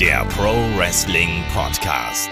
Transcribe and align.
der 0.00 0.26
Pro 0.26 0.52
Wrestling 0.76 1.42
Podcast. 1.54 2.30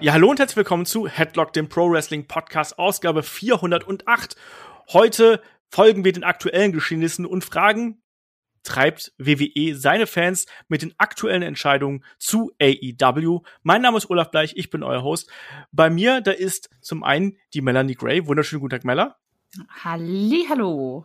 Ja, 0.00 0.14
hallo 0.14 0.30
und 0.30 0.38
herzlich 0.38 0.56
willkommen 0.56 0.86
zu 0.86 1.06
Headlock, 1.06 1.52
dem 1.52 1.68
Pro 1.68 1.90
Wrestling 1.90 2.26
Podcast, 2.26 2.78
Ausgabe 2.78 3.22
408. 3.22 4.34
Heute 4.94 5.42
folgen 5.68 6.06
wir 6.06 6.12
den 6.12 6.24
aktuellen 6.24 6.72
Geschehnissen 6.72 7.26
und 7.26 7.44
fragen, 7.44 8.02
treibt 8.62 9.12
WWE 9.18 9.74
seine 9.74 10.06
Fans 10.06 10.46
mit 10.68 10.80
den 10.80 10.94
aktuellen 10.96 11.42
Entscheidungen 11.42 12.02
zu 12.18 12.52
AEW. 12.62 13.40
Mein 13.62 13.82
Name 13.82 13.98
ist 13.98 14.08
Olaf 14.08 14.30
Bleich, 14.30 14.54
ich 14.56 14.70
bin 14.70 14.82
euer 14.82 15.02
Host. 15.02 15.30
Bei 15.72 15.90
mir, 15.90 16.22
da 16.22 16.30
ist 16.30 16.70
zum 16.80 17.04
einen 17.04 17.36
die 17.52 17.60
Melanie 17.60 17.94
Gray. 17.94 18.26
Wunderschönen 18.26 18.60
guten 18.60 18.70
Tag, 18.70 18.84
Mella. 18.84 19.18
Halli, 19.84 20.46
hallo. 20.48 21.04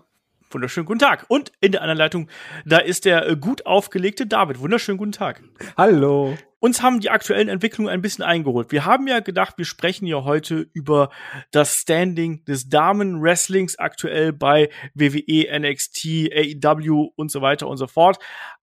Wunderschönen 0.53 0.85
guten 0.85 0.99
Tag. 0.99 1.25
Und 1.27 1.51
in 1.61 1.71
der 1.71 1.81
anderen 1.81 1.97
Leitung, 1.97 2.29
da 2.65 2.77
ist 2.77 3.05
der 3.05 3.27
äh, 3.27 3.35
gut 3.35 3.65
aufgelegte 3.65 4.25
David. 4.27 4.59
Wunderschönen 4.59 4.97
guten 4.97 5.11
Tag. 5.11 5.41
Hallo. 5.77 6.37
Uns 6.59 6.83
haben 6.83 6.99
die 6.99 7.09
aktuellen 7.09 7.49
Entwicklungen 7.49 7.91
ein 7.91 8.03
bisschen 8.03 8.23
eingeholt. 8.23 8.71
Wir 8.71 8.85
haben 8.85 9.07
ja 9.07 9.19
gedacht, 9.19 9.57
wir 9.57 9.65
sprechen 9.65 10.05
ja 10.05 10.23
heute 10.23 10.67
über 10.73 11.09
das 11.49 11.75
Standing 11.75 12.45
des 12.45 12.69
Damen-Wrestlings 12.69 13.79
aktuell 13.79 14.31
bei 14.31 14.69
WWE, 14.93 15.59
NXT, 15.59 16.29
AEW 16.31 17.09
und 17.15 17.31
so 17.31 17.41
weiter 17.41 17.67
und 17.67 17.77
so 17.77 17.87
fort. 17.87 18.19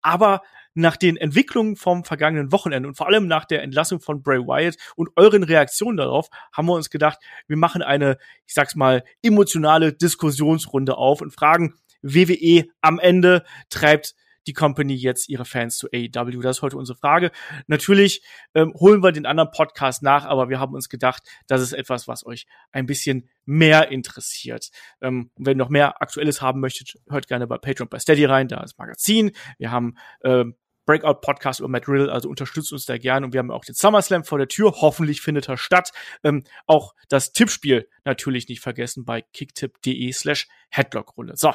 Aber 0.02 0.42
nach 0.74 0.96
den 0.96 1.16
Entwicklungen 1.16 1.76
vom 1.76 2.04
vergangenen 2.04 2.52
Wochenende 2.52 2.88
und 2.88 2.96
vor 2.96 3.06
allem 3.06 3.26
nach 3.26 3.44
der 3.44 3.62
Entlassung 3.62 4.00
von 4.00 4.22
Bray 4.22 4.40
Wyatt 4.40 4.76
und 4.96 5.10
euren 5.16 5.42
Reaktionen 5.42 5.96
darauf, 5.96 6.28
haben 6.52 6.66
wir 6.66 6.74
uns 6.74 6.90
gedacht, 6.90 7.18
wir 7.46 7.56
machen 7.56 7.82
eine, 7.82 8.18
ich 8.46 8.54
sag's 8.54 8.74
mal, 8.74 9.04
emotionale 9.22 9.92
Diskussionsrunde 9.92 10.96
auf 10.96 11.20
und 11.20 11.32
fragen, 11.32 11.74
WWE 12.02 12.66
am 12.80 12.98
Ende 12.98 13.44
treibt 13.70 14.14
die 14.46 14.52
Company 14.52 14.94
jetzt 14.94 15.28
ihre 15.28 15.44
Fans 15.44 15.78
zu 15.78 15.88
AEW? 15.92 16.40
Das 16.40 16.58
ist 16.58 16.62
heute 16.62 16.76
unsere 16.76 16.98
Frage. 16.98 17.30
Natürlich 17.66 18.22
ähm, 18.54 18.74
holen 18.78 19.02
wir 19.02 19.12
den 19.12 19.26
anderen 19.26 19.50
Podcast 19.50 20.02
nach, 20.02 20.24
aber 20.24 20.48
wir 20.48 20.60
haben 20.60 20.74
uns 20.74 20.88
gedacht, 20.88 21.22
das 21.46 21.62
ist 21.62 21.72
etwas, 21.72 22.08
was 22.08 22.26
euch 22.26 22.46
ein 22.72 22.86
bisschen 22.86 23.28
mehr 23.44 23.90
interessiert. 23.90 24.70
Ähm, 25.00 25.30
wenn 25.36 25.56
ihr 25.56 25.64
noch 25.64 25.70
mehr 25.70 26.02
Aktuelles 26.02 26.42
haben 26.42 26.60
möchtet, 26.60 27.00
hört 27.08 27.26
gerne 27.26 27.46
bei 27.46 27.58
Patreon 27.58 27.88
bei 27.88 27.98
Steady 27.98 28.24
rein, 28.24 28.48
da 28.48 28.62
ist 28.62 28.78
Magazin. 28.78 29.32
Wir 29.58 29.70
haben 29.70 29.96
ähm, 30.22 30.56
Breakout-Podcast 30.86 31.60
über 31.60 31.68
Matt 31.68 31.88
Riddle, 31.88 32.12
also 32.12 32.28
unterstützt 32.28 32.72
uns 32.72 32.86
da 32.86 32.98
gerne. 32.98 33.26
Und 33.26 33.32
wir 33.32 33.38
haben 33.38 33.50
auch 33.50 33.64
den 33.64 33.74
SummerSlam 33.74 34.24
vor 34.24 34.38
der 34.38 34.48
Tür. 34.48 34.72
Hoffentlich 34.80 35.20
findet 35.20 35.48
er 35.48 35.56
statt. 35.56 35.92
Ähm, 36.22 36.44
auch 36.66 36.94
das 37.08 37.32
Tippspiel 37.32 37.88
natürlich 38.04 38.48
nicht 38.48 38.60
vergessen 38.60 39.04
bei 39.04 39.22
kicktip.de 39.22 40.12
slash 40.12 40.48
Headlock-Runde. 40.70 41.34
So, 41.36 41.52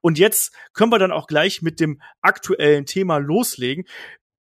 und 0.00 0.18
jetzt 0.18 0.54
können 0.72 0.92
wir 0.92 0.98
dann 0.98 1.12
auch 1.12 1.26
gleich 1.26 1.62
mit 1.62 1.80
dem 1.80 2.00
aktuellen 2.20 2.86
Thema 2.86 3.18
loslegen 3.18 3.84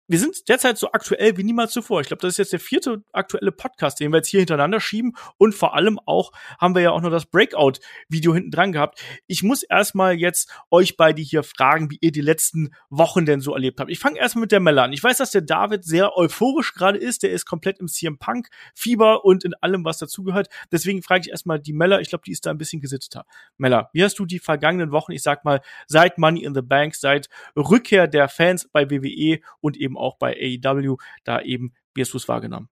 wir 0.06 0.18
sind 0.18 0.48
derzeit 0.48 0.76
so 0.76 0.92
aktuell 0.92 1.36
wie 1.38 1.44
niemals 1.44 1.72
zuvor. 1.72 2.00
Ich 2.00 2.08
glaube, 2.08 2.20
das 2.20 2.34
ist 2.34 2.38
jetzt 2.38 2.52
der 2.52 2.60
vierte 2.60 3.02
aktuelle 3.12 3.52
Podcast, 3.52 4.00
den 4.00 4.12
wir 4.12 4.18
jetzt 4.18 4.28
hier 4.28 4.40
hintereinander 4.40 4.80
schieben. 4.80 5.14
Und 5.38 5.54
vor 5.54 5.74
allem 5.74 5.98
auch 6.04 6.32
haben 6.60 6.74
wir 6.74 6.82
ja 6.82 6.90
auch 6.90 7.00
noch 7.00 7.10
das 7.10 7.26
Breakout-Video 7.26 8.34
hinten 8.34 8.50
dran 8.50 8.72
gehabt. 8.72 9.00
Ich 9.26 9.42
muss 9.42 9.62
erstmal 9.62 10.14
jetzt 10.14 10.50
euch 10.70 10.96
beide 10.96 11.22
hier 11.22 11.42
fragen, 11.42 11.90
wie 11.90 11.98
ihr 12.02 12.12
die 12.12 12.20
letzten 12.20 12.74
Wochen 12.90 13.24
denn 13.24 13.40
so 13.40 13.54
erlebt 13.54 13.80
habt. 13.80 13.90
Ich 13.90 13.98
fange 13.98 14.18
erstmal 14.18 14.42
mit 14.42 14.52
der 14.52 14.60
Mella 14.60 14.84
an. 14.84 14.92
Ich 14.92 15.02
weiß, 15.02 15.16
dass 15.16 15.30
der 15.30 15.42
David 15.42 15.84
sehr 15.84 16.16
euphorisch 16.16 16.74
gerade 16.74 16.98
ist. 16.98 17.22
Der 17.22 17.30
ist 17.30 17.46
komplett 17.46 17.80
im 17.80 17.88
CM 17.88 18.18
Punk-Fieber 18.18 19.24
und 19.24 19.44
in 19.44 19.54
allem, 19.54 19.84
was 19.84 19.98
dazugehört. 19.98 20.48
Deswegen 20.70 21.02
frage 21.02 21.22
ich 21.22 21.30
erstmal 21.30 21.58
die 21.60 21.72
Mella. 21.72 22.00
Ich 22.00 22.10
glaube, 22.10 22.24
die 22.26 22.32
ist 22.32 22.44
da 22.44 22.50
ein 22.50 22.58
bisschen 22.58 22.82
gesitteter. 22.82 23.24
Mella, 23.56 23.88
wie 23.94 24.04
hast 24.04 24.18
du 24.18 24.26
die 24.26 24.38
vergangenen 24.38 24.92
Wochen, 24.92 25.12
ich 25.12 25.22
sag 25.22 25.44
mal, 25.44 25.62
seit 25.86 26.18
Money 26.18 26.44
in 26.44 26.54
the 26.54 26.62
Bank, 26.62 26.94
seit 26.94 27.28
Rückkehr 27.56 28.06
der 28.06 28.28
Fans 28.28 28.68
bei 28.70 28.90
WWE 28.90 29.40
und 29.60 29.78
eben 29.78 29.93
eben 29.94 29.98
auch 29.98 30.18
bei 30.18 30.36
AEW, 30.36 30.96
da 31.24 31.40
eben, 31.40 31.72
wie 31.94 32.02
hast 32.02 32.12
du 32.12 32.18
es 32.18 32.28
wahrgenommen? 32.28 32.68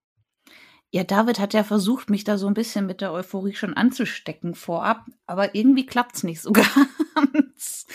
Ja, 0.91 1.05
David 1.05 1.39
hat 1.39 1.55
ja 1.55 1.65
versucht, 1.65 2.11
mich 2.11 2.25
da 2.25 2.37
so 2.37 2.47
ein 2.47 2.55
bisschen 2.55 2.87
mit 2.87 3.01
der 3.01 3.13
Euphorie 3.13 3.55
schon 3.55 3.75
anzustecken 3.75 4.55
vorab, 4.55 5.07
aber 5.27 5.55
irgendwie 5.55 5.87
klappt 5.87 6.17
es 6.17 6.23
nicht 6.23 6.43
so 6.43 6.53
ganz. 7.15 7.87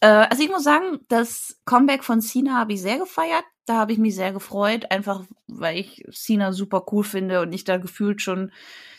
Äh, 0.00 0.06
also 0.06 0.42
ich 0.42 0.48
muss 0.48 0.64
sagen, 0.64 1.00
das 1.08 1.60
Comeback 1.66 2.02
von 2.02 2.22
Cena 2.22 2.56
habe 2.56 2.72
ich 2.72 2.80
sehr 2.80 2.98
gefeiert. 2.98 3.44
Da 3.66 3.76
habe 3.76 3.92
ich 3.92 3.98
mich 3.98 4.14
sehr 4.14 4.32
gefreut, 4.32 4.90
einfach 4.90 5.24
weil 5.46 5.78
ich 5.78 6.04
Cena 6.12 6.52
super 6.52 6.84
cool 6.92 7.04
finde 7.04 7.40
und 7.40 7.52
ich 7.52 7.64
da 7.64 7.76
gefühlt 7.76 8.22
schon 8.22 8.52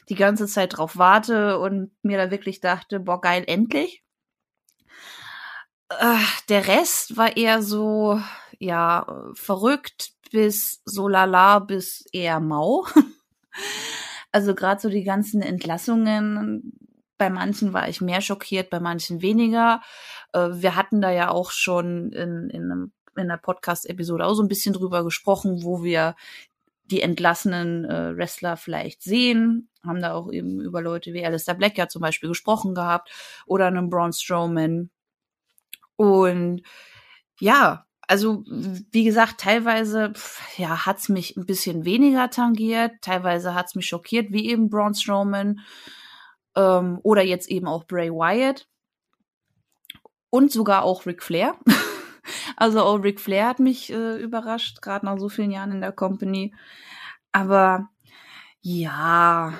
die 0.10 0.16
ganze 0.16 0.48
Zeit 0.48 0.78
drauf 0.78 0.98
warte 0.98 1.60
und 1.60 1.92
mir 2.04 2.18
da 2.18 2.30
wirklich 2.30 2.62
dachte, 2.62 3.00
boah, 3.00 3.22
geil, 3.22 3.44
endlich. 3.48 4.04
Äh, 5.90 6.18
der 6.50 6.68
Rest 6.68 7.18
war 7.18 7.38
eher 7.38 7.62
so, 7.62 8.20
ja, 8.60 9.32
verrückt 9.34 10.12
bis 10.32 10.82
so 10.86 11.08
lala 11.08 11.60
bis 11.60 12.06
eher 12.12 12.40
mau. 12.40 12.86
also 14.32 14.56
gerade 14.56 14.82
so 14.82 14.90
die 14.90 15.04
ganzen 15.04 15.42
Entlassungen, 15.42 16.74
bei 17.18 17.30
manchen 17.30 17.74
war 17.74 17.88
ich 17.88 18.02
mehr 18.02 18.22
schockiert, 18.22 18.70
bei 18.70 18.80
manchen 18.80 19.22
weniger. 19.22 19.82
Äh, 20.34 20.50
wir 20.52 20.76
hatten 20.76 21.02
da 21.02 21.12
ja 21.12 21.30
auch 21.30 21.52
schon 21.52 22.12
in, 22.12 22.50
in, 22.50 22.64
einem, 22.72 22.92
in 23.16 23.28
der 23.28 23.38
Podcast-Episode 23.38 24.26
auch 24.26 24.34
so 24.34 24.44
ein 24.44 24.50
bisschen 24.50 24.74
drüber 24.74 25.04
gesprochen, 25.04 25.64
wo 25.64 25.84
wir 25.84 26.16
die 26.86 27.02
entlassenen 27.02 27.86
äh, 27.86 28.16
Wrestler 28.16 28.58
vielleicht 28.58 29.02
sehen. 29.02 29.70
Haben 29.86 30.02
da 30.02 30.14
auch 30.14 30.32
eben 30.32 30.60
über 30.62 30.82
Leute 30.82 31.14
wie 31.14 31.26
Alistair 31.26 31.56
Black 31.56 31.78
ja 31.78 31.88
zum 31.88 32.02
Beispiel 32.02 32.30
gesprochen 32.30 32.76
gehabt 32.76 33.10
oder 33.46 33.68
einen 33.68 33.90
Braun 33.90 34.14
Strowman. 34.14 34.90
Und 35.96 36.62
ja, 37.40 37.85
also 38.08 38.44
wie 38.46 39.04
gesagt, 39.04 39.40
teilweise 39.40 40.14
ja 40.58 40.86
hat's 40.86 41.10
mich 41.10 41.36
ein 41.38 41.46
bisschen 41.46 41.86
weniger 41.86 42.30
tangiert, 42.30 42.94
teilweise 43.02 43.54
hat's 43.54 43.76
mich 43.76 43.88
schockiert, 43.88 44.32
wie 44.32 44.50
eben 44.50 44.70
Braun 44.70 44.94
Strowman 44.94 45.62
ähm, 46.56 47.00
oder 47.04 47.24
jetzt 47.24 47.50
eben 47.50 47.68
auch 47.68 47.86
Bray 47.86 48.10
Wyatt 48.10 48.68
und 50.30 50.52
sogar 50.52 50.84
auch 50.84 51.06
Ric 51.06 51.24
Flair. 51.24 51.56
also 52.58 52.82
auch 52.82 53.04
Ric 53.04 53.20
Flair 53.20 53.48
hat 53.48 53.60
mich 53.60 53.92
äh, 53.92 54.18
überrascht, 54.18 54.82
gerade 54.82 55.06
nach 55.06 55.18
so 55.18 55.30
vielen 55.30 55.52
Jahren 55.52 55.72
in 55.72 55.82
der 55.82 55.92
Company. 55.92 56.54
Aber 57.32 57.90
ja, 58.62 59.54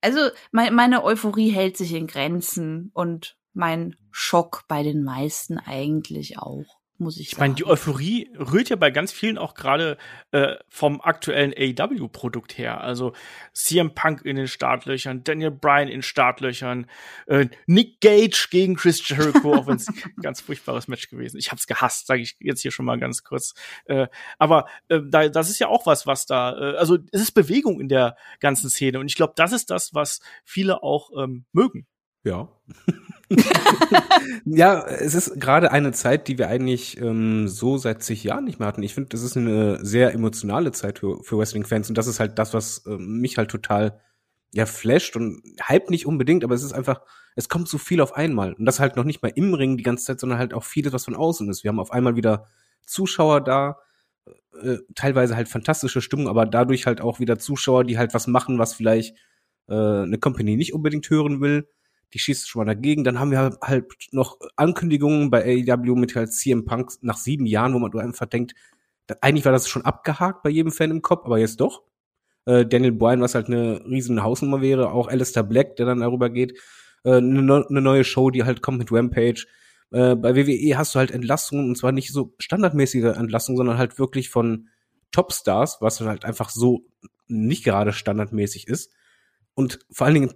also 0.00 0.20
mein, 0.52 0.74
meine 0.74 1.02
Euphorie 1.02 1.50
hält 1.50 1.76
sich 1.76 1.94
in 1.94 2.06
Grenzen 2.06 2.90
und 2.94 3.36
mein 3.54 3.96
Schock 4.10 4.64
bei 4.68 4.82
den 4.82 5.02
meisten 5.02 5.58
eigentlich 5.58 6.38
auch 6.38 6.83
muss 6.98 7.18
ich, 7.18 7.32
ich 7.32 7.38
meine, 7.38 7.54
die 7.54 7.66
Euphorie 7.66 8.30
rührt 8.38 8.68
ja 8.68 8.76
bei 8.76 8.90
ganz 8.90 9.10
vielen 9.10 9.36
auch 9.36 9.54
gerade 9.54 9.98
äh, 10.30 10.54
vom 10.68 11.00
aktuellen 11.00 11.52
AEW-Produkt 11.56 12.56
her. 12.56 12.80
Also 12.80 13.12
CM 13.52 13.94
Punk 13.94 14.24
in 14.24 14.36
den 14.36 14.46
Startlöchern, 14.46 15.24
Daniel 15.24 15.50
Bryan 15.50 15.88
in 15.88 16.02
Startlöchern, 16.02 16.86
äh, 17.26 17.48
Nick 17.66 18.00
Gage 18.00 18.46
gegen 18.50 18.76
Chris 18.76 19.06
Jericho, 19.08 19.54
auch 19.54 19.66
wenn 19.66 19.76
es 19.76 19.88
ein 19.88 20.22
ganz 20.22 20.40
furchtbares 20.40 20.86
Match 20.86 21.08
gewesen 21.08 21.36
ist. 21.36 21.46
Ich 21.46 21.50
hab's 21.50 21.66
gehasst, 21.66 22.06
sage 22.06 22.22
ich 22.22 22.36
jetzt 22.38 22.62
hier 22.62 22.70
schon 22.70 22.86
mal 22.86 22.98
ganz 22.98 23.24
kurz. 23.24 23.54
Äh, 23.86 24.06
aber 24.38 24.66
äh, 24.88 25.00
da, 25.04 25.28
das 25.28 25.50
ist 25.50 25.58
ja 25.58 25.68
auch 25.68 25.86
was, 25.86 26.06
was 26.06 26.26
da, 26.26 26.56
äh, 26.56 26.76
also 26.76 26.98
es 27.10 27.22
ist 27.22 27.32
Bewegung 27.32 27.80
in 27.80 27.88
der 27.88 28.16
ganzen 28.38 28.70
Szene. 28.70 29.00
Und 29.00 29.06
ich 29.06 29.16
glaube, 29.16 29.32
das 29.36 29.52
ist 29.52 29.70
das, 29.70 29.94
was 29.94 30.20
viele 30.44 30.82
auch 30.82 31.10
ähm, 31.16 31.44
mögen. 31.52 31.86
Ja. 32.22 32.48
ja, 34.44 34.84
es 34.86 35.14
ist 35.14 35.40
gerade 35.40 35.70
eine 35.72 35.92
Zeit, 35.92 36.28
die 36.28 36.38
wir 36.38 36.48
eigentlich 36.48 37.00
ähm, 37.00 37.48
so 37.48 37.76
seit 37.76 38.02
zig 38.02 38.24
Jahren 38.24 38.44
nicht 38.44 38.58
mehr 38.58 38.68
hatten. 38.68 38.82
Ich 38.82 38.94
finde, 38.94 39.10
das 39.10 39.22
ist 39.22 39.36
eine 39.36 39.84
sehr 39.84 40.12
emotionale 40.12 40.72
Zeit 40.72 40.98
für, 40.98 41.22
für 41.22 41.38
Wrestling-Fans 41.38 41.88
und 41.88 41.98
das 41.98 42.06
ist 42.06 42.20
halt 42.20 42.38
das, 42.38 42.54
was 42.54 42.84
äh, 42.86 42.96
mich 42.96 43.38
halt 43.38 43.50
total 43.50 44.00
ja 44.52 44.66
flasht 44.66 45.16
und 45.16 45.42
hype 45.62 45.90
nicht 45.90 46.06
unbedingt, 46.06 46.44
aber 46.44 46.54
es 46.54 46.62
ist 46.62 46.72
einfach, 46.72 47.00
es 47.34 47.48
kommt 47.48 47.68
so 47.68 47.78
viel 47.78 48.00
auf 48.00 48.14
einmal 48.14 48.52
und 48.52 48.64
das 48.64 48.80
halt 48.80 48.96
noch 48.96 49.04
nicht 49.04 49.22
mal 49.22 49.32
im 49.34 49.52
Ring 49.54 49.76
die 49.76 49.82
ganze 49.82 50.04
Zeit, 50.04 50.20
sondern 50.20 50.38
halt 50.38 50.54
auch 50.54 50.64
vieles, 50.64 50.92
was 50.92 51.06
von 51.06 51.16
außen 51.16 51.48
ist. 51.50 51.64
Wir 51.64 51.70
haben 51.70 51.80
auf 51.80 51.90
einmal 51.90 52.14
wieder 52.16 52.46
Zuschauer 52.86 53.40
da, 53.40 53.78
äh, 54.62 54.78
teilweise 54.94 55.36
halt 55.36 55.48
fantastische 55.48 56.00
Stimmung, 56.00 56.28
aber 56.28 56.46
dadurch 56.46 56.86
halt 56.86 57.00
auch 57.00 57.18
wieder 57.18 57.38
Zuschauer, 57.38 57.84
die 57.84 57.98
halt 57.98 58.14
was 58.14 58.26
machen, 58.26 58.58
was 58.58 58.74
vielleicht 58.74 59.16
äh, 59.68 59.74
eine 59.74 60.18
Company 60.18 60.56
nicht 60.56 60.72
unbedingt 60.74 61.10
hören 61.10 61.40
will 61.40 61.68
die 62.12 62.18
schießt 62.18 62.48
schon 62.48 62.60
mal 62.60 62.72
dagegen. 62.74 63.04
Dann 63.04 63.18
haben 63.18 63.30
wir 63.30 63.56
halt 63.60 63.92
noch 64.12 64.38
Ankündigungen 64.56 65.30
bei 65.30 65.44
AEW 65.44 65.96
mit 65.96 66.14
halt 66.14 66.32
CM 66.32 66.64
Punk 66.64 66.92
nach 67.00 67.16
sieben 67.16 67.46
Jahren, 67.46 67.74
wo 67.74 67.78
man 67.78 67.92
einfach 67.98 68.26
denkt, 68.26 68.54
eigentlich 69.20 69.44
war 69.44 69.52
das 69.52 69.68
schon 69.68 69.84
abgehakt 69.84 70.42
bei 70.42 70.50
jedem 70.50 70.72
Fan 70.72 70.90
im 70.90 71.02
Kopf, 71.02 71.26
aber 71.26 71.38
jetzt 71.38 71.60
doch. 71.60 71.82
Äh, 72.46 72.66
Daniel 72.66 72.92
Bryan, 72.92 73.20
was 73.20 73.34
halt 73.34 73.46
eine 73.46 73.84
riesen 73.86 74.22
Hausnummer 74.22 74.60
wäre, 74.60 74.90
auch 74.92 75.08
Alistair 75.08 75.42
Black, 75.42 75.76
der 75.76 75.86
dann 75.86 76.00
darüber 76.00 76.30
geht. 76.30 76.58
Äh, 77.04 77.16
eine, 77.16 77.66
eine 77.68 77.80
neue 77.80 78.04
Show, 78.04 78.30
die 78.30 78.44
halt 78.44 78.62
kommt 78.62 78.78
mit 78.78 78.92
Rampage. 78.92 79.46
Äh, 79.90 80.16
bei 80.16 80.36
WWE 80.36 80.76
hast 80.76 80.94
du 80.94 80.98
halt 80.98 81.10
Entlassungen, 81.10 81.68
und 81.68 81.76
zwar 81.76 81.92
nicht 81.92 82.12
so 82.12 82.34
standardmäßige 82.38 83.16
Entlassungen, 83.16 83.56
sondern 83.56 83.78
halt 83.78 83.98
wirklich 83.98 84.30
von 84.30 84.68
Topstars, 85.10 85.78
was 85.80 86.00
halt 86.00 86.24
einfach 86.24 86.50
so 86.50 86.84
nicht 87.26 87.64
gerade 87.64 87.92
standardmäßig 87.92 88.68
ist. 88.68 88.92
Und 89.54 89.78
vor 89.90 90.06
allen 90.06 90.14
Dingen 90.14 90.34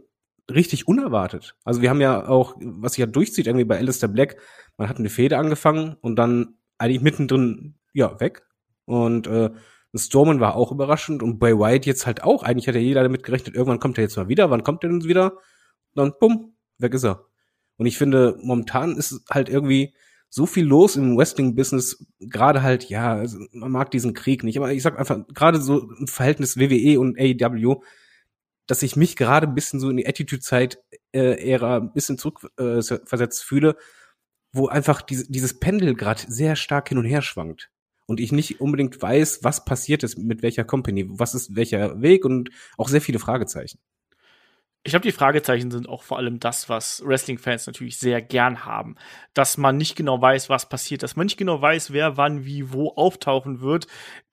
richtig 0.51 0.89
unerwartet. 0.89 1.55
Also 1.65 1.83
wir 1.83 1.91
haben 1.91 2.01
ja 2.01 2.29
auch, 2.29 2.57
was 2.61 2.93
sich 2.93 3.01
ja 3.01 3.07
durchzieht, 3.07 3.47
irgendwie 3.47 3.65
bei 3.65 3.79
Alistair 3.79 4.09
Black, 4.09 4.37
man 4.77 4.89
hat 4.89 4.99
eine 4.99 5.11
Fehde 5.11 5.39
angefangen 5.39 5.97
und 6.01 6.17
dann 6.17 6.59
eigentlich 6.79 7.03
mittendrin, 7.03 7.75
ja, 7.93 8.19
weg. 8.21 8.47
Und 8.85 9.27
äh, 9.27 9.51
Storman 9.95 10.41
war 10.41 10.55
auch 10.55 10.73
überraschend 10.73 11.23
und 11.23 11.39
Bray 11.39 11.59
Wyatt 11.59 11.87
jetzt 11.87 12.07
halt 12.07 12.23
auch. 12.23 12.43
Eigentlich 12.43 12.69
hat 12.69 12.75
ja 12.75 12.81
jeder 12.81 13.03
damit 13.03 13.23
gerechnet, 13.23 13.55
irgendwann 13.55 13.81
kommt 13.81 13.99
er 13.99 14.05
jetzt 14.05 14.17
mal 14.17 14.29
wieder. 14.29 14.51
Wann 14.51 14.63
kommt 14.63 14.85
er 14.85 14.91
denn 14.91 15.05
wieder? 15.05 15.39
Dann 15.95 16.13
bumm, 16.19 16.55
weg 16.79 16.95
ist 16.95 17.05
er. 17.05 17.27
Und 17.77 17.87
ich 17.87 17.99
finde, 17.99 18.39
momentan 18.43 18.97
ist 18.97 19.25
halt 19.31 19.49
irgendwie 19.49 19.95
so 20.31 20.47
viel 20.47 20.67
los 20.67 20.97
im 20.97 21.17
Wrestling-Business, 21.17 22.07
gerade 22.21 22.63
halt, 22.63 22.89
ja, 22.91 23.15
also 23.15 23.39
man 23.53 23.73
mag 23.73 23.91
diesen 23.91 24.13
Krieg 24.13 24.45
nicht, 24.45 24.59
aber 24.59 24.73
ich 24.73 24.83
sag 24.83 24.99
einfach, 24.99 25.27
gerade 25.35 25.61
so 25.61 25.91
im 25.99 26.07
Verhältnis 26.07 26.59
WWE 26.59 27.01
und 27.01 27.19
AEW, 27.19 27.83
dass 28.69 28.83
ich 28.83 28.95
mich 28.95 29.17
gerade 29.17 29.49
ein 29.49 29.55
bisschen 29.55 29.81
so 29.81 29.91
in 29.91 29.97
die 29.97 30.07
Attitude-Zeit 30.07 30.79
äh, 31.13 31.59
ein 31.59 31.93
bisschen 31.93 32.19
zurückversetzt 32.19 33.43
äh, 33.43 33.47
fühle, 33.47 33.77
wo 34.53 34.69
einfach 34.69 35.03
diese, 35.03 35.31
dieses 35.31 35.59
Pendel 35.59 35.95
gerade 35.95 36.23
sehr 36.29 36.55
stark 36.55 36.89
hin 36.89 36.99
und 36.99 37.05
her 37.05 37.23
schwankt 37.23 37.71
und 38.07 38.21
ich 38.21 38.31
nicht 38.31 38.61
unbedingt 38.61 39.01
weiß, 39.01 39.41
was 39.43 39.65
passiert 39.65 40.03
ist 40.03 40.19
mit 40.19 40.43
welcher 40.43 40.65
Company, 40.65 41.07
was 41.09 41.35
ist 41.35 41.57
welcher 41.57 42.01
Weg 42.01 42.25
und 42.25 42.51
auch 42.77 42.89
sehr 42.89 43.01
viele 43.01 43.19
Fragezeichen. 43.19 43.79
Ich 44.85 44.93
glaube, 44.93 45.03
die 45.03 45.13
Fragezeichen 45.13 45.71
sind 45.71 45.89
auch 45.89 46.03
vor 46.03 46.19
allem 46.19 46.41
das, 46.41 46.69
was 46.69 47.03
Wrestling-Fans 47.05 47.67
natürlich 47.67 47.99
sehr 47.99 48.23
gern 48.23 48.65
haben. 48.65 48.95
Dass 49.35 49.59
man 49.59 49.77
nicht 49.77 49.97
genau 49.97 50.21
weiß, 50.21 50.49
was 50.49 50.69
passiert, 50.69 51.03
dass 51.03 51.17
man 51.17 51.27
nicht 51.27 51.37
genau 51.37 51.61
weiß, 51.61 51.93
wer 51.93 52.17
wann, 52.17 52.45
wie, 52.45 52.73
wo 52.73 52.93
auftauchen 52.95 53.61
wird. 53.61 53.87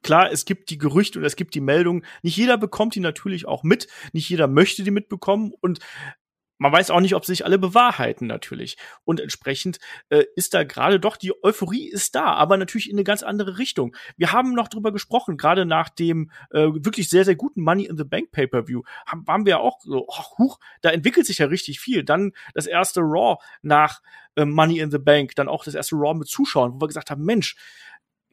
Klar, 0.03 0.31
es 0.31 0.45
gibt 0.45 0.69
die 0.69 0.77
Gerüchte 0.77 1.19
und 1.19 1.25
es 1.25 1.35
gibt 1.35 1.55
die 1.55 1.61
Meldungen. 1.61 2.05
Nicht 2.21 2.37
jeder 2.37 2.57
bekommt 2.57 2.95
die 2.95 2.99
natürlich 2.99 3.47
auch 3.47 3.63
mit. 3.63 3.87
Nicht 4.13 4.29
jeder 4.29 4.47
möchte 4.47 4.83
die 4.83 4.91
mitbekommen. 4.91 5.51
Und 5.59 5.79
man 6.57 6.71
weiß 6.71 6.89
auch 6.91 6.99
nicht, 6.99 7.15
ob 7.15 7.25
sich 7.25 7.45
alle 7.45 7.57
bewahrheiten 7.57 8.27
natürlich. 8.27 8.77
Und 9.03 9.19
entsprechend 9.19 9.79
äh, 10.09 10.23
ist 10.35 10.53
da 10.53 10.63
gerade 10.63 10.99
doch, 10.99 11.17
die 11.17 11.33
Euphorie 11.43 11.89
ist 11.89 12.15
da, 12.15 12.25
aber 12.25 12.57
natürlich 12.57 12.89
in 12.89 12.95
eine 12.95 13.03
ganz 13.03 13.23
andere 13.23 13.57
Richtung. 13.57 13.95
Wir 14.17 14.31
haben 14.31 14.53
noch 14.53 14.67
drüber 14.67 14.91
gesprochen, 14.91 15.37
gerade 15.37 15.65
nach 15.65 15.89
dem 15.89 16.31
äh, 16.51 16.67
wirklich 16.73 17.09
sehr, 17.09 17.25
sehr 17.25 17.35
guten 17.35 17.61
Money 17.61 17.85
in 17.85 17.97
the 17.97 18.03
Bank 18.03 18.31
Pay-Per-View, 18.31 18.83
haben, 19.05 19.27
waren 19.27 19.45
wir 19.45 19.59
auch 19.59 19.79
so, 19.81 20.07
ach, 20.11 20.37
huch, 20.37 20.59
da 20.81 20.91
entwickelt 20.91 21.25
sich 21.25 21.39
ja 21.39 21.47
richtig 21.47 21.79
viel. 21.79 22.03
Dann 22.03 22.31
das 22.53 22.67
erste 22.67 23.01
Raw 23.01 23.37
nach 23.61 24.01
äh, 24.35 24.45
Money 24.45 24.79
in 24.79 24.91
the 24.91 24.97
Bank, 24.99 25.35
dann 25.35 25.49
auch 25.49 25.63
das 25.63 25.75
erste 25.75 25.95
Raw 25.95 26.13
mit 26.13 26.27
Zuschauern, 26.27 26.73
wo 26.73 26.81
wir 26.81 26.87
gesagt 26.87 27.11
haben, 27.11 27.25
Mensch, 27.25 27.55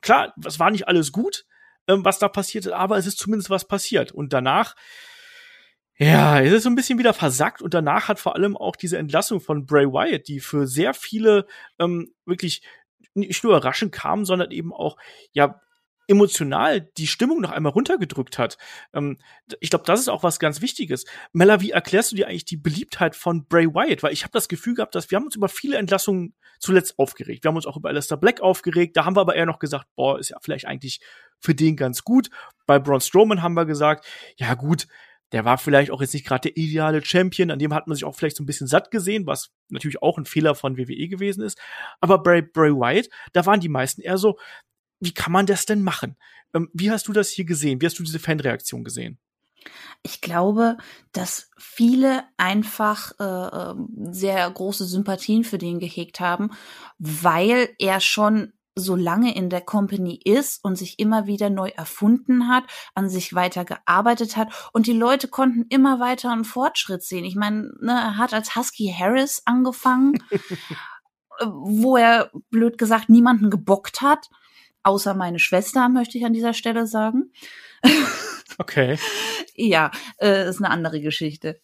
klar, 0.00 0.32
das 0.36 0.58
war 0.58 0.70
nicht 0.70 0.86
alles 0.86 1.12
gut, 1.12 1.44
ähm, 1.88 2.04
was 2.04 2.18
da 2.18 2.28
passiert 2.28 2.66
ist, 2.66 2.72
aber 2.72 2.98
es 2.98 3.06
ist 3.06 3.18
zumindest 3.18 3.50
was 3.50 3.66
passiert. 3.66 4.12
Und 4.12 4.32
danach 4.32 4.76
ja, 5.98 6.40
es 6.40 6.52
ist 6.52 6.62
so 6.64 6.70
ein 6.70 6.74
bisschen 6.74 6.98
wieder 6.98 7.14
versackt 7.14 7.62
und 7.62 7.74
danach 7.74 8.08
hat 8.08 8.18
vor 8.18 8.34
allem 8.34 8.56
auch 8.56 8.76
diese 8.76 8.98
Entlassung 8.98 9.40
von 9.40 9.66
Bray 9.66 9.86
Wyatt, 9.86 10.26
die 10.28 10.40
für 10.40 10.66
sehr 10.66 10.94
viele 10.94 11.46
ähm, 11.78 12.12
wirklich 12.24 12.62
nicht 13.14 13.44
nur 13.44 13.56
überraschend 13.56 13.92
kam, 13.92 14.24
sondern 14.24 14.50
eben 14.50 14.72
auch 14.72 14.96
ja 15.32 15.60
emotional 16.08 16.80
die 16.80 17.06
Stimmung 17.06 17.40
noch 17.40 17.52
einmal 17.52 17.72
runtergedrückt 17.72 18.38
hat. 18.38 18.58
Ähm, 18.92 19.18
ich 19.60 19.70
glaube, 19.70 19.84
das 19.86 20.00
ist 20.00 20.08
auch 20.08 20.22
was 20.22 20.38
ganz 20.38 20.60
Wichtiges. 20.60 21.04
Mella, 21.32 21.60
wie 21.60 21.70
erklärst 21.70 22.12
du 22.12 22.16
dir 22.16 22.26
eigentlich 22.26 22.44
die 22.44 22.56
Beliebtheit 22.56 23.14
von 23.14 23.46
Bray 23.46 23.66
Wyatt? 23.66 24.02
Weil 24.02 24.12
ich 24.12 24.24
habe 24.24 24.32
das 24.32 24.48
Gefühl 24.48 24.74
gehabt, 24.74 24.94
dass 24.94 25.10
wir 25.10 25.16
haben 25.16 25.26
uns 25.26 25.36
über 25.36 25.48
viele 25.48 25.78
Entlassungen 25.78 26.34
zuletzt 26.58 26.98
aufgeregt. 26.98 27.44
Wir 27.44 27.48
haben 27.48 27.56
uns 27.56 27.66
auch 27.66 27.76
über 27.76 27.88
Alistair 27.88 28.16
Black 28.16 28.40
aufgeregt. 28.40 28.96
Da 28.96 29.04
haben 29.04 29.16
wir 29.16 29.20
aber 29.20 29.36
eher 29.36 29.46
noch 29.46 29.58
gesagt, 29.58 29.86
boah, 29.94 30.18
ist 30.18 30.30
ja 30.30 30.38
vielleicht 30.40 30.66
eigentlich 30.66 31.00
für 31.38 31.54
den 31.54 31.76
ganz 31.76 32.02
gut. 32.02 32.30
Bei 32.66 32.78
Braun 32.78 33.00
Strowman 33.00 33.42
haben 33.42 33.54
wir 33.54 33.64
gesagt, 33.66 34.06
ja 34.36 34.54
gut, 34.54 34.86
der 35.32 35.44
war 35.44 35.58
vielleicht 35.58 35.90
auch 35.90 36.00
jetzt 36.00 36.14
nicht 36.14 36.26
gerade 36.26 36.50
der 36.50 36.56
ideale 36.56 37.04
Champion, 37.04 37.50
an 37.50 37.58
dem 37.58 37.74
hat 37.74 37.86
man 37.86 37.94
sich 37.94 38.04
auch 38.04 38.14
vielleicht 38.14 38.36
so 38.36 38.42
ein 38.42 38.46
bisschen 38.46 38.66
satt 38.66 38.90
gesehen, 38.90 39.26
was 39.26 39.50
natürlich 39.70 40.02
auch 40.02 40.18
ein 40.18 40.26
Fehler 40.26 40.54
von 40.54 40.76
WWE 40.76 41.08
gewesen 41.08 41.42
ist. 41.42 41.58
Aber 42.00 42.22
bei 42.22 42.42
Bray 42.42 42.72
Wyatt, 42.72 43.08
da 43.32 43.46
waren 43.46 43.60
die 43.60 43.68
meisten 43.68 44.02
eher 44.02 44.18
so, 44.18 44.38
wie 45.00 45.14
kann 45.14 45.32
man 45.32 45.46
das 45.46 45.66
denn 45.66 45.82
machen? 45.82 46.16
Ähm, 46.54 46.68
wie 46.72 46.90
hast 46.90 47.08
du 47.08 47.12
das 47.12 47.30
hier 47.30 47.44
gesehen? 47.44 47.80
Wie 47.80 47.86
hast 47.86 47.98
du 47.98 48.04
diese 48.04 48.18
Fanreaktion 48.18 48.84
gesehen? 48.84 49.18
Ich 50.02 50.20
glaube, 50.20 50.76
dass 51.12 51.50
viele 51.56 52.24
einfach 52.36 53.12
äh, 53.20 53.24
ähm, 53.70 53.88
sehr 54.10 54.50
große 54.50 54.84
Sympathien 54.84 55.44
für 55.44 55.58
den 55.58 55.78
gehegt 55.78 56.20
haben, 56.20 56.50
weil 56.98 57.70
er 57.78 58.00
schon 58.00 58.52
so 58.74 58.96
lange 58.96 59.34
in 59.34 59.50
der 59.50 59.60
Company 59.60 60.20
ist 60.24 60.64
und 60.64 60.76
sich 60.76 60.98
immer 60.98 61.26
wieder 61.26 61.50
neu 61.50 61.68
erfunden 61.68 62.48
hat, 62.48 62.64
an 62.94 63.08
sich 63.08 63.34
weiter 63.34 63.64
gearbeitet 63.64 64.36
hat 64.36 64.48
und 64.72 64.86
die 64.86 64.92
Leute 64.92 65.28
konnten 65.28 65.66
immer 65.68 66.00
weiter 66.00 66.30
einen 66.30 66.44
Fortschritt 66.44 67.02
sehen. 67.02 67.24
Ich 67.24 67.36
meine, 67.36 67.72
ne, 67.80 67.92
er 67.92 68.16
hat 68.16 68.32
als 68.32 68.56
Husky 68.56 68.94
Harris 68.96 69.42
angefangen, 69.44 70.22
wo 71.46 71.96
er 71.96 72.30
blöd 72.50 72.78
gesagt 72.78 73.08
niemanden 73.08 73.50
gebockt 73.50 74.00
hat, 74.00 74.28
außer 74.82 75.14
meine 75.14 75.38
Schwester, 75.38 75.88
möchte 75.88 76.18
ich 76.18 76.24
an 76.24 76.32
dieser 76.32 76.54
Stelle 76.54 76.86
sagen. 76.86 77.32
Okay. 78.58 78.98
ja, 79.54 79.90
äh, 80.20 80.48
ist 80.48 80.58
eine 80.58 80.70
andere 80.70 81.00
Geschichte. 81.00 81.60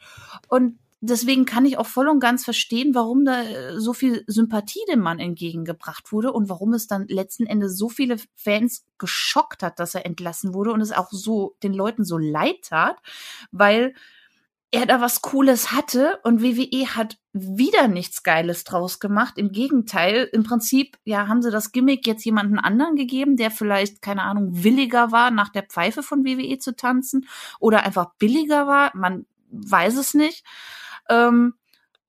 Und 0.48 0.78
deswegen 1.04 1.44
kann 1.44 1.66
ich 1.66 1.78
auch 1.78 1.86
voll 1.86 2.08
und 2.08 2.20
ganz 2.20 2.44
verstehen, 2.44 2.94
warum 2.94 3.24
da 3.24 3.42
äh, 3.42 3.80
so 3.80 3.92
viel 3.92 4.24
Sympathie 4.26 4.80
dem 4.88 5.00
Mann 5.00 5.18
entgegengebracht 5.18 6.12
wurde 6.12 6.32
und 6.32 6.48
warum 6.48 6.72
es 6.72 6.86
dann 6.86 7.06
letzten 7.08 7.46
Endes 7.46 7.76
so 7.76 7.88
viele 7.88 8.16
Fans 8.34 8.84
geschockt 8.98 9.62
hat, 9.62 9.78
dass 9.78 9.94
er 9.94 10.06
entlassen 10.06 10.54
wurde 10.54 10.72
und 10.72 10.80
es 10.80 10.92
auch 10.92 11.10
so 11.10 11.56
den 11.62 11.74
Leuten 11.74 12.04
so 12.04 12.18
leid 12.18 12.62
tat, 12.62 12.96
weil 13.52 13.94
er 14.70 14.86
da 14.86 15.00
was 15.00 15.22
Cooles 15.22 15.70
hatte 15.70 16.18
und 16.24 16.42
WWE 16.42 16.96
hat 16.96 17.18
wieder 17.32 17.86
nichts 17.86 18.24
Geiles 18.24 18.64
draus 18.64 18.98
gemacht. 18.98 19.34
Im 19.36 19.52
Gegenteil, 19.52 20.28
im 20.32 20.42
Prinzip, 20.42 20.98
ja, 21.04 21.28
haben 21.28 21.42
sie 21.42 21.52
das 21.52 21.70
Gimmick 21.70 22.06
jetzt 22.08 22.24
jemanden 22.24 22.58
anderen 22.58 22.96
gegeben, 22.96 23.36
der 23.36 23.52
vielleicht, 23.52 24.02
keine 24.02 24.22
Ahnung, 24.22 24.64
williger 24.64 25.12
war, 25.12 25.30
nach 25.30 25.50
der 25.50 25.62
Pfeife 25.62 26.02
von 26.02 26.24
WWE 26.24 26.58
zu 26.58 26.74
tanzen 26.74 27.28
oder 27.60 27.84
einfach 27.84 28.14
billiger 28.18 28.66
war. 28.66 28.90
Man 28.96 29.26
weiß 29.50 29.96
es 29.96 30.14
nicht 30.14 30.44
ähm, 31.08 31.54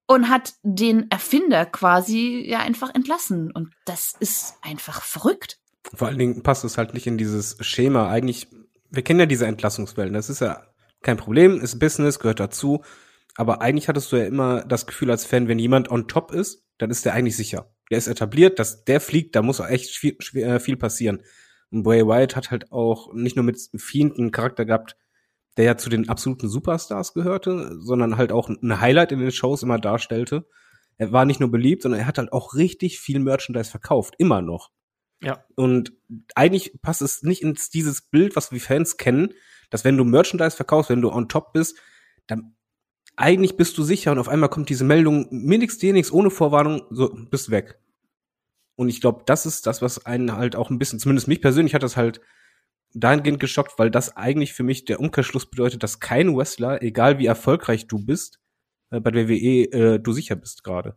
und 0.08 0.30
hat 0.30 0.54
den 0.64 1.10
Erfinder 1.10 1.66
quasi 1.66 2.44
ja 2.48 2.60
einfach 2.60 2.94
entlassen. 2.94 3.52
Und 3.52 3.74
das 3.86 4.14
ist 4.20 4.56
einfach 4.62 5.02
verrückt. 5.02 5.60
Vor 5.94 6.08
allen 6.08 6.20
Dingen 6.20 6.44
passt 6.44 6.64
es 6.64 6.78
halt 6.78 6.94
nicht 6.94 7.08
in 7.08 7.18
dieses 7.18 7.58
Schema. 7.62 8.10
Eigentlich, 8.10 8.48
wir 8.90 9.04
kennen 9.04 9.20
ja 9.20 9.26
diese 9.26 9.48
Entlassungswellen. 9.48 10.14
Das 10.14 10.30
ist 10.30 10.42
ja 10.42 10.68
kein 11.02 11.18
Problem, 11.18 11.60
ist 11.62 11.80
Business, 11.80 12.20
gehört 12.20 12.40
dazu. 12.40 12.84
Aber 13.36 13.62
eigentlich 13.62 13.88
hattest 13.88 14.12
du 14.12 14.16
ja 14.16 14.26
immer 14.26 14.64
das 14.64 14.88
Gefühl 14.88 15.12
als 15.12 15.26
Fan, 15.26 15.48
wenn 15.48 15.60
jemand 15.60 15.92
on 15.92 16.08
top 16.08 16.32
ist, 16.32 16.64
dann 16.78 16.90
ist 16.90 17.06
der 17.06 17.14
eigentlich 17.14 17.36
sicher. 17.36 17.70
Der 17.92 17.98
ist 17.98 18.08
etabliert, 18.08 18.60
dass 18.60 18.84
der 18.86 19.02
fliegt, 19.02 19.36
da 19.36 19.42
muss 19.42 19.60
echt 19.60 19.98
viel, 19.98 20.18
äh, 20.36 20.60
viel 20.60 20.78
passieren. 20.78 21.22
Und 21.70 21.84
Bray 21.84 22.06
Wyatt 22.06 22.36
hat 22.36 22.52
halt 22.52 22.72
auch 22.72 23.14
nicht 23.14 23.36
nur 23.36 23.46
mit 23.46 23.60
Fiend 23.76 24.18
einen 24.18 24.32
Charakter 24.32 24.66
gehabt, 24.66 24.98
der 25.58 25.66
ja 25.66 25.78
zu 25.78 25.90
den 25.90 26.10
absoluten 26.10 26.50
Superstars 26.50 27.14
gehörte, 27.14 27.78
sondern 27.80 28.18
halt 28.18 28.32
auch 28.32 28.50
ein 28.50 28.82
Highlight 28.82 29.12
in 29.12 29.20
den 29.20 29.32
Shows 29.32 29.64
immer 29.64 29.80
darstellte. 29.80 30.46
Er 30.98 31.12
war 31.12 31.26
nicht 31.26 31.40
nur 31.40 31.52
beliebt, 31.52 31.84
sondern 31.84 32.02
er 32.02 32.08
hat 32.08 32.18
halt 32.18 32.34
auch 32.34 32.56
richtig 32.56 33.00
viel 33.00 33.20
Merchandise 33.20 33.70
verkauft, 33.70 34.16
immer 34.18 34.42
noch. 34.42 34.72
Ja. 35.22 35.46
Und 35.56 35.94
eigentlich 36.36 36.82
passt 36.82 37.02
es 37.02 37.24
nicht 37.24 37.42
ins 37.42 37.70
dieses 37.70 38.02
Bild, 38.02 38.36
was 38.36 38.52
wir 38.52 38.60
Fans 38.60 38.98
kennen, 38.98 39.34
dass 39.70 39.84
wenn 39.84 39.98
du 39.98 40.04
Merchandise 40.04 40.56
verkaufst, 40.56 40.90
wenn 40.90 41.02
du 41.02 41.12
on 41.12 41.30
top 41.30 41.54
bist, 41.54 41.78
dann 42.28 42.56
eigentlich 43.16 43.56
bist 43.56 43.78
du 43.78 43.84
sicher 43.84 44.12
und 44.12 44.20
auf 44.20 44.28
einmal 44.28 44.50
kommt 44.50 44.70
diese 44.70 44.84
Meldung, 44.84 45.28
mir 45.32 45.58
nix, 45.58 45.78
dir 45.78 45.94
nix, 45.94 46.12
ohne 46.12 46.30
Vorwarnung, 46.30 46.84
so, 46.90 47.16
bist 47.30 47.50
weg. 47.50 47.80
Und 48.76 48.90
ich 48.90 49.00
glaube, 49.00 49.24
das 49.26 49.46
ist 49.46 49.68
das, 49.68 49.82
was 49.82 50.06
einen 50.06 50.34
halt 50.34 50.56
auch 50.56 50.70
ein 50.70 50.80
bisschen, 50.80 51.00
zumindest 51.00 51.30
mich 51.30 51.42
persönlich 51.42 51.74
hat 51.74 51.84
das 51.84 51.96
halt 51.96 52.20
dahingehend 52.96 53.40
geschockt, 53.40 53.78
weil 53.78 53.92
das 53.92 54.16
eigentlich 54.18 54.54
für 54.54 54.64
mich 54.64 54.86
der 54.86 55.00
Umkehrschluss 55.00 55.50
bedeutet, 55.50 55.84
dass 55.84 56.00
kein 56.00 56.36
Wrestler, 56.36 56.82
egal 56.82 57.20
wie 57.20 57.26
erfolgreich 57.26 57.88
du 57.88 58.04
bist, 58.04 58.40
äh, 58.92 59.00
bei 59.00 59.12
der 59.12 59.30
WWE 59.30 59.96
äh, 59.96 60.00
du 60.00 60.14
sicher 60.14 60.36
bist 60.36 60.64
gerade 60.64 60.96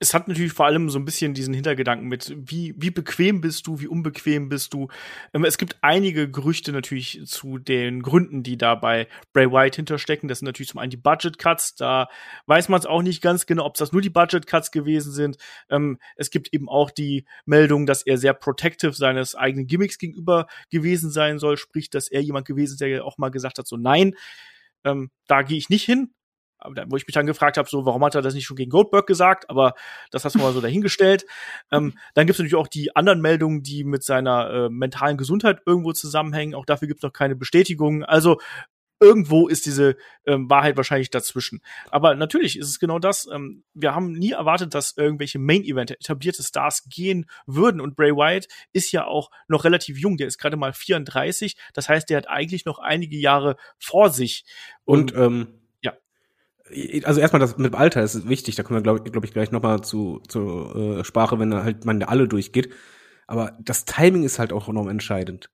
es 0.00 0.12
hat 0.12 0.28
natürlich 0.28 0.52
vor 0.52 0.66
allem 0.66 0.90
so 0.90 0.98
ein 0.98 1.04
bisschen 1.04 1.34
diesen 1.34 1.54
Hintergedanken 1.54 2.08
mit, 2.08 2.34
wie, 2.36 2.74
wie 2.76 2.90
bequem 2.90 3.40
bist 3.40 3.66
du, 3.66 3.80
wie 3.80 3.86
unbequem 3.86 4.48
bist 4.48 4.74
du. 4.74 4.88
Ähm, 5.32 5.44
es 5.44 5.56
gibt 5.56 5.78
einige 5.82 6.30
Gerüchte 6.30 6.72
natürlich 6.72 7.22
zu 7.26 7.58
den 7.58 8.02
Gründen, 8.02 8.42
die 8.42 8.58
da 8.58 8.74
bei 8.74 9.06
Bray 9.32 9.50
Wyatt 9.50 9.76
hinterstecken. 9.76 10.28
Das 10.28 10.40
sind 10.40 10.46
natürlich 10.46 10.70
zum 10.70 10.80
einen 10.80 10.90
die 10.90 10.96
Budget 10.96 11.38
Cuts. 11.38 11.76
Da 11.76 12.08
weiß 12.46 12.68
man 12.68 12.80
es 12.80 12.86
auch 12.86 13.02
nicht 13.02 13.22
ganz 13.22 13.46
genau, 13.46 13.64
ob 13.64 13.76
das 13.76 13.92
nur 13.92 14.02
die 14.02 14.10
Budget 14.10 14.46
Cuts 14.46 14.72
gewesen 14.72 15.12
sind. 15.12 15.36
Ähm, 15.70 15.98
es 16.16 16.30
gibt 16.30 16.52
eben 16.52 16.68
auch 16.68 16.90
die 16.90 17.24
Meldung, 17.46 17.86
dass 17.86 18.02
er 18.02 18.18
sehr 18.18 18.34
protective 18.34 18.92
seines 18.92 19.34
eigenen 19.36 19.66
Gimmicks 19.66 19.98
gegenüber 19.98 20.46
gewesen 20.70 21.10
sein 21.10 21.38
soll. 21.38 21.56
Sprich, 21.56 21.88
dass 21.88 22.08
er 22.08 22.20
jemand 22.20 22.46
gewesen 22.46 22.72
ist, 22.72 22.80
der 22.80 23.04
auch 23.04 23.16
mal 23.18 23.30
gesagt 23.30 23.58
hat, 23.58 23.66
so 23.66 23.76
nein, 23.76 24.14
ähm, 24.84 25.10
da 25.28 25.42
gehe 25.42 25.56
ich 25.56 25.70
nicht 25.70 25.84
hin 25.84 26.12
wo 26.64 26.96
ich 26.96 27.06
mich 27.06 27.14
dann 27.14 27.26
gefragt 27.26 27.56
habe, 27.56 27.68
so, 27.68 27.84
warum 27.86 28.04
hat 28.04 28.14
er 28.14 28.22
das 28.22 28.34
nicht 28.34 28.46
schon 28.46 28.56
gegen 28.56 28.70
Goldberg 28.70 29.06
gesagt? 29.06 29.50
Aber 29.50 29.74
das 30.10 30.24
hast 30.24 30.34
du 30.34 30.38
mal 30.38 30.52
so 30.52 30.60
dahingestellt. 30.60 31.26
ähm, 31.72 31.94
dann 32.14 32.26
gibt 32.26 32.34
es 32.34 32.38
natürlich 32.38 32.56
auch 32.56 32.68
die 32.68 32.94
anderen 32.96 33.20
Meldungen, 33.20 33.62
die 33.62 33.84
mit 33.84 34.02
seiner 34.02 34.50
äh, 34.50 34.68
mentalen 34.68 35.16
Gesundheit 35.16 35.60
irgendwo 35.66 35.92
zusammenhängen. 35.92 36.54
Auch 36.54 36.66
dafür 36.66 36.88
gibt 36.88 36.98
es 36.98 37.02
noch 37.02 37.12
keine 37.12 37.36
Bestätigung. 37.36 38.04
Also 38.04 38.38
irgendwo 39.00 39.48
ist 39.48 39.66
diese 39.66 39.96
ähm, 40.26 40.48
Wahrheit 40.48 40.76
wahrscheinlich 40.76 41.10
dazwischen. 41.10 41.60
Aber 41.90 42.14
natürlich 42.14 42.58
ist 42.58 42.68
es 42.68 42.78
genau 42.78 42.98
das. 42.98 43.28
Ähm, 43.30 43.64
wir 43.74 43.94
haben 43.94 44.12
nie 44.12 44.32
erwartet, 44.32 44.74
dass 44.74 44.96
irgendwelche 44.96 45.38
Main-Event 45.38 45.90
etablierte 45.90 46.42
Stars 46.42 46.84
gehen 46.88 47.26
würden. 47.46 47.80
Und 47.80 47.96
Bray 47.96 48.12
Wyatt 48.12 48.48
ist 48.72 48.92
ja 48.92 49.06
auch 49.06 49.30
noch 49.48 49.64
relativ 49.64 49.98
jung. 49.98 50.16
Der 50.16 50.26
ist 50.26 50.38
gerade 50.38 50.56
mal 50.56 50.72
34. 50.72 51.56
Das 51.74 51.88
heißt, 51.88 52.08
der 52.08 52.18
hat 52.18 52.28
eigentlich 52.28 52.64
noch 52.64 52.78
einige 52.78 53.16
Jahre 53.16 53.56
vor 53.78 54.10
sich. 54.10 54.44
Und, 54.84 55.12
Und 55.12 55.20
ähm 55.20 55.60
also 57.04 57.20
erstmal 57.20 57.40
das 57.40 57.58
mit 57.58 57.74
Alter 57.74 58.02
ist 58.02 58.28
wichtig, 58.28 58.56
da 58.56 58.62
kommen 58.62 58.78
wir, 58.78 58.82
glaube 58.82 59.10
glaub 59.10 59.24
ich, 59.24 59.32
gleich 59.32 59.50
nochmal 59.50 59.82
zu, 59.82 60.20
zu 60.28 60.98
äh, 61.00 61.04
Sprache, 61.04 61.38
wenn 61.38 61.54
halt 61.54 61.84
man 61.84 62.00
da 62.00 62.06
alle 62.06 62.26
durchgeht. 62.26 62.70
Aber 63.26 63.56
das 63.60 63.84
Timing 63.84 64.24
ist 64.24 64.38
halt 64.38 64.52
auch 64.52 64.68
enorm 64.68 64.88
entscheidend. 64.88 65.50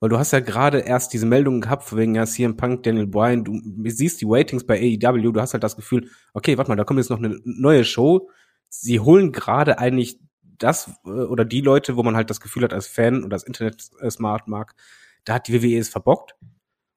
Weil 0.00 0.08
du 0.08 0.18
hast 0.18 0.32
ja 0.32 0.40
gerade 0.40 0.80
erst 0.80 1.12
diese 1.12 1.26
Meldungen 1.26 1.60
gehabt, 1.60 1.94
wegen 1.96 2.16
ja 2.16 2.26
CM 2.26 2.56
Punk, 2.56 2.82
Daniel 2.82 3.06
Bryan, 3.06 3.44
du 3.44 3.60
siehst 3.84 4.20
die 4.20 4.26
Ratings 4.28 4.64
bei 4.66 4.76
AEW, 4.80 5.30
du 5.30 5.40
hast 5.40 5.52
halt 5.52 5.62
das 5.62 5.76
Gefühl, 5.76 6.08
okay, 6.34 6.58
warte 6.58 6.70
mal, 6.70 6.76
da 6.76 6.84
kommt 6.84 6.98
jetzt 6.98 7.10
noch 7.10 7.18
eine 7.18 7.38
neue 7.44 7.84
Show. 7.84 8.28
Sie 8.68 8.98
holen 8.98 9.30
gerade 9.30 9.78
eigentlich 9.78 10.18
das 10.58 10.90
äh, 11.04 11.10
oder 11.10 11.44
die 11.44 11.60
Leute, 11.60 11.96
wo 11.96 12.02
man 12.02 12.16
halt 12.16 12.30
das 12.30 12.40
Gefühl 12.40 12.64
hat 12.64 12.72
als 12.72 12.86
Fan 12.86 13.24
oder 13.24 13.34
als 13.34 13.44
Internet-Smart 13.44 14.48
mag, 14.48 14.74
da 15.24 15.34
hat 15.34 15.48
die 15.48 15.62
WWE 15.62 15.78
es 15.78 15.88
verbockt. 15.88 16.34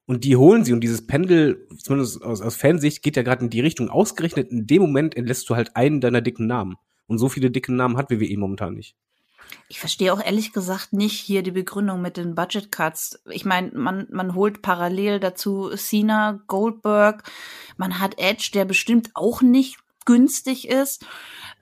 Und 0.06 0.22
die 0.22 0.36
holen 0.36 0.64
sie 0.64 0.72
und 0.72 0.80
dieses 0.80 1.06
Pendel, 1.06 1.66
zumindest 1.78 2.22
aus, 2.22 2.40
aus 2.40 2.56
Fansicht, 2.56 3.02
geht 3.02 3.16
ja 3.16 3.22
gerade 3.22 3.44
in 3.44 3.50
die 3.50 3.60
Richtung. 3.60 3.90
Ausgerechnet 3.90 4.50
in 4.50 4.66
dem 4.66 4.82
Moment 4.82 5.16
entlässt 5.16 5.48
du 5.50 5.56
halt 5.56 5.74
einen 5.74 6.00
deiner 6.00 6.20
dicken 6.20 6.46
Namen. 6.46 6.76
Und 7.08 7.18
so 7.18 7.28
viele 7.28 7.50
dicke 7.50 7.72
Namen 7.72 7.96
hat 7.96 8.10
WWE 8.10 8.36
momentan 8.38 8.74
nicht. 8.74 8.94
Ich 9.68 9.78
verstehe 9.78 10.12
auch 10.12 10.24
ehrlich 10.24 10.52
gesagt 10.52 10.92
nicht 10.92 11.18
hier 11.20 11.42
die 11.42 11.52
Begründung 11.52 12.00
mit 12.00 12.16
den 12.16 12.34
Budget 12.34 12.72
Cuts. 12.72 13.20
Ich 13.30 13.44
meine, 13.44 13.70
man, 13.74 14.06
man 14.10 14.34
holt 14.34 14.62
parallel 14.62 15.20
dazu 15.20 15.70
Cena, 15.76 16.40
Goldberg, 16.46 17.22
man 17.76 18.00
hat 18.00 18.18
Edge, 18.18 18.50
der 18.54 18.64
bestimmt 18.64 19.10
auch 19.14 19.42
nicht 19.42 19.78
günstig 20.04 20.68
ist 20.68 21.04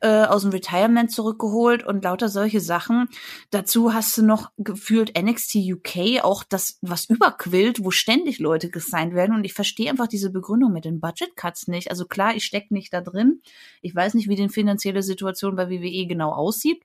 äh, 0.04 0.26
aus 0.26 0.42
dem 0.42 0.50
Retirement 0.50 1.11
zurückgeholt 1.11 1.82
und 1.82 2.04
lauter 2.04 2.28
solche 2.28 2.61
Sachen. 2.61 3.08
Dazu 3.50 3.94
hast 3.94 4.18
du 4.18 4.23
noch 4.23 4.50
gefühlt 4.58 5.18
NXT 5.18 5.56
UK, 5.56 6.23
auch 6.23 6.44
das, 6.44 6.78
was 6.82 7.06
überquillt, 7.08 7.82
wo 7.82 7.90
ständig 7.90 8.38
Leute 8.38 8.68
gesigned 8.68 9.14
werden. 9.14 9.34
Und 9.34 9.44
ich 9.44 9.54
verstehe 9.54 9.88
einfach 9.88 10.06
diese 10.06 10.30
Begründung 10.30 10.75
mit 10.75 10.84
den 10.84 11.00
Budget 11.00 11.34
Cuts 11.37 11.68
nicht. 11.68 11.90
Also 11.90 12.04
klar, 12.04 12.37
ich 12.37 12.44
stecke 12.44 12.75
nicht 12.75 12.92
da 12.92 13.00
drin. 13.00 13.40
Ich 13.80 13.94
weiß 13.94 14.12
nicht, 14.12 14.28
wie 14.28 14.37
die 14.37 14.50
finanzielle 14.50 15.02
Situation 15.02 15.56
bei 15.56 15.70
WWE 15.70 16.06
genau 16.06 16.32
aussieht. 16.32 16.84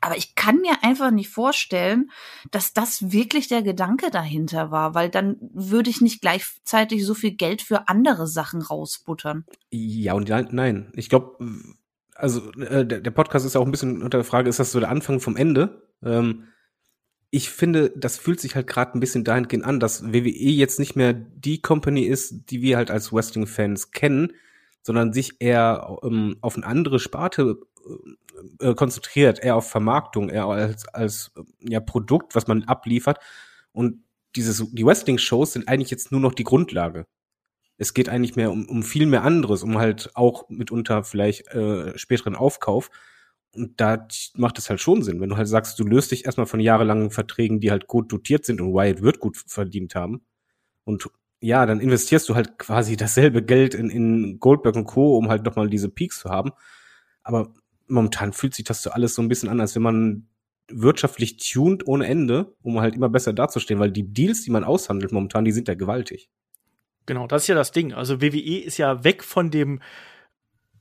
Aber 0.00 0.16
ich 0.16 0.36
kann 0.36 0.60
mir 0.60 0.84
einfach 0.84 1.10
nicht 1.10 1.30
vorstellen, 1.30 2.10
dass 2.52 2.72
das 2.72 3.10
wirklich 3.10 3.48
der 3.48 3.62
Gedanke 3.62 4.10
dahinter 4.10 4.70
war, 4.70 4.94
weil 4.94 5.08
dann 5.08 5.36
würde 5.40 5.90
ich 5.90 6.00
nicht 6.00 6.20
gleichzeitig 6.20 7.04
so 7.04 7.14
viel 7.14 7.32
Geld 7.32 7.62
für 7.62 7.88
andere 7.88 8.28
Sachen 8.28 8.62
rausbuttern. 8.62 9.44
Ja 9.70 10.14
und 10.14 10.28
nein. 10.28 10.92
Ich 10.94 11.08
glaube, 11.08 11.38
also 12.14 12.52
äh, 12.52 12.86
der, 12.86 13.00
der 13.00 13.10
Podcast 13.10 13.44
ist 13.44 13.54
ja 13.54 13.60
auch 13.60 13.66
ein 13.66 13.70
bisschen 13.70 14.02
unter 14.02 14.18
der 14.18 14.24
Frage, 14.24 14.48
ist 14.48 14.60
das 14.60 14.72
so 14.72 14.80
der 14.80 14.90
Anfang 14.90 15.20
vom 15.20 15.36
Ende? 15.36 15.82
Ähm, 16.02 16.44
ich 17.30 17.50
finde, 17.50 17.90
das 17.96 18.16
fühlt 18.16 18.38
sich 18.38 18.54
halt 18.54 18.68
gerade 18.68 18.96
ein 18.96 19.00
bisschen 19.00 19.24
dahingehend 19.24 19.64
an, 19.64 19.80
dass 19.80 20.12
WWE 20.12 20.30
jetzt 20.30 20.78
nicht 20.78 20.94
mehr 20.94 21.12
die 21.12 21.60
Company 21.60 22.02
ist, 22.02 22.50
die 22.50 22.62
wir 22.62 22.76
halt 22.76 22.92
als 22.92 23.12
Wrestling-Fans 23.12 23.90
kennen, 23.90 24.32
sondern 24.82 25.12
sich 25.12 25.40
eher 25.40 25.98
ähm, 26.04 26.36
auf 26.42 26.56
eine 26.56 26.66
andere 26.66 27.00
Sparte 27.00 27.58
äh, 28.60 28.70
äh 28.70 28.74
konzentriert, 28.74 29.40
eher 29.42 29.56
auf 29.56 29.68
Vermarktung, 29.68 30.28
eher 30.28 30.46
als, 30.46 30.86
als 30.88 31.32
ja, 31.60 31.80
Produkt, 31.80 32.36
was 32.36 32.46
man 32.46 32.64
abliefert. 32.64 33.18
Und 33.72 34.04
dieses, 34.36 34.70
die 34.70 34.86
Wrestling-Shows 34.86 35.54
sind 35.54 35.66
eigentlich 35.68 35.90
jetzt 35.90 36.12
nur 36.12 36.20
noch 36.20 36.34
die 36.34 36.44
Grundlage 36.44 37.06
es 37.76 37.94
geht 37.94 38.08
eigentlich 38.08 38.36
mehr 38.36 38.52
um, 38.52 38.68
um 38.68 38.82
viel 38.82 39.06
mehr 39.06 39.22
anderes, 39.22 39.62
um 39.62 39.78
halt 39.78 40.10
auch 40.14 40.48
mitunter 40.48 41.04
vielleicht 41.04 41.48
äh, 41.48 41.96
späteren 41.98 42.36
Aufkauf. 42.36 42.90
Und 43.54 43.80
da 43.80 44.08
macht 44.34 44.58
es 44.58 44.68
halt 44.68 44.80
schon 44.80 45.02
Sinn, 45.02 45.20
wenn 45.20 45.28
du 45.28 45.36
halt 45.36 45.48
sagst, 45.48 45.78
du 45.78 45.84
löst 45.84 46.10
dich 46.10 46.24
erstmal 46.24 46.46
von 46.46 46.60
jahrelangen 46.60 47.10
Verträgen, 47.10 47.60
die 47.60 47.70
halt 47.70 47.86
gut 47.86 48.12
dotiert 48.12 48.44
sind 48.44 48.60
und 48.60 48.74
Wyatt 48.74 49.02
wird 49.02 49.20
gut 49.20 49.36
verdient 49.46 49.94
haben. 49.94 50.22
Und 50.84 51.08
ja, 51.40 51.66
dann 51.66 51.80
investierst 51.80 52.28
du 52.28 52.34
halt 52.34 52.58
quasi 52.58 52.96
dasselbe 52.96 53.42
Geld 53.42 53.74
in, 53.74 53.90
in 53.90 54.40
Goldberg 54.40 54.76
und 54.76 54.86
Co., 54.86 55.16
um 55.16 55.28
halt 55.28 55.44
nochmal 55.44 55.68
diese 55.68 55.88
Peaks 55.88 56.20
zu 56.20 56.30
haben. 56.30 56.50
Aber 57.22 57.52
momentan 57.86 58.32
fühlt 58.32 58.54
sich 58.54 58.64
das 58.64 58.82
so 58.82 58.90
alles 58.90 59.14
so 59.14 59.22
ein 59.22 59.28
bisschen 59.28 59.48
an, 59.48 59.60
als 59.60 59.74
wenn 59.74 59.82
man 59.82 60.28
wirtschaftlich 60.68 61.36
tuned 61.36 61.86
ohne 61.86 62.06
Ende, 62.06 62.54
um 62.62 62.80
halt 62.80 62.94
immer 62.94 63.08
besser 63.08 63.32
dazustehen, 63.32 63.78
weil 63.78 63.92
die 63.92 64.12
Deals, 64.12 64.42
die 64.42 64.50
man 64.50 64.64
aushandelt 64.64 65.12
momentan, 65.12 65.44
die 65.44 65.52
sind 65.52 65.68
ja 65.68 65.74
gewaltig. 65.74 66.30
Genau, 67.06 67.26
das 67.26 67.42
ist 67.42 67.48
ja 67.48 67.54
das 67.54 67.72
Ding. 67.72 67.92
Also 67.92 68.20
WWE 68.20 68.58
ist 68.60 68.78
ja 68.78 69.04
weg 69.04 69.22
von 69.22 69.50
dem 69.50 69.80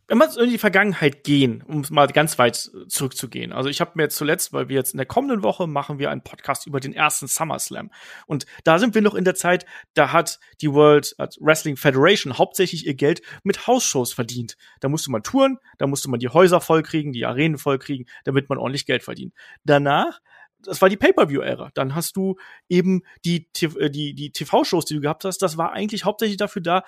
wenn 0.08 0.20
wir 0.20 0.38
in 0.38 0.50
die 0.50 0.58
Vergangenheit 0.58 1.24
gehen, 1.24 1.64
um 1.66 1.84
mal 1.90 2.08
ganz 2.08 2.38
weit 2.38 2.70
zurückzugehen. 2.88 3.54
Also 3.54 3.70
ich 3.70 3.80
habe 3.80 3.92
mir 3.96 4.04
jetzt 4.04 4.18
zuletzt, 4.18 4.52
weil 4.52 4.68
wir 4.68 4.76
jetzt 4.76 4.94
in 4.94 4.98
der 4.98 5.06
kommenden 5.06 5.44
Woche 5.44 5.66
machen 5.66 5.98
wir 5.98 6.12
einen 6.12 6.24
Podcast 6.24 6.68
über 6.68 6.80
den 6.80 6.94
ersten 6.94 7.28
SummerSlam. 7.28 7.90
Und 8.28 8.46
da 8.64 8.80
sind 8.80 8.96
wir 8.96 9.02
noch 9.02 9.16
in 9.16 9.24
der 9.24 9.36
Zeit, 9.36 9.66
da 9.94 10.12
hat 10.12 10.40
die 10.62 10.72
World 10.72 11.16
Wrestling 11.40 11.78
Federation 11.78 12.38
hauptsächlich 12.38 12.86
ihr 12.86 12.96
Geld 12.96 13.22
mit 13.44 13.66
Hausshows 13.66 14.14
verdient. 14.14 14.58
Da 14.82 14.90
musste 14.90 15.10
man 15.10 15.24
touren, 15.24 15.58
da 15.78 15.88
musste 15.88 16.10
man 16.10 16.20
die 16.20 16.30
Häuser 16.30 16.60
vollkriegen, 16.60 17.14
die 17.14 17.26
Arenen 17.26 17.58
vollkriegen, 17.58 18.06
damit 18.26 18.50
man 18.50 18.58
ordentlich 18.58 18.86
Geld 18.86 19.04
verdient. 19.04 19.34
Danach 19.64 20.20
das 20.64 20.82
war 20.82 20.90
die 20.90 20.98
Pay-per-view-Ära. 20.98 21.72
Dann 21.74 21.96
hast 21.96 22.16
du 22.16 22.36
eben 22.70 23.02
die, 23.26 23.50
äh, 23.62 23.90
die, 23.90 24.14
die 24.14 24.32
TV-Shows, 24.32 24.86
die 24.86 24.96
du 24.96 25.02
gehabt 25.02 25.26
hast, 25.26 25.42
das 25.42 25.58
war 25.58 25.74
eigentlich 25.74 26.06
hauptsächlich 26.06 26.38
dafür 26.38 26.62
da, 26.62 26.80
äh, 26.80 26.82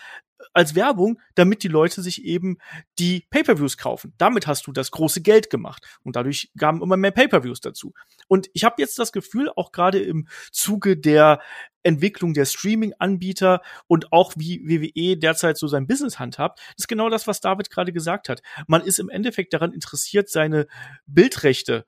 als 0.53 0.75
Werbung, 0.75 1.19
damit 1.35 1.63
die 1.63 1.67
Leute 1.67 2.01
sich 2.01 2.23
eben 2.23 2.57
die 2.99 3.25
Pay-per-views 3.29 3.77
kaufen. 3.77 4.13
Damit 4.17 4.47
hast 4.47 4.67
du 4.67 4.71
das 4.71 4.91
große 4.91 5.21
Geld 5.21 5.49
gemacht 5.49 5.85
und 6.03 6.15
dadurch 6.15 6.51
gaben 6.57 6.81
immer 6.81 6.97
mehr 6.97 7.11
Pay-per-views 7.11 7.61
dazu. 7.61 7.93
Und 8.27 8.49
ich 8.53 8.63
habe 8.63 8.75
jetzt 8.79 8.99
das 8.99 9.11
Gefühl, 9.11 9.49
auch 9.55 9.71
gerade 9.71 9.99
im 9.99 10.27
Zuge 10.51 10.97
der 10.97 11.41
Entwicklung 11.83 12.33
der 12.33 12.45
Streaming-Anbieter 12.45 13.61
und 13.87 14.11
auch 14.11 14.33
wie 14.35 14.61
WWE 14.67 15.17
derzeit 15.17 15.57
so 15.57 15.67
sein 15.67 15.87
Business 15.87 16.17
handhabt, 16.19 16.59
ist 16.77 16.87
genau 16.87 17.09
das, 17.09 17.27
was 17.27 17.41
David 17.41 17.69
gerade 17.69 17.93
gesagt 17.93 18.27
hat. 18.27 18.41
Man 18.67 18.81
ist 18.81 18.99
im 18.99 19.09
Endeffekt 19.09 19.53
daran 19.53 19.71
interessiert, 19.71 20.29
seine 20.29 20.67
Bildrechte 21.05 21.85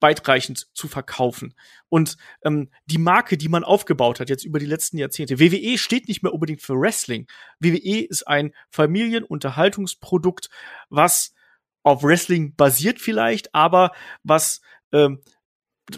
weitreichend 0.00 0.68
zu 0.74 0.88
verkaufen. 0.88 1.54
Und 1.88 2.16
ähm, 2.44 2.70
die 2.86 2.98
Marke, 2.98 3.36
die 3.36 3.48
man 3.48 3.64
aufgebaut 3.64 4.20
hat 4.20 4.30
jetzt 4.30 4.44
über 4.44 4.58
die 4.58 4.66
letzten 4.66 4.98
Jahrzehnte, 4.98 5.38
WWE 5.38 5.78
steht 5.78 6.08
nicht 6.08 6.22
mehr 6.22 6.32
unbedingt 6.32 6.62
für 6.62 6.74
Wrestling. 6.74 7.26
WWE 7.58 8.04
ist 8.06 8.26
ein 8.26 8.52
Familienunterhaltungsprodukt, 8.70 10.48
was 10.88 11.34
auf 11.82 12.02
Wrestling 12.02 12.54
basiert 12.56 13.00
vielleicht, 13.00 13.54
aber 13.54 13.92
was 14.22 14.60
ähm, 14.92 15.20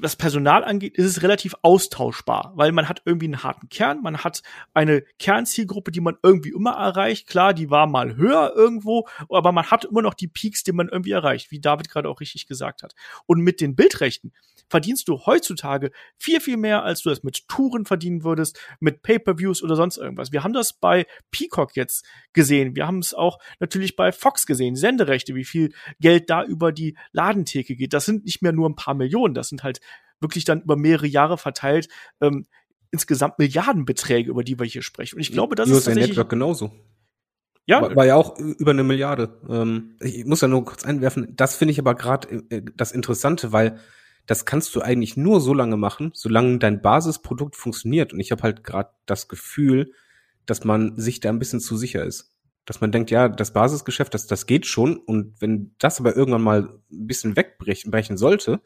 was 0.01 0.17
Personal 0.17 0.63
angeht, 0.63 0.97
ist 0.97 1.07
es 1.07 1.23
relativ 1.23 1.55
austauschbar, 1.63 2.53
weil 2.55 2.73
man 2.73 2.89
hat 2.89 3.03
irgendwie 3.05 3.27
einen 3.27 3.43
harten 3.43 3.69
Kern, 3.69 4.01
man 4.03 4.19
hat 4.19 4.43
eine 4.73 5.03
Kernzielgruppe, 5.19 5.91
die 5.91 6.01
man 6.01 6.17
irgendwie 6.23 6.51
immer 6.51 6.73
erreicht. 6.73 7.27
Klar, 7.27 7.53
die 7.53 7.69
war 7.71 7.87
mal 7.87 8.17
höher 8.17 8.53
irgendwo, 8.55 9.09
aber 9.29 9.53
man 9.53 9.71
hat 9.71 9.85
immer 9.85 10.03
noch 10.03 10.15
die 10.15 10.29
Peaks, 10.29 10.63
die 10.63 10.73
man 10.73 10.89
irgendwie 10.89 11.11
erreicht, 11.11 11.51
wie 11.51 11.61
David 11.61 11.91
gerade 11.91 12.09
auch 12.09 12.21
richtig 12.21 12.47
gesagt 12.47 12.83
hat. 12.83 12.95
Und 13.27 13.41
mit 13.41 13.61
den 13.61 13.75
Bildrechten 13.75 14.33
verdienst 14.73 15.07
du 15.09 15.27
heutzutage 15.27 15.91
viel, 16.17 16.41
viel 16.41 16.57
mehr, 16.57 16.83
als 16.83 17.03
du 17.03 17.11
das 17.11 17.23
mit 17.23 17.47
Touren 17.47 17.85
verdienen 17.85 18.25
würdest, 18.25 18.59
mit 18.81 19.03
Pay-per-Views 19.03 19.63
oder 19.63 19.77
sonst 19.77 19.99
irgendwas. 19.99 20.33
Wir 20.33 20.45
haben 20.45 20.55
das 20.55 20.73
bei 20.73 21.07
Peacock 21.31 21.77
jetzt 21.77 22.07
gesehen. 22.33 22.75
Wir 22.75 22.87
haben 22.87 23.01
es 23.01 23.13
auch 23.13 23.39
natürlich 23.61 23.97
bei 23.97 24.13
Fox 24.13 24.47
gesehen. 24.47 24.75
Senderechte, 24.75 25.35
wie 25.35 25.45
viel 25.45 25.75
Geld 26.01 26.31
da 26.31 26.43
über 26.43 26.73
die 26.73 26.97
Ladentheke 27.13 27.77
geht. 27.77 27.93
Das 27.93 28.07
sind 28.07 28.25
nicht 28.25 28.41
mehr 28.41 28.53
nur 28.53 28.67
ein 28.67 28.75
paar 28.75 28.95
Millionen, 28.95 29.35
das 29.35 29.49
sind 29.49 29.63
halt 29.63 29.81
wirklich 30.23 30.45
dann 30.45 30.63
über 30.63 30.77
mehrere 30.77 31.07
Jahre 31.07 31.39
verteilt 31.39 31.89
ähm, 32.21 32.47
insgesamt 32.93 33.39
Milliardenbeträge, 33.39 34.31
über 34.31 34.45
die 34.45 34.59
wir 34.59 34.67
hier 34.67 34.83
sprechen. 34.83 35.17
Und 35.17 35.23
ich 35.23 35.33
glaube, 35.33 35.57
das 35.57 35.69
USA 35.69 35.79
ist 35.79 35.85
tatsächlich 35.87 36.11
Network 36.11 36.29
genauso. 36.29 36.73
Ja. 37.67 37.81
War, 37.81 37.97
war, 37.97 38.07
ja 38.07 38.17
auch 38.17 38.39
über 38.39 38.73
eine 38.73 38.85
Milliarde. 38.85 39.41
Ähm, 39.49 39.97
ich 40.01 40.25
muss 40.25 40.41
da 40.41 40.49
nur 40.49 40.65
kurz 40.65 40.85
einwerfen. 40.85 41.35
Das 41.37 41.57
finde 41.57 41.73
ich 41.73 41.79
aber 41.79 41.95
gerade 41.95 42.45
äh, 42.51 42.63
das 42.77 42.93
Interessante, 42.93 43.53
weil 43.53 43.79
das 44.27 44.45
kannst 44.45 44.75
du 44.75 44.83
eigentlich 44.83 45.17
nur 45.17 45.41
so 45.41 45.55
lange 45.55 45.77
machen, 45.77 46.11
solange 46.15 46.59
dein 46.59 46.83
Basisprodukt 46.83 47.57
funktioniert. 47.57 48.13
Und 48.13 48.21
ich 48.21 48.31
habe 48.31 48.43
halt 48.43 48.63
gerade 48.63 48.91
das 49.07 49.29
Gefühl, 49.29 49.93
dass 50.47 50.65
man 50.65 50.99
sich 50.99 51.21
da 51.21 51.29
ein 51.29 51.39
bisschen 51.39 51.61
zu 51.61 51.77
sicher 51.77 52.05
ist. 52.05 52.37
Dass 52.65 52.81
man 52.81 52.93
denkt, 52.93 53.11
ja, 53.11 53.29
das 53.29 53.53
Basisgeschäft, 53.53 54.15
das, 54.15 54.27
das 54.27 54.47
geht 54.47 54.67
schon. 54.67 54.97
Und 54.97 55.41
wenn 55.41 55.75
das 55.79 55.99
aber 55.99 56.17
irgendwann 56.17 56.43
mal 56.43 56.81
ein 56.91 57.07
bisschen 57.07 57.37
wegbrechen 57.37 58.17
sollte, 58.17 58.61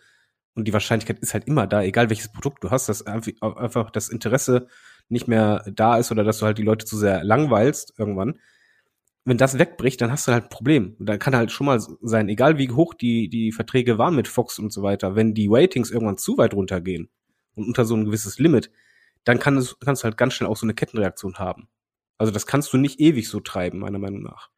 und 0.57 0.67
die 0.67 0.73
Wahrscheinlichkeit 0.73 1.19
ist 1.21 1.35
halt 1.35 1.47
immer 1.47 1.67
da, 1.67 1.83
egal 1.83 2.09
welches 2.09 2.33
Produkt 2.33 2.65
du 2.65 2.71
hast, 2.71 2.89
dass 2.89 3.07
einfach 3.07 3.91
das 3.91 4.09
Interesse 4.09 4.69
nicht 5.09 5.29
mehr 5.29 5.63
da 5.71 5.99
ist 5.99 6.11
oder 6.11 6.25
dass 6.25 6.39
du 6.39 6.47
halt 6.47 6.59
die 6.59 6.63
Leute 6.63 6.87
zu 6.87 6.97
sehr 6.97 7.23
langweilst 7.23 7.93
irgendwann. 7.99 8.41
Wenn 9.25 9.37
das 9.37 9.59
wegbricht, 9.59 10.01
dann 10.01 10.11
hast 10.11 10.27
du 10.27 10.33
halt 10.33 10.45
ein 10.45 10.49
Problem. 10.51 10.97
Und 10.99 11.07
dann 11.07 11.19
kann 11.19 11.37
halt 11.37 11.53
schon 11.53 11.67
mal 11.67 11.79
sein, 12.01 12.29
egal 12.31 12.57
wie 12.57 12.71
hoch 12.71 12.95
die, 12.95 13.29
die 13.29 13.53
Verträge 13.53 13.99
waren 13.99 14.17
mit 14.17 14.29
Fox 14.29 14.59
und 14.59 14.73
so 14.73 14.83
weiter, 14.83 15.15
wenn 15.15 15.35
die 15.35 15.49
Ratings 15.51 15.91
irgendwann 15.91 16.17
zu 16.17 16.39
weit 16.39 16.55
runtergehen 16.55 17.11
und 17.55 17.67
unter 17.67 17.85
so 17.85 17.95
ein 17.95 18.07
gewisses 18.07 18.39
Limit, 18.39 18.71
dann 19.25 19.39
kann 19.39 19.59
es, 19.59 19.79
kannst 19.81 20.03
du 20.03 20.05
halt 20.05 20.17
ganz 20.17 20.35
schnell 20.35 20.49
auch 20.49 20.57
so 20.57 20.65
eine 20.65 20.75
Kettenreaktion 20.75 21.35
haben. 21.35 21.69
Also 22.17 22.33
das 22.33 22.47
kannst 22.47 22.73
du 22.73 22.79
nicht 22.79 22.99
ewig 22.99 23.29
so 23.29 23.41
treiben, 23.41 23.81
meiner 23.81 23.99
Meinung 23.99 24.23
nach. 24.23 24.49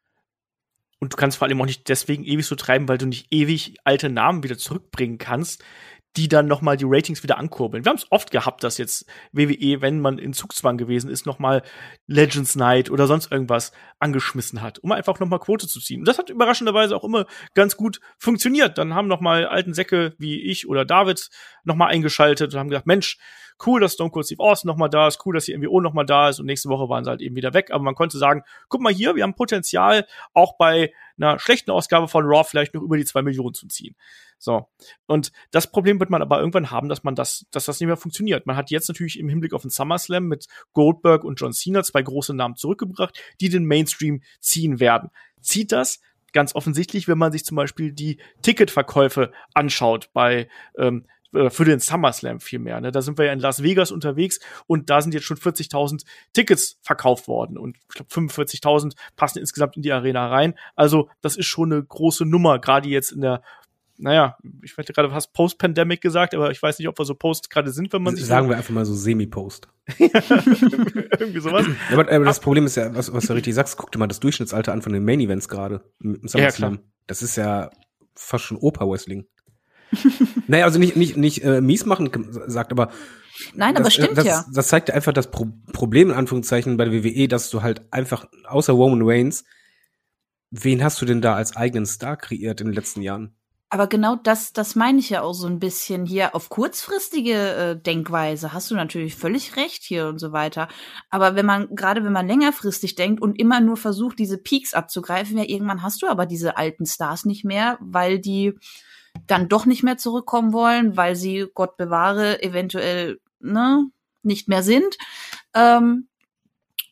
Und 1.00 1.12
du 1.12 1.16
kannst 1.16 1.38
vor 1.38 1.46
allem 1.46 1.60
auch 1.60 1.66
nicht 1.66 1.88
deswegen 1.88 2.24
ewig 2.24 2.46
so 2.46 2.56
treiben, 2.56 2.88
weil 2.88 2.98
du 2.98 3.06
nicht 3.06 3.28
ewig 3.30 3.76
alte 3.84 4.08
Namen 4.08 4.42
wieder 4.42 4.58
zurückbringen 4.58 5.18
kannst, 5.18 5.62
die 6.18 6.26
dann 6.26 6.48
noch 6.48 6.62
mal 6.62 6.76
die 6.76 6.84
Ratings 6.84 7.22
wieder 7.22 7.38
ankurbeln. 7.38 7.84
Wir 7.84 7.90
haben 7.90 7.96
es 7.96 8.10
oft 8.10 8.32
gehabt, 8.32 8.64
dass 8.64 8.76
jetzt 8.76 9.06
WWE, 9.30 9.80
wenn 9.80 10.00
man 10.00 10.18
in 10.18 10.32
Zugzwang 10.32 10.76
gewesen 10.76 11.08
ist, 11.08 11.26
noch 11.26 11.38
mal 11.38 11.62
Legends 12.08 12.56
Night 12.56 12.90
oder 12.90 13.06
sonst 13.06 13.30
irgendwas 13.30 13.70
angeschmissen 14.00 14.60
hat, 14.60 14.80
um 14.80 14.90
einfach 14.90 15.20
noch 15.20 15.28
mal 15.28 15.38
Quote 15.38 15.68
zu 15.68 15.80
ziehen. 15.80 16.00
Und 16.00 16.08
das 16.08 16.18
hat 16.18 16.28
überraschenderweise 16.28 16.96
auch 16.96 17.04
immer 17.04 17.26
ganz 17.54 17.76
gut 17.76 18.00
funktioniert. 18.18 18.78
Dann 18.78 18.94
haben 18.94 19.06
noch 19.06 19.20
mal 19.20 19.46
alten 19.46 19.74
Säcke 19.74 20.14
wie 20.18 20.42
ich 20.42 20.68
oder 20.68 20.84
David 20.84 21.30
noch 21.62 21.76
mal 21.76 21.86
eingeschaltet 21.86 22.52
und 22.52 22.58
haben 22.58 22.68
gesagt, 22.68 22.88
Mensch, 22.88 23.18
cool, 23.64 23.80
dass 23.80 23.94
Stone 23.94 24.10
Cold 24.10 24.26
Steve 24.26 24.42
Austin 24.42 24.68
nochmal 24.68 24.90
da 24.90 25.06
ist, 25.08 25.24
cool, 25.24 25.34
dass 25.34 25.44
die 25.44 25.56
NWO 25.56 25.80
nochmal 25.80 26.06
da 26.06 26.28
ist 26.28 26.40
und 26.40 26.46
nächste 26.46 26.68
Woche 26.68 26.88
waren 26.88 27.04
sie 27.04 27.10
halt 27.10 27.20
eben 27.20 27.36
wieder 27.36 27.54
weg. 27.54 27.70
Aber 27.70 27.82
man 27.82 27.94
konnte 27.94 28.18
sagen, 28.18 28.42
guck 28.68 28.80
mal 28.80 28.92
hier, 28.92 29.14
wir 29.14 29.22
haben 29.22 29.34
Potenzial, 29.34 30.06
auch 30.34 30.56
bei 30.56 30.92
einer 31.16 31.38
schlechten 31.38 31.70
Ausgabe 31.70 32.08
von 32.08 32.24
Raw 32.24 32.44
vielleicht 32.44 32.74
noch 32.74 32.82
über 32.82 32.96
die 32.96 33.04
zwei 33.04 33.22
Millionen 33.22 33.54
zu 33.54 33.66
ziehen. 33.68 33.94
So. 34.38 34.68
Und 35.06 35.32
das 35.50 35.70
Problem 35.70 35.98
wird 36.00 36.10
man 36.10 36.22
aber 36.22 36.38
irgendwann 36.38 36.70
haben, 36.70 36.88
dass 36.88 37.04
man 37.04 37.14
das, 37.14 37.46
dass 37.50 37.64
das 37.64 37.80
nicht 37.80 37.88
mehr 37.88 37.96
funktioniert. 37.96 38.46
Man 38.46 38.56
hat 38.56 38.70
jetzt 38.70 38.88
natürlich 38.88 39.18
im 39.18 39.28
Hinblick 39.28 39.52
auf 39.52 39.62
den 39.62 39.70
SummerSlam 39.70 40.24
mit 40.24 40.46
Goldberg 40.72 41.24
und 41.24 41.40
John 41.40 41.52
Cena 41.52 41.82
zwei 41.82 42.02
große 42.02 42.34
Namen 42.34 42.56
zurückgebracht, 42.56 43.20
die 43.40 43.48
den 43.48 43.64
Mainstream 43.64 44.22
ziehen 44.40 44.80
werden. 44.80 45.10
Zieht 45.40 45.72
das? 45.72 46.00
Ganz 46.32 46.54
offensichtlich, 46.54 47.08
wenn 47.08 47.18
man 47.18 47.32
sich 47.32 47.44
zum 47.44 47.56
Beispiel 47.56 47.92
die 47.92 48.20
Ticketverkäufe 48.42 49.32
anschaut 49.54 50.10
bei 50.12 50.48
ähm, 50.76 51.06
äh, 51.32 51.50
für 51.50 51.64
den 51.64 51.80
SummerSlam 51.80 52.40
vielmehr. 52.40 52.80
Ne? 52.80 52.92
Da 52.92 53.02
sind 53.02 53.18
wir 53.18 53.26
ja 53.26 53.32
in 53.32 53.40
Las 53.40 53.62
Vegas 53.62 53.90
unterwegs 53.90 54.38
und 54.66 54.90
da 54.90 55.00
sind 55.00 55.14
jetzt 55.14 55.24
schon 55.24 55.36
40.000 55.36 56.04
Tickets 56.32 56.78
verkauft 56.82 57.28
worden 57.28 57.58
und 57.58 57.76
ich 57.76 57.94
glaube 57.94 58.10
45.000 58.10 58.94
passen 59.16 59.38
insgesamt 59.38 59.76
in 59.76 59.82
die 59.82 59.92
Arena 59.92 60.28
rein. 60.28 60.54
Also 60.74 61.08
das 61.20 61.36
ist 61.36 61.46
schon 61.46 61.72
eine 61.72 61.82
große 61.82 62.24
Nummer, 62.24 62.58
gerade 62.58 62.88
jetzt 62.88 63.10
in 63.12 63.20
der 63.20 63.42
naja, 63.98 64.36
ich 64.62 64.76
hätte 64.76 64.92
gerade 64.92 65.10
fast 65.10 65.32
Post-Pandemic 65.32 66.00
gesagt, 66.00 66.34
aber 66.34 66.50
ich 66.50 66.62
weiß 66.62 66.78
nicht, 66.78 66.88
ob 66.88 66.98
wir 66.98 67.04
so 67.04 67.14
Post 67.14 67.50
gerade 67.50 67.70
sind, 67.72 67.92
wenn 67.92 68.02
man 68.02 68.16
sich. 68.16 68.24
Sagen 68.24 68.46
so 68.46 68.50
wir 68.50 68.56
einfach 68.56 68.72
mal 68.72 68.84
so 68.84 68.94
Semi-Post. 68.94 69.68
Irgendwie 69.98 71.40
sowas. 71.40 71.66
Ja, 71.66 71.98
aber, 71.98 72.10
aber, 72.10 72.24
das 72.24 72.40
Problem 72.40 72.66
ist 72.66 72.76
ja, 72.76 72.94
was, 72.94 73.12
was 73.12 73.26
du 73.26 73.32
richtig 73.32 73.54
sagst, 73.54 73.76
guck 73.76 73.90
dir 73.90 73.98
mal 73.98 74.06
das 74.06 74.20
Durchschnittsalter 74.20 74.72
an 74.72 74.82
von 74.82 74.92
den 74.92 75.04
Main 75.04 75.20
Events 75.20 75.48
gerade. 75.48 75.82
Ja, 76.00 76.50
klar. 76.50 76.78
Das 77.06 77.22
ist 77.22 77.36
ja 77.36 77.70
fast 78.14 78.44
schon 78.44 78.56
Oper-Wrestling. 78.58 79.26
naja, 80.46 80.64
also 80.64 80.78
nicht, 80.78 80.96
nicht, 80.96 81.16
nicht 81.16 81.42
äh, 81.42 81.60
mies 81.60 81.86
machen 81.86 82.10
sagt, 82.46 82.72
aber 82.72 82.90
Nein, 83.54 83.74
das, 83.74 83.80
aber 83.80 83.90
stimmt 83.90 84.18
das, 84.18 84.26
ja. 84.26 84.44
Das 84.52 84.68
zeigt 84.68 84.90
einfach 84.90 85.12
das 85.12 85.30
Pro 85.30 85.46
Problem 85.72 86.10
in 86.10 86.16
Anführungszeichen 86.16 86.76
bei 86.76 86.84
der 86.84 87.04
WWE, 87.04 87.28
dass 87.28 87.50
du 87.50 87.62
halt 87.62 87.82
einfach 87.92 88.26
außer 88.44 88.72
Roman 88.72 89.00
Reigns, 89.02 89.44
wen 90.50 90.82
hast 90.82 91.00
du 91.00 91.06
denn 91.06 91.20
da 91.20 91.34
als 91.34 91.56
eigenen 91.56 91.86
Star 91.86 92.16
kreiert 92.16 92.60
in 92.60 92.68
den 92.68 92.74
letzten 92.74 93.00
Jahren? 93.02 93.37
Aber 93.70 93.86
genau 93.86 94.16
das, 94.16 94.54
das 94.54 94.76
meine 94.76 94.98
ich 94.98 95.10
ja 95.10 95.20
auch 95.20 95.34
so 95.34 95.46
ein 95.46 95.58
bisschen 95.58 96.06
hier 96.06 96.34
auf 96.34 96.48
kurzfristige 96.48 97.32
äh, 97.32 97.80
Denkweise 97.80 98.54
hast 98.54 98.70
du 98.70 98.74
natürlich 98.74 99.14
völlig 99.14 99.56
recht 99.56 99.82
hier 99.82 100.08
und 100.08 100.18
so 100.18 100.32
weiter. 100.32 100.68
Aber 101.10 101.34
wenn 101.34 101.44
man, 101.44 101.74
gerade 101.74 102.02
wenn 102.02 102.12
man 102.12 102.26
längerfristig 102.26 102.94
denkt 102.94 103.20
und 103.20 103.38
immer 103.38 103.60
nur 103.60 103.76
versucht, 103.76 104.18
diese 104.18 104.38
Peaks 104.38 104.72
abzugreifen, 104.72 105.36
ja, 105.36 105.44
irgendwann 105.44 105.82
hast 105.82 106.00
du 106.00 106.06
aber 106.08 106.24
diese 106.24 106.56
alten 106.56 106.86
Stars 106.86 107.26
nicht 107.26 107.44
mehr, 107.44 107.76
weil 107.80 108.18
die 108.18 108.54
dann 109.26 109.48
doch 109.48 109.66
nicht 109.66 109.82
mehr 109.82 109.98
zurückkommen 109.98 110.52
wollen, 110.54 110.96
weil 110.96 111.14
sie, 111.14 111.46
Gott 111.52 111.76
bewahre, 111.76 112.42
eventuell 112.42 113.20
ne, 113.40 113.84
nicht 114.22 114.48
mehr 114.48 114.62
sind. 114.62 114.96
Ähm, 115.54 116.07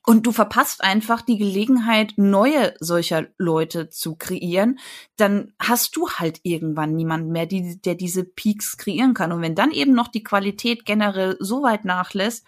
und 0.08 0.24
du 0.24 0.30
verpasst 0.30 0.84
einfach 0.84 1.20
die 1.20 1.36
Gelegenheit, 1.36 2.14
neue 2.16 2.74
solcher 2.78 3.26
Leute 3.38 3.90
zu 3.90 4.14
kreieren, 4.14 4.78
dann 5.16 5.52
hast 5.58 5.96
du 5.96 6.08
halt 6.08 6.38
irgendwann 6.44 6.94
niemanden 6.94 7.32
mehr, 7.32 7.46
die, 7.46 7.80
der 7.82 7.96
diese 7.96 8.22
Peaks 8.22 8.76
kreieren 8.76 9.14
kann. 9.14 9.32
Und 9.32 9.42
wenn 9.42 9.56
dann 9.56 9.72
eben 9.72 9.94
noch 9.94 10.06
die 10.06 10.22
Qualität 10.22 10.84
generell 10.84 11.36
so 11.40 11.64
weit 11.64 11.84
nachlässt, 11.84 12.46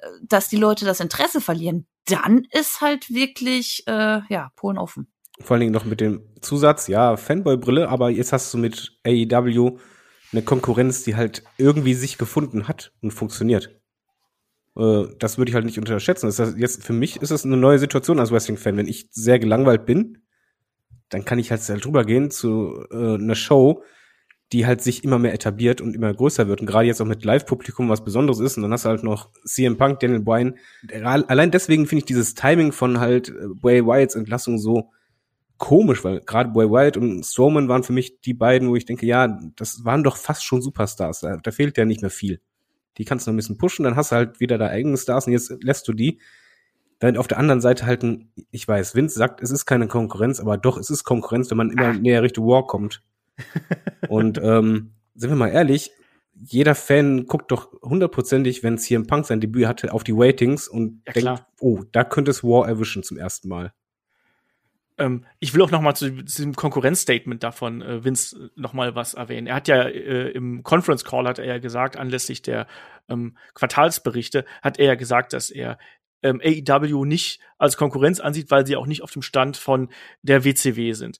äh, 0.00 0.06
dass 0.22 0.48
die 0.48 0.58
Leute 0.58 0.84
das 0.84 1.00
Interesse 1.00 1.40
verlieren, 1.40 1.86
dann 2.04 2.46
ist 2.50 2.82
halt 2.82 3.08
wirklich, 3.08 3.82
äh, 3.86 4.20
ja, 4.28 4.52
Polen 4.56 4.76
offen. 4.76 5.10
Vor 5.40 5.54
allen 5.54 5.60
Dingen 5.60 5.72
noch 5.72 5.86
mit 5.86 6.02
dem 6.02 6.22
Zusatz, 6.42 6.86
ja, 6.86 7.16
Fanboy-Brille, 7.16 7.88
aber 7.88 8.10
jetzt 8.10 8.34
hast 8.34 8.52
du 8.52 8.58
mit 8.58 8.98
AEW 9.06 9.78
eine 10.32 10.42
Konkurrenz, 10.42 11.02
die 11.02 11.16
halt 11.16 11.44
irgendwie 11.56 11.94
sich 11.94 12.18
gefunden 12.18 12.68
hat 12.68 12.92
und 13.00 13.12
funktioniert. 13.12 13.79
Äh, 14.80 15.14
das 15.18 15.38
würde 15.38 15.50
ich 15.50 15.54
halt 15.54 15.66
nicht 15.66 15.78
unterschätzen. 15.78 16.26
Das 16.26 16.38
heißt, 16.38 16.56
jetzt 16.56 16.84
für 16.84 16.92
mich 16.92 17.20
ist 17.20 17.30
es 17.30 17.44
eine 17.44 17.56
neue 17.56 17.78
Situation 17.78 18.18
als 18.18 18.32
Wrestling-Fan. 18.32 18.76
Wenn 18.76 18.88
ich 18.88 19.08
sehr 19.10 19.38
gelangweilt 19.38 19.84
bin, 19.84 20.18
dann 21.10 21.24
kann 21.24 21.38
ich 21.38 21.50
halt 21.50 21.62
sehr 21.62 21.76
drüber 21.76 22.04
gehen 22.04 22.30
zu 22.30 22.86
äh, 22.90 23.14
einer 23.14 23.34
Show, 23.34 23.82
die 24.52 24.66
halt 24.66 24.82
sich 24.82 25.04
immer 25.04 25.18
mehr 25.18 25.34
etabliert 25.34 25.80
und 25.80 25.94
immer 25.94 26.12
größer 26.12 26.48
wird. 26.48 26.60
Und 26.60 26.66
gerade 26.66 26.86
jetzt 26.86 27.00
auch 27.00 27.06
mit 27.06 27.24
Live-Publikum 27.24 27.88
was 27.88 28.04
Besonderes 28.04 28.40
ist. 28.40 28.56
Und 28.56 28.62
dann 28.62 28.72
hast 28.72 28.84
du 28.84 28.88
halt 28.88 29.04
noch 29.04 29.30
CM 29.44 29.76
Punk, 29.76 30.00
Daniel 30.00 30.20
Bryan. 30.20 30.54
Allein 31.04 31.50
deswegen 31.50 31.86
finde 31.86 32.00
ich 32.00 32.06
dieses 32.06 32.34
Timing 32.34 32.72
von 32.72 33.00
halt 33.00 33.28
äh, 33.28 33.48
Bray 33.54 33.84
Wyatts 33.84 34.14
Entlassung 34.14 34.58
so 34.58 34.90
komisch, 35.58 36.02
weil 36.04 36.20
gerade 36.20 36.50
Bray 36.50 36.70
Wyatt 36.70 36.96
und 36.96 37.22
Strowman 37.22 37.68
waren 37.68 37.82
für 37.82 37.92
mich 37.92 38.22
die 38.22 38.32
beiden, 38.32 38.70
wo 38.70 38.76
ich 38.76 38.86
denke, 38.86 39.04
ja, 39.04 39.38
das 39.56 39.84
waren 39.84 40.02
doch 40.02 40.16
fast 40.16 40.42
schon 40.42 40.62
Superstars. 40.62 41.20
Da, 41.20 41.36
da 41.36 41.50
fehlt 41.50 41.76
ja 41.76 41.84
nicht 41.84 42.00
mehr 42.00 42.10
viel. 42.10 42.40
Die 42.98 43.04
kannst 43.04 43.26
du 43.26 43.30
noch 43.30 43.34
ein 43.34 43.36
bisschen 43.36 43.58
pushen, 43.58 43.84
dann 43.84 43.96
hast 43.96 44.12
du 44.12 44.16
halt 44.16 44.40
wieder 44.40 44.58
deine 44.58 44.72
eigenen 44.72 44.96
Stars 44.96 45.26
und 45.26 45.32
jetzt 45.32 45.52
lässt 45.62 45.86
du 45.88 45.92
die. 45.92 46.20
Während 46.98 47.16
auf 47.16 47.28
der 47.28 47.38
anderen 47.38 47.62
Seite 47.62 47.86
halt 47.86 48.02
ein, 48.02 48.30
ich 48.50 48.68
weiß, 48.68 48.94
Vince 48.94 49.18
sagt, 49.18 49.42
es 49.42 49.50
ist 49.50 49.64
keine 49.64 49.88
Konkurrenz, 49.88 50.38
aber 50.38 50.58
doch, 50.58 50.76
es 50.76 50.90
ist 50.90 51.04
Konkurrenz, 51.04 51.50
wenn 51.50 51.56
man 51.56 51.70
immer 51.70 51.94
näher 51.94 52.22
Richtung 52.22 52.46
War 52.46 52.66
kommt. 52.66 53.02
und 54.08 54.38
ähm, 54.42 54.92
sind 55.14 55.30
wir 55.30 55.36
mal 55.36 55.48
ehrlich, 55.48 55.92
jeder 56.34 56.74
Fan 56.74 57.26
guckt 57.26 57.50
doch 57.50 57.72
hundertprozentig, 57.82 58.62
wenn 58.62 58.74
es 58.74 58.84
hier 58.84 58.96
im 58.96 59.06
Punk 59.06 59.26
sein 59.26 59.40
Debüt 59.40 59.66
hatte, 59.66 59.92
auf 59.92 60.04
die 60.04 60.14
Ratings 60.14 60.68
und 60.68 61.02
ja, 61.06 61.12
denkt, 61.12 61.26
klar. 61.26 61.46
oh, 61.60 61.82
da 61.92 62.04
könnte 62.04 62.30
es 62.30 62.42
War 62.42 62.66
erwischen 62.66 63.02
zum 63.02 63.16
ersten 63.16 63.48
Mal. 63.48 63.72
Ähm, 65.00 65.24
ich 65.38 65.54
will 65.54 65.62
auch 65.62 65.70
noch 65.70 65.80
mal 65.80 65.94
zu, 65.94 66.10
diesem 66.10 66.54
Konkurrenzstatement 66.54 67.42
davon 67.42 67.80
äh, 67.80 68.04
Vince 68.04 68.50
noch 68.54 68.74
mal 68.74 68.94
was 68.94 69.14
erwähnen. 69.14 69.46
Er 69.46 69.56
hat 69.56 69.66
ja 69.66 69.82
äh, 69.82 70.28
im 70.28 70.62
Conference 70.62 71.04
Call 71.04 71.26
hat 71.26 71.38
er 71.38 71.46
ja 71.46 71.58
gesagt, 71.58 71.96
anlässlich 71.96 72.42
der 72.42 72.66
ähm, 73.08 73.36
Quartalsberichte, 73.54 74.44
hat 74.62 74.78
er 74.78 74.86
ja 74.86 74.94
gesagt, 74.94 75.32
dass 75.32 75.50
er 75.50 75.78
ähm, 76.22 76.40
AEW 76.44 77.06
nicht 77.06 77.40
als 77.56 77.78
Konkurrenz 77.78 78.20
ansieht, 78.20 78.50
weil 78.50 78.66
sie 78.66 78.76
auch 78.76 78.86
nicht 78.86 79.02
auf 79.02 79.10
dem 79.10 79.22
Stand 79.22 79.56
von 79.56 79.88
der 80.20 80.44
WCW 80.44 80.92
sind. 80.92 81.18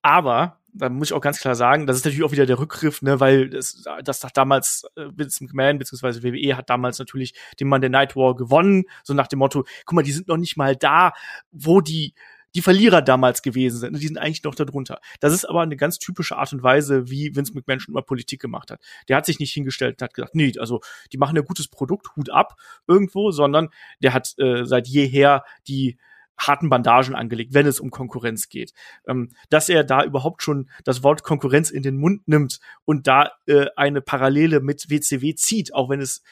Aber 0.00 0.60
da 0.72 0.88
muss 0.88 1.08
ich 1.08 1.14
auch 1.14 1.20
ganz 1.20 1.40
klar 1.40 1.54
sagen, 1.54 1.86
das 1.86 1.96
ist 1.96 2.04
natürlich 2.04 2.24
auch 2.24 2.32
wieder 2.32 2.46
der 2.46 2.58
Rückgriff, 2.58 3.02
ne, 3.02 3.20
weil 3.20 3.50
das, 3.50 3.84
das 4.04 4.24
hat 4.24 4.36
damals 4.38 4.84
äh, 4.96 5.06
Vince 5.14 5.44
McMahon 5.44 5.78
bzw. 5.78 6.22
WWE 6.22 6.56
hat 6.56 6.70
damals 6.70 6.98
natürlich 6.98 7.34
den 7.60 7.68
Mann 7.68 7.82
der 7.82 7.90
Night 7.90 8.16
War 8.16 8.34
gewonnen, 8.36 8.84
so 9.02 9.12
nach 9.12 9.26
dem 9.26 9.38
Motto, 9.40 9.66
guck 9.84 9.96
mal, 9.96 10.02
die 10.02 10.12
sind 10.12 10.28
noch 10.28 10.36
nicht 10.38 10.56
mal 10.56 10.76
da, 10.76 11.12
wo 11.50 11.82
die 11.82 12.14
die 12.56 12.62
Verlierer 12.62 13.02
damals 13.02 13.42
gewesen 13.42 13.78
sind. 13.78 14.00
Die 14.00 14.06
sind 14.06 14.16
eigentlich 14.16 14.42
noch 14.42 14.54
darunter. 14.54 14.98
Das 15.20 15.34
ist 15.34 15.44
aber 15.44 15.60
eine 15.60 15.76
ganz 15.76 15.98
typische 15.98 16.38
Art 16.38 16.54
und 16.54 16.62
Weise, 16.62 17.10
wie 17.10 17.36
Vince 17.36 17.52
McMahon 17.52 17.84
immer 17.86 18.00
Politik 18.00 18.40
gemacht 18.40 18.70
hat. 18.70 18.80
Der 19.08 19.16
hat 19.18 19.26
sich 19.26 19.38
nicht 19.38 19.52
hingestellt 19.52 19.96
und 19.96 20.02
hat 20.02 20.14
gesagt, 20.14 20.34
nee, 20.34 20.54
also 20.58 20.80
die 21.12 21.18
machen 21.18 21.36
ein 21.36 21.44
gutes 21.44 21.68
Produkt, 21.68 22.16
Hut 22.16 22.30
ab 22.30 22.56
irgendwo, 22.86 23.30
sondern 23.30 23.68
der 24.02 24.14
hat 24.14 24.34
äh, 24.38 24.64
seit 24.64 24.88
jeher 24.88 25.44
die 25.68 25.98
harten 26.38 26.70
Bandagen 26.70 27.14
angelegt, 27.14 27.52
wenn 27.52 27.66
es 27.66 27.78
um 27.78 27.90
Konkurrenz 27.90 28.48
geht. 28.48 28.72
Ähm, 29.06 29.30
dass 29.50 29.68
er 29.68 29.84
da 29.84 30.02
überhaupt 30.02 30.42
schon 30.42 30.70
das 30.84 31.02
Wort 31.02 31.22
Konkurrenz 31.24 31.70
in 31.70 31.82
den 31.82 31.98
Mund 31.98 32.26
nimmt 32.26 32.60
und 32.86 33.06
da 33.06 33.32
äh, 33.46 33.66
eine 33.76 34.00
Parallele 34.00 34.60
mit 34.60 34.88
WCW 34.88 35.34
zieht, 35.34 35.74
auch 35.74 35.90
wenn 35.90 36.00
es 36.00 36.22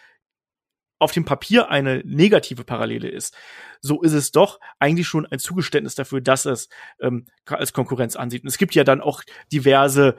auf 1.04 1.12
dem 1.12 1.24
Papier 1.24 1.70
eine 1.70 2.02
negative 2.04 2.64
Parallele 2.64 3.08
ist, 3.08 3.36
so 3.80 4.02
ist 4.02 4.14
es 4.14 4.32
doch 4.32 4.58
eigentlich 4.78 5.06
schon 5.06 5.26
ein 5.26 5.38
Zugeständnis 5.38 5.94
dafür, 5.94 6.20
dass 6.20 6.46
es 6.46 6.68
ähm, 7.00 7.26
als 7.46 7.72
Konkurrenz 7.72 8.16
ansieht. 8.16 8.42
Und 8.42 8.48
es 8.48 8.58
gibt 8.58 8.74
ja 8.74 8.82
dann 8.82 9.00
auch 9.00 9.22
diverse 9.52 10.16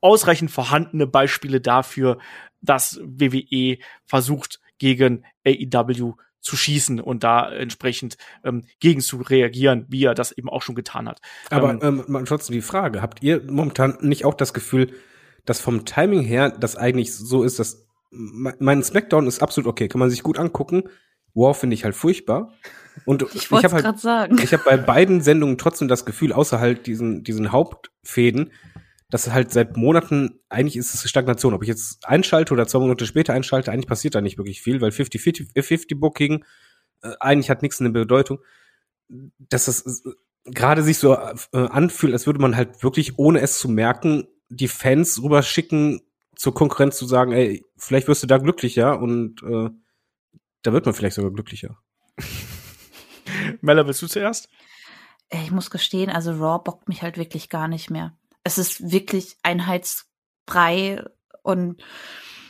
ausreichend 0.00 0.50
vorhandene 0.50 1.06
Beispiele 1.06 1.60
dafür, 1.60 2.18
dass 2.62 2.98
WWE 3.02 3.78
versucht, 4.06 4.60
gegen 4.78 5.24
AEW 5.46 6.14
zu 6.40 6.56
schießen 6.56 7.00
und 7.00 7.24
da 7.24 7.50
entsprechend 7.50 8.16
ähm, 8.44 8.64
gegen 8.78 9.00
zu 9.00 9.18
reagieren, 9.18 9.84
wie 9.88 10.04
er 10.04 10.14
das 10.14 10.32
eben 10.32 10.48
auch 10.48 10.62
schon 10.62 10.74
getan 10.74 11.08
hat. 11.08 11.20
Aber 11.50 11.82
ähm, 11.82 12.04
ähm, 12.08 12.24
trotzdem 12.24 12.54
die 12.54 12.62
Frage, 12.62 13.02
habt 13.02 13.22
ihr 13.22 13.42
momentan 13.50 13.98
nicht 14.00 14.24
auch 14.24 14.34
das 14.34 14.54
Gefühl, 14.54 14.92
dass 15.44 15.60
vom 15.60 15.84
Timing 15.84 16.22
her 16.22 16.50
das 16.50 16.76
eigentlich 16.76 17.14
so 17.14 17.42
ist, 17.42 17.58
dass 17.58 17.85
mein 18.16 18.82
Smackdown 18.82 19.26
ist 19.26 19.42
absolut 19.42 19.68
okay, 19.68 19.88
kann 19.88 19.98
man 19.98 20.10
sich 20.10 20.22
gut 20.22 20.38
angucken. 20.38 20.84
Wow, 21.34 21.56
finde 21.56 21.74
ich 21.74 21.84
halt 21.84 21.94
furchtbar. 21.94 22.52
Und 23.04 23.22
ich, 23.34 23.50
ich 23.50 23.64
habe 23.64 23.82
halt, 23.82 23.98
sagen. 23.98 24.38
ich 24.42 24.52
habe 24.52 24.64
bei 24.64 24.76
beiden 24.76 25.20
Sendungen 25.20 25.58
trotzdem 25.58 25.88
das 25.88 26.06
Gefühl, 26.06 26.32
außer 26.32 26.60
halt 26.60 26.86
diesen 26.86 27.24
diesen 27.24 27.52
Hauptfäden, 27.52 28.52
dass 29.10 29.30
halt 29.30 29.52
seit 29.52 29.76
Monaten, 29.76 30.40
eigentlich 30.48 30.76
ist 30.76 30.94
es 30.94 31.08
Stagnation. 31.08 31.54
Ob 31.54 31.62
ich 31.62 31.68
jetzt 31.68 32.06
einschalte 32.06 32.52
oder 32.54 32.66
zwei 32.66 32.80
Monate 32.80 33.06
später 33.06 33.34
einschalte, 33.34 33.70
eigentlich 33.70 33.86
passiert 33.86 34.14
da 34.14 34.20
nicht 34.20 34.38
wirklich 34.38 34.62
viel, 34.62 34.80
weil 34.80 34.90
50-50 34.90 35.98
Booking 35.98 36.44
äh, 37.02 37.12
eigentlich 37.20 37.50
hat 37.50 37.62
nichts 37.62 37.80
in 37.80 37.84
der 37.84 38.00
Bedeutung. 38.00 38.38
Dass 39.08 39.66
das 39.66 40.04
äh, 40.04 40.10
gerade 40.50 40.82
sich 40.82 40.98
so 40.98 41.14
äh, 41.14 41.36
anfühlt, 41.52 42.12
als 42.12 42.26
würde 42.26 42.40
man 42.40 42.56
halt 42.56 42.82
wirklich, 42.82 43.18
ohne 43.18 43.40
es 43.40 43.58
zu 43.58 43.68
merken, 43.68 44.26
die 44.48 44.68
Fans 44.68 45.22
rüberschicken, 45.22 46.00
zur 46.36 46.54
Konkurrenz 46.54 46.96
zu 46.96 47.06
sagen, 47.06 47.32
ey, 47.32 47.64
vielleicht 47.76 48.08
wirst 48.08 48.22
du 48.22 48.26
da 48.26 48.38
glücklicher 48.38 49.00
und 49.00 49.42
äh, 49.42 49.70
da 50.62 50.72
wird 50.72 50.86
man 50.86 50.94
vielleicht 50.94 51.16
sogar 51.16 51.32
glücklicher. 51.32 51.78
Mella, 53.60 53.86
willst 53.86 54.02
du 54.02 54.06
zuerst? 54.06 54.48
Ich 55.30 55.50
muss 55.50 55.70
gestehen, 55.70 56.10
also 56.10 56.32
Raw 56.32 56.62
bockt 56.62 56.88
mich 56.88 57.02
halt 57.02 57.18
wirklich 57.18 57.48
gar 57.48 57.66
nicht 57.66 57.90
mehr 57.90 58.16
es 58.46 58.58
ist 58.58 58.92
wirklich 58.92 59.36
einheitsbrei 59.42 61.04
und 61.42 61.82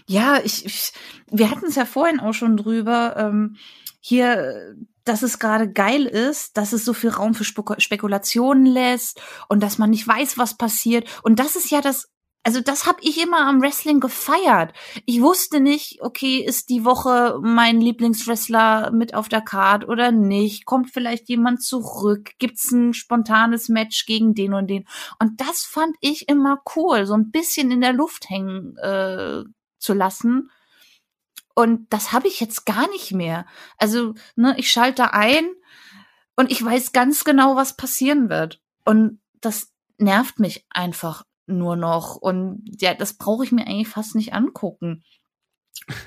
ja, 0.07 0.39
ich, 0.45 0.67
ich 0.67 0.93
wir 1.31 1.51
hatten 1.51 1.67
es 1.67 1.75
ja 1.75 1.87
vorhin 1.87 2.21
auch 2.21 2.35
schon 2.35 2.57
drüber. 2.59 3.17
Ähm, 3.17 3.57
hier, 3.99 4.77
dass 5.05 5.23
es 5.23 5.39
gerade 5.39 5.73
geil 5.73 6.05
ist, 6.05 6.59
dass 6.59 6.75
es 6.75 6.85
so 6.85 6.93
viel 6.93 7.11
Raum 7.11 7.35
für 7.35 7.45
Spekulationen 7.45 8.67
lässt 8.67 9.21
und 9.49 9.61
dass 9.61 9.79
man 9.79 9.91
nicht 9.91 10.07
weiß, 10.07 10.37
was 10.37 10.59
passiert. 10.59 11.09
Und 11.23 11.39
das 11.41 11.57
ist 11.57 11.71
ja 11.71 11.81
das 11.81 12.09
also 12.47 12.61
das 12.61 12.87
habe 12.87 13.01
ich 13.03 13.21
immer 13.21 13.41
am 13.41 13.61
Wrestling 13.61 13.99
gefeiert. 13.99 14.73
Ich 15.05 15.21
wusste 15.21 15.59
nicht, 15.59 16.01
okay, 16.01 16.39
ist 16.39 16.69
die 16.69 16.85
Woche 16.85 17.41
mein 17.43 17.81
Lieblingswrestler 17.81 18.93
mit 18.93 19.15
auf 19.15 19.29
der 19.29 19.41
Card 19.41 19.89
oder 19.89 20.13
nicht? 20.13 20.65
Kommt 20.65 20.93
vielleicht 20.93 21.29
jemand 21.29 21.65
zurück? 21.65 22.31
Gibt's 22.39 22.71
ein 22.71 22.95
spontanes 22.95 23.69
Match 23.69 24.07
gegen 24.07 24.35
den 24.35 24.55
und 24.55 24.69
den? 24.69 24.87
Und 25.19 25.41
das 25.41 25.65
fand 25.65 25.97
ich 26.01 26.29
immer 26.29 26.63
cool, 26.77 27.05
so 27.05 27.15
ein 27.15 27.33
bisschen 27.33 27.73
in 27.73 27.81
der 27.81 27.93
Luft 27.93 28.31
hängen 28.31 28.77
äh, 28.77 29.43
zu 29.81 29.93
lassen. 29.93 30.53
Und 31.57 31.93
das 31.93 32.13
habe 32.13 32.29
ich 32.29 32.39
jetzt 32.39 32.65
gar 32.65 32.89
nicht 32.91 33.11
mehr. 33.11 33.45
Also, 33.77 34.15
ne, 34.37 34.55
ich 34.57 34.71
schalte 34.71 35.13
ein 35.15 35.49
und 36.37 36.53
ich 36.53 36.65
weiß 36.65 36.93
ganz 36.93 37.25
genau, 37.25 37.57
was 37.57 37.77
passieren 37.77 38.31
wird. 38.31 38.63
Und 38.85 39.19
das 39.41 39.73
nervt 39.99 40.39
mich 40.39 40.65
einfach 40.71 41.25
nur 41.47 41.77
noch. 41.77 42.17
Und 42.17 42.63
ja, 42.81 42.95
das 42.95 43.15
brauche 43.15 43.45
ich 43.45 43.53
mir 43.53 43.67
eigentlich 43.67 43.89
fast 43.89 44.15
nicht 44.15 44.35
angucken. 44.35 45.05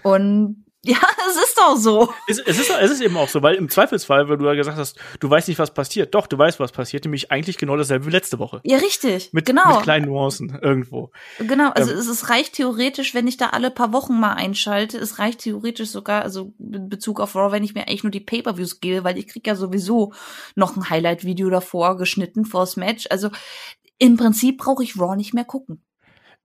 Und 0.04 0.66
ja, 0.86 0.98
es 1.30 1.36
ist 1.36 1.58
doch 1.58 1.76
so. 1.76 2.14
Es, 2.30 2.40
es, 2.40 2.58
ist, 2.58 2.72
es 2.72 2.92
ist 2.92 3.02
eben 3.02 3.18
auch 3.18 3.28
so, 3.28 3.42
weil 3.42 3.56
im 3.56 3.68
Zweifelsfall, 3.68 4.30
weil 4.30 4.38
du 4.38 4.46
ja 4.46 4.54
gesagt 4.54 4.78
hast, 4.78 4.98
du 5.20 5.30
weißt 5.30 5.50
nicht, 5.50 5.60
was 5.60 5.74
passiert. 5.74 6.16
Doch, 6.16 6.26
du 6.26 6.38
weißt, 6.38 6.62
was 6.62 6.72
passiert, 6.72 7.04
nämlich 7.04 7.32
eigentlich 7.32 7.58
genau 7.58 7.76
dasselbe 7.76 8.06
wie 8.06 8.12
letzte 8.12 8.40
Woche. 8.40 8.62
Ja, 8.64 8.78
richtig. 8.78 9.34
Mit, 9.34 9.46
genau. 9.46 9.74
mit 9.74 9.84
kleinen 9.84 10.06
Nuancen 10.06 10.58
irgendwo. 10.62 11.12
Genau, 11.38 11.72
also 11.72 11.92
ähm. 11.92 11.98
es, 11.98 12.08
es 12.08 12.30
reicht 12.30 12.54
theoretisch, 12.54 13.14
wenn 13.14 13.28
ich 13.28 13.36
da 13.36 13.48
alle 13.48 13.72
paar 13.72 13.92
Wochen 13.92 14.18
mal 14.18 14.36
einschalte, 14.36 14.98
es 14.98 15.20
reicht 15.20 15.42
theoretisch 15.42 15.90
sogar, 15.90 16.22
also 16.22 16.54
in 16.60 16.88
Bezug 16.88 17.20
auf 17.20 17.36
Raw, 17.36 17.52
wenn 17.52 17.66
ich 17.66 17.74
mir 17.74 17.82
eigentlich 17.82 18.04
nur 18.04 18.12
die 18.12 18.22
Pay-Per-Views 18.22 18.80
gebe, 18.80 19.04
weil 19.04 19.18
ich 19.18 19.28
krieg 19.28 19.46
ja 19.46 19.56
sowieso 19.56 20.14
noch 20.56 20.78
ein 20.78 20.90
Highlight-Video 20.90 21.50
davor 21.50 21.98
geschnitten 21.98 22.46
vors 22.46 22.78
Match. 22.78 23.06
Also 23.10 23.32
im 24.00 24.18
Prinzip 24.18 24.58
brauche 24.58 24.84
ich 24.84 24.98
Raw 24.98 25.16
nicht 25.16 25.34
mehr 25.34 25.46
gucken. 25.46 25.84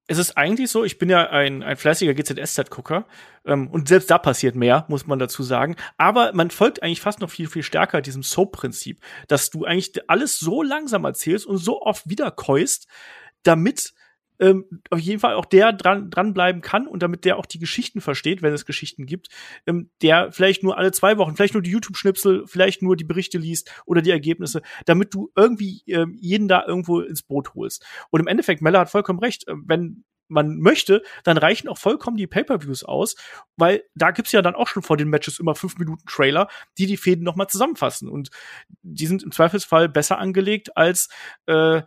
Es 0.07 0.19
ist 0.19 0.37
eigentlich 0.37 0.71
so, 0.71 0.85
ich 0.85 0.99
bin 0.99 1.09
ja 1.09 1.31
ein, 1.31 1.63
ein 1.63 1.79
fleißiger 1.79 2.13
GZSZ-Gucker 2.13 3.07
ähm, 3.47 3.69
und 3.69 3.89
selbst 3.89 4.11
da 4.11 4.19
passiert 4.19 4.55
mehr, 4.55 4.85
muss 4.89 5.07
man 5.07 5.19
dazu 5.19 5.43
sagen. 5.43 5.77
Aber 5.97 6.35
man 6.35 6.51
folgt 6.51 6.83
eigentlich 6.83 7.01
fast 7.01 7.21
noch 7.21 7.31
viel, 7.31 7.49
viel 7.49 7.63
stärker 7.63 8.03
diesem 8.03 8.23
Soap-Prinzip, 8.23 9.01
dass 9.29 9.49
du 9.49 9.65
eigentlich 9.65 9.93
alles 10.11 10.39
so 10.39 10.63
langsam 10.63 11.05
erzählst 11.05 11.47
und 11.47 11.57
so 11.57 11.81
oft 11.81 12.07
wiederkäust, 12.07 12.87
damit 13.45 13.95
ähm, 14.45 14.83
auf 14.91 14.99
jeden 14.99 15.21
Fall 15.21 15.35
auch 15.35 15.47
der 15.47 15.73
dran 15.73 16.11
dranbleiben 16.11 16.61
kann 16.61 16.87
und 16.87 17.03
damit 17.03 17.25
der 17.25 17.39
auch 17.39 17.47
die 17.47 17.59
Geschichten 17.59 18.03
versteht, 18.03 18.43
wenn 18.43 18.53
es 18.53 18.67
Geschichten 18.67 19.07
gibt, 19.07 19.29
ähm, 19.67 19.91
der 20.03 20.33
vielleicht 20.33 20.63
nur 20.63 20.77
alle 20.77 20.93
zwei 20.93 21.17
Wochen, 21.17 21.35
vielleicht 21.35 21.55
nur 21.55 21.63
die 21.63 21.71
YouTube-Schnipsel, 21.71 22.45
vielleicht 22.47 22.83
nur 22.83 22.95
die 22.97 23.05
Berichte 23.05 23.39
liest 23.39 23.73
oder 23.87 24.03
die 24.03 24.11
Ergebnisse, 24.11 24.61
damit 24.85 25.15
du 25.15 25.31
irgendwie 25.35 25.83
ähm, 25.87 26.19
jeden 26.21 26.47
da 26.47 26.65
irgendwo 26.67 27.01
ins 27.01 27.23
Boot 27.23 27.55
holst. 27.55 27.87
Und 28.11 28.21
im 28.21 28.27
Endeffekt, 28.27 28.61
Mella 28.61 28.81
hat 28.81 28.91
vollkommen 28.91 29.19
recht, 29.19 29.49
äh, 29.49 29.55
wenn 29.65 30.05
man 30.29 30.59
möchte, 30.59 31.03
dann 31.23 31.39
reichen 31.39 31.69
auch 31.69 31.79
vollkommen 31.79 32.17
die 32.17 32.27
Pay-per-Views 32.27 32.85
aus, 32.85 33.15
weil 33.57 33.85
da 33.95 34.11
gibt's 34.11 34.33
ja 34.33 34.43
dann 34.43 34.55
auch 34.55 34.69
schon 34.69 34.83
vor 34.83 34.97
den 34.97 35.09
Matches 35.09 35.39
immer 35.39 35.55
fünf 35.55 35.79
Minuten 35.79 36.05
Trailer, 36.07 36.49
die 36.79 36.87
die 36.87 36.97
Fäden 36.97 37.25
noch 37.25 37.37
mal 37.37 37.49
zusammenfassen 37.49 38.09
und 38.09 38.31
die 38.83 39.07
sind 39.07 39.23
im 39.23 39.33
Zweifelsfall 39.33 39.89
besser 39.89 40.19
angelegt 40.19 40.77
als 40.77 41.09
äh, 41.47 41.83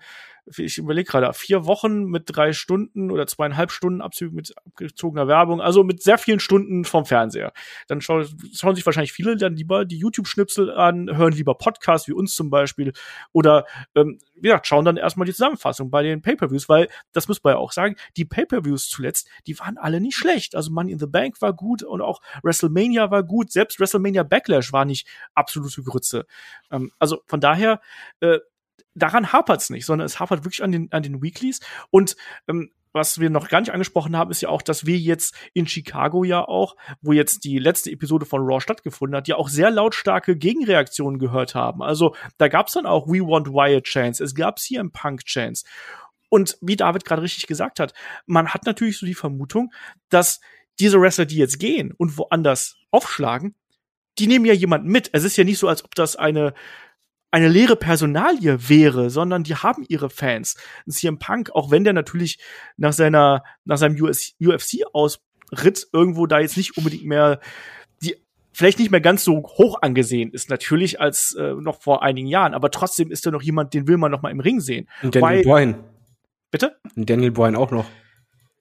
ich 0.58 0.78
überlege 0.78 1.10
gerade, 1.10 1.32
vier 1.34 1.66
Wochen 1.66 2.06
mit 2.06 2.24
drei 2.28 2.54
Stunden 2.54 3.12
oder 3.12 3.28
zweieinhalb 3.28 3.72
Stunden 3.72 4.02
Abzüge 4.02 4.34
mit 4.34 4.54
abgezogener 4.66 5.28
Werbung, 5.28 5.62
also 5.62 5.84
mit 5.84 6.02
sehr 6.02 6.18
vielen 6.18 6.40
Stunden 6.40 6.86
vom 6.86 7.06
Fernseher. 7.06 7.54
Dann 7.88 8.02
schauen, 8.02 8.28
schauen 8.54 8.76
sich 8.76 8.86
wahrscheinlich 8.86 9.14
viele 9.14 9.36
dann 9.38 9.56
lieber 9.56 9.86
die 9.86 9.98
YouTube-Schnipsel 9.98 10.72
an, 10.72 11.16
hören 11.18 11.34
lieber 11.34 11.56
Podcasts 11.56 12.08
wie 12.08 12.14
uns 12.14 12.36
zum 12.36 12.50
Beispiel 12.50 12.94
oder 13.34 13.66
ähm, 13.96 14.20
wie 14.36 14.44
gesagt, 14.44 14.68
schauen 14.68 14.86
dann 14.86 14.98
erstmal 14.98 15.26
die 15.26 15.34
Zusammenfassung 15.34 15.90
bei 15.90 16.04
den 16.04 16.22
Pay-Per-Views, 16.22 16.70
weil, 16.70 16.88
das 17.12 17.28
muss 17.28 17.44
man 17.44 17.54
ja 17.54 17.58
auch 17.58 17.72
sagen, 17.72 17.96
die 18.16 18.26
Pay-Per-Views 18.26 18.90
zuletzt, 18.90 19.30
die 19.48 19.58
waren 19.60 19.78
alle 19.78 20.00
nicht 20.00 20.16
schlecht. 20.16 20.56
Also 20.56 20.72
Money 20.72 20.92
in 20.92 21.00
the 21.00 21.08
Bank 21.08 21.42
war 21.42 21.54
gut 21.54 21.84
und 21.84 22.02
auch 22.02 22.22
WrestleMania 22.44 23.12
war 23.12 23.24
gut, 23.24 23.52
selbst 23.52 23.80
WrestleMania 23.80 24.24
Backlash 24.24 24.72
war 24.74 24.86
nicht 24.86 25.08
absolute 25.34 25.82
Grütze. 25.84 26.26
Ähm, 26.72 26.92
also 27.00 27.22
von 27.26 27.40
daher, 27.40 27.82
äh, 28.20 28.40
daran 28.98 29.32
hapert's 29.32 29.70
nicht, 29.70 29.86
sondern 29.86 30.06
es 30.06 30.20
hapert 30.20 30.44
wirklich 30.44 30.64
an 30.64 30.72
den, 30.72 30.92
an 30.92 31.04
den 31.04 31.22
Weeklies. 31.22 31.60
Und 31.90 32.16
ähm, 32.48 32.72
was 32.94 33.20
wir 33.20 33.30
noch 33.30 33.50
gar 33.50 33.60
nicht 33.60 33.72
angesprochen 33.72 34.18
haben, 34.18 34.32
ist 34.32 34.42
ja 34.42 34.50
auch, 34.50 34.62
dass 34.62 34.86
wir 34.86 34.98
jetzt 34.98 35.36
in 35.54 35.68
Chicago 35.68 36.24
ja 36.24 36.44
auch, 36.44 36.76
wo 37.02 37.12
jetzt 37.12 37.44
die 37.44 37.60
letzte 37.60 37.92
Episode 37.92 38.26
von 38.26 38.42
Raw 38.42 38.60
stattgefunden 38.60 39.16
hat, 39.16 39.28
ja 39.28 39.36
auch 39.36 39.50
sehr 39.50 39.70
lautstarke 39.70 40.36
Gegenreaktionen 40.36 41.20
gehört 41.20 41.54
haben. 41.54 41.84
Also 41.84 42.16
da 42.38 42.48
gab's 42.48 42.74
dann 42.74 42.86
auch 42.86 43.08
We 43.08 43.20
Want 43.20 43.50
Wyatt 43.50 43.84
Chance, 43.84 44.24
es 44.24 44.34
gab 44.34 44.60
CM 44.60 44.92
Punk 44.92 45.24
Chance. 45.26 45.64
Und 46.30 46.58
wie 46.60 46.76
David 46.76 47.06
gerade 47.06 47.22
richtig 47.22 47.48
gesagt 47.48 47.80
hat, 47.80 47.94
man 48.26 48.50
hat 48.50 48.66
natürlich 48.66 48.98
so 48.98 49.06
die 49.06 49.14
Vermutung, 49.14 49.72
dass 50.10 50.42
diese 50.80 51.00
Wrestler, 51.00 51.26
die 51.26 51.38
jetzt 51.38 51.60
gehen 51.60 51.94
und 51.98 52.18
woanders 52.18 52.76
aufschlagen, 52.92 53.56
die 54.20 54.28
nehmen 54.28 54.46
ja 54.46 54.54
jemanden 54.54 54.90
mit. 54.90 55.10
Es 55.14 55.24
ist 55.24 55.38
ja 55.38 55.44
nicht 55.44 55.60
so, 55.60 55.68
als 55.68 55.86
ob 55.86 55.96
das 55.96 56.16
eine 56.16 56.54
eine 57.38 57.50
leere 57.50 57.76
Personalie 57.76 58.68
wäre, 58.68 59.12
sondern 59.12 59.44
die 59.44 59.56
haben 59.56 59.86
ihre 59.88 60.10
Fans. 60.10 60.58
Ein 60.88 60.92
CM 60.92 61.20
Punk, 61.20 61.52
auch 61.54 61.70
wenn 61.70 61.84
der 61.84 61.94
natürlich 61.94 62.40
nach 62.78 62.94
seiner, 62.94 63.44
nach 63.64 63.78
seinem 63.78 63.96
UFC-Ausritt 63.96 65.88
irgendwo 65.94 66.26
da 66.26 66.40
jetzt 66.40 66.58
nicht 66.58 66.78
unbedingt 66.78 67.06
mehr 67.06 67.40
die 68.02 68.16
vielleicht 68.54 68.80
nicht 68.80 68.90
mehr 68.90 69.02
ganz 69.02 69.24
so 69.24 69.44
hoch 69.44 69.84
angesehen 69.84 70.32
ist, 70.32 70.50
natürlich 70.50 71.00
als 71.00 71.36
äh, 71.36 71.54
noch 71.54 71.80
vor 71.80 72.02
einigen 72.02 72.28
Jahren, 72.28 72.56
aber 72.56 72.72
trotzdem 72.72 73.12
ist 73.12 73.24
er 73.28 73.32
noch 73.32 73.44
jemand, 73.44 73.76
den 73.76 73.88
will 73.88 73.98
man 73.98 74.12
noch 74.12 74.24
mal 74.24 74.32
im 74.32 74.40
Ring 74.40 74.60
sehen. 74.60 74.90
Und 75.04 75.16
Daniel 75.16 75.44
Bryan. 75.44 75.84
Bitte? 76.50 76.76
Und 76.96 77.08
Daniel 77.08 77.32
Bryan 77.32 77.56
auch 77.56 77.70
noch. 77.70 77.86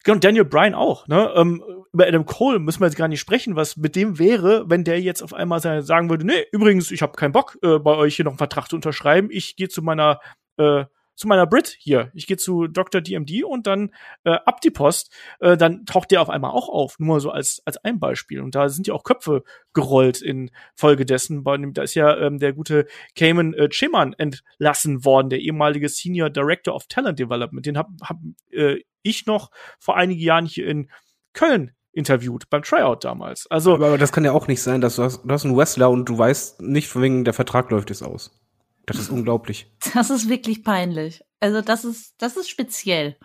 Genau, 0.07 0.21
Daniel 0.21 0.45
Bryan 0.45 0.75
auch. 0.77 1.09
Ne? 1.09 1.33
Ähm, 1.35 1.65
über 1.93 2.07
Adam 2.07 2.25
Cole 2.27 2.61
müssen 2.61 2.81
wir 2.81 2.87
jetzt 2.87 2.97
gar 2.97 3.09
nicht 3.09 3.19
sprechen, 3.19 3.57
was 3.57 3.77
mit 3.77 3.97
dem 3.97 4.21
wäre, 4.21 4.65
wenn 4.69 4.85
der 4.85 5.01
jetzt 5.01 5.21
auf 5.21 5.35
einmal 5.35 5.61
sagen 5.61 6.09
würde, 6.09 6.25
nee, 6.25 6.45
übrigens, 6.53 6.93
ich 6.93 7.03
habe 7.03 7.17
keinen 7.17 7.33
Bock, 7.33 7.59
äh, 7.63 7.81
bei 7.81 7.97
euch 7.97 8.15
hier 8.15 8.25
noch 8.25 8.31
einen 8.31 8.39
Vertrag 8.39 8.69
zu 8.69 8.77
unterschreiben. 8.77 9.31
Ich 9.33 9.57
gehe 9.57 9.69
zu 9.69 9.83
meiner 9.83 10.21
äh, 10.59 10.85
zu 11.17 11.27
meiner 11.27 11.47
Brit 11.47 11.77
hier. 11.79 12.11
Ich 12.15 12.27
gehe 12.27 12.37
zu 12.37 12.67
Dr. 12.69 13.01
DMD 13.01 13.43
und 13.45 13.67
dann 13.67 13.91
äh, 14.25 14.31
ab 14.31 14.61
die 14.61 14.71
Post. 14.71 15.13
Äh, 15.41 15.57
dann 15.57 15.85
taucht 15.87 16.11
der 16.11 16.23
auf 16.23 16.31
einmal 16.31 16.53
auch 16.53 16.69
auf, 16.69 16.99
nur 16.99 17.21
so 17.21 17.31
als 17.31 17.63
als 17.65 17.79
ein 17.79 17.99
Beispiel. 17.99 18.41
Und 18.41 18.55
da 18.55 18.69
sind 18.69 18.87
ja 18.87 18.95
auch 18.95 19.03
Köpfe 19.03 19.43
gerollt 19.73 20.23
in 20.23 20.51
Folge 20.75 21.05
dessen. 21.05 21.43
Da 21.73 21.83
ist 21.83 21.95
ja 21.95 22.17
ähm, 22.19 22.39
der 22.39 22.53
gute 22.53 22.87
Cayman 23.15 23.55
äh, 23.55 23.69
Cheman 23.71 24.13
entlassen 24.13 25.05
worden, 25.05 25.31
der 25.31 25.41
ehemalige 25.41 25.89
Senior 25.89 26.31
Director 26.31 26.75
of 26.75 26.87
Talent 26.87 27.19
Development. 27.19 27.65
Den 27.65 27.79
hab, 27.79 27.89
hab 28.03 28.19
äh, 28.51 28.81
ich 29.03 29.27
noch 29.27 29.51
vor 29.79 29.97
einigen 29.97 30.21
Jahren 30.21 30.47
hier 30.47 30.67
in 30.67 30.91
Köln 31.33 31.73
interviewt 31.93 32.51
beim 32.51 32.63
Tryout 32.63 33.05
damals. 33.05 33.47
Also 33.51 33.75
aber, 33.75 33.87
aber 33.87 33.99
das 33.99 34.13
kann 34.13 34.25
ja 34.25 34.33
auch 34.33 34.49
nicht 34.49 34.63
sein, 34.63 34.81
dass 34.81 34.97
du 34.97 35.03
hast, 35.03 35.23
du 35.25 35.31
hast 35.31 35.45
einen 35.45 35.57
Wrestler 35.57 35.89
und 35.91 36.07
du 36.07 36.19
weißt 36.19 36.61
nicht, 36.61 36.89
von 36.89 37.03
wegen 37.03 37.25
der 37.25 37.33
Vertrag 37.33 37.71
läuft 37.71 37.89
jetzt 37.89 38.03
aus. 38.03 38.39
Das 38.87 38.99
ist 38.99 39.11
unglaublich. 39.11 39.71
Das 39.95 40.11
ist 40.11 40.29
wirklich 40.29 40.65
peinlich. 40.65 41.23
Also 41.41 41.61
das 41.61 41.85
ist, 41.85 42.15
das 42.19 42.37
ist 42.37 42.49
speziell. 42.49 43.17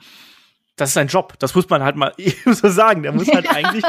Das 0.76 0.90
ist 0.90 0.94
sein 0.96 1.08
Job. 1.08 1.38
Das 1.40 1.54
muss 1.56 1.70
man 1.70 1.84
halt 1.84 1.96
mal 1.96 2.14
so 2.46 2.70
sagen. 2.70 3.04
Der 3.04 3.12
muss 3.12 3.28
halt 3.28 3.46
ja. 3.46 3.52
eigentlich, 3.56 3.86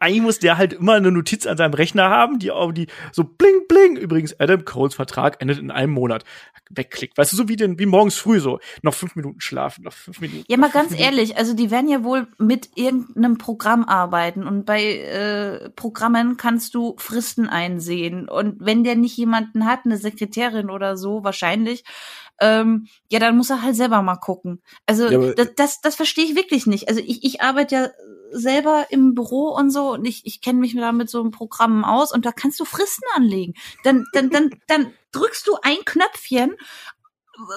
eigentlich 0.00 0.22
muss 0.22 0.38
der 0.38 0.56
halt 0.56 0.72
immer 0.72 0.94
eine 0.94 1.12
Notiz 1.12 1.46
an 1.46 1.56
seinem 1.56 1.74
Rechner 1.74 2.08
haben, 2.08 2.38
die 2.38 2.50
auch 2.50 2.72
die 2.72 2.86
so 3.12 3.22
bling 3.22 3.66
bling. 3.68 3.96
Übrigens, 3.96 4.38
Adam 4.40 4.64
Coles 4.64 4.94
Vertrag 4.94 5.40
endet 5.40 5.58
in 5.58 5.70
einem 5.70 5.92
Monat. 5.92 6.24
Wegklickt. 6.70 7.18
Weißt 7.18 7.32
du, 7.32 7.36
so 7.36 7.48
wie 7.48 7.56
den, 7.56 7.78
wie 7.80 7.86
morgens 7.86 8.16
früh 8.16 8.38
so. 8.38 8.60
Noch 8.82 8.94
fünf 8.94 9.16
Minuten 9.16 9.40
schlafen, 9.40 9.84
noch 9.84 9.92
fünf 9.92 10.20
Minuten. 10.20 10.44
Ja, 10.48 10.56
mal 10.56 10.70
ganz 10.70 10.90
Minuten. 10.90 11.04
ehrlich. 11.04 11.36
Also 11.36 11.54
die 11.54 11.70
werden 11.70 11.88
ja 11.88 12.04
wohl 12.04 12.28
mit 12.38 12.70
irgendeinem 12.76 13.38
Programm 13.38 13.84
arbeiten 13.84 14.46
und 14.46 14.66
bei 14.66 14.98
äh, 14.98 15.70
Programmen 15.70 16.36
kannst 16.36 16.74
du 16.74 16.94
Fristen 16.96 17.48
einsehen. 17.48 18.28
Und 18.28 18.56
wenn 18.60 18.84
der 18.84 18.94
nicht 18.94 19.16
jemanden 19.16 19.66
hat, 19.66 19.80
eine 19.84 19.96
Sekretärin 19.96 20.70
oder 20.70 20.96
so, 20.96 21.24
wahrscheinlich, 21.24 21.84
ähm, 22.40 22.88
ja, 23.08 23.18
dann 23.18 23.36
muss 23.36 23.50
er 23.50 23.62
halt 23.62 23.76
selber 23.76 24.02
mal 24.02 24.16
gucken. 24.16 24.62
Also 24.86 25.08
ja, 25.08 25.34
das, 25.34 25.54
das, 25.56 25.80
das 25.80 25.94
verstehe 25.94 26.24
ich 26.24 26.36
wirklich 26.36 26.66
nicht. 26.66 26.88
Also 26.88 27.00
ich, 27.00 27.22
ich 27.22 27.42
arbeite 27.42 27.74
ja 27.74 27.90
selber 28.32 28.86
im 28.90 29.14
Büro 29.14 29.48
und 29.48 29.70
so 29.70 29.92
und 29.92 30.04
ich, 30.04 30.24
ich 30.24 30.40
kenne 30.40 30.60
mich 30.60 30.74
da 30.74 30.92
mit 30.92 31.10
so 31.10 31.20
einem 31.20 31.30
Programm 31.30 31.84
aus 31.84 32.12
und 32.12 32.24
da 32.24 32.32
kannst 32.32 32.58
du 32.60 32.64
Fristen 32.64 33.06
anlegen. 33.14 33.54
Dann, 33.84 34.04
dann, 34.12 34.30
dann, 34.30 34.50
dann 34.68 34.92
drückst 35.12 35.46
du 35.46 35.56
ein 35.62 35.78
Knöpfchen 35.84 36.56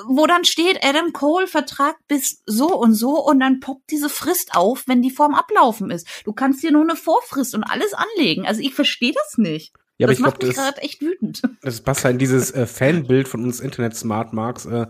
wo 0.08 0.26
dann 0.28 0.46
steht 0.46 0.84
Adam 0.84 1.12
Cole 1.12 1.48
Vertrag 1.48 1.98
bis 2.08 2.41
so 2.46 2.74
und 2.74 2.93
so 2.93 3.22
und 3.22 3.39
dann 3.39 3.60
poppt 3.60 3.91
diese 3.91 4.10
Frist 4.10 4.56
auf, 4.56 4.84
wenn 4.88 5.02
die 5.02 5.12
vorm 5.12 5.34
Ablaufen 5.34 5.91
ist. 5.91 6.08
Du 6.26 6.34
kannst 6.34 6.63
dir 6.63 6.72
nur 6.72 6.84
eine 6.84 6.96
Vorfrist 6.96 7.54
und 7.54 7.63
alles 7.63 7.93
anlegen. 7.93 8.48
Also 8.48 8.62
ich 8.62 8.74
verstehe 8.74 9.13
das 9.13 9.38
nicht. 9.38 9.74
Ja, 9.97 10.08
das 10.08 10.17
aber 10.17 10.27
ich 10.27 10.34
macht 10.34 10.43
mich 10.43 10.56
gerade 10.56 10.82
echt 10.82 11.01
wütend. 11.01 11.41
Das 11.62 11.82
passt 11.82 12.03
halt 12.03 12.13
in 12.13 12.19
dieses 12.19 12.51
äh, 12.51 12.65
Fanbild 12.65 13.27
von 13.27 13.43
uns 13.43 13.60
Internet 13.60 13.95
Smart 13.95 14.34
Marks, 14.34 14.65
äh, 14.65 14.88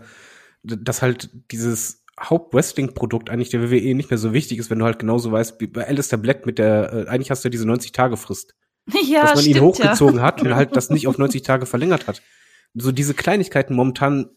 dass 0.62 1.02
halt 1.02 1.30
dieses 1.50 2.04
Haupt-Wrestling-Produkt 2.18 3.28
eigentlich 3.28 3.50
der 3.50 3.70
WWE 3.70 3.94
nicht 3.94 4.10
mehr 4.10 4.18
so 4.18 4.32
wichtig 4.32 4.58
ist, 4.58 4.70
wenn 4.70 4.78
du 4.78 4.84
halt 4.84 4.98
genauso 4.98 5.32
weißt, 5.32 5.60
wie 5.60 5.66
bei 5.66 5.86
Alistair 5.86 6.18
Black 6.18 6.46
mit 6.46 6.58
der, 6.58 6.92
äh, 6.92 7.08
eigentlich 7.08 7.30
hast 7.30 7.44
du 7.44 7.48
ja 7.48 7.50
diese 7.50 7.66
90-Tage-Frist. 7.66 8.54
Ja, 9.02 9.22
dass 9.22 9.36
man 9.36 9.44
stimmt, 9.44 9.56
ihn 9.56 9.62
hochgezogen 9.62 10.16
ja. 10.16 10.22
hat 10.22 10.42
und 10.42 10.54
halt 10.54 10.76
das 10.76 10.90
nicht 10.90 11.06
auf 11.06 11.16
90 11.16 11.40
Tage 11.42 11.64
verlängert 11.64 12.06
hat. 12.06 12.20
So 12.74 12.92
diese 12.92 13.14
Kleinigkeiten 13.14 13.74
momentan, 13.74 14.28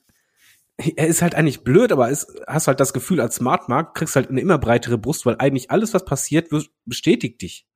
er 0.78 1.08
ist 1.08 1.22
halt 1.22 1.36
eigentlich 1.36 1.66
blöd, 1.66 1.92
aber 1.92 2.10
ist, 2.10 2.34
hast 2.48 2.68
halt 2.68 2.80
das 2.80 2.94
Gefühl, 2.94 3.20
als 3.20 3.36
Smart 3.36 3.68
Mark 3.68 3.96
kriegst 3.96 4.16
halt 4.16 4.30
eine 4.30 4.40
immer 4.40 4.58
breitere 4.58 4.98
Brust, 4.98 5.26
weil 5.26 5.36
eigentlich 5.40 5.70
alles, 5.70 5.94
was 5.94 6.06
passiert, 6.06 6.48
bestätigt 6.86 7.42
dich. 7.42 7.68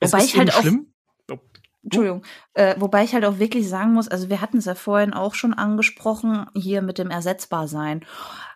Wobei 0.00 0.24
ich 0.24 0.36
halt 0.36 0.54
auch, 0.54 0.60
schlimm. 0.60 0.91
Entschuldigung. 1.82 2.22
Äh, 2.54 2.76
wobei 2.78 3.04
ich 3.04 3.14
halt 3.14 3.24
auch 3.24 3.38
wirklich 3.38 3.68
sagen 3.68 3.92
muss, 3.92 4.08
also 4.08 4.28
wir 4.28 4.40
hatten 4.40 4.58
es 4.58 4.66
ja 4.66 4.74
vorhin 4.74 5.12
auch 5.12 5.34
schon 5.34 5.54
angesprochen, 5.54 6.46
hier 6.54 6.82
mit 6.82 6.98
dem 6.98 7.10
Ersetzbarsein. 7.10 8.04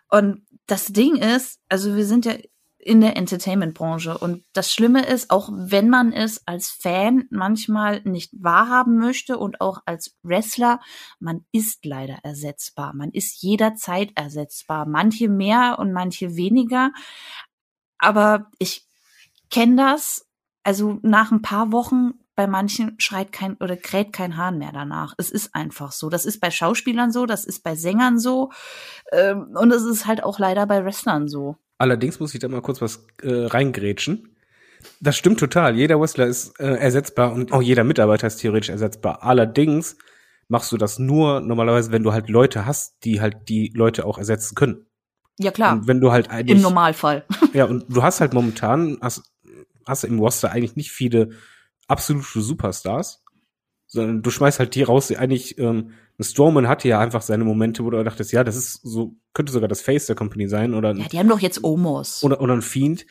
Und 0.09 0.45
das 0.65 0.87
Ding 0.87 1.15
ist, 1.17 1.59
also 1.69 1.95
wir 1.95 2.05
sind 2.05 2.25
ja 2.25 2.33
in 2.87 3.01
der 3.01 3.17
Entertainment-Branche. 3.17 4.17
Und 4.17 4.45
das 4.53 4.71
Schlimme 4.71 5.05
ist, 5.05 5.29
auch 5.29 5.49
wenn 5.51 5.89
man 5.89 6.13
es 6.13 6.47
als 6.47 6.69
Fan 6.69 7.25
manchmal 7.29 8.01
nicht 8.05 8.31
wahrhaben 8.39 8.97
möchte 8.97 9.37
und 9.37 9.59
auch 9.59 9.81
als 9.85 10.17
Wrestler, 10.23 10.79
man 11.19 11.45
ist 11.51 11.85
leider 11.85 12.19
ersetzbar. 12.23 12.93
Man 12.93 13.11
ist 13.11 13.41
jederzeit 13.41 14.11
ersetzbar. 14.15 14.85
Manche 14.85 15.27
mehr 15.27 15.77
und 15.79 15.91
manche 15.91 16.37
weniger. 16.37 16.91
Aber 17.97 18.49
ich 18.57 18.87
kenne 19.49 19.75
das. 19.75 20.25
Also 20.63 20.99
nach 21.01 21.31
ein 21.31 21.41
paar 21.41 21.73
Wochen 21.73 22.13
bei 22.37 22.47
manchen 22.47 22.95
schreit 22.99 23.33
kein 23.33 23.57
oder 23.57 23.75
kräht 23.75 24.13
kein 24.13 24.37
Hahn 24.37 24.59
mehr 24.59 24.71
danach. 24.71 25.15
Es 25.17 25.31
ist 25.31 25.55
einfach 25.55 25.91
so. 25.91 26.07
Das 26.07 26.25
ist 26.25 26.39
bei 26.39 26.51
Schauspielern 26.51 27.11
so, 27.11 27.25
das 27.25 27.43
ist 27.45 27.63
bei 27.63 27.75
Sängern 27.75 28.19
so 28.19 28.51
ähm, 29.11 29.49
und 29.55 29.71
es 29.71 29.83
ist 29.83 30.05
halt 30.05 30.23
auch 30.23 30.37
leider 30.39 30.67
bei 30.67 30.85
Wrestlern 30.85 31.27
so. 31.27 31.57
Allerdings 31.79 32.19
muss 32.19 32.33
ich 32.33 32.39
da 32.39 32.47
mal 32.47 32.61
kurz 32.61 32.79
was 32.79 33.07
äh, 33.23 33.45
reingrätschen. 33.45 34.35
Das 35.01 35.17
stimmt 35.17 35.39
total. 35.39 35.75
Jeder 35.75 35.99
Wrestler 35.99 36.27
ist 36.27 36.59
äh, 36.59 36.75
ersetzbar 36.75 37.33
und 37.33 37.51
auch 37.51 37.61
jeder 37.63 37.83
Mitarbeiter 37.83 38.27
ist 38.27 38.37
theoretisch 38.37 38.69
ersetzbar. 38.69 39.23
Allerdings 39.23 39.97
machst 40.47 40.71
du 40.71 40.77
das 40.77 40.99
nur 40.99 41.41
normalerweise, 41.41 41.91
wenn 41.91 42.03
du 42.03 42.13
halt 42.13 42.29
Leute 42.29 42.67
hast, 42.67 43.03
die 43.03 43.19
halt 43.19 43.49
die 43.49 43.73
Leute 43.75 44.05
auch 44.05 44.19
ersetzen 44.19 44.53
können. 44.53 44.85
Ja 45.39 45.49
klar. 45.49 45.73
Und 45.73 45.87
wenn 45.87 46.01
du 46.01 46.11
halt 46.11 46.29
eigentlich 46.29 46.57
im 46.57 46.61
Normalfall. 46.61 47.25
Ja 47.53 47.65
und 47.65 47.85
du 47.89 48.03
hast 48.03 48.21
halt 48.21 48.33
momentan 48.33 48.99
hast 49.01 49.23
hast 49.87 50.03
im 50.03 50.19
Roster 50.19 50.51
eigentlich 50.51 50.75
nicht 50.75 50.91
viele 50.91 51.29
absolute 51.87 52.41
Superstars, 52.41 53.23
sondern 53.87 54.21
du 54.21 54.29
schmeißt 54.29 54.59
halt 54.59 54.75
die 54.75 54.83
raus, 54.83 55.07
die 55.07 55.17
eigentlich, 55.17 55.57
ähm, 55.57 55.91
Strowman 56.19 56.67
hatte 56.67 56.87
ja 56.87 56.99
einfach 56.99 57.21
seine 57.21 57.43
Momente, 57.43 57.83
wo 57.83 57.89
du 57.89 58.03
dachtest, 58.03 58.31
ja, 58.31 58.43
das 58.43 58.55
ist 58.55 58.81
so, 58.83 59.15
könnte 59.33 59.51
sogar 59.51 59.67
das 59.67 59.81
Face 59.81 60.07
der 60.07 60.15
Company 60.15 60.47
sein 60.47 60.73
oder 60.73 60.93
Ja, 60.95 61.07
die 61.07 61.19
haben 61.19 61.29
doch 61.29 61.39
jetzt 61.39 61.63
Omos. 61.63 62.23
Oder, 62.23 62.41
oder 62.41 62.53
ein 62.53 62.61
Fiend. 62.61 63.05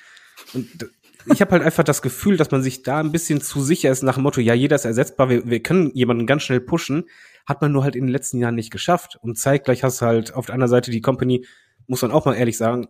Und 0.53 0.91
ich 1.33 1.41
habe 1.41 1.53
halt 1.53 1.63
einfach 1.63 1.85
das 1.85 2.03
Gefühl, 2.03 2.37
dass 2.37 2.51
man 2.51 2.63
sich 2.63 2.83
da 2.83 3.01
ein 3.01 3.13
bisschen 3.13 3.41
zu 3.41 3.63
sicher 3.63 3.91
ist 3.91 4.03
nach 4.03 4.15
dem 4.15 4.25
Motto, 4.25 4.41
ja, 4.41 4.55
jeder 4.55 4.77
ist 4.77 4.85
ersetzbar, 4.85 5.29
wir, 5.29 5.49
wir 5.49 5.63
können 5.63 5.91
jemanden 5.95 6.27
ganz 6.27 6.43
schnell 6.43 6.61
pushen, 6.61 7.05
hat 7.47 7.63
man 7.63 7.73
nur 7.73 7.85
halt 7.85 7.97
in 7.97 8.05
den 8.05 8.13
letzten 8.13 8.39
Jahren 8.39 8.55
nicht 8.55 8.71
geschafft. 8.71 9.19
Und 9.23 9.39
zeitgleich 9.39 9.83
hast 9.83 10.01
du 10.01 10.07
halt 10.07 10.35
auf 10.35 10.47
der 10.47 10.55
anderen 10.55 10.71
Seite 10.71 10.91
die 10.91 11.01
Company, 11.01 11.47
muss 11.87 12.03
man 12.03 12.11
auch 12.11 12.27
mal 12.27 12.35
ehrlich 12.35 12.57
sagen, 12.57 12.89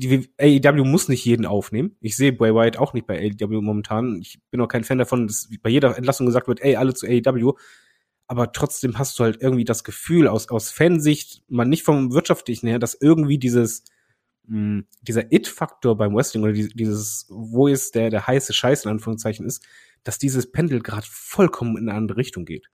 die 0.00 0.30
AEW 0.38 0.84
muss 0.84 1.08
nicht 1.08 1.24
jeden 1.24 1.44
aufnehmen. 1.44 1.96
Ich 2.00 2.16
sehe 2.16 2.32
Bray 2.32 2.54
Wyatt 2.54 2.78
auch 2.78 2.94
nicht 2.94 3.06
bei 3.06 3.18
AEW 3.18 3.60
momentan. 3.60 4.18
Ich 4.20 4.40
bin 4.50 4.60
auch 4.60 4.68
kein 4.68 4.84
Fan 4.84 4.98
davon, 4.98 5.26
dass 5.26 5.48
bei 5.62 5.68
jeder 5.68 5.96
Entlassung 5.96 6.26
gesagt 6.26 6.48
wird, 6.48 6.60
ey, 6.60 6.76
alle 6.76 6.94
zu 6.94 7.06
AEW. 7.06 7.52
Aber 8.26 8.52
trotzdem 8.52 8.98
hast 8.98 9.18
du 9.18 9.24
halt 9.24 9.42
irgendwie 9.42 9.64
das 9.64 9.84
Gefühl 9.84 10.26
aus, 10.26 10.48
aus 10.48 10.70
Fansicht, 10.70 11.42
man 11.48 11.68
nicht 11.68 11.82
vom 11.82 12.12
wirtschaftlichen 12.12 12.68
her, 12.68 12.78
dass 12.78 12.94
irgendwie 12.94 13.38
dieses, 13.38 13.84
mh, 14.46 14.56
hm, 14.56 14.86
dieser 15.02 15.32
It-Faktor 15.32 15.96
beim 15.96 16.14
Wrestling 16.14 16.44
oder 16.44 16.52
dieses, 16.52 17.26
wo 17.28 17.66
ist 17.66 17.94
der, 17.94 18.08
der 18.08 18.26
heiße 18.26 18.54
Scheiß 18.54 18.84
in 18.84 18.92
Anführungszeichen 18.92 19.44
ist, 19.44 19.66
dass 20.02 20.18
dieses 20.18 20.50
Pendel 20.50 20.80
gerade 20.80 21.06
vollkommen 21.10 21.76
in 21.76 21.88
eine 21.88 21.98
andere 21.98 22.18
Richtung 22.18 22.46
geht. 22.46 22.68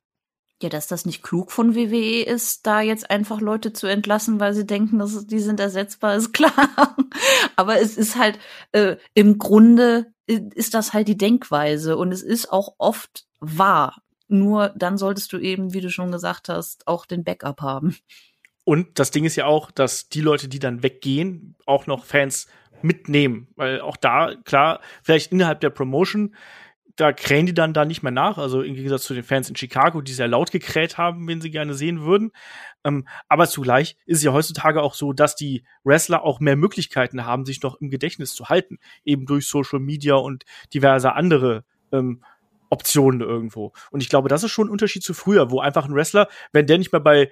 Ja, 0.63 0.71
dass 0.71 0.87
das 0.87 1.05
nicht 1.05 1.23
klug 1.23 1.53
von 1.53 1.75
WWE 1.75 2.23
ist, 2.23 2.67
da 2.67 2.81
jetzt 2.81 3.11
einfach 3.11 3.43
Leute 3.43 3.75
zu 3.75 3.87
entlassen, 3.87 4.41
weil 4.41 4.55
sie 4.55 4.65
denken, 4.65 4.99
dass 4.99 5.27
die 5.27 5.39
sind 5.39 5.61
ersetzbar, 5.61 6.17
ist 6.17 6.33
klar. 6.33 6.97
Aber 7.57 7.81
es 7.81 7.97
ist 7.97 8.17
halt 8.17 8.39
äh, 8.73 8.97
im 9.15 9.39
Grunde 9.39 10.07
ist 10.27 10.75
das 10.75 10.93
halt 10.93 11.09
die 11.09 11.19
Denkweise 11.19 11.97
und 11.97 12.11
es 12.11 12.23
ist 12.23 12.53
auch 12.53 12.75
oft 12.79 13.27
wahr. 13.39 14.03
Nur 14.29 14.71
dann 14.77 14.99
solltest 14.99 15.33
du 15.33 15.39
eben, 15.39 15.73
wie 15.73 15.81
du 15.81 15.91
schon 15.91 16.11
gesagt 16.11 16.49
hast, 16.49 16.87
auch 16.89 17.07
den 17.07 17.23
Backup 17.23 17.61
haben. 17.61 17.97
Und 18.65 18.99
das 18.99 19.13
Ding 19.13 19.25
ist 19.25 19.37
ja 19.37 19.47
auch, 19.47 19.71
dass 19.71 20.09
die 20.09 20.21
Leute, 20.21 20.49
die 20.49 20.59
dann 20.59 20.83
weggehen, 20.83 21.55
auch 21.67 21.87
noch 21.87 22.05
Fans 22.05 22.49
mitnehmen, 22.83 23.49
weil 23.55 23.81
auch 23.81 23.97
da 23.97 24.35
klar, 24.45 24.81
vielleicht 25.03 25.31
innerhalb 25.33 25.61
der 25.61 25.71
Promotion 25.71 26.35
da 26.97 27.13
krähen 27.13 27.47
die 27.47 27.55
dann 27.55 27.75
da 27.75 27.85
nicht 27.85 28.03
mehr 28.03 28.13
nach. 28.13 28.39
Also 28.39 28.63
im 28.63 28.75
Gegensatz 28.75 29.05
zu 29.05 29.15
den 29.15 29.23
Fans 29.23 29.49
in 29.49 29.57
Chicago, 29.57 30.01
die 30.01 30.13
sehr 30.13 30.29
laut 30.29 30.51
gekräht 30.51 30.99
haben, 30.99 31.29
wenn 31.29 31.41
sie 31.41 31.51
gerne 31.51 31.75
sehen 31.75 32.01
würden. 32.01 32.33
Ähm, 32.85 33.07
aber 33.29 33.47
zugleich 33.47 33.97
ist 34.07 34.19
es 34.19 34.25
ja 34.25 34.33
heutzutage 34.33 34.83
auch 34.83 34.95
so, 34.95 35.13
dass 35.13 35.37
die 35.37 35.65
Wrestler 35.85 36.25
auch 36.25 36.41
mehr 36.41 36.57
Möglichkeiten 36.57 37.27
haben, 37.27 37.45
sich 37.45 37.63
noch 37.63 37.81
im 37.81 37.91
Gedächtnis 37.91 38.35
zu 38.35 38.49
halten. 38.49 38.79
Eben 39.05 39.27
durch 39.27 39.47
Social 39.47 39.79
Media 39.79 40.15
und 40.15 40.45
diverse 40.73 41.13
andere 41.13 41.65
ähm, 41.93 42.23
Optionen 42.71 43.21
irgendwo. 43.21 43.73
Und 43.91 44.03
ich 44.03 44.09
glaube, 44.09 44.29
das 44.29 44.43
ist 44.43 44.51
schon 44.51 44.69
ein 44.69 44.73
Unterschied 44.73 45.03
zu 45.03 45.15
früher, 45.15 45.51
wo 45.51 45.61
einfach 45.61 45.85
ein 45.85 45.95
Wrestler, 45.95 46.29
wenn 46.53 46.67
der 46.67 46.79
nicht 46.79 46.93
mehr 46.93 47.01
bei 47.01 47.31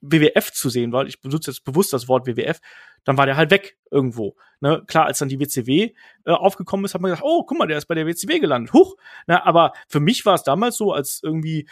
WWF 0.00 0.52
zu 0.52 0.68
sehen 0.70 0.92
war, 0.92 1.06
ich 1.06 1.20
benutze 1.20 1.50
jetzt 1.50 1.64
bewusst 1.64 1.92
das 1.92 2.08
Wort 2.08 2.26
WWF, 2.26 2.60
dann 3.04 3.16
war 3.16 3.26
der 3.26 3.36
halt 3.36 3.50
weg 3.50 3.78
irgendwo. 3.90 4.36
Ne? 4.60 4.82
Klar, 4.86 5.06
als 5.06 5.18
dann 5.18 5.28
die 5.28 5.40
WCW 5.40 5.92
äh, 6.26 6.30
aufgekommen 6.30 6.84
ist, 6.84 6.94
hat 6.94 7.00
man 7.00 7.10
gesagt, 7.10 7.26
oh, 7.26 7.44
guck 7.44 7.58
mal, 7.58 7.66
der 7.66 7.78
ist 7.78 7.86
bei 7.86 7.94
der 7.94 8.06
WCW 8.06 8.38
gelandet. 8.38 8.72
Huch. 8.72 8.96
Na, 9.26 9.44
aber 9.46 9.72
für 9.88 10.00
mich 10.00 10.24
war 10.26 10.34
es 10.34 10.42
damals 10.42 10.76
so, 10.76 10.92
als 10.92 11.20
irgendwie 11.22 11.68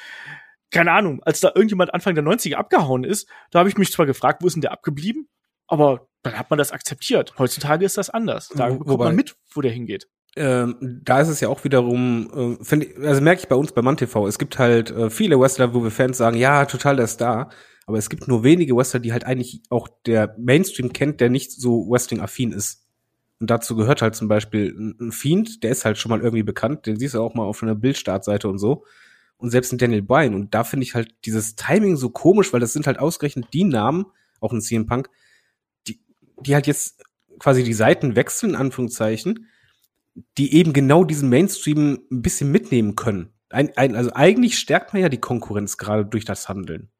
keine 0.70 0.92
Ahnung, 0.92 1.22
als 1.22 1.40
da 1.40 1.48
irgendjemand 1.54 1.94
Anfang 1.94 2.14
der 2.14 2.24
90er 2.24 2.56
abgehauen 2.56 3.04
ist, 3.04 3.28
da 3.50 3.60
habe 3.60 3.68
ich 3.68 3.78
mich 3.78 3.92
zwar 3.92 4.06
gefragt, 4.06 4.42
wo 4.42 4.46
ist 4.46 4.54
denn 4.54 4.62
der 4.62 4.72
abgeblieben? 4.72 5.28
Aber 5.66 6.08
dann 6.22 6.38
hat 6.38 6.50
man 6.50 6.58
das 6.58 6.72
akzeptiert. 6.72 7.34
Heutzutage 7.38 7.84
ist 7.84 7.96
das 7.96 8.10
anders. 8.10 8.48
Da 8.54 8.70
wobei- 8.70 9.06
man 9.06 9.16
mit, 9.16 9.36
wo 9.52 9.60
der 9.60 9.70
hingeht. 9.70 10.08
Ähm, 10.36 11.00
da 11.02 11.20
ist 11.20 11.28
es 11.28 11.40
ja 11.40 11.48
auch 11.48 11.64
wiederum, 11.64 12.58
äh, 12.60 12.64
find 12.64 12.84
ich, 12.84 12.96
also 12.98 13.20
merke 13.20 13.40
ich 13.42 13.48
bei 13.48 13.56
uns 13.56 13.72
bei 13.72 13.82
MannTV, 13.82 14.26
es 14.26 14.38
gibt 14.38 14.58
halt 14.58 14.90
äh, 14.90 15.10
viele 15.10 15.40
Wrestler, 15.40 15.74
wo 15.74 15.82
wir 15.82 15.90
Fans 15.90 16.18
sagen, 16.18 16.36
ja, 16.36 16.64
total 16.66 16.96
der 16.96 17.06
Star, 17.06 17.50
aber 17.88 17.96
es 17.96 18.10
gibt 18.10 18.28
nur 18.28 18.44
wenige 18.44 18.76
Wrestler, 18.76 19.00
die 19.00 19.12
halt 19.12 19.24
eigentlich 19.24 19.62
auch 19.70 19.88
der 20.04 20.36
Mainstream 20.38 20.92
kennt, 20.92 21.22
der 21.22 21.30
nicht 21.30 21.52
so 21.52 21.88
Wrestling-affin 21.88 22.52
ist. 22.52 22.84
Und 23.40 23.48
dazu 23.48 23.76
gehört 23.76 24.02
halt 24.02 24.14
zum 24.14 24.28
Beispiel 24.28 24.76
ein 25.00 25.10
Fiend, 25.10 25.62
der 25.62 25.70
ist 25.70 25.86
halt 25.86 25.96
schon 25.96 26.10
mal 26.10 26.20
irgendwie 26.20 26.42
bekannt, 26.42 26.84
den 26.84 26.98
siehst 26.98 27.14
du 27.14 27.22
auch 27.22 27.32
mal 27.32 27.44
auf 27.44 27.62
einer 27.62 27.74
Bildstartseite 27.74 28.46
und 28.46 28.58
so. 28.58 28.84
Und 29.38 29.48
selbst 29.48 29.72
ein 29.72 29.78
Daniel 29.78 30.02
Bryan. 30.02 30.34
Und 30.34 30.52
da 30.54 30.64
finde 30.64 30.84
ich 30.84 30.94
halt 30.94 31.14
dieses 31.24 31.56
Timing 31.56 31.96
so 31.96 32.10
komisch, 32.10 32.52
weil 32.52 32.60
das 32.60 32.74
sind 32.74 32.86
halt 32.86 32.98
ausgerechnet 32.98 33.46
die 33.54 33.64
Namen, 33.64 34.04
auch 34.40 34.52
ein 34.52 34.60
CM 34.60 34.84
Punk, 34.84 35.08
die, 35.86 35.98
die 36.40 36.52
halt 36.54 36.66
jetzt 36.66 37.02
quasi 37.38 37.64
die 37.64 37.72
Seiten 37.72 38.16
wechseln, 38.16 38.50
in 38.50 38.56
Anführungszeichen, 38.56 39.46
die 40.36 40.52
eben 40.52 40.74
genau 40.74 41.04
diesen 41.04 41.30
Mainstream 41.30 42.00
ein 42.10 42.20
bisschen 42.20 42.52
mitnehmen 42.52 42.96
können. 42.96 43.30
Ein, 43.48 43.74
ein, 43.78 43.96
also 43.96 44.12
eigentlich 44.12 44.58
stärkt 44.58 44.92
man 44.92 45.00
ja 45.00 45.08
die 45.08 45.22
Konkurrenz 45.22 45.78
gerade 45.78 46.04
durch 46.04 46.26
das 46.26 46.50
Handeln. 46.50 46.90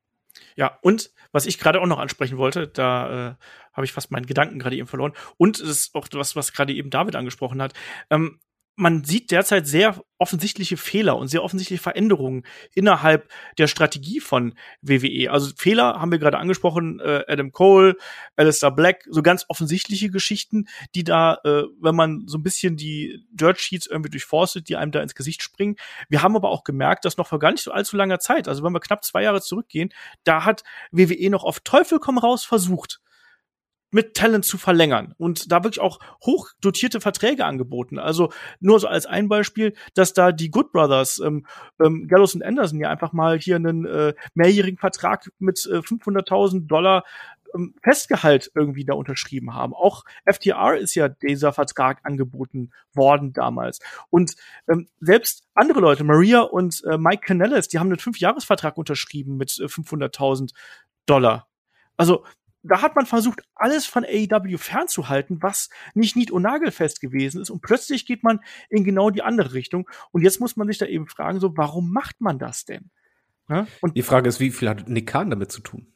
Ja, 0.59 0.77
und 0.83 1.13
was 1.31 1.47
ich 1.47 1.61
gerade 1.61 1.81
auch 1.81 1.87
noch 1.87 2.01
ansprechen 2.01 2.37
wollte, 2.37 2.67
da 2.67 3.29
äh, 3.29 3.35
habe 3.73 3.85
ich 3.85 3.93
fast 3.93 4.11
meinen 4.11 4.27
Gedanken 4.27 4.59
gerade 4.59 4.75
eben 4.75 4.89
verloren. 4.89 5.13
Und 5.37 5.61
es 5.61 5.69
ist 5.69 5.95
auch 5.95 6.09
was, 6.13 6.35
was 6.35 6.53
gerade 6.53 6.73
eben 6.73 6.91
David 6.91 7.15
angesprochen 7.15 7.63
hat. 7.63 7.75
Ähm, 8.11 8.41
man 8.79 9.03
sieht 9.03 9.33
derzeit 9.33 9.67
sehr 9.67 10.01
offensichtliche 10.19 10.77
Fehler 10.77 11.17
und 11.17 11.27
sehr 11.27 11.43
offensichtliche 11.43 11.83
Veränderungen 11.83 12.45
innerhalb 12.75 13.29
der 13.59 13.67
Strategie 13.67 14.21
von 14.21 14.55
WWE. 14.83 15.33
Also 15.33 15.51
Fehler 15.57 16.01
haben 16.01 16.13
wir 16.13 16.21
gerade 16.21 16.39
angesprochen, 16.39 17.01
äh, 17.01 17.25
Adam 17.27 17.51
Cole, 17.51 17.97
Alistair 18.37 18.71
Black, 18.71 19.05
so 19.11 19.21
ganz 19.23 19.45
offensichtliche 19.49 20.11
Geschichten, 20.11 20.67
die 20.95 21.03
da, 21.03 21.39
äh, 21.45 21.65
wenn 21.81 21.97
man 21.97 22.23
so 22.29 22.39
ein 22.39 22.45
bisschen 22.45 22.77
die 22.77 23.27
Dirt 23.33 23.59
Sheets 23.61 23.89
irgendwie 23.89 24.11
durchforstet, 24.11 24.69
die 24.69 24.77
einem 24.77 24.93
da 24.93 25.03
ins 25.03 25.17
Gesicht 25.17 25.43
springen. 25.43 25.75
Wir 26.09 26.23
haben 26.23 26.37
aber 26.37 26.51
auch 26.51 26.63
gemerkt, 26.63 27.05
dass 27.05 27.17
noch 27.17 27.27
vor 27.27 27.41
gar 27.41 27.51
nicht 27.51 27.65
so 27.65 27.73
allzu 27.73 27.97
langer 27.97 28.21
Zeit, 28.21 28.47
also 28.47 28.63
wenn 28.63 28.73
wir 28.73 28.81
knapp 28.81 29.05
zwei 29.05 29.25
Jahre 29.25 29.41
zurückgehen, 29.41 29.91
da 30.23 30.45
hat 30.45 30.63
WWE 30.93 31.31
noch 31.31 31.43
auf 31.43 31.59
Teufel 31.61 31.99
komm 31.99 32.19
raus 32.19 32.45
versucht, 32.45 33.01
mit 33.91 34.15
Talent 34.15 34.45
zu 34.45 34.59
verlängern 34.59 35.15
und 35.19 35.51
da 35.51 35.65
wirklich 35.65 35.81
auch 35.81 35.99
hoch 36.25 36.51
dotierte 36.61 37.01
Verträge 37.01 37.45
angeboten. 37.45 37.99
Also 37.99 38.31
nur 38.61 38.81
so 38.81 38.87
als 38.87 39.07
ein 39.07 39.29
Beispiel, 39.29 39.75
dass 39.95 40.13
da 40.13 40.33
die 40.33 40.51
Good 40.51 40.73
Brothers, 40.73 41.21
ähm, 41.21 41.47
ähm, 41.83 42.07
Gallows 42.09 42.35
und 42.35 42.43
Anderson 42.43 42.81
ja 42.81 42.91
einfach 42.91 43.13
mal 43.13 43.39
hier 43.39 43.57
einen 43.57 43.87
äh, 43.87 44.15
mehrjährigen 44.35 44.79
Vertrag 44.79 45.31
mit 45.39 45.67
äh, 45.71 45.79
500.000 45.79 46.67
Dollar 46.67 47.05
ähm, 47.55 47.75
Festgehalt 47.83 48.51
irgendwie 48.55 48.85
da 48.85 48.95
unterschrieben 48.95 49.55
haben. 49.55 49.75
Auch 49.75 50.05
FTR 50.31 50.77
ist 50.77 50.95
ja 50.95 51.09
dieser 51.09 51.53
Vertrag 51.53 52.01
angeboten 52.03 52.73
worden 52.95 53.33
damals. 53.33 53.79
Und 54.11 54.35
ähm, 54.69 54.89
selbst 55.01 55.45
andere 55.55 55.81
Leute, 55.81 56.05
Maria 56.05 56.41
und 56.41 56.83
äh, 56.85 56.99
Mike 56.99 57.23
Canellis, 57.27 57.69
die 57.69 57.79
haben 57.79 57.89
einen 57.89 57.99
Fünfjahresvertrag 57.99 58.77
unterschrieben 58.77 59.37
mit 59.37 59.59
äh, 59.59 59.65
500.000 59.65 60.53
Dollar. 61.07 61.49
Also 61.97 62.25
da 62.69 62.83
hat 62.83 62.97
man 62.97 63.07
versucht, 63.07 63.43
alles 63.55 63.87
von 63.87 64.05
AEW 64.05 64.59
fernzuhalten, 64.59 65.43
was 65.43 65.71
nicht 65.95 66.17
nied- 66.17 66.31
und 66.31 66.43
nagelfest 66.43 67.01
gewesen 67.01 67.41
ist. 67.41 67.51
Und 67.51 67.61
plötzlich 67.61 68.07
geht 68.07 68.23
man 68.23 68.41
in 68.69 68.85
genau 68.85 69.11
die 69.11 69.23
andere 69.23 69.55
Richtung. 69.55 69.89
Und 70.13 70.23
jetzt 70.23 70.41
muss 70.41 70.57
man 70.57 70.69
sich 70.69 70.79
da 70.79 70.87
eben 70.87 71.07
fragen, 71.07 71.41
so, 71.41 71.57
warum 71.57 71.93
macht 71.93 72.21
man 72.21 72.39
das 72.39 72.65
denn? 72.65 72.91
Ne? 73.49 73.67
Und 73.81 73.97
Die 73.97 74.03
Frage 74.03 74.29
ist, 74.29 74.41
wie 74.41 74.51
viel 74.51 74.69
hat 74.69 74.89
Nick 74.89 75.09
Khan 75.09 75.31
damit 75.31 75.51
zu 75.51 75.61
tun? 75.61 75.87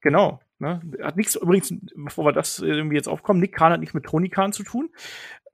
Genau. 0.00 0.40
Ne? 0.58 0.80
Hat 1.02 1.16
nichts, 1.16 1.34
übrigens, 1.34 1.74
bevor 1.96 2.24
wir 2.26 2.32
das 2.32 2.60
irgendwie 2.60 2.96
jetzt 2.96 3.08
aufkommen, 3.08 3.40
Nick 3.40 3.54
Khan 3.54 3.72
hat 3.72 3.80
nichts 3.80 3.94
mit 3.94 4.04
Tony 4.04 4.28
Khan 4.28 4.52
zu 4.52 4.62
tun. 4.62 4.90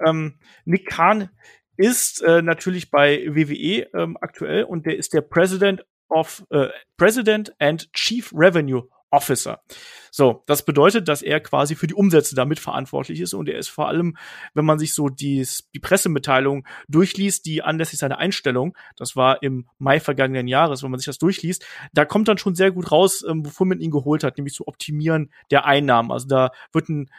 Ähm, 0.05 0.39
Nick 0.65 0.87
Khan 0.87 1.31
ist 1.77 2.23
äh, 2.23 2.43
natürlich 2.43 2.91
bei 2.91 3.25
WWE 3.27 3.89
ähm, 3.95 4.19
aktuell 4.21 4.65
und 4.65 4.85
der 4.85 4.97
ist 4.97 5.15
der 5.15 5.23
President 5.23 5.85
of 6.11 6.45
äh, 6.51 6.69
President 6.99 7.55
and 7.59 7.91
Chief 7.95 8.33
Revenue 8.35 8.89
Officer. 9.11 9.61
So, 10.11 10.43
das 10.47 10.65
bedeutet, 10.65 11.09
dass 11.09 11.23
er 11.23 11.41
quasi 11.41 11.75
für 11.75 11.87
die 11.87 11.95
Umsätze 11.95 12.35
damit 12.35 12.59
verantwortlich 12.59 13.21
ist 13.21 13.35
und 13.35 13.49
er 13.49 13.59
ist 13.59 13.69
vor 13.69 13.89
allem, 13.89 14.17
wenn 14.55 14.65
man 14.65 14.79
sich 14.79 14.95
so 14.95 15.09
die, 15.09 15.47
die 15.75 15.79
Pressemitteilung 15.79 16.67
durchliest, 16.89 17.47
die 17.47 17.63
anlässlich 17.63 17.99
seiner 17.99 18.19
Einstellung, 18.19 18.77
das 18.97 19.17
war 19.17 19.43
im 19.43 19.69
Mai 19.79 20.01
vergangenen 20.01 20.49
Jahres, 20.49 20.83
wenn 20.83 20.91
man 20.91 20.99
sich 20.99 21.07
das 21.07 21.19
durchliest, 21.19 21.65
da 21.93 22.05
kommt 22.05 22.29
dann 22.29 22.39
schon 22.39 22.55
sehr 22.55 22.71
gut 22.71 22.91
raus, 22.93 23.25
ähm, 23.29 23.45
wofür 23.45 23.67
man 23.67 23.81
ihn 23.81 23.91
geholt 23.91 24.25
hat, 24.25 24.37
nämlich 24.37 24.55
zu 24.55 24.67
optimieren 24.67 25.31
der 25.51 25.65
Einnahmen. 25.65 26.13
Also 26.13 26.27
da 26.29 26.51
wird 26.73 26.89
ein 26.89 27.11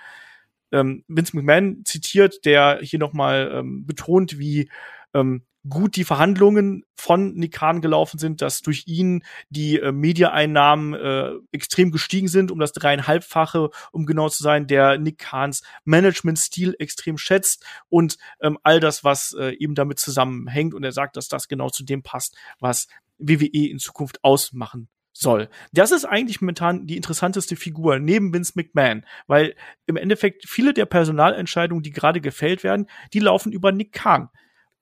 ähm, 0.71 1.04
Vince 1.08 1.36
McMahon 1.36 1.84
zitiert, 1.86 2.45
der 2.45 2.80
hier 2.82 2.99
nochmal 2.99 3.51
ähm, 3.54 3.86
betont, 3.86 4.39
wie 4.39 4.69
ähm, 5.13 5.43
gut 5.67 5.95
die 5.95 6.04
Verhandlungen 6.04 6.84
von 6.95 7.34
Nick 7.34 7.54
Khan 7.54 7.82
gelaufen 7.82 8.17
sind, 8.17 8.41
dass 8.41 8.62
durch 8.62 8.84
ihn 8.88 9.24
die 9.50 9.80
äh, 9.80 9.91
Mediaeinnahmen 9.91 10.93
äh, 10.93 11.34
extrem 11.52 11.91
gestiegen 11.91 12.28
sind, 12.28 12.52
um 12.52 12.60
das 12.60 12.74
dreieinhalbfache, 12.74 13.69
um 13.91 14.06
genau 14.06 14.30
zu 14.30 14.41
sein, 14.41 14.67
der 14.67 14.97
Nick 14.97 15.19
Khans 15.19 15.62
Management-Stil 15.86 16.76
extrem 16.80 17.17
schätzt 17.17 17.63
und 17.89 18.17
ähm, 18.41 18.58
all 18.63 18.80
das, 18.80 19.04
was 19.04 19.36
äh, 19.39 19.52
eben 19.58 19.76
damit 19.76 20.00
zusammenhängt. 20.00 20.74
Und 20.74 20.84
er 20.84 20.91
sagt, 20.91 21.15
dass 21.15 21.28
das 21.28 21.47
genau 21.47 21.69
zu 21.69 21.84
dem 21.84 22.02
passt, 22.02 22.36
was 22.60 22.88
WWE 23.19 23.69
in 23.69 23.78
Zukunft 23.78 24.24
ausmachen 24.24 24.89
soll. 25.13 25.50
Das 25.71 25.91
ist 25.91 26.06
eigentlich 26.06 26.41
momentan 26.41 26.88
die 26.88 26.95
interessanteste 26.95 27.56
Figur 27.56 28.00
neben 28.00 28.34
Vince 28.34 28.54
McMahon, 28.56 29.06
weil 29.28 29.56
im 29.86 29.97
Endeffekt 29.97 30.47
viele 30.47 30.74
der 30.74 30.86
Personalentscheidungen, 30.86 31.84
die 31.84 31.91
gerade 31.91 32.21
gefällt 32.21 32.63
werden, 32.63 32.88
die 33.13 33.19
laufen 33.19 33.52
über 33.52 33.71
Nick 33.71 33.91
Khan. 33.91 34.30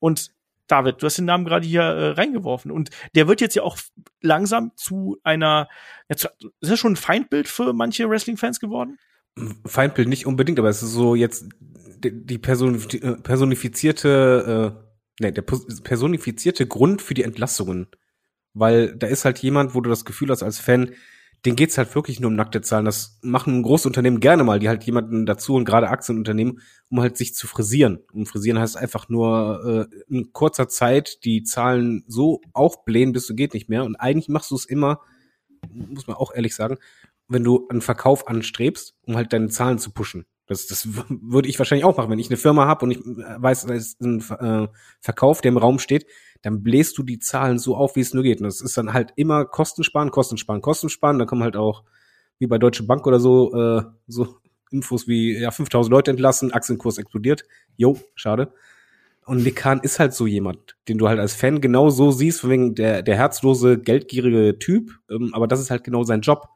Und 0.00 0.32
David, 0.66 1.02
du 1.02 1.06
hast 1.06 1.18
den 1.18 1.24
Namen 1.24 1.44
gerade 1.44 1.66
hier 1.66 1.82
äh, 1.82 2.10
reingeworfen 2.10 2.70
und 2.70 2.90
der 3.14 3.28
wird 3.28 3.40
jetzt 3.40 3.54
ja 3.54 3.62
auch 3.62 3.78
langsam 4.20 4.72
zu 4.76 5.18
einer, 5.24 5.68
ja, 6.08 6.16
zu, 6.16 6.28
ist 6.60 6.70
das 6.70 6.78
schon 6.78 6.92
ein 6.92 6.96
Feindbild 6.96 7.48
für 7.48 7.72
manche 7.72 8.08
Wrestling-Fans 8.08 8.60
geworden? 8.60 8.98
Feindbild 9.66 10.08
nicht 10.08 10.26
unbedingt, 10.26 10.58
aber 10.58 10.68
es 10.68 10.82
ist 10.82 10.92
so 10.92 11.14
jetzt 11.14 11.48
die, 12.04 12.24
die 12.24 12.38
personif- 12.38 13.02
äh, 13.02 13.20
personifizierte, 13.20 14.76
äh, 14.78 15.22
nee, 15.22 15.32
der 15.32 15.46
pers- 15.46 15.82
personifizierte 15.82 16.66
Grund 16.66 17.02
für 17.02 17.14
die 17.14 17.24
Entlassungen. 17.24 17.88
Weil 18.52 18.96
da 18.96 19.06
ist 19.06 19.24
halt 19.24 19.38
jemand, 19.38 19.74
wo 19.74 19.80
du 19.80 19.90
das 19.90 20.04
Gefühl 20.04 20.30
hast 20.30 20.42
als 20.42 20.58
Fan, 20.58 20.92
den 21.44 21.56
geht's 21.56 21.78
halt 21.78 21.94
wirklich 21.94 22.20
nur 22.20 22.28
um 22.28 22.36
nackte 22.36 22.60
Zahlen. 22.60 22.84
Das 22.84 23.18
machen 23.22 23.62
Großunternehmen 23.62 24.20
gerne 24.20 24.44
mal, 24.44 24.58
die 24.58 24.68
halt 24.68 24.84
jemanden 24.84 25.24
dazu 25.24 25.54
und 25.54 25.64
gerade 25.64 25.88
Aktienunternehmen, 25.88 26.60
um 26.90 27.00
halt 27.00 27.16
sich 27.16 27.34
zu 27.34 27.46
frisieren. 27.46 28.00
Und 28.12 28.26
frisieren 28.26 28.58
heißt 28.58 28.76
einfach 28.76 29.08
nur 29.08 29.88
äh, 29.90 30.14
in 30.14 30.32
kurzer 30.32 30.68
Zeit 30.68 31.24
die 31.24 31.42
Zahlen 31.42 32.04
so 32.06 32.42
aufblähen, 32.52 33.12
bis 33.12 33.26
du 33.26 33.34
geht 33.34 33.54
nicht 33.54 33.68
mehr. 33.68 33.84
Und 33.84 33.96
eigentlich 33.96 34.28
machst 34.28 34.50
du 34.50 34.54
es 34.54 34.66
immer, 34.66 35.00
muss 35.72 36.06
man 36.06 36.16
auch 36.16 36.34
ehrlich 36.34 36.54
sagen, 36.54 36.76
wenn 37.28 37.44
du 37.44 37.66
einen 37.70 37.80
Verkauf 37.80 38.28
anstrebst, 38.28 38.94
um 39.02 39.16
halt 39.16 39.32
deine 39.32 39.48
Zahlen 39.48 39.78
zu 39.78 39.92
pushen. 39.92 40.26
Das, 40.50 40.66
das 40.66 40.88
würde 41.08 41.48
ich 41.48 41.60
wahrscheinlich 41.60 41.84
auch 41.84 41.96
machen. 41.96 42.10
Wenn 42.10 42.18
ich 42.18 42.28
eine 42.28 42.36
Firma 42.36 42.66
habe 42.66 42.84
und 42.84 42.90
ich 42.90 42.98
äh, 42.98 43.40
weiß, 43.40 43.66
da 43.66 43.74
ist 43.74 44.00
ein 44.00 44.18
äh, 44.18 44.66
Verkauf, 45.00 45.42
der 45.42 45.50
im 45.50 45.58
Raum 45.58 45.78
steht, 45.78 46.06
dann 46.42 46.64
bläst 46.64 46.98
du 46.98 47.04
die 47.04 47.20
Zahlen 47.20 47.60
so 47.60 47.76
auf, 47.76 47.94
wie 47.94 48.00
es 48.00 48.14
nur 48.14 48.24
geht. 48.24 48.40
Und 48.40 48.46
das 48.46 48.60
ist 48.60 48.76
dann 48.76 48.92
halt 48.92 49.12
immer 49.14 49.44
Kosten 49.44 49.84
sparen, 49.84 50.10
Kosten 50.10 50.38
sparen, 50.38 50.60
Kosten 50.60 50.88
sparen. 50.88 51.20
Da 51.20 51.24
kommen 51.24 51.44
halt 51.44 51.56
auch, 51.56 51.84
wie 52.40 52.48
bei 52.48 52.58
Deutsche 52.58 52.82
Bank 52.82 53.06
oder 53.06 53.20
so, 53.20 53.54
äh, 53.54 53.82
so 54.08 54.38
Infos 54.72 55.06
wie, 55.06 55.38
ja, 55.38 55.52
5000 55.52 55.88
Leute 55.88 56.10
entlassen, 56.10 56.52
Aktienkurs 56.52 56.98
explodiert. 56.98 57.44
Jo, 57.76 57.96
schade. 58.16 58.52
Und 59.26 59.44
Nick 59.44 59.64
ist 59.82 60.00
halt 60.00 60.14
so 60.14 60.26
jemand, 60.26 60.76
den 60.88 60.98
du 60.98 61.06
halt 61.06 61.20
als 61.20 61.34
Fan 61.34 61.60
genau 61.60 61.90
so 61.90 62.10
siehst, 62.10 62.40
von 62.40 62.50
wegen 62.50 62.74
der, 62.74 63.02
der 63.04 63.14
herzlose, 63.14 63.78
geldgierige 63.78 64.58
Typ. 64.58 64.98
Ähm, 65.08 65.30
aber 65.32 65.46
das 65.46 65.60
ist 65.60 65.70
halt 65.70 65.84
genau 65.84 66.02
sein 66.02 66.22
Job. 66.22 66.48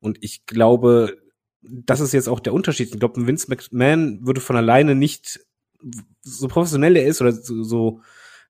Und 0.00 0.16
ich 0.22 0.46
glaube, 0.46 1.18
das 1.70 2.00
ist 2.00 2.12
jetzt 2.12 2.28
auch 2.28 2.40
der 2.40 2.54
Unterschied. 2.54 2.92
Ich 2.92 2.98
glaube, 2.98 3.26
Vince 3.26 3.48
McMahon 3.48 4.26
würde 4.26 4.40
von 4.40 4.56
alleine 4.56 4.94
nicht, 4.94 5.40
so 6.20 6.48
professionell 6.48 6.96
er 6.96 7.06
ist 7.06 7.20
oder 7.20 7.32
so, 7.32 7.62
so 7.62 8.00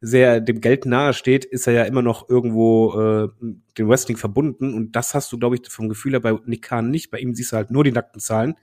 sehr 0.01 0.41
dem 0.41 0.61
Geld 0.61 0.87
nahe 0.87 1.13
steht, 1.13 1.45
ist 1.45 1.67
er 1.67 1.73
ja 1.73 1.85
immer 1.85 2.03
noch 2.03 2.29
irgendwo 2.29 2.95
äh, 2.95 3.29
dem 3.77 3.89
Wrestling 3.89 4.17
verbunden. 4.17 4.75
Und 4.75 4.93
das 4.93 5.15
hast 5.15 5.33
du, 5.33 5.39
glaube 5.39 5.57
ich, 5.57 5.69
vom 5.69 5.89
Gefühl 5.89 6.13
her 6.13 6.21
bei 6.21 6.39
Nick 6.47 6.63
Khan 6.63 6.91
nicht. 6.91 7.11
Bei 7.11 7.19
ihm 7.19 7.35
siehst 7.35 7.53
du 7.53 7.57
halt 7.57 7.71
nur 7.71 7.85
die 7.85 7.93
nackten 7.93 8.21
Zahlen. 8.21 8.55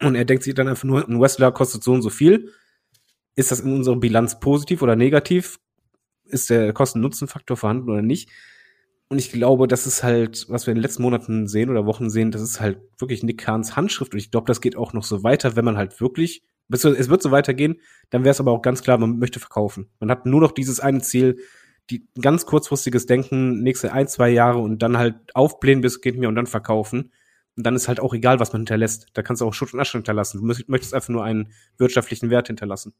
Und 0.00 0.14
er 0.14 0.24
denkt 0.24 0.44
sich 0.44 0.54
dann 0.54 0.68
einfach 0.68 0.84
nur, 0.84 1.08
ein 1.08 1.20
Wrestler 1.20 1.52
kostet 1.52 1.82
so 1.82 1.92
und 1.92 2.02
so 2.02 2.10
viel. 2.10 2.52
Ist 3.34 3.50
das 3.50 3.60
in 3.60 3.72
unserer 3.72 3.96
Bilanz 3.96 4.40
positiv 4.40 4.82
oder 4.82 4.94
negativ? 4.94 5.58
Ist 6.24 6.50
der 6.50 6.72
Kosten-Nutzen-Faktor 6.72 7.56
vorhanden 7.56 7.88
oder 7.88 8.02
nicht? 8.02 8.28
Und 9.10 9.18
ich 9.18 9.32
glaube, 9.32 9.68
das 9.68 9.86
ist 9.86 10.02
halt, 10.02 10.46
was 10.48 10.66
wir 10.66 10.72
in 10.72 10.76
den 10.76 10.82
letzten 10.82 11.02
Monaten 11.02 11.46
sehen 11.48 11.70
oder 11.70 11.86
Wochen 11.86 12.10
sehen, 12.10 12.30
das 12.30 12.42
ist 12.42 12.60
halt 12.60 12.78
wirklich 12.98 13.22
Nick 13.22 13.38
Kahns 13.38 13.74
Handschrift. 13.74 14.12
Und 14.12 14.18
ich 14.18 14.30
glaube, 14.30 14.46
das 14.46 14.60
geht 14.60 14.76
auch 14.76 14.92
noch 14.92 15.04
so 15.04 15.22
weiter, 15.22 15.56
wenn 15.56 15.64
man 15.64 15.78
halt 15.78 15.98
wirklich, 16.00 16.44
es 16.70 16.84
wird 16.84 17.22
so 17.22 17.30
weitergehen, 17.30 17.80
dann 18.10 18.24
wäre 18.24 18.32
es 18.32 18.40
aber 18.40 18.52
auch 18.52 18.60
ganz 18.60 18.82
klar, 18.82 18.98
man 18.98 19.18
möchte 19.18 19.40
verkaufen. 19.40 19.88
Man 19.98 20.10
hat 20.10 20.26
nur 20.26 20.42
noch 20.42 20.52
dieses 20.52 20.78
eine 20.80 21.00
Ziel, 21.00 21.38
die 21.88 22.06
ganz 22.20 22.44
kurzfristiges 22.44 23.06
Denken, 23.06 23.62
nächste 23.62 23.94
ein, 23.94 24.08
zwei 24.08 24.28
Jahre 24.28 24.58
und 24.58 24.82
dann 24.82 24.98
halt 24.98 25.14
aufblähen, 25.34 25.80
bis 25.80 25.94
es 25.94 26.00
geht 26.02 26.18
mir 26.18 26.28
und 26.28 26.34
dann 26.34 26.46
verkaufen. 26.46 27.12
Und 27.56 27.64
dann 27.64 27.74
ist 27.74 27.88
halt 27.88 28.00
auch 28.00 28.12
egal, 28.12 28.40
was 28.40 28.52
man 28.52 28.60
hinterlässt. 28.60 29.06
Da 29.14 29.22
kannst 29.22 29.40
du 29.40 29.46
auch 29.46 29.54
Schutt 29.54 29.72
und 29.72 29.80
Asche 29.80 29.96
hinterlassen. 29.96 30.38
Du 30.38 30.44
möchtest 30.44 30.92
einfach 30.92 31.08
nur 31.08 31.24
einen 31.24 31.50
wirtschaftlichen 31.78 32.28
Wert 32.28 32.48
hinterlassen. 32.48 32.92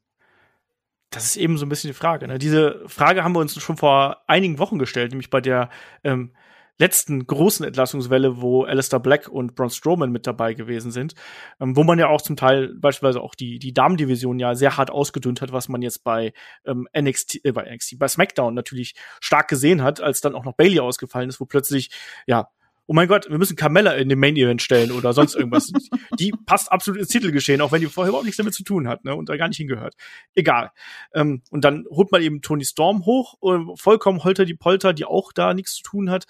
Das 1.10 1.24
ist 1.24 1.36
eben 1.36 1.56
so 1.56 1.64
ein 1.64 1.68
bisschen 1.68 1.88
die 1.88 1.94
Frage. 1.94 2.28
Ne? 2.28 2.38
Diese 2.38 2.82
Frage 2.86 3.24
haben 3.24 3.34
wir 3.34 3.40
uns 3.40 3.60
schon 3.60 3.76
vor 3.76 4.22
einigen 4.26 4.58
Wochen 4.58 4.78
gestellt, 4.78 5.10
nämlich 5.10 5.30
bei 5.30 5.40
der 5.40 5.70
ähm, 6.04 6.32
letzten 6.78 7.26
großen 7.26 7.66
Entlassungswelle, 7.66 8.40
wo 8.40 8.64
Alistair 8.64 9.00
Black 9.00 9.28
und 9.28 9.54
Braun 9.54 9.70
Strowman 9.70 10.12
mit 10.12 10.26
dabei 10.26 10.54
gewesen 10.54 10.92
sind, 10.92 11.14
ähm, 11.60 11.76
wo 11.76 11.84
man 11.84 11.98
ja 11.98 12.08
auch 12.08 12.22
zum 12.22 12.36
Teil 12.36 12.74
beispielsweise 12.74 13.20
auch 13.20 13.34
die, 13.34 13.58
die 13.58 13.72
Damendivision 13.72 14.38
ja 14.38 14.54
sehr 14.54 14.76
hart 14.76 14.90
ausgedünnt 14.90 15.40
hat, 15.40 15.52
was 15.52 15.68
man 15.68 15.82
jetzt 15.82 16.04
bei 16.04 16.32
ähm, 16.64 16.88
NXT, 16.96 17.44
äh, 17.44 17.52
bei 17.52 17.64
NXT, 17.74 17.98
bei 17.98 18.08
SmackDown 18.08 18.54
natürlich 18.54 18.94
stark 19.20 19.48
gesehen 19.48 19.82
hat, 19.82 20.00
als 20.00 20.20
dann 20.20 20.34
auch 20.34 20.44
noch 20.44 20.54
Bailey 20.54 20.80
ausgefallen 20.80 21.28
ist, 21.28 21.40
wo 21.40 21.46
plötzlich, 21.46 21.90
ja, 22.26 22.48
oh 22.88 22.94
mein 22.94 23.06
Gott, 23.06 23.28
wir 23.28 23.36
müssen 23.36 23.54
Carmella 23.54 23.92
in 23.92 24.08
den 24.08 24.18
Main 24.18 24.34
Event 24.34 24.62
stellen 24.62 24.90
oder 24.92 25.12
sonst 25.12 25.34
irgendwas. 25.36 25.70
die 26.18 26.32
passt 26.46 26.72
absolut 26.72 26.98
ins 26.98 27.10
Titelgeschehen, 27.10 27.60
auch 27.60 27.70
wenn 27.70 27.82
die 27.82 27.86
vorher 27.86 28.08
überhaupt 28.08 28.24
nichts 28.24 28.38
damit 28.38 28.54
zu 28.54 28.64
tun 28.64 28.88
hat, 28.88 29.04
ne, 29.04 29.14
und 29.14 29.28
da 29.28 29.36
gar 29.36 29.46
nicht 29.48 29.58
hingehört. 29.58 29.94
Egal. 30.34 30.70
Ähm, 31.14 31.42
und 31.50 31.64
dann 31.64 31.84
holt 31.90 32.10
man 32.10 32.22
eben 32.22 32.40
Tony 32.40 32.64
Storm 32.64 33.04
hoch, 33.04 33.34
äh, 33.42 33.58
vollkommen 33.76 34.24
holter 34.24 34.46
die 34.46 34.54
Polter, 34.54 34.94
die 34.94 35.04
auch 35.04 35.32
da 35.32 35.52
nichts 35.52 35.74
zu 35.76 35.82
tun 35.82 36.10
hat. 36.10 36.24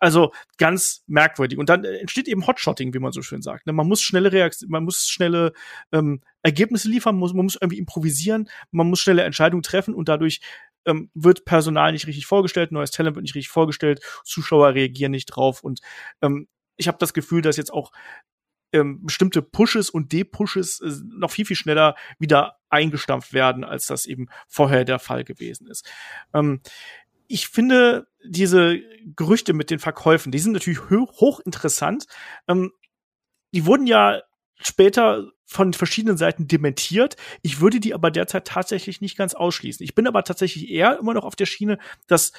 Also 0.00 0.32
ganz 0.56 1.02
merkwürdig. 1.08 1.58
Und 1.58 1.68
dann 1.68 1.84
entsteht 1.84 2.28
eben 2.28 2.46
Hotshotting, 2.46 2.94
wie 2.94 3.00
man 3.00 3.12
so 3.12 3.20
schön 3.20 3.42
sagt. 3.42 3.66
Ne? 3.66 3.72
Man 3.72 3.86
muss 3.88 4.00
schnelle 4.00 4.32
Reaktion, 4.32 4.70
man 4.70 4.84
muss 4.84 5.08
schnelle 5.08 5.52
ähm, 5.92 6.22
Ergebnisse 6.42 6.88
liefern, 6.88 7.16
muss, 7.16 7.34
man 7.34 7.44
muss 7.44 7.58
irgendwie 7.60 7.78
improvisieren, 7.78 8.48
man 8.70 8.88
muss 8.88 9.00
schnelle 9.00 9.24
Entscheidungen 9.24 9.62
treffen 9.62 9.94
und 9.94 10.08
dadurch 10.08 10.40
ähm, 10.88 11.10
wird 11.14 11.44
Personal 11.44 11.92
nicht 11.92 12.06
richtig 12.06 12.26
vorgestellt, 12.26 12.72
neues 12.72 12.90
Talent 12.90 13.14
wird 13.14 13.22
nicht 13.22 13.34
richtig 13.34 13.50
vorgestellt, 13.50 14.00
Zuschauer 14.24 14.74
reagieren 14.74 15.12
nicht 15.12 15.26
drauf 15.26 15.62
und 15.62 15.80
ähm, 16.22 16.48
ich 16.76 16.88
habe 16.88 16.98
das 16.98 17.12
Gefühl, 17.12 17.42
dass 17.42 17.56
jetzt 17.56 17.72
auch 17.72 17.92
ähm, 18.72 19.04
bestimmte 19.04 19.42
Pushes 19.42 19.90
und 19.90 20.12
Depushes 20.12 20.80
äh, 20.80 20.90
noch 21.04 21.30
viel, 21.30 21.44
viel 21.44 21.56
schneller 21.56 21.94
wieder 22.18 22.58
eingestampft 22.68 23.32
werden, 23.32 23.64
als 23.64 23.86
das 23.86 24.06
eben 24.06 24.26
vorher 24.46 24.84
der 24.84 24.98
Fall 24.98 25.24
gewesen 25.24 25.66
ist. 25.66 25.88
Ähm, 26.34 26.60
ich 27.28 27.48
finde 27.48 28.08
diese 28.24 28.80
Gerüchte 29.16 29.52
mit 29.52 29.70
den 29.70 29.78
Verkäufen, 29.78 30.32
die 30.32 30.38
sind 30.38 30.52
natürlich 30.52 30.80
hochinteressant. 30.90 32.06
Ähm, 32.46 32.72
die 33.52 33.66
wurden 33.66 33.86
ja 33.86 34.22
später 34.56 35.30
von 35.48 35.72
verschiedenen 35.72 36.18
Seiten 36.18 36.46
dementiert. 36.46 37.16
Ich 37.40 37.60
würde 37.60 37.80
die 37.80 37.94
aber 37.94 38.10
derzeit 38.10 38.46
tatsächlich 38.46 39.00
nicht 39.00 39.16
ganz 39.16 39.32
ausschließen. 39.32 39.82
Ich 39.82 39.94
bin 39.94 40.06
aber 40.06 40.22
tatsächlich 40.22 40.68
eher 40.70 40.98
immer 40.98 41.14
noch 41.14 41.24
auf 41.24 41.36
der 41.36 41.46
Schiene, 41.46 41.78
dass 42.06 42.32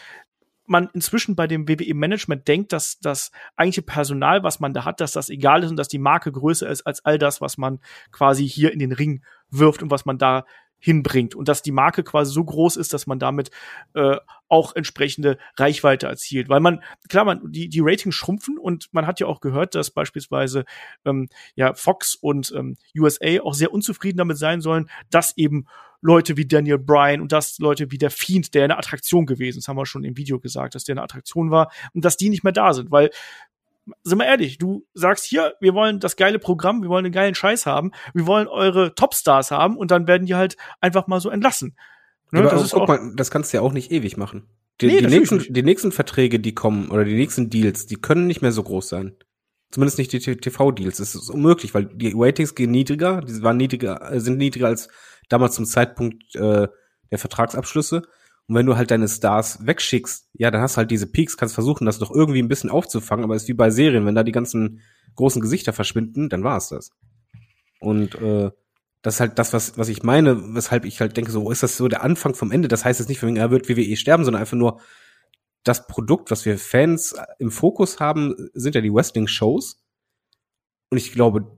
man 0.67 0.89
inzwischen 0.93 1.35
bei 1.35 1.47
dem 1.47 1.67
WWE-Management 1.67 2.47
denkt, 2.47 2.71
dass 2.71 2.99
das 2.99 3.31
eigentliche 3.55 3.81
Personal, 3.81 4.43
was 4.43 4.59
man 4.59 4.75
da 4.75 4.85
hat, 4.85 5.01
dass 5.01 5.11
das 5.11 5.29
egal 5.29 5.63
ist 5.63 5.71
und 5.71 5.77
dass 5.77 5.87
die 5.87 5.97
Marke 5.97 6.31
größer 6.31 6.69
ist 6.69 6.85
als 6.85 7.03
all 7.03 7.17
das, 7.17 7.41
was 7.41 7.57
man 7.57 7.79
quasi 8.11 8.47
hier 8.47 8.71
in 8.71 8.77
den 8.77 8.91
Ring 8.91 9.23
wirft 9.49 9.81
und 9.81 9.89
was 9.89 10.05
man 10.05 10.19
da 10.19 10.45
hinbringt 10.79 11.35
und 11.35 11.47
dass 11.47 11.61
die 11.61 11.71
Marke 11.71 12.03
quasi 12.03 12.33
so 12.33 12.43
groß 12.43 12.77
ist, 12.77 12.93
dass 12.93 13.07
man 13.07 13.19
damit 13.19 13.51
äh, 13.93 14.17
auch 14.47 14.75
entsprechende 14.75 15.37
Reichweite 15.57 16.07
erzielt. 16.07 16.49
Weil 16.49 16.59
man, 16.59 16.81
klar, 17.07 17.25
man, 17.25 17.51
die, 17.51 17.69
die 17.69 17.81
Ratings 17.81 18.15
schrumpfen 18.15 18.57
und 18.57 18.87
man 18.91 19.05
hat 19.05 19.19
ja 19.19 19.27
auch 19.27 19.41
gehört, 19.41 19.75
dass 19.75 19.91
beispielsweise 19.91 20.65
ähm, 21.05 21.29
ja, 21.55 21.73
Fox 21.73 22.15
und 22.15 22.51
ähm, 22.55 22.77
USA 22.97 23.41
auch 23.43 23.53
sehr 23.53 23.73
unzufrieden 23.73 24.17
damit 24.17 24.37
sein 24.37 24.61
sollen, 24.61 24.89
dass 25.09 25.37
eben 25.37 25.67
Leute 26.01 26.37
wie 26.37 26.47
Daniel 26.47 26.77
Bryan 26.77 27.21
und 27.21 27.31
dass 27.31 27.59
Leute 27.59 27.91
wie 27.91 27.97
der 27.97 28.09
Fiend, 28.09 28.53
der 28.53 28.63
eine 28.63 28.77
Attraktion 28.77 29.25
gewesen 29.25 29.59
ist, 29.59 29.67
haben 29.67 29.75
wir 29.75 29.85
schon 29.85 30.05
im 30.05 30.15
Video 30.15 30.39
gesagt, 30.39 30.75
dass 30.75 30.85
der 30.85 30.93
eine 30.93 31.03
Attraktion 31.03 31.51
war 31.51 31.71
und 31.93 32.05
dass 32.05 32.17
die 32.17 32.29
nicht 32.29 32.43
mehr 32.43 32.53
da 32.53 32.73
sind, 32.73 32.89
weil 32.89 33.09
sind 34.03 34.17
wir 34.17 34.25
ehrlich, 34.25 34.57
du 34.57 34.85
sagst 34.93 35.25
hier, 35.25 35.53
wir 35.59 35.73
wollen 35.73 35.99
das 35.99 36.15
geile 36.15 36.39
Programm, 36.39 36.81
wir 36.81 36.89
wollen 36.89 37.03
den 37.03 37.13
geilen 37.13 37.35
Scheiß 37.35 37.65
haben, 37.65 37.91
wir 38.13 38.25
wollen 38.25 38.47
eure 38.47 38.95
Topstars 38.95 39.51
haben 39.51 39.77
und 39.77 39.91
dann 39.91 40.07
werden 40.07 40.25
die 40.25 40.35
halt 40.35 40.57
einfach 40.81 41.07
mal 41.07 41.19
so 41.19 41.29
entlassen. 41.29 41.75
Ne? 42.31 42.39
Aber 42.39 42.49
das, 42.49 42.63
ist 42.63 42.73
auch, 42.73 42.87
mal, 42.87 43.13
das 43.15 43.31
kannst 43.31 43.53
du 43.53 43.57
ja 43.57 43.61
auch 43.61 43.73
nicht 43.73 43.91
ewig 43.91 44.17
machen. 44.17 44.47
Die, 44.81 44.87
nee, 44.87 45.01
die, 45.01 45.07
nächsten, 45.07 45.53
die 45.53 45.63
nächsten 45.63 45.91
Verträge, 45.91 46.39
die 46.39 46.53
kommen, 46.53 46.89
oder 46.89 47.03
die 47.03 47.15
nächsten 47.15 47.49
Deals, 47.49 47.85
die 47.85 47.97
können 47.97 48.27
nicht 48.27 48.41
mehr 48.41 48.51
so 48.51 48.63
groß 48.63 48.87
sein. 48.87 49.15
Zumindest 49.71 49.97
nicht 49.99 50.11
die 50.13 50.19
TV-Deals. 50.19 50.97
Das 50.97 51.15
ist 51.15 51.29
unmöglich, 51.29 51.73
weil 51.73 51.85
die 51.85 52.13
Ratings 52.15 52.55
gehen 52.55 52.71
niedriger, 52.71 53.21
die 53.21 53.41
waren 53.43 53.57
niedriger, 53.57 54.11
äh, 54.11 54.19
sind 54.19 54.37
niedriger 54.37 54.67
als 54.67 54.89
damals 55.27 55.55
zum 55.55 55.65
Zeitpunkt 55.65 56.35
äh, 56.35 56.67
der 57.11 57.17
Vertragsabschlüsse. 57.17 58.03
Und 58.49 58.55
wenn 58.55 58.65
du 58.65 58.75
halt 58.75 58.89
deine 58.89 59.07
Stars 59.07 59.59
wegschickst, 59.65 60.27
ja, 60.33 60.49
dann 60.49 60.61
hast 60.61 60.73
du 60.73 60.77
halt 60.77 60.89
diese 60.89 61.05
Peaks, 61.05 61.37
kannst 61.37 61.53
versuchen, 61.53 61.85
das 61.85 61.99
noch 61.99 62.09
irgendwie 62.09 62.41
ein 62.41 62.47
bisschen 62.47 62.71
aufzufangen, 62.71 63.23
aber 63.23 63.35
es 63.35 63.43
ist 63.43 63.47
wie 63.47 63.53
bei 63.53 63.69
Serien, 63.69 64.07
wenn 64.07 64.15
da 64.15 64.23
die 64.23 64.31
ganzen 64.31 64.81
großen 65.15 65.39
Gesichter 65.39 65.71
verschwinden, 65.71 66.29
dann 66.29 66.43
war 66.43 66.57
es 66.57 66.69
das. 66.69 66.89
Und 67.79 68.15
äh, 68.15 68.49
das 69.03 69.15
ist 69.15 69.19
halt 69.19 69.37
das, 69.37 69.53
was, 69.53 69.77
was 69.77 69.87
ich 69.87 70.01
meine, 70.01 70.55
weshalb 70.55 70.85
ich 70.85 70.99
halt 70.99 71.15
denke, 71.15 71.29
so 71.29 71.51
ist 71.51 71.61
das 71.61 71.77
so 71.77 71.87
der 71.87 72.01
Anfang 72.01 72.33
vom 72.33 72.51
Ende. 72.51 72.67
Das 72.67 72.83
heißt 72.83 72.99
jetzt 72.99 73.07
nicht, 73.07 73.21
er 73.21 73.51
wird 73.51 73.69
WWE 73.69 73.95
sterben, 73.95 74.25
sondern 74.25 74.41
einfach 74.41 74.57
nur 74.57 74.81
das 75.63 75.85
Produkt, 75.85 76.31
was 76.31 76.45
wir 76.45 76.57
Fans 76.57 77.15
im 77.37 77.51
Fokus 77.51 77.99
haben, 77.99 78.33
sind 78.55 78.73
ja 78.73 78.81
die 78.81 78.91
Wrestling-Shows. 78.91 79.79
Und 80.89 80.97
ich 80.97 81.11
glaube, 81.11 81.55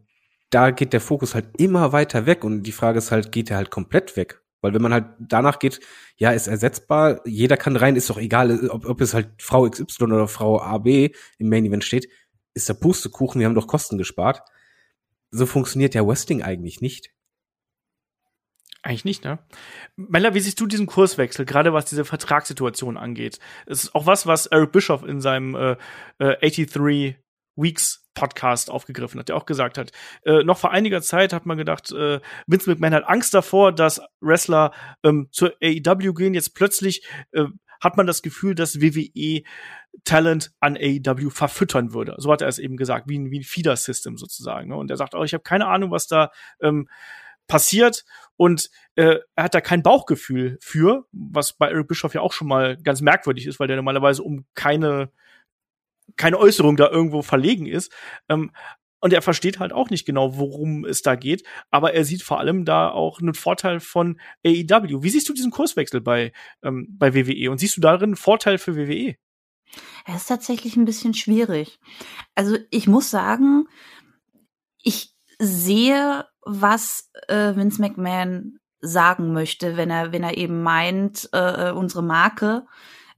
da 0.50 0.72
geht 0.72 0.92
der 0.92 1.00
Fokus 1.00 1.36
halt 1.36 1.58
immer 1.58 1.94
weiter 1.94 2.26
weg. 2.26 2.44
Und 2.44 2.64
die 2.64 2.74
Frage 2.74 2.98
ist 2.98 3.12
halt, 3.12 3.32
geht 3.32 3.50
er 3.50 3.56
halt 3.56 3.72
komplett 3.72 4.18
weg? 4.18 4.42
Weil 4.62 4.74
wenn 4.74 4.82
man 4.82 4.94
halt 4.94 5.06
danach 5.20 5.60
geht, 5.60 5.80
ja, 6.18 6.32
ist 6.32 6.48
ersetzbar, 6.48 7.22
jeder 7.26 7.58
kann 7.58 7.76
rein, 7.76 7.96
ist 7.96 8.10
doch 8.10 8.18
egal, 8.18 8.70
ob, 8.70 8.86
ob 8.86 9.02
es 9.02 9.14
halt 9.14 9.30
Frau 9.40 9.68
XY 9.68 10.04
oder 10.04 10.28
Frau 10.28 10.62
AB 10.62 10.88
im 11.40 11.50
Main 11.50 11.66
Event 11.66 11.84
steht, 11.84 12.08
ist 12.54 12.70
der 12.70 12.76
Pustekuchen, 12.76 13.40
wir 13.40 13.48
haben 13.48 13.56
doch 13.56 13.68
Kosten 13.68 13.98
gespart. 13.98 14.42
So 15.32 15.46
funktioniert 15.46 15.96
ja 15.96 16.06
Wrestling 16.06 16.44
eigentlich 16.44 16.82
nicht. 16.82 17.12
Eigentlich 18.84 19.06
nicht, 19.06 19.24
ne? 19.24 19.40
Mella, 19.96 20.34
wie 20.34 20.40
siehst 20.40 20.60
du 20.60 20.66
diesen 20.66 20.88
Kurswechsel, 20.88 21.46
gerade 21.46 21.72
was 21.72 21.86
diese 21.86 22.04
Vertragssituation 22.04 22.98
angeht? 22.98 23.40
Es 23.68 23.84
ist 23.84 23.96
auch 23.96 24.08
was, 24.08 24.26
was 24.26 24.48
Eric 24.48 24.72
Bischoff 24.72 25.04
in 25.04 25.22
seinem 25.22 25.56
äh, 25.56 25.76
äh, 26.18 26.38
83 26.40 27.16
Weeks 27.56 28.01
Podcast 28.14 28.70
aufgegriffen 28.70 29.20
hat, 29.20 29.30
der 29.30 29.38
auch 29.38 29.46
gesagt 29.46 29.78
hat, 29.78 29.92
äh, 30.26 30.44
noch 30.44 30.58
vor 30.58 30.72
einiger 30.72 31.02
Zeit 31.02 31.34
hat 31.34 31.46
man 31.46 31.58
gedacht, 31.58 31.92
äh, 31.92 32.20
Vince 32.48 32.70
McMahon 32.70 32.94
hat 32.94 33.08
Angst 33.08 33.34
davor, 33.34 33.72
dass 33.72 34.02
Wrestler 34.20 34.72
ähm, 35.04 35.30
zur 35.32 35.54
AEW 35.62 36.14
gehen. 36.14 36.34
Jetzt 36.34 36.56
plötzlich 36.56 37.08
äh, 37.32 37.46
hat 37.80 37.98
man 37.98 38.08
das 38.08 38.22
Gefühl, 38.22 38.56
dass 38.56 38.82
WWE 38.82 39.42
Talent 40.04 40.52
an 40.60 40.78
AEW 40.78 41.30
verfüttern 41.30 41.94
würde. 41.94 42.16
So 42.18 42.32
hat 42.32 42.42
er 42.42 42.48
es 42.48 42.60
eben 42.60 42.78
gesagt, 42.78 43.10
wie 43.10 43.20
ein, 43.20 43.32
wie 43.32 43.40
ein 43.40 43.44
Feeder-System 43.44 44.18
sozusagen. 44.18 44.70
Ne? 44.70 44.76
Und 44.76 44.90
er 44.90 44.98
sagt 44.98 45.16
auch, 45.16 45.24
ich 45.24 45.34
habe 45.34 45.44
keine 45.44 45.68
Ahnung, 45.68 45.92
was 45.92 46.08
da 46.08 46.32
ähm, 46.62 46.88
passiert 47.48 48.06
und 48.38 48.70
äh, 48.96 49.18
er 49.36 49.44
hat 49.44 49.54
da 49.54 49.62
kein 49.62 49.84
Bauchgefühl 49.84 50.58
für, 50.62 51.06
was 51.12 51.54
bei 51.54 51.70
Eric 51.70 51.90
Bischoff 51.90 52.14
ja 52.14 52.22
auch 52.22 52.34
schon 52.34 52.48
mal 52.48 52.78
ganz 52.78 53.02
merkwürdig 53.02 53.46
ist, 53.46 53.60
weil 53.60 53.68
der 53.68 53.76
normalerweise 53.76 54.24
um 54.24 54.46
keine 54.56 55.12
keine 56.18 56.38
Äußerung 56.38 56.78
da 56.78 56.90
irgendwo 56.90 57.22
verlegen 57.22 57.66
ist. 57.66 57.92
Ähm, 58.30 58.52
und 59.02 59.14
er 59.14 59.24
versteht 59.24 59.60
halt 59.60 59.74
auch 59.74 59.90
nicht 59.90 60.06
genau, 60.06 60.38
worum 60.38 60.86
es 60.86 61.02
da 61.02 61.16
geht, 61.16 61.44
aber 61.72 61.94
er 61.94 62.06
sieht 62.06 62.22
vor 62.22 62.40
allem 62.40 62.66
da 62.66 62.90
auch 62.90 63.20
einen 63.20 63.34
Vorteil 63.34 63.80
von 63.80 64.20
AEW. 64.46 65.02
Wie 65.02 65.10
siehst 65.10 65.28
du 65.28 65.34
diesen 65.34 65.52
Kurswechsel 65.52 66.02
bei, 66.02 66.32
ähm, 66.64 66.88
bei 66.92 67.16
WWE 67.16 67.50
und 67.50 67.58
siehst 67.58 67.78
du 67.78 67.82
darin 67.82 68.10
einen 68.10 68.16
Vorteil 68.16 68.60
für 68.60 68.78
WWE? 68.78 69.16
Es 70.06 70.16
ist 70.16 70.28
tatsächlich 70.28 70.76
ein 70.76 70.86
bisschen 70.86 71.14
schwierig. 71.14 71.80
Also 72.36 72.58
ich 72.70 72.88
muss 72.88 73.10
sagen, 73.10 73.66
ich 74.84 75.16
sehe, 75.40 76.28
was 76.42 77.10
äh, 77.28 77.56
Vince 77.56 77.82
McMahon 77.82 78.60
sagen 78.82 79.34
möchte, 79.34 79.78
wenn 79.78 79.90
er, 79.90 80.12
wenn 80.12 80.24
er 80.24 80.38
eben 80.38 80.62
meint, 80.62 81.30
äh, 81.34 81.70
äh 81.70 81.72
unsere 81.72 82.04
Marke 82.04 82.66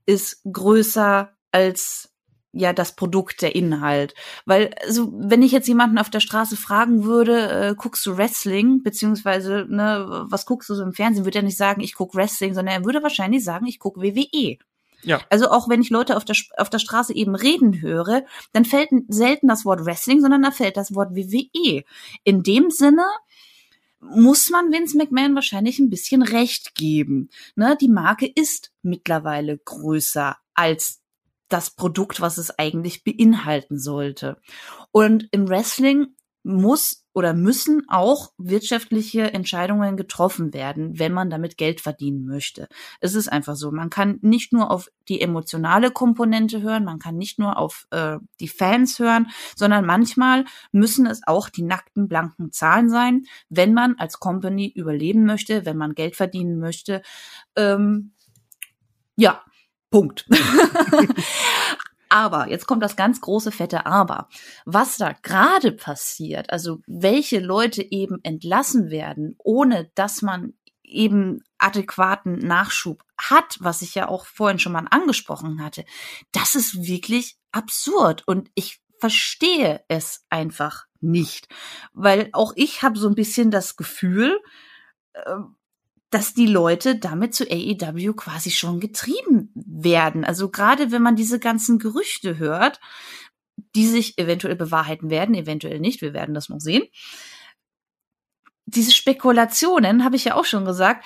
ist 0.05 0.41
größer 0.49 1.35
als 1.51 2.12
ja 2.53 2.71
das 2.71 2.95
Produkt, 2.95 3.41
der 3.41 3.55
Inhalt. 3.55 4.13
Weil, 4.45 4.73
also, 4.85 5.11
wenn 5.13 5.41
ich 5.41 5.51
jetzt 5.51 5.67
jemanden 5.67 5.97
auf 5.97 6.09
der 6.09 6.19
Straße 6.19 6.55
fragen 6.55 7.03
würde, 7.03 7.49
äh, 7.49 7.75
guckst 7.75 8.05
du 8.05 8.15
Wrestling, 8.15 8.83
beziehungsweise, 8.83 9.65
ne, 9.67 10.25
was 10.29 10.45
guckst 10.45 10.69
du 10.69 10.75
so 10.75 10.83
im 10.83 10.93
Fernsehen, 10.93 11.25
würde 11.25 11.39
er 11.39 11.43
nicht 11.43 11.57
sagen, 11.57 11.81
ich 11.81 11.95
guck 11.95 12.15
Wrestling, 12.15 12.53
sondern 12.53 12.75
er 12.75 12.85
würde 12.85 13.03
wahrscheinlich 13.03 13.43
sagen, 13.43 13.65
ich 13.65 13.79
guck 13.79 13.97
WWE. 13.97 14.57
Ja. 15.03 15.19
Also 15.29 15.49
auch 15.49 15.67
wenn 15.67 15.81
ich 15.81 15.89
Leute 15.89 16.15
auf 16.15 16.23
der, 16.23 16.35
auf 16.57 16.69
der 16.69 16.79
Straße 16.79 17.13
eben 17.13 17.35
reden 17.35 17.81
höre, 17.81 18.23
dann 18.53 18.63
fällt 18.63 18.89
selten 19.09 19.47
das 19.47 19.65
Wort 19.65 19.85
Wrestling, 19.85 20.21
sondern 20.21 20.43
da 20.43 20.51
fällt 20.51 20.77
das 20.77 20.95
Wort 20.95 21.15
WWE. 21.15 21.83
In 22.23 22.43
dem 22.43 22.69
Sinne, 22.69 23.03
muss 23.99 24.49
man 24.49 24.71
Vince 24.71 24.97
McMahon 24.97 25.35
wahrscheinlich 25.35 25.79
ein 25.79 25.89
bisschen 25.89 26.21
recht 26.21 26.75
geben. 26.75 27.29
Ne, 27.55 27.77
die 27.79 27.89
Marke 27.89 28.27
ist 28.27 28.71
mittlerweile 28.81 29.57
größer 29.57 30.37
als 30.53 31.02
das 31.53 31.69
Produkt, 31.69 32.19
was 32.19 32.37
es 32.37 32.57
eigentlich 32.57 33.03
beinhalten 33.03 33.77
sollte. 33.77 34.37
Und 34.91 35.27
im 35.31 35.47
Wrestling 35.47 36.07
muss 36.43 37.05
oder 37.13 37.33
müssen 37.33 37.83
auch 37.87 38.33
wirtschaftliche 38.37 39.33
Entscheidungen 39.33 39.95
getroffen 39.95 40.53
werden, 40.53 40.97
wenn 40.99 41.13
man 41.13 41.29
damit 41.29 41.57
Geld 41.57 41.79
verdienen 41.79 42.25
möchte. 42.25 42.67
Es 42.99 43.13
ist 43.13 43.31
einfach 43.31 43.55
so. 43.55 43.71
Man 43.71 43.89
kann 43.89 44.17
nicht 44.21 44.51
nur 44.51 44.71
auf 44.71 44.89
die 45.07 45.21
emotionale 45.21 45.91
Komponente 45.91 46.61
hören, 46.61 46.83
man 46.83 46.99
kann 46.99 47.17
nicht 47.17 47.39
nur 47.39 47.57
auf 47.57 47.85
äh, 47.91 48.17
die 48.39 48.47
Fans 48.47 48.99
hören, 48.99 49.27
sondern 49.55 49.85
manchmal 49.85 50.45
müssen 50.71 51.05
es 51.05 51.21
auch 51.25 51.49
die 51.49 51.63
nackten, 51.63 52.07
blanken 52.07 52.51
Zahlen 52.51 52.89
sein, 52.89 53.25
wenn 53.47 53.73
man 53.73 53.95
als 53.99 54.19
Company 54.19 54.71
überleben 54.75 55.25
möchte, 55.25 55.65
wenn 55.65 55.77
man 55.77 55.93
Geld 55.93 56.15
verdienen 56.15 56.59
möchte. 56.59 57.03
Ähm, 57.55 58.13
ja, 59.15 59.43
Punkt. 59.93 60.25
Aber, 62.09 62.49
jetzt 62.49 62.65
kommt 62.65 62.81
das 62.81 62.95
ganz 62.95 63.21
große 63.21 63.51
fette 63.51 63.85
Aber. 63.85 64.27
Was 64.65 64.97
da 64.97 65.13
gerade 65.13 65.71
passiert, 65.71 66.49
also 66.51 66.79
welche 66.87 67.39
Leute 67.39 67.83
eben 67.91 68.19
entlassen 68.23 68.89
werden, 68.89 69.35
ohne 69.37 69.91
dass 69.93 70.23
man 70.23 70.53
eben 70.83 71.43
adäquaten 71.59 72.39
Nachschub 72.39 73.03
hat, 73.19 73.57
was 73.59 73.83
ich 73.83 73.93
ja 73.93 74.07
auch 74.09 74.25
vorhin 74.25 74.57
schon 74.57 74.71
mal 74.71 74.87
angesprochen 74.89 75.63
hatte, 75.63 75.85
das 76.31 76.55
ist 76.55 76.87
wirklich 76.87 77.37
absurd 77.51 78.23
und 78.27 78.49
ich 78.55 78.81
verstehe 78.99 79.83
es 79.89 80.25
einfach 80.31 80.85
nicht, 81.01 81.47
weil 81.93 82.29
auch 82.33 82.53
ich 82.55 82.81
habe 82.81 82.97
so 82.97 83.07
ein 83.07 83.15
bisschen 83.15 83.51
das 83.51 83.75
Gefühl, 83.75 84.39
äh, 85.13 85.35
dass 86.14 86.36
die 86.36 86.45
Leute 86.45 86.95
damit 86.97 87.34
zu 87.34 87.43
AEW 87.49 88.14
quasi 88.14 88.51
schon 88.51 88.80
getrieben 88.80 89.49
werden. 89.55 90.24
Also 90.24 90.49
gerade 90.49 90.91
wenn 90.91 91.01
man 91.01 91.16
diese 91.16 91.39
ganzen 91.39 91.80
Gerüchte 91.80 92.38
hört, 92.38 92.80
die 93.76 93.88
sich 93.88 94.20
eventuell 94.20 94.55
bewahrheiten 94.55 95.09
werden, 95.09 95.34
eventuell 95.34 95.80
nicht, 95.80 96.01
wir 96.01 96.14
werden 96.14 96.36
das 96.36 96.49
noch 96.49 96.59
sehen. 96.59 96.84
Diese 98.66 98.91
Spekulationen, 98.91 100.03
habe 100.03 100.16
ich 100.16 100.26
ja 100.26 100.36
auch 100.36 100.45
schon 100.45 100.66
gesagt, 100.66 101.03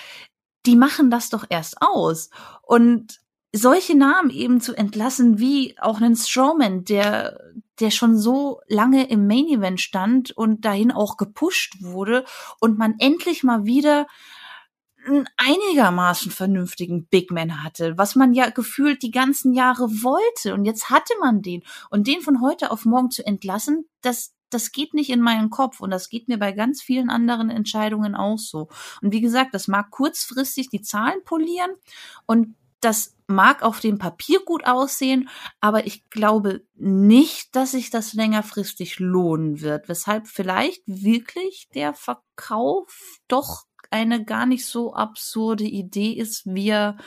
die 0.65 0.75
machen 0.75 1.09
das 1.09 1.29
doch 1.29 1.45
erst 1.49 1.81
aus. 1.81 2.29
Und 2.61 3.21
solche 3.53 3.95
Namen 3.95 4.29
eben 4.29 4.59
zu 4.59 4.75
entlassen, 4.75 5.39
wie 5.39 5.79
auch 5.79 6.01
einen 6.01 6.17
Strowman, 6.17 6.83
der, 6.83 7.39
der 7.79 7.91
schon 7.91 8.17
so 8.17 8.59
lange 8.67 9.09
im 9.09 9.25
Main 9.25 9.47
Event 9.47 9.79
stand 9.79 10.31
und 10.31 10.65
dahin 10.65 10.91
auch 10.91 11.15
gepusht 11.15 11.77
wurde 11.79 12.25
und 12.59 12.77
man 12.77 12.95
endlich 12.99 13.43
mal 13.43 13.65
wieder 13.65 14.05
einen 15.07 15.27
einigermaßen 15.37 16.31
vernünftigen 16.31 17.07
Big 17.07 17.31
Man 17.31 17.63
hatte, 17.63 17.97
was 17.97 18.15
man 18.15 18.33
ja 18.33 18.49
gefühlt 18.49 19.01
die 19.01 19.11
ganzen 19.11 19.53
Jahre 19.53 19.89
wollte. 20.03 20.53
Und 20.53 20.65
jetzt 20.65 20.89
hatte 20.89 21.13
man 21.19 21.41
den. 21.41 21.63
Und 21.89 22.07
den 22.07 22.21
von 22.21 22.41
heute 22.41 22.71
auf 22.71 22.85
morgen 22.85 23.11
zu 23.11 23.25
entlassen, 23.25 23.87
das, 24.01 24.33
das 24.49 24.71
geht 24.71 24.93
nicht 24.93 25.09
in 25.09 25.21
meinen 25.21 25.49
Kopf. 25.49 25.79
Und 25.79 25.91
das 25.91 26.09
geht 26.09 26.27
mir 26.27 26.37
bei 26.37 26.51
ganz 26.51 26.81
vielen 26.81 27.09
anderen 27.09 27.49
Entscheidungen 27.49 28.15
auch 28.15 28.37
so. 28.37 28.67
Und 29.01 29.13
wie 29.13 29.21
gesagt, 29.21 29.53
das 29.53 29.67
mag 29.67 29.91
kurzfristig 29.91 30.69
die 30.69 30.81
Zahlen 30.81 31.23
polieren 31.23 31.71
und 32.25 32.55
das 32.79 33.15
mag 33.27 33.63
auf 33.63 33.79
dem 33.79 33.97
Papier 33.97 34.39
gut 34.45 34.65
aussehen, 34.65 35.29
aber 35.59 35.85
ich 35.85 36.09
glaube 36.09 36.63
nicht, 36.75 37.55
dass 37.55 37.71
sich 37.71 37.89
das 37.89 38.13
längerfristig 38.13 38.99
lohnen 38.99 39.61
wird, 39.61 39.89
weshalb 39.89 40.27
vielleicht 40.27 40.83
wirklich 40.85 41.67
der 41.73 41.93
Verkauf 41.93 43.19
doch 43.27 43.66
eine 43.91 44.25
gar 44.25 44.45
nicht 44.45 44.65
so 44.65 44.93
absurde 44.93 45.63
Idee 45.63 46.11
ist, 46.11 46.43
wie 46.45 46.69
er 46.69 46.97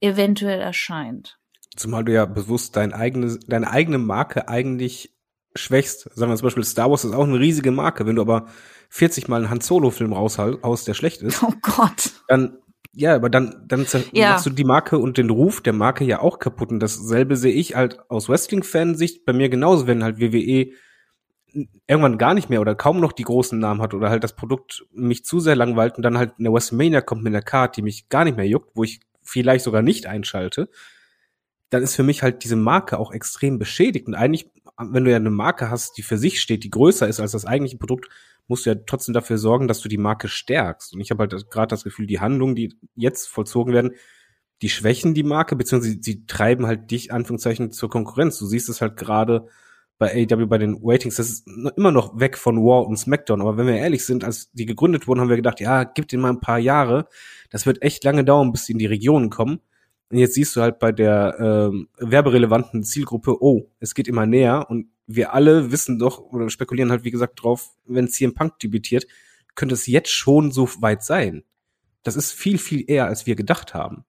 eventuell 0.00 0.60
erscheint. 0.60 1.38
Zumal 1.76 2.04
du 2.04 2.12
ja 2.12 2.24
bewusst 2.24 2.76
dein 2.76 2.92
eigene, 2.92 3.38
deine 3.46 3.70
eigene 3.70 3.98
Marke 3.98 4.48
eigentlich 4.48 5.14
schwächst. 5.56 6.08
Sagen 6.14 6.30
wir 6.30 6.36
zum 6.36 6.46
Beispiel, 6.46 6.64
Star 6.64 6.90
Wars 6.90 7.04
ist 7.04 7.14
auch 7.14 7.24
eine 7.24 7.38
riesige 7.38 7.70
Marke. 7.70 8.06
Wenn 8.06 8.16
du 8.16 8.22
aber 8.22 8.46
40 8.90 9.28
Mal 9.28 9.36
einen 9.36 9.50
Han 9.50 9.60
Solo-Film 9.60 10.12
raushaust, 10.12 10.86
der 10.86 10.94
schlecht 10.94 11.22
ist, 11.22 11.42
oh 11.42 11.52
Gott. 11.62 12.12
dann 12.28 12.58
ja, 12.96 13.16
aber 13.16 13.28
dann, 13.28 13.64
dann 13.66 13.86
ja. 14.12 14.30
machst 14.30 14.46
du 14.46 14.50
die 14.50 14.64
Marke 14.64 14.98
und 14.98 15.18
den 15.18 15.30
Ruf 15.30 15.60
der 15.60 15.72
Marke 15.72 16.04
ja 16.04 16.20
auch 16.20 16.38
kaputt. 16.38 16.70
Und 16.70 16.78
dasselbe 16.78 17.36
sehe 17.36 17.52
ich 17.52 17.74
halt 17.74 17.98
aus 18.08 18.28
Wrestling-Fansicht 18.28 19.24
bei 19.24 19.32
mir 19.32 19.48
genauso, 19.48 19.88
wenn 19.88 20.04
halt 20.04 20.20
WWE 20.20 20.70
irgendwann 21.86 22.18
gar 22.18 22.34
nicht 22.34 22.50
mehr 22.50 22.60
oder 22.60 22.74
kaum 22.74 23.00
noch 23.00 23.12
die 23.12 23.22
großen 23.22 23.58
Namen 23.58 23.80
hat 23.80 23.94
oder 23.94 24.10
halt 24.10 24.24
das 24.24 24.34
Produkt 24.34 24.84
mich 24.92 25.24
zu 25.24 25.40
sehr 25.40 25.56
langweilt 25.56 25.96
und 25.96 26.02
dann 26.02 26.18
halt 26.18 26.34
eine 26.38 26.52
WrestleMania 26.52 27.00
kommt 27.00 27.22
mit 27.22 27.32
einer 27.32 27.42
Card, 27.42 27.76
die 27.76 27.82
mich 27.82 28.08
gar 28.08 28.24
nicht 28.24 28.36
mehr 28.36 28.46
juckt, 28.46 28.70
wo 28.74 28.84
ich 28.84 29.00
vielleicht 29.22 29.64
sogar 29.64 29.82
nicht 29.82 30.06
einschalte, 30.06 30.68
dann 31.70 31.82
ist 31.82 31.96
für 31.96 32.02
mich 32.02 32.22
halt 32.22 32.44
diese 32.44 32.56
Marke 32.56 32.98
auch 32.98 33.12
extrem 33.12 33.58
beschädigt. 33.58 34.06
Und 34.06 34.14
eigentlich, 34.14 34.50
wenn 34.78 35.04
du 35.04 35.10
ja 35.10 35.16
eine 35.16 35.30
Marke 35.30 35.70
hast, 35.70 35.96
die 35.96 36.02
für 36.02 36.18
sich 36.18 36.40
steht, 36.40 36.64
die 36.64 36.70
größer 36.70 37.08
ist 37.08 37.20
als 37.20 37.32
das 37.32 37.46
eigentliche 37.46 37.78
Produkt, 37.78 38.08
musst 38.46 38.66
du 38.66 38.70
ja 38.70 38.76
trotzdem 38.86 39.14
dafür 39.14 39.38
sorgen, 39.38 39.68
dass 39.68 39.80
du 39.80 39.88
die 39.88 39.98
Marke 39.98 40.28
stärkst. 40.28 40.94
Und 40.94 41.00
ich 41.00 41.10
habe 41.10 41.22
halt 41.22 41.50
gerade 41.50 41.68
das 41.68 41.84
Gefühl, 41.84 42.06
die 42.06 42.20
Handlungen, 42.20 42.54
die 42.54 42.76
jetzt 42.94 43.26
vollzogen 43.28 43.72
werden, 43.72 43.92
die 44.62 44.68
schwächen 44.68 45.14
die 45.14 45.22
Marke, 45.22 45.56
beziehungsweise 45.56 45.98
sie 46.00 46.26
treiben 46.26 46.66
halt 46.66 46.90
dich, 46.90 47.12
Anführungszeichen, 47.12 47.72
zur 47.72 47.90
Konkurrenz. 47.90 48.38
Du 48.38 48.46
siehst 48.46 48.68
es 48.68 48.80
halt 48.80 48.96
gerade 48.96 49.48
bei 49.98 50.26
AEW 50.28 50.46
bei 50.46 50.58
den 50.58 50.80
Ratings, 50.82 51.16
das 51.16 51.28
ist 51.28 51.48
immer 51.76 51.92
noch 51.92 52.18
weg 52.18 52.36
von 52.36 52.56
War 52.58 52.86
und 52.86 52.96
SmackDown. 52.96 53.40
Aber 53.40 53.56
wenn 53.56 53.66
wir 53.66 53.76
ehrlich 53.76 54.04
sind, 54.04 54.24
als 54.24 54.50
die 54.52 54.66
gegründet 54.66 55.06
wurden, 55.06 55.20
haben 55.20 55.28
wir 55.28 55.36
gedacht, 55.36 55.60
ja, 55.60 55.84
gib 55.84 56.08
denen 56.08 56.22
mal 56.22 56.30
ein 56.30 56.40
paar 56.40 56.58
Jahre. 56.58 57.08
Das 57.50 57.66
wird 57.66 57.82
echt 57.82 58.02
lange 58.04 58.24
dauern, 58.24 58.52
bis 58.52 58.66
sie 58.66 58.72
in 58.72 58.78
die 58.78 58.86
Regionen 58.86 59.30
kommen. 59.30 59.60
Und 60.10 60.18
jetzt 60.18 60.34
siehst 60.34 60.54
du 60.56 60.60
halt 60.60 60.78
bei 60.78 60.92
der 60.92 61.36
ähm, 61.38 61.88
werberelevanten 61.98 62.82
Zielgruppe, 62.84 63.42
oh, 63.42 63.70
es 63.80 63.94
geht 63.94 64.08
immer 64.08 64.26
näher 64.26 64.66
und 64.68 64.88
wir 65.06 65.34
alle 65.34 65.70
wissen 65.70 65.98
doch 65.98 66.18
oder 66.18 66.48
spekulieren 66.50 66.90
halt, 66.90 67.04
wie 67.04 67.10
gesagt, 67.10 67.42
drauf, 67.42 67.70
wenn 67.84 68.08
CM 68.08 68.34
Punk 68.34 68.58
debütiert, 68.58 69.06
könnte 69.54 69.74
es 69.74 69.86
jetzt 69.86 70.10
schon 70.10 70.50
so 70.50 70.68
weit 70.80 71.02
sein. 71.02 71.44
Das 72.02 72.16
ist 72.16 72.32
viel, 72.32 72.58
viel 72.58 72.84
eher, 72.86 73.06
als 73.06 73.26
wir 73.26 73.34
gedacht 73.34 73.74
haben. 73.74 74.04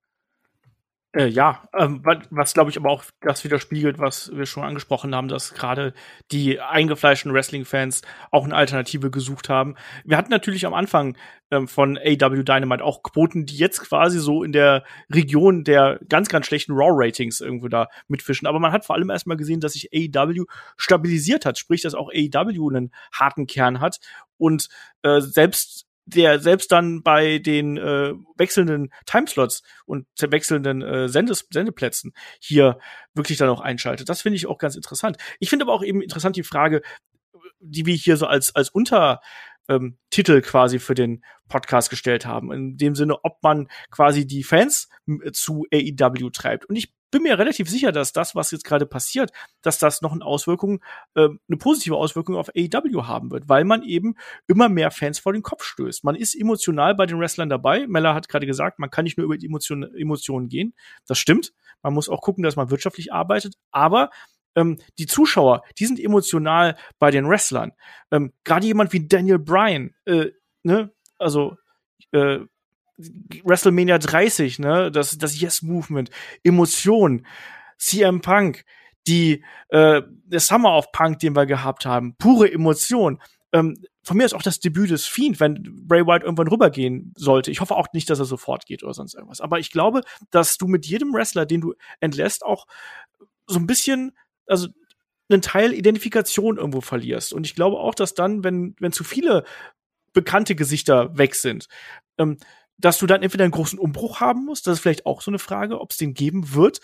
Äh, 1.15 1.27
ja, 1.27 1.63
ähm, 1.73 2.03
was, 2.29 2.53
glaube 2.53 2.69
ich 2.69 2.77
aber 2.77 2.89
auch 2.89 3.05
das 3.21 3.45
widerspiegelt, 3.45 3.99
was 3.99 4.35
wir 4.35 4.45
schon 4.45 4.65
angesprochen 4.65 5.15
haben, 5.15 5.29
dass 5.29 5.53
gerade 5.53 5.93
die 6.33 6.59
eingefleischten 6.59 7.33
Wrestling-Fans 7.33 8.01
auch 8.31 8.43
eine 8.43 8.55
Alternative 8.55 9.09
gesucht 9.09 9.47
haben. 9.47 9.75
Wir 10.03 10.17
hatten 10.17 10.29
natürlich 10.29 10.65
am 10.65 10.73
Anfang 10.73 11.15
ähm, 11.51 11.69
von 11.69 11.97
AW 11.97 12.43
Dynamite 12.43 12.83
auch 12.83 13.01
Quoten, 13.01 13.45
die 13.45 13.55
jetzt 13.55 13.79
quasi 13.79 14.19
so 14.19 14.43
in 14.43 14.51
der 14.51 14.83
Region 15.09 15.63
der 15.63 16.01
ganz, 16.09 16.27
ganz 16.27 16.47
schlechten 16.47 16.73
Raw-Ratings 16.73 17.39
irgendwo 17.39 17.69
da 17.69 17.87
mitfischen. 18.09 18.45
Aber 18.45 18.59
man 18.59 18.73
hat 18.73 18.85
vor 18.85 18.97
allem 18.97 19.09
erstmal 19.09 19.37
gesehen, 19.37 19.61
dass 19.61 19.71
sich 19.71 19.91
AW 19.93 20.43
stabilisiert 20.75 21.45
hat, 21.45 21.57
sprich, 21.57 21.81
dass 21.81 21.95
auch 21.95 22.09
AW 22.09 22.75
einen 22.75 22.91
harten 23.13 23.47
Kern 23.47 23.79
hat 23.79 23.99
und 24.37 24.67
äh, 25.01 25.21
selbst 25.21 25.84
der 26.05 26.39
selbst 26.39 26.71
dann 26.71 27.01
bei 27.01 27.39
den 27.39 27.77
äh, 27.77 28.13
wechselnden 28.37 28.91
Timeslots 29.05 29.63
und 29.85 30.07
wechselnden 30.19 30.81
äh, 30.81 31.09
Sendes 31.09 31.47
Sendeplätzen 31.51 32.13
hier 32.39 32.79
wirklich 33.13 33.37
dann 33.37 33.49
auch 33.49 33.61
einschaltet. 33.61 34.09
Das 34.09 34.21
finde 34.21 34.37
ich 34.37 34.47
auch 34.47 34.57
ganz 34.57 34.75
interessant. 34.75 35.17
Ich 35.39 35.49
finde 35.49 35.65
aber 35.65 35.73
auch 35.73 35.83
eben 35.83 36.01
interessant 36.01 36.35
die 36.35 36.43
Frage, 36.43 36.81
die 37.59 37.85
wir 37.85 37.95
hier 37.95 38.17
so 38.17 38.27
als 38.27 38.55
als 38.55 38.69
Unter 38.69 39.21
ähm, 39.67 39.97
quasi 40.11 40.79
für 40.79 40.93
den 40.93 41.23
Podcast 41.47 41.89
gestellt 41.89 42.25
haben. 42.25 42.51
In 42.51 42.77
dem 42.77 42.95
Sinne, 42.95 43.23
ob 43.23 43.41
man 43.41 43.67
quasi 43.89 44.27
die 44.27 44.43
Fans 44.43 44.89
zu 45.33 45.65
AEW 45.73 46.29
treibt. 46.29 46.65
Und 46.65 46.75
ich 46.75 46.93
bin 47.15 47.23
mir 47.23 47.39
relativ 47.39 47.69
sicher, 47.69 47.93
dass 47.93 48.11
das, 48.11 48.35
was 48.35 48.51
jetzt 48.51 48.65
gerade 48.65 48.85
passiert, 48.85 49.31
dass 49.61 49.79
das 49.79 50.01
noch 50.01 50.11
eine 50.11 50.25
Auswirkung, 50.25 50.83
äh, 51.13 51.29
eine 51.47 51.57
positive 51.57 51.95
Auswirkung 51.95 52.35
auf 52.35 52.49
AEW 52.49 53.07
haben 53.07 53.31
wird, 53.31 53.47
weil 53.47 53.63
man 53.63 53.83
eben 53.83 54.15
immer 54.47 54.67
mehr 54.67 54.91
Fans 54.91 55.19
vor 55.19 55.31
den 55.31 55.41
Kopf 55.41 55.63
stößt. 55.63 56.03
Man 56.03 56.15
ist 56.15 56.35
emotional 56.35 56.93
bei 56.93 57.05
den 57.05 57.17
Wrestlern 57.17 57.47
dabei. 57.47 57.87
Mella 57.87 58.13
hat 58.13 58.27
gerade 58.27 58.45
gesagt, 58.45 58.79
man 58.79 58.89
kann 58.89 59.05
nicht 59.05 59.17
nur 59.17 59.23
über 59.23 59.37
die 59.37 59.45
Emotion, 59.45 59.83
Emotionen 59.95 60.49
gehen. 60.49 60.73
Das 61.07 61.17
stimmt. 61.17 61.53
Man 61.81 61.93
muss 61.93 62.09
auch 62.09 62.19
gucken, 62.19 62.43
dass 62.43 62.57
man 62.57 62.69
wirtschaftlich 62.69 63.13
arbeitet. 63.13 63.55
Aber 63.71 64.09
ähm, 64.57 64.79
die 64.97 65.05
Zuschauer, 65.05 65.63
die 65.79 65.85
sind 65.85 66.01
emotional 66.01 66.75
bei 66.99 67.11
den 67.11 67.29
Wrestlern. 67.29 67.71
Ähm, 68.11 68.33
Gerade 68.43 68.67
jemand 68.67 68.91
wie 68.91 69.07
Daniel 69.07 69.39
Bryan, 69.39 69.95
äh, 70.03 70.31
ne, 70.63 70.91
also 71.17 71.55
äh, 72.11 72.39
WrestleMania 72.97 73.97
30, 73.97 74.59
ne, 74.59 74.91
das, 74.91 75.17
das 75.17 75.39
Yes-Movement, 75.39 76.09
Emotion, 76.43 77.25
CM 77.77 78.21
Punk, 78.21 78.63
die, 79.07 79.43
äh, 79.69 80.01
der 80.25 80.39
Summer 80.39 80.77
of 80.77 80.91
Punk, 80.91 81.19
den 81.19 81.35
wir 81.35 81.45
gehabt 81.45 81.85
haben, 81.85 82.15
pure 82.17 82.51
Emotion. 82.51 83.21
Ähm, 83.51 83.75
von 84.03 84.17
mir 84.17 84.25
ist 84.25 84.33
auch 84.33 84.41
das 84.41 84.59
Debüt 84.59 84.91
des 84.91 85.05
Fiend, 85.05 85.39
wenn 85.39 85.63
Bray 85.87 86.05
Wyatt 86.05 86.23
irgendwann 86.23 86.47
rübergehen 86.47 87.13
sollte. 87.17 87.51
Ich 87.51 87.61
hoffe 87.61 87.75
auch 87.75 87.87
nicht, 87.93 88.09
dass 88.09 88.19
er 88.19 88.25
sofort 88.25 88.65
geht 88.65 88.83
oder 88.83 88.93
sonst 88.93 89.15
irgendwas. 89.15 89.41
Aber 89.41 89.59
ich 89.59 89.71
glaube, 89.71 90.01
dass 90.31 90.57
du 90.57 90.67
mit 90.67 90.85
jedem 90.85 91.13
Wrestler, 91.13 91.45
den 91.45 91.61
du 91.61 91.73
entlässt, 91.99 92.43
auch 92.45 92.65
so 93.47 93.59
ein 93.59 93.67
bisschen, 93.67 94.11
also 94.47 94.67
einen 95.29 95.41
Teil 95.41 95.73
Identifikation 95.73 96.57
irgendwo 96.57 96.81
verlierst. 96.81 97.33
Und 97.33 97.45
ich 97.45 97.55
glaube 97.55 97.77
auch, 97.77 97.95
dass 97.95 98.13
dann, 98.13 98.43
wenn, 98.43 98.75
wenn 98.79 98.91
zu 98.91 99.03
viele 99.03 99.43
bekannte 100.13 100.55
Gesichter 100.55 101.17
weg 101.17 101.35
sind, 101.35 101.67
ähm, 102.17 102.37
dass 102.77 102.97
du 102.97 103.07
dann 103.07 103.23
entweder 103.23 103.43
einen 103.43 103.51
großen 103.51 103.79
Umbruch 103.79 104.19
haben 104.19 104.45
musst, 104.45 104.67
das 104.67 104.75
ist 104.75 104.79
vielleicht 104.81 105.05
auch 105.05 105.21
so 105.21 105.31
eine 105.31 105.39
Frage, 105.39 105.79
ob 105.79 105.91
es 105.91 105.97
den 105.97 106.13
geben 106.13 106.53
wird. 106.53 106.81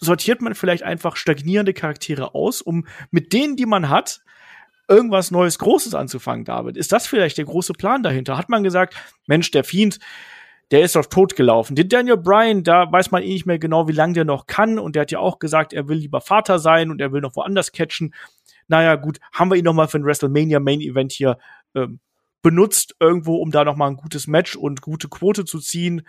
sortiert 0.00 0.42
man 0.42 0.54
vielleicht 0.54 0.82
einfach 0.82 1.16
stagnierende 1.16 1.72
Charaktere 1.72 2.34
aus, 2.34 2.60
um 2.60 2.86
mit 3.10 3.32
denen, 3.32 3.56
die 3.56 3.66
man 3.66 3.88
hat, 3.88 4.22
irgendwas 4.88 5.30
Neues, 5.30 5.58
Großes 5.58 5.94
anzufangen, 5.94 6.44
David? 6.44 6.76
Ist 6.76 6.92
das 6.92 7.06
vielleicht 7.06 7.38
der 7.38 7.44
große 7.44 7.72
Plan 7.72 8.02
dahinter? 8.02 8.36
Hat 8.36 8.48
man 8.48 8.62
gesagt, 8.62 8.94
Mensch, 9.26 9.50
der 9.50 9.64
Fiend, 9.64 9.98
der 10.70 10.82
ist 10.82 10.96
auf 10.96 11.08
tot 11.08 11.36
gelaufen. 11.36 11.76
Den 11.76 11.88
Daniel 11.88 12.16
Bryan, 12.16 12.64
da 12.64 12.90
weiß 12.90 13.10
man 13.10 13.22
eh 13.22 13.28
nicht 13.28 13.46
mehr 13.46 13.58
genau, 13.58 13.88
wie 13.88 13.92
lange 13.92 14.14
der 14.14 14.24
noch 14.24 14.46
kann. 14.46 14.78
Und 14.78 14.96
der 14.96 15.02
hat 15.02 15.10
ja 15.10 15.18
auch 15.18 15.38
gesagt, 15.38 15.72
er 15.72 15.88
will 15.88 15.98
lieber 15.98 16.20
Vater 16.20 16.58
sein 16.58 16.90
und 16.90 17.00
er 17.00 17.12
will 17.12 17.20
noch 17.20 17.36
woanders 17.36 17.72
catchen. 17.72 18.14
Naja, 18.68 18.96
gut, 18.96 19.18
haben 19.32 19.50
wir 19.50 19.56
ihn 19.56 19.64
noch 19.64 19.74
mal 19.74 19.88
für 19.88 19.98
ein 19.98 20.04
WrestleMania 20.04 20.60
Main 20.60 20.80
Event 20.80 21.12
hier 21.12 21.38
ähm, 21.74 22.00
benutzt, 22.42 22.96
irgendwo, 23.00 23.36
um 23.36 23.50
da 23.50 23.64
noch 23.64 23.76
mal 23.76 23.88
ein 23.88 23.96
gutes 23.96 24.26
Match 24.26 24.56
und 24.56 24.82
gute 24.82 25.08
Quote 25.08 25.44
zu 25.44 25.60
ziehen. 25.60 26.06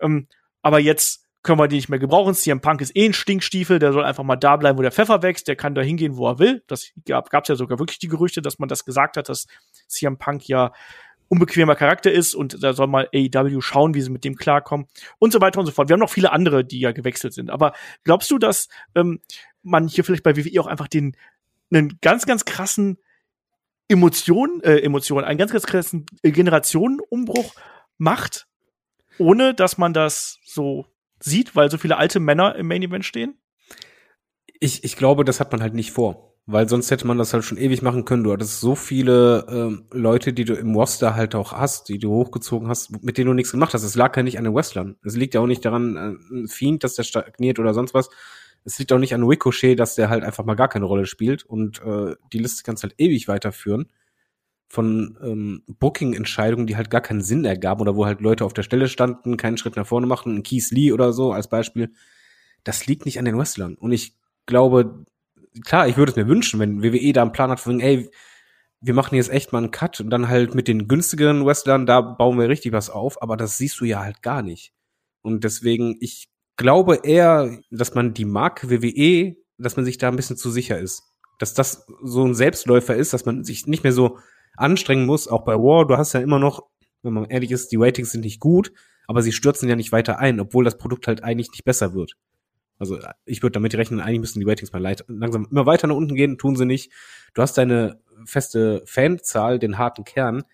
Ähm, 0.00 0.28
aber 0.62 0.78
jetzt 0.80 1.24
können 1.42 1.58
wir 1.58 1.68
die 1.68 1.76
nicht 1.76 1.90
mehr 1.90 1.98
gebrauchen. 1.98 2.34
CM 2.34 2.60
Punk 2.60 2.80
ist 2.80 2.96
eh 2.96 3.04
ein 3.04 3.12
Stinkstiefel, 3.12 3.78
der 3.78 3.92
soll 3.92 4.04
einfach 4.04 4.24
mal 4.24 4.36
da 4.36 4.56
bleiben, 4.56 4.78
wo 4.78 4.82
der 4.82 4.92
Pfeffer 4.92 5.22
wächst, 5.22 5.46
der 5.46 5.56
kann 5.56 5.74
da 5.74 5.82
hingehen, 5.82 6.16
wo 6.16 6.26
er 6.26 6.38
will. 6.38 6.64
Das 6.66 6.90
gab 7.04 7.28
es 7.44 7.48
ja 7.48 7.54
sogar 7.54 7.78
wirklich 7.78 7.98
die 7.98 8.08
Gerüchte, 8.08 8.40
dass 8.40 8.58
man 8.58 8.68
das 8.68 8.84
gesagt 8.84 9.18
hat, 9.18 9.28
dass 9.28 9.46
CM 9.86 10.16
Punk 10.16 10.48
ja 10.48 10.72
unbequemer 11.28 11.74
Charakter 11.74 12.10
ist 12.10 12.34
und 12.34 12.62
da 12.62 12.72
soll 12.72 12.86
mal 12.86 13.08
AEW 13.14 13.60
schauen, 13.60 13.94
wie 13.94 14.00
sie 14.00 14.10
mit 14.10 14.24
dem 14.24 14.36
klarkommen 14.36 14.86
und 15.18 15.32
so 15.32 15.40
weiter 15.40 15.60
und 15.60 15.66
so 15.66 15.72
fort. 15.72 15.88
Wir 15.88 15.94
haben 15.94 16.00
noch 16.00 16.10
viele 16.10 16.32
andere, 16.32 16.64
die 16.64 16.80
ja 16.80 16.92
gewechselt 16.92 17.34
sind. 17.34 17.50
Aber 17.50 17.74
glaubst 18.04 18.30
du, 18.30 18.38
dass 18.38 18.68
ähm, 18.94 19.20
man 19.62 19.88
hier 19.88 20.04
vielleicht 20.04 20.22
bei 20.22 20.36
WWE 20.36 20.60
auch 20.60 20.66
einfach 20.66 20.88
den 20.88 21.16
einen 21.70 21.98
ganz, 22.00 22.26
ganz 22.26 22.44
krassen 22.44 22.98
Emotionen, 23.88 24.62
äh, 24.62 24.78
Emotionen, 24.78 25.24
einen 25.24 25.38
ganz, 25.38 25.52
ganz 25.52 25.66
krassen 25.66 26.06
Generationenumbruch 26.22 27.54
macht, 27.98 28.46
ohne 29.18 29.54
dass 29.54 29.78
man 29.78 29.92
das 29.92 30.38
so 30.44 30.86
sieht, 31.20 31.54
weil 31.54 31.70
so 31.70 31.78
viele 31.78 31.96
alte 31.96 32.20
Männer 32.20 32.56
im 32.56 32.66
Main 32.66 32.82
Event 32.82 33.04
stehen? 33.04 33.38
Ich, 34.60 34.84
ich 34.84 34.96
glaube, 34.96 35.24
das 35.24 35.40
hat 35.40 35.52
man 35.52 35.62
halt 35.62 35.74
nicht 35.74 35.92
vor. 35.92 36.34
Weil 36.46 36.68
sonst 36.68 36.90
hätte 36.90 37.06
man 37.06 37.16
das 37.16 37.32
halt 37.32 37.42
schon 37.42 37.56
ewig 37.56 37.80
machen 37.80 38.04
können. 38.04 38.22
Du 38.22 38.32
hattest 38.32 38.60
so 38.60 38.74
viele 38.74 39.46
ähm, 39.48 39.86
Leute, 39.90 40.34
die 40.34 40.44
du 40.44 40.54
im 40.54 40.74
Roster 40.74 41.14
halt 41.14 41.34
auch 41.34 41.52
hast, 41.52 41.88
die 41.88 41.98
du 41.98 42.10
hochgezogen 42.10 42.68
hast, 42.68 43.02
mit 43.02 43.16
denen 43.16 43.28
du 43.28 43.32
nichts 43.32 43.52
gemacht 43.52 43.72
hast. 43.72 43.82
Es 43.82 43.94
lag 43.94 44.14
ja 44.14 44.22
nicht 44.22 44.36
an 44.36 44.44
den 44.44 44.54
Wrestlern. 44.54 44.96
Es 45.02 45.16
liegt 45.16 45.32
ja 45.32 45.40
auch 45.40 45.46
nicht 45.46 45.64
daran, 45.64 45.96
äh, 45.96 46.34
ein 46.34 46.48
Fiend, 46.48 46.84
dass 46.84 46.94
der 46.94 47.04
stagniert 47.04 47.58
oder 47.58 47.72
sonst 47.72 47.94
was. 47.94 48.10
Es 48.64 48.78
liegt 48.78 48.92
auch 48.92 48.98
nicht 48.98 49.14
an 49.14 49.24
Ricochet, 49.24 49.78
dass 49.78 49.94
der 49.94 50.08
halt 50.08 50.24
einfach 50.24 50.44
mal 50.44 50.54
gar 50.54 50.68
keine 50.68 50.86
Rolle 50.86 51.06
spielt. 51.06 51.44
Und 51.44 51.80
äh, 51.82 52.14
die 52.32 52.38
Liste 52.38 52.62
kannst 52.62 52.82
halt 52.82 52.94
ewig 52.98 53.28
weiterführen 53.28 53.90
von 54.68 55.18
ähm, 55.22 55.62
Booking-Entscheidungen, 55.66 56.66
die 56.66 56.76
halt 56.76 56.90
gar 56.90 57.00
keinen 57.00 57.20
Sinn 57.22 57.44
ergaben 57.44 57.80
oder 57.80 57.94
wo 57.94 58.06
halt 58.06 58.20
Leute 58.20 58.44
auf 58.44 58.54
der 58.54 58.62
Stelle 58.62 58.88
standen, 58.88 59.36
keinen 59.36 59.56
Schritt 59.56 59.76
nach 59.76 59.86
vorne 59.86 60.06
machten, 60.06 60.42
Keith 60.42 60.70
Lee 60.70 60.92
oder 60.92 61.12
so 61.12 61.32
als 61.32 61.48
Beispiel. 61.48 61.92
Das 62.64 62.86
liegt 62.86 63.04
nicht 63.04 63.18
an 63.18 63.24
den 63.24 63.38
Wrestlern. 63.38 63.76
Und 63.76 63.92
ich 63.92 64.16
glaube, 64.46 65.04
klar, 65.64 65.86
ich 65.86 65.96
würde 65.96 66.10
es 66.10 66.16
mir 66.16 66.26
wünschen, 66.26 66.58
wenn 66.58 66.82
WWE 66.82 67.12
da 67.12 67.22
einen 67.22 67.32
Plan 67.32 67.50
hat 67.50 67.60
von, 67.60 67.80
ey, 67.80 68.10
wir 68.80 68.94
machen 68.94 69.14
jetzt 69.14 69.30
echt 69.30 69.52
mal 69.52 69.58
einen 69.58 69.70
Cut 69.70 70.00
und 70.00 70.10
dann 70.10 70.28
halt 70.28 70.54
mit 70.54 70.68
den 70.68 70.88
günstigeren 70.88 71.46
Wrestlern, 71.46 71.86
da 71.86 72.00
bauen 72.00 72.38
wir 72.38 72.48
richtig 72.48 72.72
was 72.72 72.90
auf, 72.90 73.22
aber 73.22 73.36
das 73.36 73.56
siehst 73.56 73.80
du 73.80 73.84
ja 73.84 74.00
halt 74.00 74.22
gar 74.22 74.42
nicht. 74.42 74.72
Und 75.22 75.44
deswegen, 75.44 75.96
ich 76.00 76.28
glaube 76.56 77.00
eher, 77.02 77.58
dass 77.70 77.94
man 77.94 78.14
die 78.14 78.24
Marke 78.24 78.70
WWE, 78.70 79.36
dass 79.58 79.76
man 79.76 79.84
sich 79.84 79.98
da 79.98 80.08
ein 80.08 80.16
bisschen 80.16 80.36
zu 80.36 80.50
sicher 80.50 80.78
ist. 80.78 81.02
Dass 81.38 81.54
das 81.54 81.86
so 82.02 82.24
ein 82.24 82.34
Selbstläufer 82.34 82.94
ist, 82.94 83.12
dass 83.12 83.24
man 83.24 83.44
sich 83.44 83.66
nicht 83.66 83.82
mehr 83.82 83.92
so 83.92 84.18
anstrengen 84.56 85.06
muss, 85.06 85.28
auch 85.28 85.44
bei 85.44 85.54
War. 85.54 85.86
Du 85.86 85.96
hast 85.96 86.12
ja 86.12 86.20
immer 86.20 86.38
noch, 86.38 86.64
wenn 87.02 87.12
man 87.12 87.26
ehrlich 87.26 87.50
ist, 87.50 87.72
die 87.72 87.76
Ratings 87.76 88.12
sind 88.12 88.24
nicht 88.24 88.40
gut, 88.40 88.72
aber 89.06 89.22
sie 89.22 89.32
stürzen 89.32 89.68
ja 89.68 89.76
nicht 89.76 89.92
weiter 89.92 90.18
ein, 90.18 90.40
obwohl 90.40 90.64
das 90.64 90.78
Produkt 90.78 91.06
halt 91.06 91.24
eigentlich 91.24 91.50
nicht 91.50 91.64
besser 91.64 91.94
wird. 91.94 92.16
Also 92.78 92.98
ich 93.24 93.42
würde 93.42 93.54
damit 93.54 93.74
rechnen, 93.74 94.00
eigentlich 94.00 94.20
müssen 94.20 94.40
die 94.40 94.46
Ratings 94.46 94.72
mal 94.72 94.96
langsam 95.06 95.46
immer 95.50 95.66
weiter 95.66 95.86
nach 95.86 95.96
unten 95.96 96.14
gehen, 96.14 96.38
tun 96.38 96.56
sie 96.56 96.66
nicht. 96.66 96.92
Du 97.32 97.42
hast 97.42 97.56
deine 97.56 98.00
feste 98.24 98.82
Fanzahl, 98.86 99.58
den 99.58 99.78
harten 99.78 100.04
Kern. 100.04 100.44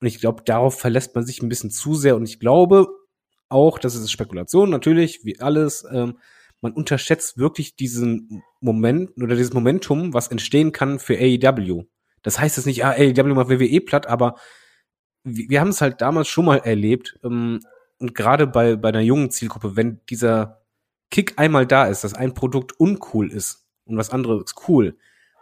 Und 0.00 0.06
ich 0.06 0.20
glaube, 0.20 0.42
darauf 0.44 0.78
verlässt 0.78 1.14
man 1.14 1.24
sich 1.24 1.42
ein 1.42 1.48
bisschen 1.48 1.70
zu 1.70 1.94
sehr. 1.94 2.16
Und 2.16 2.28
ich 2.28 2.40
glaube 2.40 2.88
auch, 3.50 3.78
das 3.78 3.94
ist 3.94 4.10
Spekulation 4.10 4.70
natürlich, 4.70 5.24
wie 5.24 5.40
alles, 5.40 5.84
ähm, 5.90 6.18
man 6.60 6.72
unterschätzt 6.72 7.38
wirklich 7.38 7.76
diesen 7.76 8.42
Moment 8.60 9.16
oder 9.16 9.34
dieses 9.34 9.54
Momentum, 9.54 10.12
was 10.12 10.28
entstehen 10.28 10.72
kann 10.72 10.98
für 10.98 11.16
AEW. 11.16 11.84
Das 12.22 12.38
heißt 12.38 12.56
jetzt 12.56 12.66
nicht, 12.66 12.84
ah, 12.84 12.90
AEW 12.90 13.34
macht 13.34 13.48
WWE 13.48 13.80
platt, 13.80 14.06
aber 14.06 14.36
wir, 15.24 15.60
haben 15.60 15.68
es 15.68 15.80
halt 15.80 16.00
damals 16.00 16.28
schon 16.28 16.44
mal 16.44 16.58
erlebt. 16.58 17.18
Ähm, 17.24 17.60
und 17.98 18.14
gerade 18.14 18.46
bei, 18.46 18.76
bei 18.76 18.90
einer 18.90 19.00
jungen 19.00 19.30
Zielgruppe, 19.30 19.76
wenn 19.76 20.00
dieser 20.08 20.62
Kick 21.10 21.34
einmal 21.38 21.66
da 21.66 21.86
ist, 21.86 22.04
dass 22.04 22.14
ein 22.14 22.34
Produkt 22.34 22.78
uncool 22.78 23.30
ist 23.30 23.66
und 23.84 23.96
was 23.96 24.10
anderes 24.10 24.54
cool, 24.68 24.96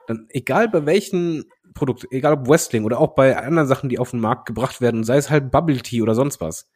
dann 0.07 0.27
egal 0.31 0.69
bei 0.69 0.87
welchen 0.87 1.45
Produkt, 1.75 2.07
egal 2.11 2.33
ob 2.33 2.49
Wrestling 2.49 2.85
oder 2.85 2.99
auch 2.99 3.15
bei 3.15 3.37
anderen 3.37 3.69
Sachen, 3.69 3.89
die 3.89 3.99
auf 3.99 4.11
den 4.11 4.21
Markt 4.21 4.47
gebracht 4.47 4.81
werden, 4.81 5.05
sei 5.05 5.17
es 5.17 5.31
halt 5.31 5.51
Bubble 5.51 5.79
Tea 5.79 6.03
oder 6.03 6.15
sonst 6.15 6.41
was. 6.41 6.69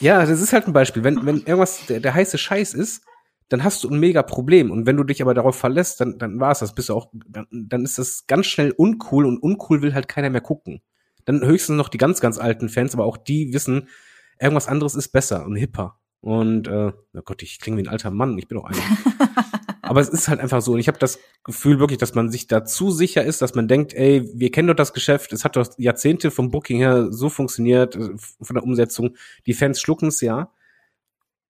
Ja, 0.00 0.24
das 0.24 0.40
ist 0.40 0.52
halt 0.52 0.66
ein 0.66 0.72
Beispiel. 0.72 1.04
Wenn, 1.04 1.24
wenn 1.26 1.38
irgendwas 1.38 1.86
der, 1.86 2.00
der 2.00 2.14
heiße 2.14 2.38
Scheiß 2.38 2.74
ist, 2.74 3.04
dann 3.48 3.64
hast 3.64 3.84
du 3.84 3.90
ein 3.90 4.00
mega 4.00 4.22
Problem. 4.22 4.70
Und 4.70 4.86
wenn 4.86 4.96
du 4.96 5.04
dich 5.04 5.20
aber 5.20 5.34
darauf 5.34 5.56
verlässt, 5.56 6.00
dann, 6.00 6.18
dann 6.18 6.40
war 6.40 6.52
es 6.52 6.60
das. 6.60 6.74
Bist 6.74 6.88
du 6.88 6.94
auch, 6.94 7.08
dann 7.12 7.84
ist 7.84 7.98
das 7.98 8.26
ganz 8.26 8.46
schnell 8.46 8.72
uncool 8.72 9.26
und 9.26 9.38
uncool 9.38 9.82
will 9.82 9.94
halt 9.94 10.08
keiner 10.08 10.30
mehr 10.30 10.40
gucken. 10.40 10.80
Dann 11.24 11.44
höchstens 11.44 11.76
noch 11.76 11.88
die 11.88 11.98
ganz, 11.98 12.20
ganz 12.20 12.38
alten 12.38 12.68
Fans, 12.68 12.94
aber 12.94 13.04
auch 13.04 13.16
die 13.16 13.52
wissen, 13.52 13.88
irgendwas 14.40 14.68
anderes 14.68 14.94
ist 14.94 15.10
besser 15.10 15.44
und 15.44 15.56
hipper. 15.56 15.98
Und 16.20 16.68
äh, 16.68 16.92
oh 17.14 17.22
Gott, 17.24 17.42
ich 17.42 17.60
klinge 17.60 17.78
wie 17.78 17.82
ein 17.82 17.88
alter 17.88 18.10
Mann, 18.10 18.38
ich 18.38 18.48
bin 18.48 18.58
auch 18.58 18.64
einer. 18.64 18.78
Aber 19.92 20.00
es 20.00 20.08
ist 20.08 20.28
halt 20.28 20.40
einfach 20.40 20.62
so. 20.62 20.72
Und 20.72 20.78
ich 20.78 20.88
habe 20.88 20.98
das 20.98 21.18
Gefühl 21.44 21.78
wirklich, 21.78 21.98
dass 21.98 22.14
man 22.14 22.30
sich 22.30 22.46
da 22.46 22.64
zu 22.64 22.90
sicher 22.90 23.22
ist, 23.24 23.42
dass 23.42 23.54
man 23.54 23.68
denkt, 23.68 23.92
ey, 23.92 24.26
wir 24.32 24.50
kennen 24.50 24.68
doch 24.68 24.74
das 24.74 24.94
Geschäft, 24.94 25.34
es 25.34 25.44
hat 25.44 25.54
doch 25.54 25.68
Jahrzehnte 25.76 26.30
vom 26.30 26.50
Booking 26.50 26.78
her 26.78 27.08
so 27.10 27.28
funktioniert, 27.28 27.94
äh, 27.94 28.08
von 28.16 28.54
der 28.54 28.64
Umsetzung. 28.64 29.16
Die 29.44 29.52
Fans 29.52 29.82
schlucken 29.82 30.08
es 30.08 30.22
ja. 30.22 30.50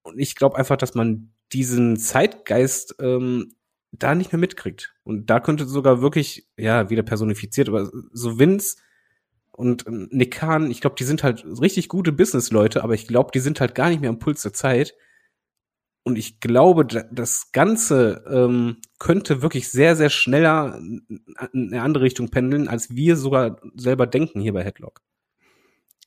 Und 0.02 0.18
ich 0.18 0.34
glaube 0.34 0.56
einfach, 0.56 0.76
dass 0.76 0.96
man 0.96 1.30
diesen 1.52 1.96
Zeitgeist 1.96 2.96
ähm, 2.98 3.54
da 3.92 4.16
nicht 4.16 4.32
mehr 4.32 4.40
mitkriegt. 4.40 4.92
Und 5.04 5.30
da 5.30 5.38
könnte 5.38 5.64
sogar 5.66 6.02
wirklich, 6.02 6.48
ja, 6.56 6.90
wieder 6.90 7.04
personifiziert, 7.04 7.68
aber 7.68 7.92
so 8.12 8.40
Vince 8.40 8.78
und 9.52 9.86
ähm, 9.86 10.08
Nick 10.10 10.32
Khan, 10.32 10.68
ich 10.68 10.80
glaube, 10.80 10.96
die 10.98 11.04
sind 11.04 11.22
halt 11.22 11.44
richtig 11.44 11.86
gute 11.86 12.10
Businessleute, 12.10 12.82
aber 12.82 12.94
ich 12.94 13.06
glaube, 13.06 13.30
die 13.32 13.38
sind 13.38 13.60
halt 13.60 13.76
gar 13.76 13.88
nicht 13.88 14.00
mehr 14.00 14.10
am 14.10 14.18
Puls 14.18 14.42
der 14.42 14.52
Zeit. 14.52 14.96
Und 16.04 16.16
ich 16.16 16.40
glaube, 16.40 16.84
das 16.84 17.52
Ganze 17.52 18.24
ähm, 18.28 18.78
könnte 18.98 19.40
wirklich 19.40 19.70
sehr, 19.70 19.94
sehr 19.94 20.10
schneller 20.10 20.78
in 20.78 21.72
eine 21.72 21.82
andere 21.82 22.04
Richtung 22.04 22.30
pendeln, 22.30 22.66
als 22.66 22.94
wir 22.94 23.16
sogar 23.16 23.60
selber 23.76 24.06
denken 24.06 24.40
hier 24.40 24.52
bei 24.52 24.64
Headlock. 24.64 25.00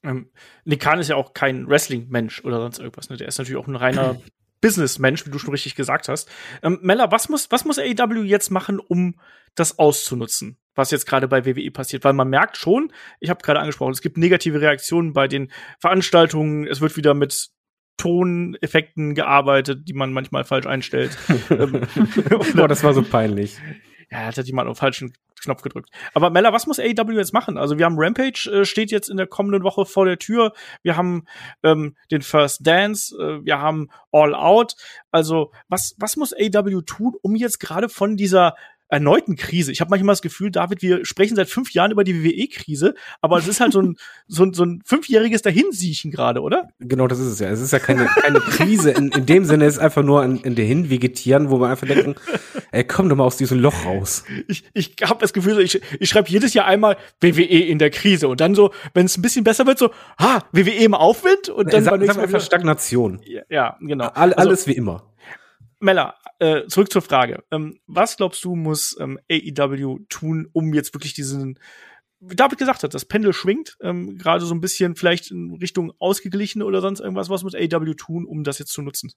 Ähm, 0.04 0.30
Nick 0.66 0.82
Khan 0.82 1.00
ist 1.00 1.10
ja 1.10 1.16
auch 1.16 1.34
kein 1.34 1.68
Wrestling-Mensch 1.68 2.44
oder 2.44 2.60
sonst 2.60 2.80
irgendwas. 2.80 3.10
Ne? 3.10 3.18
Der 3.18 3.28
ist 3.28 3.38
natürlich 3.38 3.62
auch 3.62 3.68
ein 3.68 3.76
reiner 3.78 4.18
Business-Mensch, 4.62 5.26
wie 5.26 5.32
du 5.32 5.40
schon 5.40 5.52
richtig 5.52 5.76
gesagt 5.76 6.10
hast. 6.10 6.30
Ähm, 6.62 6.80
Mella, 6.82 7.12
was 7.12 7.30
muss, 7.30 7.50
was 7.52 7.64
muss 7.64 7.80
AEW 7.80 8.24
jetzt 8.24 8.52
machen, 8.52 8.80
um 8.80 9.16
das 9.56 9.80
auszunutzen? 9.80 10.58
was 10.76 10.92
jetzt 10.92 11.06
gerade 11.06 11.28
bei 11.28 11.46
WWE 11.46 11.72
passiert, 11.72 12.04
weil 12.04 12.14
man 12.14 12.30
merkt 12.30 12.58
schon, 12.58 12.92
ich 13.20 13.30
habe 13.30 13.42
gerade 13.42 13.60
angesprochen, 13.60 13.94
es 13.94 14.02
gibt 14.02 14.18
negative 14.18 14.62
Reaktionen 14.62 15.14
bei 15.14 15.28
den 15.28 15.52
Veranstaltungen, 15.80 16.68
es 16.68 16.82
wird 16.82 16.98
wieder 16.98 17.14
mit 17.14 17.50
Toneffekten 17.98 19.16
gearbeitet, 19.16 19.88
die 19.88 19.94
man 19.94 20.14
manchmal 20.14 20.44
falsch 20.44 20.66
einstellt. 20.66 21.18
Boah, 22.56 22.68
das 22.68 22.84
war 22.84 22.94
so 22.94 23.04
peinlich. 23.04 23.58
Ja, 24.12 24.20
hat 24.20 24.38
jemand 24.38 24.70
auf 24.70 24.78
falschen 24.78 25.14
Knopf 25.42 25.62
gedrückt. 25.62 25.90
Aber 26.14 26.30
Mella, 26.30 26.54
was 26.54 26.68
muss 26.68 26.80
AEW 26.80 27.12
jetzt 27.14 27.34
machen? 27.34 27.58
Also 27.58 27.78
wir 27.78 27.86
haben 27.86 27.96
Rampage 27.98 28.50
äh, 28.52 28.66
steht 28.66 28.92
jetzt 28.92 29.10
in 29.10 29.18
der 29.18 29.28
kommenden 29.28 29.64
Woche 29.64 29.86
vor 29.86 30.06
der 30.06 30.18
Tür. 30.18 30.54
Wir 30.84 30.98
haben 30.98 31.26
ähm, 31.64 31.96
den 32.12 32.22
First 32.22 32.66
Dance, 32.66 33.16
äh, 33.16 33.46
wir 33.46 33.60
haben 33.60 33.90
All 34.12 34.36
Out. 34.36 34.76
Also 35.12 35.52
was 35.68 35.96
was 35.98 36.18
muss 36.18 36.34
AEW 36.34 36.82
tun, 36.82 37.14
um 37.22 37.36
jetzt 37.36 37.60
gerade 37.60 37.90
von 37.90 38.18
dieser 38.18 38.56
erneuten 38.88 39.36
Krise. 39.36 39.72
Ich 39.72 39.82
habe 39.82 39.90
manchmal 39.90 40.14
das 40.14 40.22
Gefühl, 40.22 40.52
David, 40.52 40.82
wir 40.82 41.06
sprechen 41.06 41.36
seit 41.36 41.50
fünf 41.50 41.72
Jahren 41.72 41.92
über 41.92 42.04
die 42.04 42.24
WWE-Krise, 42.24 42.94
aber 43.22 43.38
es 43.38 43.48
ist 43.48 43.60
halt 43.60 43.74
so 43.74 43.82
ein, 43.82 43.98
so 44.28 44.44
ein, 44.44 44.54
so 44.54 44.64
ein 44.64 44.82
fünfjähriges 44.86 45.42
Dahinsiechen 45.42 46.12
gerade, 46.12 46.42
oder? 46.42 46.70
Genau, 46.80 47.08
das 47.08 47.20
ist 47.20 47.28
es 47.28 47.40
ja. 47.40 47.50
Es 47.50 47.62
ist 47.62 47.74
ja 47.74 47.80
keine, 47.80 48.06
keine 48.06 48.40
Krise. 48.40 48.92
In, 48.92 49.10
in 49.10 49.26
dem 49.26 49.46
Sinne 49.46 49.66
ist 49.66 49.76
es 49.76 49.80
einfach 49.80 50.04
nur 50.04 50.24
in, 50.24 50.38
in 50.38 50.56
der 50.56 50.66
Hinvegetieren, 50.66 51.50
wo 51.50 51.60
wir 51.60 51.68
einfach 51.68 51.88
denken, 51.88 52.16
ey, 52.72 52.84
komm 52.84 53.10
doch 53.10 53.16
mal 53.16 53.24
aus 53.24 53.38
diesem 53.38 53.60
Loch 53.60 53.86
raus. 53.86 54.24
Ich, 54.48 54.64
ich 54.74 54.96
habe 55.04 55.20
das 55.20 55.34
Gefühl, 55.34 55.60
ich, 55.60 55.82
ich 56.00 56.10
schreibe 56.10 56.30
jedes 56.30 56.54
Jahr 56.54 56.66
einmal 56.66 56.98
WWE 57.22 57.44
in 57.44 57.80
der 57.80 57.90
Krise 57.90 58.28
und 58.28 58.42
dann 58.42 58.56
so, 58.56 58.72
wenn 58.94 59.06
es 59.06 59.18
ein 59.18 59.22
bisschen 59.22 59.44
besser 59.44 59.66
wird, 59.66 59.80
so, 59.80 59.92
ah, 60.18 60.42
WWE 60.52 60.72
im 60.72 60.94
Aufwind 60.94 61.50
und 61.50 61.74
dann 61.74 61.84
sag, 61.84 62.04
sag 62.06 62.18
einfach 62.18 62.42
Stagnation. 62.42 63.22
Ja, 63.26 63.42
ja 63.50 63.78
genau. 63.80 64.06
All, 64.06 64.34
also, 64.34 64.50
alles 64.50 64.68
wie 64.68 64.74
immer. 64.74 65.04
Mella, 65.86 66.16
äh, 66.40 66.66
zurück 66.68 66.92
zur 66.92 67.04
Frage. 67.04 67.44
Ähm, 67.52 67.80
was 67.86 68.18
glaubst 68.18 68.44
du, 68.44 68.56
muss 68.56 68.98
ähm, 69.00 69.20
AEW 69.32 70.00
tun, 70.10 70.50
um 70.52 70.74
jetzt 70.74 70.94
wirklich 70.96 71.14
diesen, 71.14 71.60
wie 72.20 72.36
David 72.36 72.58
gesagt 72.58 72.82
hat, 72.82 72.94
das 72.94 73.06
Pendel 73.06 73.34
schwingt, 73.34 73.78
ähm, 73.82 74.18
gerade 74.18 74.46
so 74.46 74.54
ein 74.56 74.62
bisschen 74.62 74.96
vielleicht 74.96 75.30
in 75.30 75.54
Richtung 75.54 75.94
ausgeglichen 76.00 76.64
oder 76.64 76.82
sonst 76.82 77.02
irgendwas. 77.02 77.30
Was 77.30 77.44
muss 77.44 77.54
AEW 77.54 77.94
tun, 77.94 78.26
um 78.26 78.44
das 78.44 78.58
jetzt 78.58 78.74
zu 78.74 78.82
nutzen? 78.82 79.14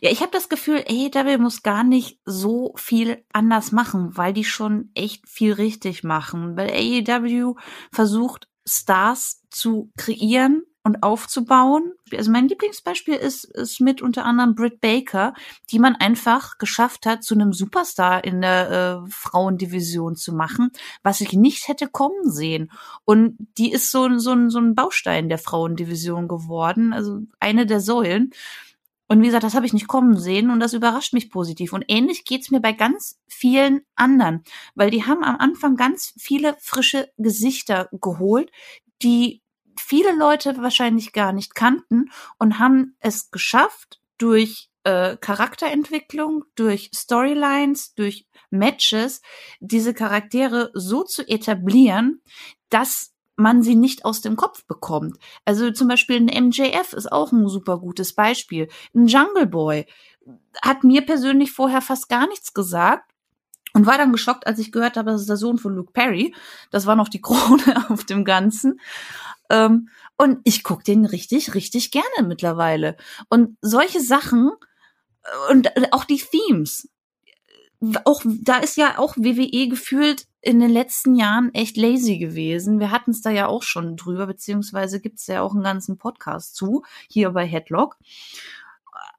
Ja, 0.00 0.10
ich 0.12 0.20
habe 0.20 0.30
das 0.30 0.48
Gefühl, 0.48 0.84
AEW 0.88 1.38
muss 1.38 1.64
gar 1.64 1.82
nicht 1.82 2.20
so 2.24 2.72
viel 2.76 3.24
anders 3.32 3.72
machen, 3.72 4.16
weil 4.16 4.32
die 4.32 4.44
schon 4.44 4.90
echt 4.94 5.28
viel 5.28 5.54
richtig 5.54 6.04
machen. 6.04 6.56
Weil 6.56 6.70
AEW 6.70 7.56
versucht, 7.90 8.48
Stars 8.64 9.42
zu 9.50 9.90
kreieren 9.96 10.62
und 10.86 11.02
aufzubauen. 11.02 11.94
Also 12.16 12.30
mein 12.30 12.46
Lieblingsbeispiel 12.46 13.16
ist, 13.16 13.42
ist 13.42 13.80
mit 13.80 14.02
unter 14.02 14.24
anderem 14.24 14.54
Britt 14.54 14.80
Baker, 14.80 15.34
die 15.70 15.80
man 15.80 15.96
einfach 15.96 16.58
geschafft 16.58 17.06
hat, 17.06 17.24
zu 17.24 17.34
einem 17.34 17.52
Superstar 17.52 18.22
in 18.22 18.40
der 18.40 19.02
äh, 19.04 19.10
Frauendivision 19.10 20.14
zu 20.14 20.32
machen, 20.32 20.70
was 21.02 21.20
ich 21.20 21.32
nicht 21.32 21.66
hätte 21.66 21.88
kommen 21.88 22.30
sehen. 22.30 22.70
Und 23.04 23.36
die 23.58 23.72
ist 23.72 23.90
so, 23.90 24.16
so, 24.18 24.48
so 24.48 24.60
ein 24.60 24.76
Baustein 24.76 25.28
der 25.28 25.38
Frauendivision 25.38 26.28
geworden, 26.28 26.92
also 26.92 27.18
eine 27.40 27.66
der 27.66 27.80
Säulen. 27.80 28.30
Und 29.08 29.22
wie 29.22 29.26
gesagt, 29.26 29.42
das 29.42 29.54
habe 29.54 29.66
ich 29.66 29.72
nicht 29.72 29.88
kommen 29.88 30.16
sehen 30.16 30.50
und 30.50 30.60
das 30.60 30.72
überrascht 30.72 31.14
mich 31.14 31.30
positiv. 31.30 31.72
Und 31.72 31.84
ähnlich 31.88 32.24
geht's 32.24 32.52
mir 32.52 32.60
bei 32.60 32.70
ganz 32.70 33.18
vielen 33.26 33.80
anderen, 33.96 34.44
weil 34.76 34.90
die 34.90 35.02
haben 35.02 35.24
am 35.24 35.36
Anfang 35.36 35.74
ganz 35.74 36.14
viele 36.16 36.56
frische 36.60 37.10
Gesichter 37.18 37.88
geholt, 37.90 38.52
die 39.02 39.42
viele 39.80 40.14
Leute 40.14 40.56
wahrscheinlich 40.58 41.12
gar 41.12 41.32
nicht 41.32 41.54
kannten 41.54 42.10
und 42.38 42.58
haben 42.58 42.96
es 43.00 43.30
geschafft, 43.30 44.00
durch 44.18 44.70
äh, 44.84 45.16
Charakterentwicklung, 45.16 46.44
durch 46.54 46.90
Storylines, 46.94 47.94
durch 47.94 48.26
Matches, 48.50 49.20
diese 49.60 49.94
Charaktere 49.94 50.70
so 50.74 51.02
zu 51.02 51.28
etablieren, 51.28 52.22
dass 52.70 53.12
man 53.36 53.62
sie 53.62 53.74
nicht 53.74 54.04
aus 54.04 54.22
dem 54.22 54.36
Kopf 54.36 54.64
bekommt. 54.66 55.18
Also 55.44 55.70
zum 55.70 55.88
Beispiel 55.88 56.16
ein 56.16 56.46
MJF 56.46 56.94
ist 56.94 57.12
auch 57.12 57.32
ein 57.32 57.48
super 57.48 57.78
gutes 57.78 58.14
Beispiel. 58.14 58.68
Ein 58.94 59.06
Jungle 59.06 59.46
Boy 59.46 59.86
hat 60.62 60.84
mir 60.84 61.04
persönlich 61.04 61.52
vorher 61.52 61.82
fast 61.82 62.08
gar 62.08 62.26
nichts 62.26 62.54
gesagt 62.54 63.12
und 63.76 63.84
war 63.84 63.98
dann 63.98 64.10
geschockt, 64.10 64.46
als 64.46 64.58
ich 64.58 64.72
gehört 64.72 64.96
habe, 64.96 65.10
das 65.10 65.20
ist 65.20 65.28
der 65.28 65.36
Sohn 65.36 65.58
von 65.58 65.76
Luke 65.76 65.92
Perry. 65.92 66.34
Das 66.70 66.86
war 66.86 66.96
noch 66.96 67.10
die 67.10 67.20
Krone 67.20 67.84
auf 67.90 68.04
dem 68.04 68.24
Ganzen. 68.24 68.80
Ähm, 69.50 69.90
und 70.16 70.38
ich 70.44 70.64
guck 70.64 70.82
den 70.82 71.04
richtig, 71.04 71.54
richtig 71.54 71.90
gerne 71.90 72.26
mittlerweile. 72.26 72.96
Und 73.28 73.58
solche 73.60 74.00
Sachen 74.00 74.50
äh, 75.22 75.52
und 75.52 75.68
auch 75.92 76.04
die 76.04 76.16
Themes 76.16 76.88
auch 78.04 78.22
da 78.24 78.56
ist 78.56 78.78
ja 78.78 78.96
auch 78.96 79.14
WWE 79.18 79.68
gefühlt 79.68 80.26
in 80.40 80.58
den 80.58 80.70
letzten 80.70 81.14
Jahren 81.14 81.52
echt 81.52 81.76
lazy 81.76 82.16
gewesen. 82.16 82.80
Wir 82.80 82.90
hatten 82.90 83.10
es 83.10 83.20
da 83.20 83.28
ja 83.28 83.46
auch 83.46 83.62
schon 83.62 83.98
drüber, 83.98 84.26
beziehungsweise 84.26 85.00
gibt 85.00 85.18
es 85.18 85.26
ja 85.26 85.42
auch 85.42 85.52
einen 85.52 85.62
ganzen 85.62 85.98
Podcast 85.98 86.56
zu, 86.56 86.82
hier 87.10 87.28
bei 87.32 87.44
Headlock. 87.44 87.98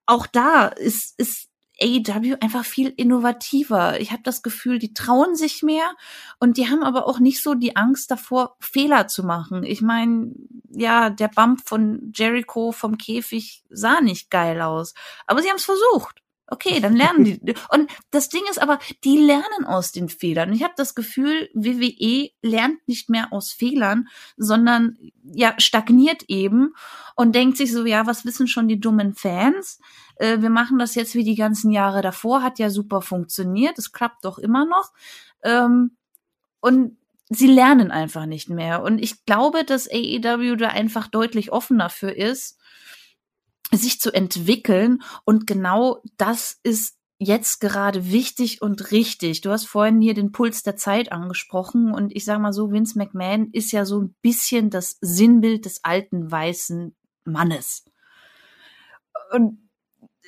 Auch 0.08 0.26
da 0.26 0.66
ist, 0.66 1.14
ist 1.20 1.50
AEW 1.82 2.38
einfach 2.42 2.66
viel 2.66 2.94
innovativer. 2.96 4.00
Ich 4.00 4.12
habe 4.12 4.24
das 4.24 4.42
Gefühl, 4.42 4.80
die 4.80 4.94
trauen 4.94 5.36
sich 5.36 5.64
mehr 5.64 5.96
und 6.40 6.58
die 6.58 6.70
haben 6.70 6.84
aber 6.84 7.08
auch 7.08 7.20
nicht 7.20 7.42
so 7.42 7.54
die 7.54 7.76
Angst 7.76 8.12
davor, 8.12 8.56
Fehler 8.60 9.08
zu 9.08 9.24
machen. 9.24 9.64
Ich 9.64 9.82
meine, 9.82 10.32
ja, 10.70 11.10
der 11.10 11.30
Bump 11.30 11.68
von 11.68 12.12
Jericho 12.16 12.72
vom 12.72 12.98
Käfig 12.98 13.64
sah 13.70 14.02
nicht 14.02 14.30
geil 14.30 14.62
aus, 14.62 14.94
aber 15.26 15.42
sie 15.42 15.50
haben 15.50 15.58
es 15.58 15.66
versucht. 15.66 16.22
Okay, 16.50 16.80
dann 16.80 16.96
lernen 16.96 17.26
die. 17.26 17.56
Und 17.74 17.92
das 18.10 18.30
Ding 18.30 18.42
ist 18.50 18.62
aber, 18.62 18.80
die 19.04 19.18
lernen 19.18 19.66
aus 19.66 19.92
den 19.92 20.08
Fehlern. 20.08 20.54
Ich 20.54 20.64
habe 20.64 20.74
das 20.78 20.96
Gefühl, 20.96 21.50
WWE 21.54 22.30
lernt 22.42 22.88
nicht 22.88 23.10
mehr 23.10 23.34
aus 23.34 23.52
Fehlern, 23.52 24.08
sondern 24.38 24.98
ja 25.24 25.56
stagniert 25.58 26.24
eben 26.30 26.74
und 27.16 27.36
denkt 27.36 27.58
sich 27.58 27.74
so, 27.74 27.86
ja, 27.86 28.06
was 28.08 28.24
wissen 28.24 28.48
schon 28.48 28.70
die 28.70 28.80
dummen 28.80 29.14
Fans? 29.14 29.80
Äh, 30.16 30.42
wir 30.42 30.50
machen 30.50 30.80
das 30.80 30.96
jetzt 30.96 31.16
wie 31.16 31.26
die 31.26 31.36
ganzen 31.36 31.72
Jahre 31.72 32.02
davor, 32.02 32.44
hat 32.44 32.60
ja 32.60 32.70
super 32.70 33.02
funktioniert, 33.02 33.78
es 33.78 33.92
klappt 33.92 34.24
doch 34.24 34.38
immer 34.38 34.66
noch. 34.66 34.94
Ähm, 35.44 35.98
und 36.62 36.98
sie 37.30 37.48
lernen 37.48 37.92
einfach 37.92 38.26
nicht 38.26 38.50
mehr. 38.50 38.84
Und 38.84 39.00
ich 39.00 39.26
glaube, 39.26 39.66
dass 39.66 39.90
AEW 39.90 40.56
da 40.56 40.70
einfach 40.70 41.08
deutlich 41.08 41.52
offener 41.52 41.90
für 41.90 42.12
ist 42.12 42.58
sich 43.72 44.00
zu 44.00 44.14
entwickeln. 44.14 45.02
Und 45.26 45.48
genau 45.48 46.02
das 46.18 46.60
ist 46.64 46.98
jetzt 47.20 47.60
gerade 47.60 48.12
wichtig 48.12 48.62
und 48.62 48.92
richtig. 48.92 49.42
Du 49.42 49.52
hast 49.52 49.66
vorhin 49.66 50.02
hier 50.02 50.14
den 50.14 50.32
Puls 50.32 50.64
der 50.64 50.76
Zeit 50.76 51.12
angesprochen 51.12 51.94
und 51.94 52.16
ich 52.16 52.26
sage 52.26 52.40
mal 52.40 52.54
so, 52.54 52.72
Vince 52.72 52.98
McMahon 52.98 53.50
ist 53.52 53.72
ja 53.72 53.86
so 53.86 54.02
ein 54.02 54.16
bisschen 54.22 54.70
das 54.70 54.98
Sinnbild 55.02 55.66
des 55.66 55.84
alten 55.84 56.30
weißen 56.30 56.96
Mannes. 57.26 57.86
Und, 59.32 59.70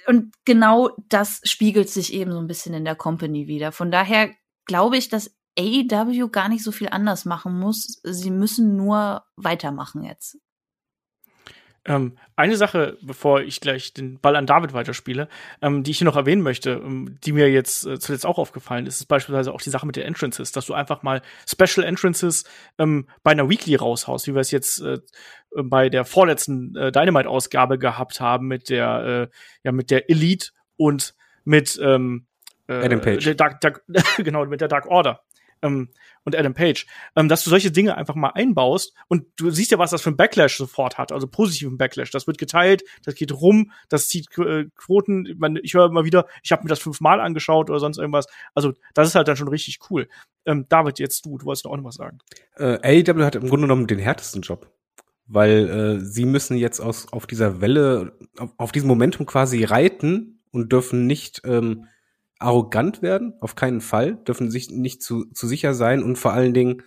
und 0.08 0.34
genau 0.46 0.90
das 1.10 1.42
spiegelt 1.44 1.90
sich 1.90 2.14
eben 2.14 2.32
so 2.32 2.40
ein 2.40 2.48
bisschen 2.48 2.74
in 2.74 2.86
der 2.86 2.96
Company 2.96 3.48
wieder. 3.48 3.72
Von 3.72 3.92
daher 3.92 4.32
glaube 4.66 4.98
ich, 4.98 5.10
dass 5.10 5.36
AEW 5.58 6.30
gar 6.30 6.50
nicht 6.50 6.64
so 6.64 6.72
viel 6.72 6.90
anders 6.90 7.26
machen 7.26 7.58
muss. 7.60 8.00
Sie 8.04 8.32
müssen 8.32 8.76
nur 8.76 9.26
weitermachen 9.36 10.04
jetzt. 10.04 10.40
Ähm, 11.86 12.18
eine 12.36 12.56
Sache, 12.56 12.98
bevor 13.02 13.42
ich 13.42 13.62
gleich 13.62 13.94
den 13.94 14.20
Ball 14.20 14.36
an 14.36 14.46
David 14.46 14.74
weiterspiele, 14.74 15.28
ähm, 15.62 15.84
die 15.84 15.92
ich 15.92 16.00
hier 16.00 16.06
noch 16.06 16.16
erwähnen 16.16 16.42
möchte, 16.42 16.72
ähm, 16.72 17.18
die 17.24 17.32
mir 17.32 17.50
jetzt 17.50 17.86
äh, 17.86 18.00
zuletzt 18.00 18.26
auch 18.26 18.38
aufgefallen 18.38 18.86
ist, 18.86 19.00
ist 19.00 19.08
beispielsweise 19.08 19.54
auch 19.54 19.62
die 19.62 19.70
Sache 19.70 19.86
mit 19.86 19.96
den 19.96 20.04
Entrances, 20.04 20.52
dass 20.52 20.66
du 20.66 20.74
einfach 20.74 21.04
mal 21.04 21.22
Special 21.48 21.86
Entrances 21.86 22.44
ähm, 22.78 23.08
bei 23.24 23.32
einer 23.32 23.50
Weekly 23.50 23.76
raushaust, 23.76 24.28
wie 24.28 24.34
wir 24.34 24.42
es 24.42 24.52
jetzt 24.52 24.82
äh, 24.82 25.00
bei 25.56 25.90
der 25.90 26.06
vorletzten 26.06 26.76
äh, 26.76 26.92
Dynamite-Ausgabe 26.92 27.80
gehabt 27.80 28.20
haben 28.20 28.48
mit 28.48 28.70
der, 28.70 29.30
äh, 29.32 29.36
ja, 29.64 29.72
mit 29.72 29.90
der 29.90 30.10
Elite 30.10 30.50
und 30.78 31.16
mit 31.44 31.80
ähm, 31.82 32.26
äh, 32.68 32.74
Adam 32.74 33.02
Page. 33.02 33.36
Dark, 33.36 33.62
Dark, 33.62 33.84
genau, 34.18 34.46
mit 34.46 34.62
der 34.62 34.68
Dark 34.68 34.86
Order. 34.88 35.22
Ähm, 35.62 35.90
und 36.24 36.36
Adam 36.36 36.54
Page, 36.54 36.86
ähm, 37.16 37.28
dass 37.28 37.44
du 37.44 37.50
solche 37.50 37.72
Dinge 37.72 37.98
einfach 37.98 38.16
mal 38.16 38.30
einbaust 38.30 38.94
und 39.08 39.26
du 39.36 39.50
siehst 39.50 39.72
ja, 39.72 39.80
was 39.80 39.92
das 39.92 40.02
für 40.02 40.12
ein 40.12 40.18
Backlash 40.18 40.58
sofort 40.58 40.98
hat, 40.98 41.12
also 41.12 41.28
positiven 41.28 41.78
Backlash. 41.78 42.12
Das 42.12 42.28
wird 42.28 42.38
geteilt, 42.38 42.84
das 43.04 43.16
geht 43.16 43.32
rum, 43.32 43.72
das 43.90 44.08
zieht 44.08 44.28
äh, 44.38 44.66
Quoten. 44.76 45.26
Ich, 45.26 45.38
mein, 45.38 45.60
ich 45.62 45.74
höre 45.74 45.88
immer 45.88 46.06
wieder, 46.06 46.28
ich 46.44 46.52
habe 46.52 46.64
mir 46.64 46.70
das 46.70 46.80
fünfmal 46.80 47.20
angeschaut 47.20 47.70
oder 47.70 47.80
sonst 47.80 47.98
irgendwas. 47.98 48.28
Also 48.54 48.74
das 48.94 49.08
ist 49.08 49.16
halt 49.16 49.28
dann 49.28 49.38
schon 49.38 49.48
richtig 49.48 49.80
cool. 49.90 50.08
Ähm, 50.46 50.66
David, 50.70 51.00
jetzt 51.00 51.26
du, 51.26 51.38
du 51.38 51.46
wolltest 51.46 51.66
auch 51.66 51.78
noch 51.78 51.84
was 51.84 51.96
sagen. 51.96 52.20
Äh, 52.58 53.04
AEW 53.04 53.24
hat 53.24 53.36
im 53.36 53.48
Grunde 53.50 53.68
genommen 53.68 53.88
den 53.88 54.00
härtesten 54.00 54.42
Job 54.42 54.72
weil 55.30 55.70
äh, 55.70 56.00
sie 56.00 56.26
müssen 56.26 56.58
jetzt 56.58 56.80
aus, 56.80 57.14
auf 57.14 57.28
dieser 57.28 57.62
Welle, 57.62 58.18
auf, 58.38 58.50
auf 58.58 58.72
diesem 58.72 58.88
Momentum 58.88 59.28
quasi 59.28 59.64
reiten 59.64 60.42
und 60.52 60.72
dürfen 60.72 61.06
nicht 61.06 61.42
ähm, 61.46 61.86
arrogant 62.40 63.02
werden, 63.02 63.34
auf 63.42 63.56
keinen 63.56 63.82
Fall, 63.82 64.16
dürfen 64.16 64.50
sich 64.50 64.72
nicht 64.72 65.04
zu, 65.04 65.26
zu 65.26 65.46
sicher 65.46 65.74
sein 65.74 66.02
und 66.02 66.18
vor 66.18 66.34
allen 66.34 66.54
Dingen, 66.54 66.84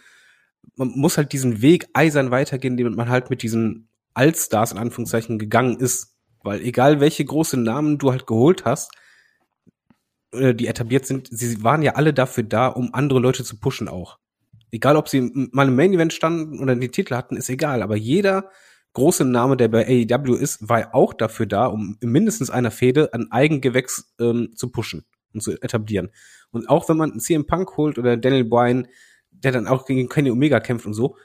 man 0.76 0.88
muss 0.88 1.18
halt 1.18 1.32
diesen 1.32 1.60
Weg 1.60 1.88
eisern 1.92 2.30
weitergehen, 2.30 2.76
den 2.76 2.94
man 2.94 3.10
halt 3.10 3.30
mit 3.30 3.42
diesen 3.42 3.88
Allstars 4.14 4.72
in 4.72 4.78
Anführungszeichen 4.78 5.38
gegangen 5.38 5.78
ist. 5.78 6.16
Weil 6.42 6.62
egal 6.62 7.00
welche 7.00 7.24
große 7.24 7.58
Namen 7.58 7.98
du 7.98 8.10
halt 8.10 8.26
geholt 8.26 8.64
hast, 8.64 8.92
äh, 10.32 10.54
die 10.54 10.66
etabliert 10.66 11.06
sind, 11.06 11.28
sie 11.30 11.62
waren 11.62 11.82
ja 11.82 11.94
alle 11.94 12.14
dafür 12.14 12.44
da, 12.44 12.68
um 12.68 12.94
andere 12.94 13.20
Leute 13.20 13.44
zu 13.44 13.60
pushen 13.60 13.88
auch. 13.88 14.18
Egal, 14.70 14.96
ob 14.96 15.08
sie 15.08 15.30
mal 15.52 15.68
im 15.68 15.76
Main 15.76 15.92
Event 15.92 16.14
standen 16.14 16.58
oder 16.60 16.74
die 16.74 16.88
Titel 16.88 17.14
hatten, 17.14 17.36
ist 17.36 17.50
egal. 17.50 17.82
Aber 17.82 17.96
jeder 17.96 18.50
große 18.94 19.24
Name, 19.24 19.56
der 19.58 19.68
bei 19.68 19.86
AEW 19.86 20.34
ist, 20.34 20.66
war 20.66 20.94
auch 20.94 21.12
dafür 21.12 21.46
da, 21.46 21.66
um 21.66 21.98
mindestens 22.00 22.48
einer 22.48 22.70
Fehde 22.70 23.12
ein 23.12 23.30
Eigengewächs 23.30 24.14
ähm, 24.18 24.52
zu 24.56 24.70
pushen 24.70 25.04
und 25.34 25.42
zu 25.42 25.52
etablieren. 25.60 26.10
Und 26.50 26.68
auch 26.68 26.88
wenn 26.88 26.96
man 26.96 27.12
einen 27.12 27.20
CM 27.20 27.46
Punk 27.46 27.76
holt 27.76 27.98
oder 27.98 28.16
Daniel 28.16 28.44
Bryan, 28.44 28.88
der 29.30 29.52
dann 29.52 29.66
auch 29.66 29.86
gegen 29.86 30.08
Kenny 30.08 30.30
Omega 30.30 30.60
kämpft 30.60 30.86
und 30.86 30.94
so, 30.94 31.16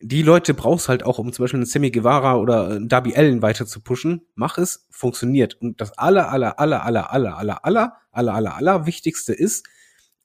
die 0.00 0.22
Leute 0.22 0.52
brauchst 0.52 0.88
halt 0.88 1.04
auch, 1.04 1.18
um 1.18 1.32
zum 1.32 1.44
Beispiel 1.44 1.58
einen 1.58 1.66
Sammy 1.66 1.90
Guevara 1.90 2.36
oder 2.36 2.68
einen 2.68 2.88
Darby 2.88 3.14
Allen 3.14 3.40
weiter 3.42 3.64
zu 3.64 3.80
pushen. 3.80 4.26
Mach 4.34 4.58
es, 4.58 4.86
funktioniert. 4.90 5.54
Und 5.54 5.80
das 5.80 5.96
aller, 5.96 6.30
aller, 6.30 6.58
aller, 6.58 6.84
aller, 6.84 7.10
aller, 7.10 7.38
aller, 7.38 7.64
aller, 7.64 7.92
aller, 8.10 8.34
aller, 8.34 8.56
aller 8.56 8.86
wichtigste 8.86 9.32
ist, 9.32 9.66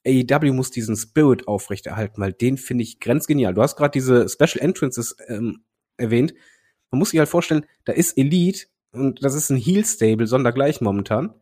AEW 0.05 0.53
muss 0.53 0.71
diesen 0.71 0.95
Spirit 0.95 1.47
aufrechterhalten, 1.47 2.21
weil 2.21 2.33
den 2.33 2.57
finde 2.57 2.83
ich 2.83 2.99
grenzgenial. 2.99 3.53
Du 3.53 3.61
hast 3.61 3.75
gerade 3.75 3.91
diese 3.91 4.27
Special 4.27 4.59
Entrances 4.59 5.15
ähm, 5.27 5.63
erwähnt. 5.97 6.33
Man 6.91 6.99
muss 6.99 7.11
sich 7.11 7.19
halt 7.19 7.29
vorstellen, 7.29 7.65
da 7.85 7.93
ist 7.93 8.17
Elite 8.17 8.67
und 8.91 9.23
das 9.23 9.35
ist 9.35 9.49
ein 9.49 9.57
Heel 9.57 9.85
Stable 9.85 10.27
sondergleich 10.27 10.81
momentan. 10.81 11.33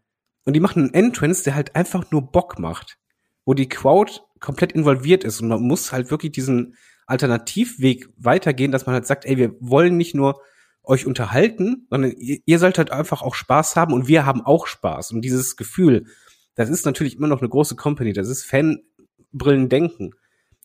Und 0.47 0.53
die 0.53 0.61
machen 0.61 0.83
einen 0.83 0.93
Entrance, 0.93 1.43
der 1.43 1.55
halt 1.55 1.75
einfach 1.75 2.09
nur 2.09 2.31
Bock 2.31 2.57
macht. 2.57 2.97
Wo 3.43 3.53
die 3.53 3.67
Crowd 3.67 4.21
komplett 4.39 4.71
involviert 4.71 5.25
ist. 5.25 5.41
Und 5.41 5.49
man 5.49 5.61
muss 5.61 5.91
halt 5.91 6.09
wirklich 6.09 6.31
diesen 6.31 6.75
Alternativweg 7.05 8.07
weitergehen, 8.15 8.71
dass 8.71 8.85
man 8.85 8.93
halt 8.93 9.05
sagt, 9.05 9.25
ey, 9.25 9.35
wir 9.35 9.55
wollen 9.59 9.97
nicht 9.97 10.15
nur 10.15 10.39
euch 10.83 11.05
unterhalten, 11.05 11.85
sondern 11.89 12.13
ihr, 12.15 12.59
sollt 12.59 12.77
halt 12.77 12.91
einfach 12.91 13.21
auch 13.21 13.35
Spaß 13.35 13.75
haben 13.75 13.91
und 13.91 14.07
wir 14.07 14.25
haben 14.25 14.39
auch 14.39 14.67
Spaß. 14.67 15.11
Und 15.11 15.21
dieses 15.21 15.57
Gefühl, 15.57 16.05
das 16.55 16.69
ist 16.69 16.85
natürlich 16.85 17.17
immer 17.17 17.27
noch 17.27 17.41
eine 17.41 17.49
große 17.49 17.75
Company, 17.75 18.13
das 18.13 18.29
ist 18.29 18.45
Fanbrillen 18.45 19.67
denken. 19.67 20.11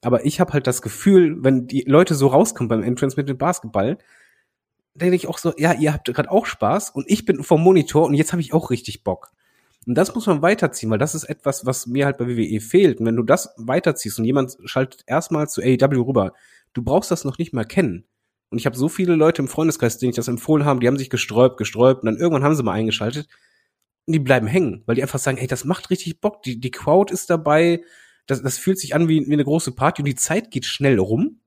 Aber 0.01 0.25
ich 0.25 0.39
habe 0.39 0.53
halt 0.53 0.69
das 0.69 0.81
Gefühl, 0.81 1.43
wenn 1.43 1.67
die 1.67 1.83
Leute 1.89 2.15
so 2.15 2.29
rauskommen 2.29 2.69
beim 2.69 2.85
Entrance 2.85 3.17
mit 3.17 3.29
dem 3.29 3.37
Basketball, 3.37 3.99
denke 4.95 5.17
ich 5.17 5.27
auch 5.27 5.39
so, 5.39 5.53
ja, 5.57 5.73
ihr 5.73 5.93
habt 5.93 6.07
gerade 6.07 6.31
auch 6.31 6.47
Spaß 6.47 6.91
und 6.91 7.11
ich 7.11 7.25
bin 7.25 7.43
vom 7.43 7.61
Monitor 7.65 8.07
und 8.07 8.15
jetzt 8.15 8.31
habe 8.31 8.43
ich 8.43 8.53
auch 8.53 8.71
richtig 8.71 9.03
Bock. 9.03 9.33
Und 9.87 9.97
das 9.97 10.15
muss 10.15 10.27
man 10.27 10.43
weiterziehen, 10.43 10.91
weil 10.91 10.99
das 10.99 11.15
ist 11.15 11.25
etwas, 11.25 11.67
was 11.67 11.87
mir 11.87 12.07
halt 12.07 12.19
bei 12.19 12.29
WWE 12.29 12.61
fehlt. 12.61 13.01
Und 13.01 13.07
wenn 13.07 13.17
du 13.17 13.25
das 13.25 13.53
weiterziehst 13.57 14.19
und 14.19 14.25
jemand 14.25 14.57
schaltet 14.65 15.03
erstmal 15.07 15.49
zu 15.49 15.61
AEW 15.61 16.03
rüber, 16.03 16.33
du 16.73 16.83
brauchst 16.83 17.11
das 17.11 17.25
noch 17.25 17.39
nicht 17.39 17.53
mal 17.53 17.65
kennen. 17.65 18.05
Und 18.51 18.59
ich 18.59 18.67
habe 18.67 18.77
so 18.77 18.89
viele 18.89 19.17
Leute 19.17 19.43
im 19.43 19.49
Freundeskreis, 19.49 19.99
denen 19.99 20.11
ich 20.11 20.17
das 20.17 20.29
empfohlen 20.29 20.65
habe, 20.65 20.81
die 20.81 20.87
haben 20.87 20.99
sich 20.99 21.11
gesträubt, 21.11 21.57
gesträubt 21.57 22.03
und 22.03 22.07
dann 22.07 22.19
irgendwann 22.19 22.45
haben 22.45 22.55
sie 22.55 22.63
mal 22.63 22.73
eingeschaltet 22.73 23.27
und 24.07 24.13
die 24.13 24.19
bleiben 24.19 24.47
hängen, 24.47 24.83
weil 24.87 24.95
die 24.95 25.03
einfach 25.03 25.19
sagen, 25.19 25.39
ey, 25.39 25.47
das 25.47 25.65
macht 25.65 25.91
richtig 25.91 26.21
Bock, 26.21 26.43
die, 26.43 26.61
die 26.61 26.71
Crowd 26.71 27.13
ist 27.13 27.31
dabei, 27.31 27.83
das, 28.27 28.43
das 28.43 28.59
fühlt 28.59 28.79
sich 28.79 28.95
an 28.95 29.09
wie, 29.09 29.27
wie 29.27 29.33
eine 29.33 29.45
große 29.45 29.73
Party 29.73 30.03
und 30.03 30.07
die 30.07 30.15
Zeit 30.15 30.51
geht 30.51 30.67
schnell 30.67 30.99
rum. 30.99 31.41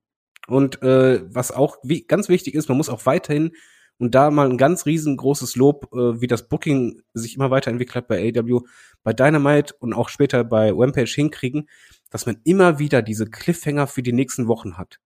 Und 0.47 0.81
äh, 0.83 1.21
was 1.33 1.51
auch 1.51 1.77
wie, 1.83 2.05
ganz 2.05 2.29
wichtig 2.29 2.55
ist, 2.55 2.69
man 2.69 2.77
muss 2.77 2.89
auch 2.89 3.05
weiterhin 3.05 3.51
und 3.97 4.13
da 4.13 4.31
mal 4.31 4.49
ein 4.49 4.57
ganz 4.57 4.85
riesengroßes 4.85 5.55
Lob, 5.55 5.89
äh, 5.93 6.21
wie 6.21 6.27
das 6.27 6.47
Booking 6.47 7.01
sich 7.13 7.35
immer 7.35 7.51
weiterentwickelt 7.51 7.95
hat 7.95 8.07
bei 8.07 8.33
AW, 8.35 8.61
bei 9.03 9.13
Dynamite 9.13 9.73
und 9.79 9.93
auch 9.93 10.09
später 10.09 10.43
bei 10.43 10.71
Rampage 10.73 11.13
hinkriegen, 11.13 11.69
dass 12.09 12.25
man 12.25 12.37
immer 12.43 12.79
wieder 12.79 13.01
diese 13.01 13.25
Cliffhanger 13.25 13.87
für 13.87 14.03
die 14.03 14.13
nächsten 14.13 14.47
Wochen 14.47 14.77
hat. 14.77 14.99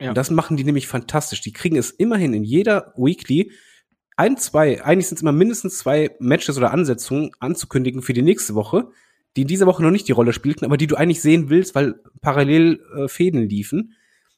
Ja. 0.00 0.10
Und 0.10 0.16
das 0.16 0.30
machen 0.30 0.56
die 0.56 0.64
nämlich 0.64 0.86
fantastisch. 0.86 1.40
Die 1.40 1.52
kriegen 1.52 1.76
es 1.76 1.90
immerhin 1.90 2.34
in 2.34 2.44
jeder 2.44 2.92
Weekly 2.96 3.52
ein, 4.16 4.38
zwei, 4.38 4.82
eigentlich 4.82 5.08
sind 5.08 5.16
es 5.16 5.22
immer 5.22 5.32
mindestens 5.32 5.78
zwei 5.78 6.16
Matches 6.18 6.56
oder 6.56 6.72
Ansetzungen 6.72 7.32
anzukündigen 7.38 8.00
für 8.00 8.14
die 8.14 8.22
nächste 8.22 8.54
Woche, 8.54 8.88
die 9.36 9.42
in 9.42 9.48
dieser 9.48 9.66
Woche 9.66 9.82
noch 9.82 9.90
nicht 9.90 10.08
die 10.08 10.12
Rolle 10.12 10.32
spielten, 10.32 10.64
aber 10.64 10.78
die 10.78 10.86
du 10.86 10.96
eigentlich 10.96 11.20
sehen 11.20 11.50
willst, 11.50 11.74
weil 11.74 12.00
parallel 12.22 12.80
äh, 12.96 13.08
Fäden 13.08 13.46
liefen. 13.46 13.94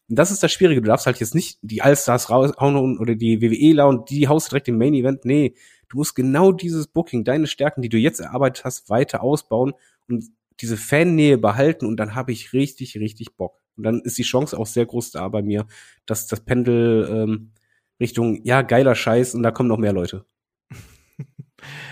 Und 0.08 0.18
das 0.18 0.30
ist 0.30 0.42
das 0.42 0.52
Schwierige. 0.52 0.80
Du 0.80 0.88
darfst 0.88 1.06
halt 1.06 1.20
jetzt 1.20 1.34
nicht 1.34 1.58
die 1.62 1.82
Allstars 1.82 2.30
raushauen 2.30 2.98
oder 2.98 3.14
die 3.14 3.40
WWEler 3.40 3.88
und 3.88 4.10
die 4.10 4.28
haust 4.28 4.50
direkt 4.50 4.68
im 4.68 4.78
Main 4.78 4.94
Event. 4.94 5.24
Nee, 5.24 5.54
du 5.88 5.98
musst 5.98 6.14
genau 6.14 6.52
dieses 6.52 6.86
Booking, 6.86 7.24
deine 7.24 7.46
Stärken, 7.46 7.82
die 7.82 7.88
du 7.88 7.98
jetzt 7.98 8.20
erarbeitet 8.20 8.64
hast, 8.64 8.88
weiter 8.88 9.22
ausbauen 9.22 9.74
und 10.08 10.24
diese 10.60 10.76
Fannähe 10.76 11.38
behalten 11.38 11.86
und 11.86 11.96
dann 11.98 12.14
habe 12.14 12.32
ich 12.32 12.52
richtig, 12.52 12.96
richtig 12.96 13.36
Bock. 13.36 13.60
Und 13.76 13.84
dann 13.84 14.00
ist 14.00 14.18
die 14.18 14.24
Chance 14.24 14.58
auch 14.58 14.66
sehr 14.66 14.86
groß 14.86 15.12
da 15.12 15.28
bei 15.28 15.42
mir, 15.42 15.66
dass 16.04 16.26
das 16.26 16.40
Pendel 16.40 17.08
ähm, 17.10 17.52
Richtung, 18.00 18.40
ja, 18.44 18.62
geiler 18.62 18.94
Scheiß 18.94 19.34
und 19.34 19.42
da 19.42 19.50
kommen 19.50 19.68
noch 19.68 19.78
mehr 19.78 19.92
Leute. 19.92 20.24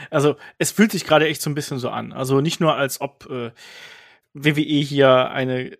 Also 0.09 0.37
es 0.59 0.71
fühlt 0.71 0.93
sich 0.93 1.05
gerade 1.05 1.27
echt 1.27 1.43
so 1.43 1.51
ein 1.51 1.57
bisschen 1.57 1.79
so 1.79 1.91
an. 1.91 2.12
Also 2.12 2.41
nicht 2.41 2.61
nur 2.61 2.77
als 2.77 3.01
ob 3.01 3.29
äh, 3.29 3.51
WWE 4.35 4.62
hier 4.62 5.31
eine 5.31 5.77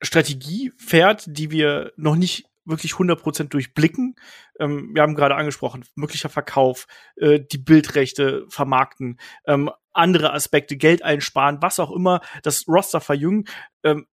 Strategie 0.00 0.72
fährt, 0.76 1.24
die 1.26 1.50
wir 1.50 1.92
noch 1.96 2.16
nicht 2.16 2.46
wirklich 2.64 2.92
100% 2.92 3.48
durchblicken. 3.48 4.14
Ähm, 4.60 4.94
wir 4.94 5.02
haben 5.02 5.14
gerade 5.14 5.34
angesprochen, 5.34 5.84
möglicher 5.94 6.28
Verkauf, 6.28 6.86
äh, 7.16 7.40
die 7.40 7.58
Bildrechte 7.58 8.44
vermarkten, 8.48 9.18
ähm, 9.46 9.70
andere 9.92 10.32
Aspekte, 10.32 10.76
Geld 10.76 11.02
einsparen, 11.02 11.62
was 11.62 11.80
auch 11.80 11.90
immer, 11.90 12.20
das 12.42 12.68
Roster 12.68 13.00
verjüngen. 13.00 13.48
Ähm, 13.82 14.06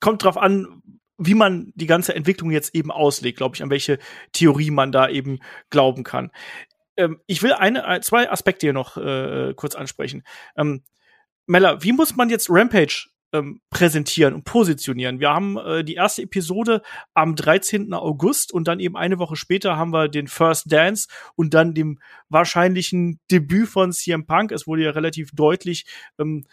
kommt 0.00 0.24
drauf 0.24 0.38
an, 0.38 0.82
wie 1.18 1.34
man 1.34 1.72
die 1.74 1.86
ganze 1.86 2.14
Entwicklung 2.14 2.50
jetzt 2.50 2.74
eben 2.74 2.90
auslegt, 2.90 3.38
glaube 3.38 3.54
ich, 3.54 3.62
an 3.62 3.70
welche 3.70 3.98
Theorie 4.32 4.70
man 4.70 4.90
da 4.90 5.08
eben 5.08 5.38
glauben 5.70 6.02
kann. 6.02 6.32
Ähm, 6.96 7.20
ich 7.26 7.42
will 7.42 7.52
eine, 7.52 8.00
zwei 8.00 8.30
Aspekte 8.30 8.66
hier 8.66 8.72
noch 8.72 8.96
äh, 8.96 9.52
kurz 9.54 9.74
ansprechen. 9.74 10.24
Ähm, 10.56 10.82
Mella, 11.46 11.82
wie 11.82 11.92
muss 11.92 12.16
man 12.16 12.30
jetzt 12.30 12.48
Rampage 12.48 13.08
ähm, 13.34 13.60
präsentieren 13.68 14.32
und 14.32 14.44
positionieren. 14.44 15.18
Wir 15.18 15.30
haben 15.30 15.58
äh, 15.58 15.84
die 15.84 15.94
erste 15.94 16.22
Episode 16.22 16.82
am 17.12 17.34
13. 17.34 17.92
August 17.92 18.52
und 18.52 18.68
dann 18.68 18.78
eben 18.80 18.96
eine 18.96 19.18
Woche 19.18 19.36
später 19.36 19.76
haben 19.76 19.92
wir 19.92 20.08
den 20.08 20.28
First 20.28 20.72
Dance 20.72 21.08
und 21.34 21.52
dann 21.52 21.74
dem 21.74 21.98
wahrscheinlichen 22.28 23.20
Debüt 23.30 23.68
von 23.68 23.92
CM 23.92 24.24
Punk. 24.24 24.52
Es 24.52 24.66
wurde 24.66 24.84
ja 24.84 24.90
relativ 24.90 25.32
deutlich 25.32 25.84
ähm, 26.18 26.46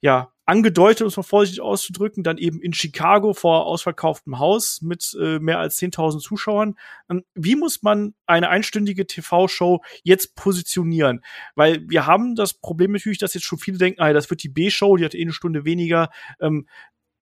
ja, 0.00 0.32
angedeutet, 0.48 1.02
um 1.02 1.08
es 1.08 1.16
mal 1.16 1.22
vorsichtig 1.22 1.60
auszudrücken, 1.60 2.22
dann 2.24 2.38
eben 2.38 2.62
in 2.62 2.72
Chicago 2.72 3.34
vor 3.34 3.66
ausverkauftem 3.66 4.38
Haus 4.38 4.80
mit 4.80 5.14
äh, 5.20 5.38
mehr 5.38 5.58
als 5.58 5.78
10.000 5.78 6.20
Zuschauern. 6.20 6.74
Ähm, 7.10 7.24
wie 7.34 7.54
muss 7.54 7.82
man 7.82 8.14
eine 8.24 8.48
einstündige 8.48 9.06
TV-Show 9.06 9.82
jetzt 10.04 10.36
positionieren? 10.36 11.22
Weil 11.54 11.86
wir 11.86 12.06
haben 12.06 12.34
das 12.34 12.54
Problem 12.54 12.92
natürlich, 12.92 13.18
dass 13.18 13.34
jetzt 13.34 13.44
schon 13.44 13.58
viele 13.58 13.76
denken, 13.76 14.00
ah, 14.00 14.14
das 14.14 14.30
wird 14.30 14.42
die 14.42 14.48
B-Show, 14.48 14.96
die 14.96 15.04
hat 15.04 15.14
eh 15.14 15.20
eine 15.20 15.34
Stunde 15.34 15.66
weniger. 15.66 16.08
Ähm, 16.40 16.66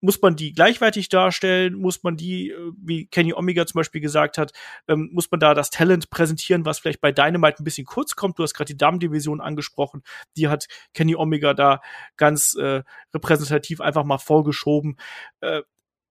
muss 0.06 0.22
man 0.22 0.36
die 0.36 0.52
gleichwertig 0.52 1.08
darstellen? 1.08 1.74
Muss 1.74 2.02
man 2.04 2.16
die, 2.16 2.50
äh, 2.50 2.72
wie 2.78 3.06
Kenny 3.06 3.34
Omega 3.34 3.66
zum 3.66 3.80
Beispiel 3.80 4.00
gesagt 4.00 4.38
hat, 4.38 4.52
ähm, 4.88 5.10
muss 5.12 5.30
man 5.30 5.40
da 5.40 5.52
das 5.52 5.70
Talent 5.70 6.10
präsentieren, 6.10 6.64
was 6.64 6.78
vielleicht 6.78 7.00
bei 7.00 7.10
Dynamite 7.12 7.60
ein 7.60 7.64
bisschen 7.64 7.84
kurz 7.84 8.14
kommt? 8.14 8.38
Du 8.38 8.44
hast 8.44 8.54
gerade 8.54 8.72
die 8.72 8.76
Damen-Division 8.76 9.40
angesprochen. 9.40 10.02
Die 10.36 10.48
hat 10.48 10.68
Kenny 10.94 11.16
Omega 11.16 11.54
da 11.54 11.82
ganz 12.16 12.54
äh, 12.54 12.82
repräsentativ 13.12 13.80
einfach 13.80 14.04
mal 14.04 14.18
vorgeschoben. 14.18 14.96
Äh, 15.40 15.62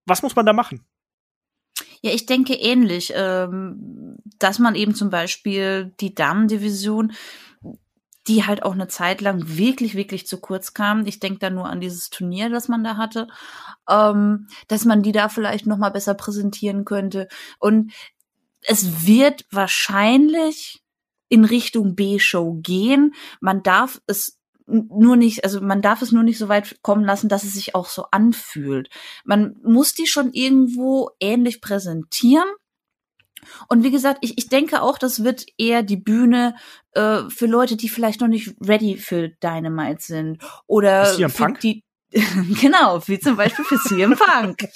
was 0.04 0.22
muss 0.22 0.36
man 0.36 0.46
da 0.46 0.52
machen? 0.52 0.84
Ja, 2.02 2.12
ich 2.12 2.26
denke 2.26 2.54
ähnlich, 2.54 3.12
ähm, 3.16 4.16
dass 4.38 4.58
man 4.58 4.74
eben 4.74 4.94
zum 4.94 5.08
Beispiel 5.08 5.94
die 6.00 6.14
Damen-Division 6.14 7.12
die 8.28 8.44
halt 8.44 8.62
auch 8.62 8.72
eine 8.72 8.88
Zeit 8.88 9.20
lang 9.20 9.42
wirklich, 9.46 9.94
wirklich 9.94 10.26
zu 10.26 10.38
kurz 10.38 10.74
kam. 10.74 11.06
Ich 11.06 11.20
denke 11.20 11.38
da 11.38 11.50
nur 11.50 11.66
an 11.66 11.80
dieses 11.80 12.10
Turnier, 12.10 12.50
das 12.50 12.68
man 12.68 12.82
da 12.82 12.96
hatte, 12.96 13.28
ähm, 13.88 14.48
dass 14.68 14.84
man 14.84 15.02
die 15.02 15.12
da 15.12 15.28
vielleicht 15.28 15.66
noch 15.66 15.78
mal 15.78 15.90
besser 15.90 16.14
präsentieren 16.14 16.84
könnte. 16.84 17.28
Und 17.58 17.92
es 18.62 19.06
wird 19.06 19.46
wahrscheinlich 19.50 20.82
in 21.28 21.44
Richtung 21.44 21.94
B-Show 21.94 22.54
gehen. 22.62 23.14
Man 23.40 23.62
darf 23.62 24.00
es 24.06 24.38
nur 24.66 25.16
nicht, 25.16 25.44
also 25.44 25.60
man 25.60 25.80
darf 25.80 26.02
es 26.02 26.10
nur 26.10 26.24
nicht 26.24 26.38
so 26.38 26.48
weit 26.48 26.82
kommen 26.82 27.04
lassen, 27.04 27.28
dass 27.28 27.44
es 27.44 27.52
sich 27.52 27.74
auch 27.74 27.88
so 27.88 28.06
anfühlt. 28.10 28.88
Man 29.24 29.56
muss 29.62 29.94
die 29.94 30.06
schon 30.06 30.32
irgendwo 30.32 31.10
ähnlich 31.20 31.60
präsentieren 31.60 32.48
und 33.68 33.84
wie 33.84 33.90
gesagt, 33.90 34.18
ich, 34.22 34.38
ich 34.38 34.48
denke 34.48 34.82
auch, 34.82 34.98
das 34.98 35.24
wird 35.24 35.46
eher 35.58 35.82
die 35.82 35.96
Bühne 35.96 36.54
äh, 36.92 37.22
für 37.28 37.46
Leute, 37.46 37.76
die 37.76 37.88
vielleicht 37.88 38.20
noch 38.20 38.28
nicht 38.28 38.54
ready 38.60 38.96
für 38.96 39.28
Dynamite 39.28 40.02
sind. 40.02 40.42
Oder 40.66 41.04
CM 41.04 41.30
für 41.30 41.44
Punk? 41.44 41.60
die. 41.60 41.84
genau, 42.60 43.00
wie 43.06 43.18
zum 43.18 43.36
Beispiel 43.36 43.64
für 43.64 43.78
CM 43.78 44.16
Punk. 44.16 44.68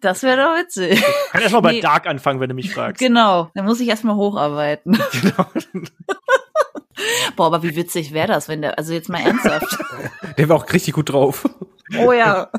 Das 0.00 0.22
wäre 0.22 0.36
doch 0.42 0.56
witzig. 0.56 0.92
Ich 0.92 1.32
kann 1.32 1.42
erstmal 1.42 1.62
nee. 1.62 1.68
bei 1.68 1.80
Dark 1.80 2.06
anfangen, 2.06 2.40
wenn 2.40 2.48
du 2.48 2.54
mich 2.54 2.72
fragst. 2.72 2.98
Genau, 2.98 3.50
dann 3.54 3.64
muss 3.64 3.80
ich 3.80 3.88
erstmal 3.88 4.16
hocharbeiten. 4.16 4.98
Genau. 5.12 5.46
Boah, 7.36 7.46
aber 7.46 7.62
wie 7.64 7.74
witzig 7.74 8.12
wäre 8.12 8.28
das, 8.28 8.48
wenn 8.48 8.62
der, 8.62 8.78
also 8.78 8.92
jetzt 8.92 9.08
mal 9.08 9.20
ernsthaft. 9.20 9.78
Der 10.38 10.48
wäre 10.48 10.54
auch 10.54 10.72
richtig 10.72 10.94
gut 10.94 11.10
drauf. 11.10 11.48
Oh 11.98 12.12
ja. 12.12 12.50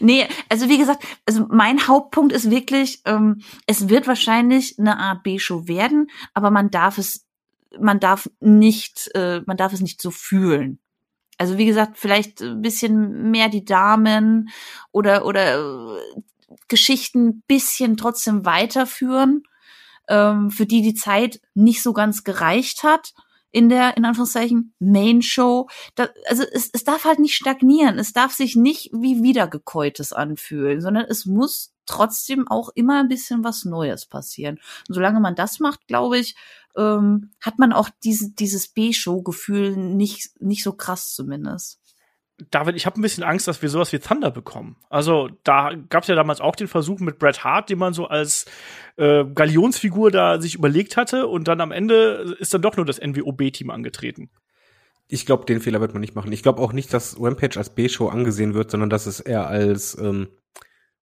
Nee, 0.00 0.26
also 0.48 0.68
wie 0.68 0.78
gesagt, 0.78 1.04
also 1.26 1.46
mein 1.50 1.86
Hauptpunkt 1.86 2.32
ist 2.32 2.50
wirklich, 2.50 3.02
ähm, 3.04 3.42
es 3.66 3.88
wird 3.88 4.06
wahrscheinlich 4.06 4.78
eine 4.78 4.98
Art 4.98 5.22
B-Show 5.22 5.68
werden, 5.68 6.10
aber 6.34 6.50
man 6.50 6.70
darf 6.70 6.98
es, 6.98 7.26
man 7.78 8.00
darf 8.00 8.28
nicht, 8.40 9.10
äh, 9.14 9.42
man 9.46 9.56
darf 9.56 9.72
es 9.72 9.80
nicht 9.80 10.00
so 10.00 10.10
fühlen. 10.10 10.78
Also 11.38 11.58
wie 11.58 11.66
gesagt, 11.66 11.96
vielleicht 11.96 12.40
ein 12.40 12.62
bisschen 12.62 13.30
mehr 13.30 13.48
die 13.48 13.64
Damen 13.64 14.50
oder 14.92 15.24
oder 15.24 15.58
äh, 15.58 16.22
Geschichten 16.68 17.42
bisschen 17.46 17.96
trotzdem 17.96 18.44
weiterführen, 18.44 19.42
ähm, 20.08 20.50
für 20.50 20.66
die 20.66 20.82
die 20.82 20.94
Zeit 20.94 21.40
nicht 21.54 21.82
so 21.82 21.92
ganz 21.92 22.24
gereicht 22.24 22.82
hat 22.82 23.12
in 23.52 23.68
der, 23.68 23.96
in 23.96 24.04
Anführungszeichen, 24.04 24.74
Main 24.80 25.22
Show. 25.22 25.68
Da, 25.94 26.08
also 26.26 26.42
es, 26.42 26.70
es 26.72 26.84
darf 26.84 27.04
halt 27.04 27.18
nicht 27.18 27.34
stagnieren. 27.34 27.98
Es 27.98 28.12
darf 28.12 28.32
sich 28.32 28.56
nicht 28.56 28.90
wie 28.92 29.22
Wiedergekäutes 29.22 30.12
anfühlen, 30.12 30.80
sondern 30.80 31.04
es 31.08 31.26
muss 31.26 31.72
trotzdem 31.86 32.48
auch 32.48 32.70
immer 32.74 33.00
ein 33.00 33.08
bisschen 33.08 33.44
was 33.44 33.64
Neues 33.64 34.06
passieren. 34.06 34.58
Und 34.88 34.94
solange 34.94 35.20
man 35.20 35.34
das 35.34 35.60
macht, 35.60 35.86
glaube 35.86 36.18
ich, 36.18 36.34
ähm, 36.76 37.30
hat 37.40 37.58
man 37.58 37.72
auch 37.72 37.90
diese, 38.02 38.32
dieses 38.32 38.68
B-Show-Gefühl 38.68 39.76
nicht, 39.76 40.30
nicht 40.40 40.62
so 40.62 40.72
krass 40.72 41.14
zumindest. 41.14 41.81
David, 42.50 42.76
ich 42.76 42.86
habe 42.86 42.98
ein 42.98 43.02
bisschen 43.02 43.24
Angst, 43.24 43.48
dass 43.48 43.62
wir 43.62 43.68
sowas 43.68 43.92
wie 43.92 43.98
Thunder 43.98 44.30
bekommen. 44.30 44.76
Also 44.90 45.28
da 45.44 45.72
gab 45.88 46.02
es 46.02 46.08
ja 46.08 46.14
damals 46.14 46.40
auch 46.40 46.56
den 46.56 46.68
Versuch 46.68 47.00
mit 47.00 47.18
Bret 47.18 47.44
Hart, 47.44 47.70
den 47.70 47.78
man 47.78 47.92
so 47.92 48.06
als 48.06 48.46
äh, 48.96 49.24
Galionsfigur 49.24 50.10
da 50.10 50.40
sich 50.40 50.54
überlegt 50.54 50.96
hatte 50.96 51.26
und 51.26 51.48
dann 51.48 51.60
am 51.60 51.72
Ende 51.72 52.36
ist 52.38 52.54
dann 52.54 52.62
doch 52.62 52.76
nur 52.76 52.86
das 52.86 53.00
NWO-B-Team 53.00 53.70
angetreten. 53.70 54.30
Ich 55.08 55.26
glaube, 55.26 55.44
den 55.44 55.60
Fehler 55.60 55.80
wird 55.80 55.92
man 55.92 56.00
nicht 56.00 56.14
machen. 56.14 56.32
Ich 56.32 56.42
glaube 56.42 56.62
auch 56.62 56.72
nicht, 56.72 56.92
dass 56.94 57.20
Rampage 57.20 57.58
als 57.58 57.74
B-Show 57.74 58.08
angesehen 58.08 58.54
wird, 58.54 58.70
sondern 58.70 58.90
dass 58.90 59.06
es 59.06 59.20
eher 59.20 59.46
als 59.46 59.96
ähm, 59.98 60.28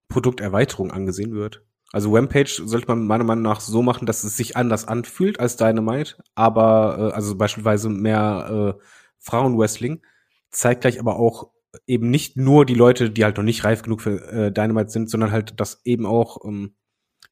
Produkterweiterung 0.08 0.90
angesehen 0.90 1.34
wird. 1.34 1.62
Also 1.92 2.14
Rampage 2.14 2.62
sollte 2.64 2.86
man 2.88 3.06
meiner 3.06 3.24
Meinung 3.24 3.42
nach 3.42 3.60
so 3.60 3.82
machen, 3.82 4.06
dass 4.06 4.22
es 4.22 4.36
sich 4.36 4.56
anders 4.56 4.86
anfühlt 4.86 5.40
als 5.40 5.56
Dynamite, 5.56 6.16
aber 6.34 7.10
äh, 7.12 7.14
also 7.14 7.36
beispielsweise 7.36 7.88
mehr 7.88 8.76
äh, 8.78 8.82
Frauenwrestling 9.18 10.02
zeitgleich 10.50 10.98
aber 10.98 11.16
auch 11.16 11.50
eben 11.86 12.10
nicht 12.10 12.36
nur 12.36 12.66
die 12.66 12.74
Leute, 12.74 13.10
die 13.10 13.24
halt 13.24 13.36
noch 13.36 13.44
nicht 13.44 13.64
reif 13.64 13.82
genug 13.82 14.02
für 14.02 14.20
äh, 14.30 14.52
Dynamite 14.52 14.90
sind, 14.90 15.10
sondern 15.10 15.30
halt, 15.30 15.60
dass 15.60 15.80
eben 15.84 16.06
auch 16.06 16.44
ähm, 16.44 16.74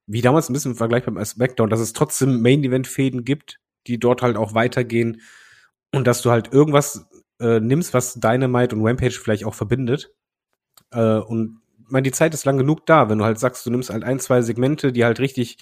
wie 0.07 0.23
damals 0.23 0.49
ein 0.49 0.53
bisschen 0.53 0.75
vergleichbar 0.75 1.15
mit 1.15 1.27
SmackDown, 1.27 1.71
dass 1.71 1.81
es 1.81 1.93
trotzdem 1.93 2.41
Main-Event-Fäden 2.41 3.25
gibt, 3.25 3.61
die 3.87 3.99
dort 3.99 4.23
halt 4.23 4.37
auch 4.37 4.55
weitergehen 4.55 5.21
und 5.95 6.07
dass 6.07 6.23
du 6.23 6.31
halt 6.31 6.53
irgendwas 6.53 7.07
äh, 7.41 7.61
nimmst, 7.61 7.95
was 7.95 8.15
Dynamite 8.15 8.75
und 8.75 8.87
Rampage 8.87 9.19
vielleicht 9.21 9.45
auch 9.45 9.55
verbindet. 9.55 10.15
Äh, 10.91 11.19
und 11.19 11.61
meine, 11.89 12.05
die 12.05 12.13
Zeit 12.13 12.35
ist 12.35 12.45
lang 12.45 12.59
genug 12.59 12.87
da, 12.87 13.09
wenn 13.09 13.19
du 13.19 13.25
halt 13.25 13.39
sagst, 13.39 13.65
du 13.67 13.71
nimmst 13.71 13.91
halt 13.91 14.05
ein, 14.05 14.21
zwei 14.21 14.43
Segmente, 14.43 14.93
die 14.93 15.05
halt 15.05 15.21
richtig 15.21 15.59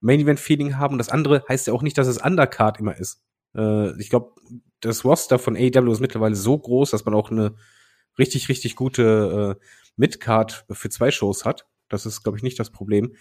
Main-Event-Feeling 0.00 0.78
haben. 0.78 0.94
Und 0.94 0.98
das 0.98 1.08
andere 1.08 1.44
heißt 1.48 1.66
ja 1.66 1.72
auch 1.72 1.82
nicht, 1.82 1.98
dass 1.98 2.06
es 2.06 2.18
Undercard 2.18 2.78
immer 2.80 2.96
ist. 2.96 3.22
Äh, 3.56 3.98
ich 4.00 4.10
glaube, 4.10 4.32
das 4.80 5.04
Roster 5.04 5.38
von 5.38 5.56
AEW 5.56 5.92
ist 5.92 6.00
mittlerweile 6.00 6.34
so 6.34 6.58
groß, 6.58 6.90
dass 6.90 7.04
man 7.04 7.14
auch 7.14 7.30
eine 7.30 7.54
richtig, 8.18 8.48
richtig 8.48 8.76
gute 8.76 9.58
äh, 9.60 9.64
Midcard 9.96 10.64
für 10.70 10.88
zwei 10.88 11.10
Shows 11.10 11.44
hat. 11.44 11.66
Das 11.88 12.06
ist, 12.06 12.22
glaube 12.22 12.38
ich, 12.38 12.42
nicht 12.42 12.58
das 12.58 12.70
Problem. 12.70 13.14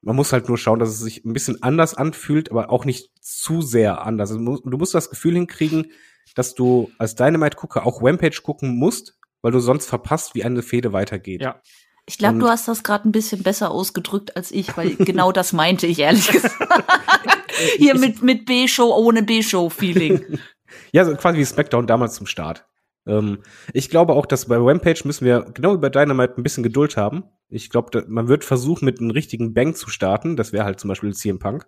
Man 0.00 0.16
muss 0.16 0.32
halt 0.32 0.48
nur 0.48 0.58
schauen, 0.58 0.78
dass 0.78 0.90
es 0.90 1.00
sich 1.00 1.24
ein 1.24 1.32
bisschen 1.32 1.62
anders 1.62 1.94
anfühlt, 1.94 2.50
aber 2.50 2.70
auch 2.70 2.84
nicht 2.84 3.10
zu 3.20 3.62
sehr 3.62 4.02
anders. 4.02 4.30
Also, 4.30 4.58
du 4.58 4.78
musst 4.78 4.94
das 4.94 5.10
Gefühl 5.10 5.34
hinkriegen, 5.34 5.90
dass 6.34 6.54
du 6.54 6.90
als 6.98 7.16
Dynamite-Gucker 7.16 7.84
auch 7.84 8.00
Rampage 8.02 8.40
gucken 8.42 8.76
musst, 8.76 9.18
weil 9.42 9.52
du 9.52 9.58
sonst 9.58 9.86
verpasst, 9.86 10.34
wie 10.34 10.44
eine 10.44 10.62
Fehde 10.62 10.92
weitergeht. 10.92 11.42
Ja. 11.42 11.60
Ich 12.06 12.16
glaube, 12.16 12.38
du 12.38 12.48
hast 12.48 12.66
das 12.68 12.82
gerade 12.82 13.06
ein 13.06 13.12
bisschen 13.12 13.42
besser 13.42 13.70
ausgedrückt 13.70 14.34
als 14.34 14.50
ich, 14.50 14.74
weil 14.78 14.96
genau 14.96 15.30
das 15.30 15.52
meinte 15.52 15.86
ich 15.86 15.98
ehrlich 15.98 16.28
gesagt. 16.28 16.56
Hier 17.76 17.98
mit, 17.98 18.22
mit 18.22 18.46
B-Show 18.46 18.94
ohne 18.94 19.22
B-Show-Feeling. 19.22 20.38
ja, 20.92 21.04
so 21.04 21.14
quasi 21.16 21.38
wie 21.38 21.44
SmackDown 21.44 21.86
damals 21.86 22.14
zum 22.14 22.26
Start. 22.26 22.66
Ähm, 23.06 23.38
ich 23.72 23.90
glaube 23.90 24.14
auch, 24.14 24.26
dass 24.26 24.46
bei 24.46 24.56
Rampage 24.56 25.02
müssen 25.04 25.24
wir 25.24 25.42
genau 25.54 25.76
bei 25.78 25.88
Dynamite 25.88 26.34
ein 26.36 26.42
bisschen 26.42 26.62
Geduld 26.62 26.96
haben. 26.96 27.24
Ich 27.48 27.70
glaube, 27.70 28.04
man 28.08 28.28
wird 28.28 28.44
versuchen, 28.44 28.84
mit 28.84 29.00
einem 29.00 29.10
richtigen 29.10 29.54
Bang 29.54 29.74
zu 29.74 29.90
starten. 29.90 30.36
Das 30.36 30.52
wäre 30.52 30.64
halt 30.64 30.80
zum 30.80 30.88
Beispiel 30.88 31.14
CM 31.14 31.38
Punk 31.38 31.66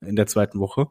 in 0.00 0.16
der 0.16 0.26
zweiten 0.26 0.60
Woche. 0.60 0.88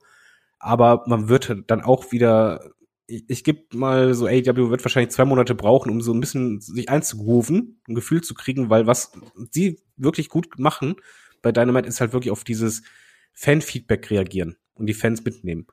Aber 0.57 1.03
man 1.07 1.29
wird 1.29 1.55
dann 1.67 1.81
auch 1.81 2.11
wieder 2.11 2.71
ich, 3.07 3.23
ich 3.27 3.43
gebe 3.43 3.77
mal 3.77 4.13
so, 4.13 4.25
AEW 4.25 4.69
wird 4.69 4.83
wahrscheinlich 4.83 5.11
zwei 5.11 5.25
Monate 5.25 5.55
brauchen, 5.55 5.91
um 5.91 6.01
so 6.01 6.13
ein 6.13 6.19
bisschen 6.19 6.59
sich 6.61 6.89
einzugrooven, 6.89 7.81
ein 7.87 7.95
Gefühl 7.95 8.21
zu 8.21 8.33
kriegen, 8.33 8.69
weil 8.69 8.87
was 8.87 9.11
sie 9.51 9.79
wirklich 9.95 10.29
gut 10.29 10.57
machen 10.57 10.95
bei 11.41 11.51
Dynamite 11.51 11.87
ist 11.87 12.01
halt 12.01 12.13
wirklich 12.13 12.31
auf 12.31 12.43
dieses 12.43 12.81
Fan-Feedback 13.33 14.09
reagieren 14.09 14.55
und 14.73 14.87
die 14.87 14.95
Fans 14.95 15.23
mitnehmen. 15.23 15.67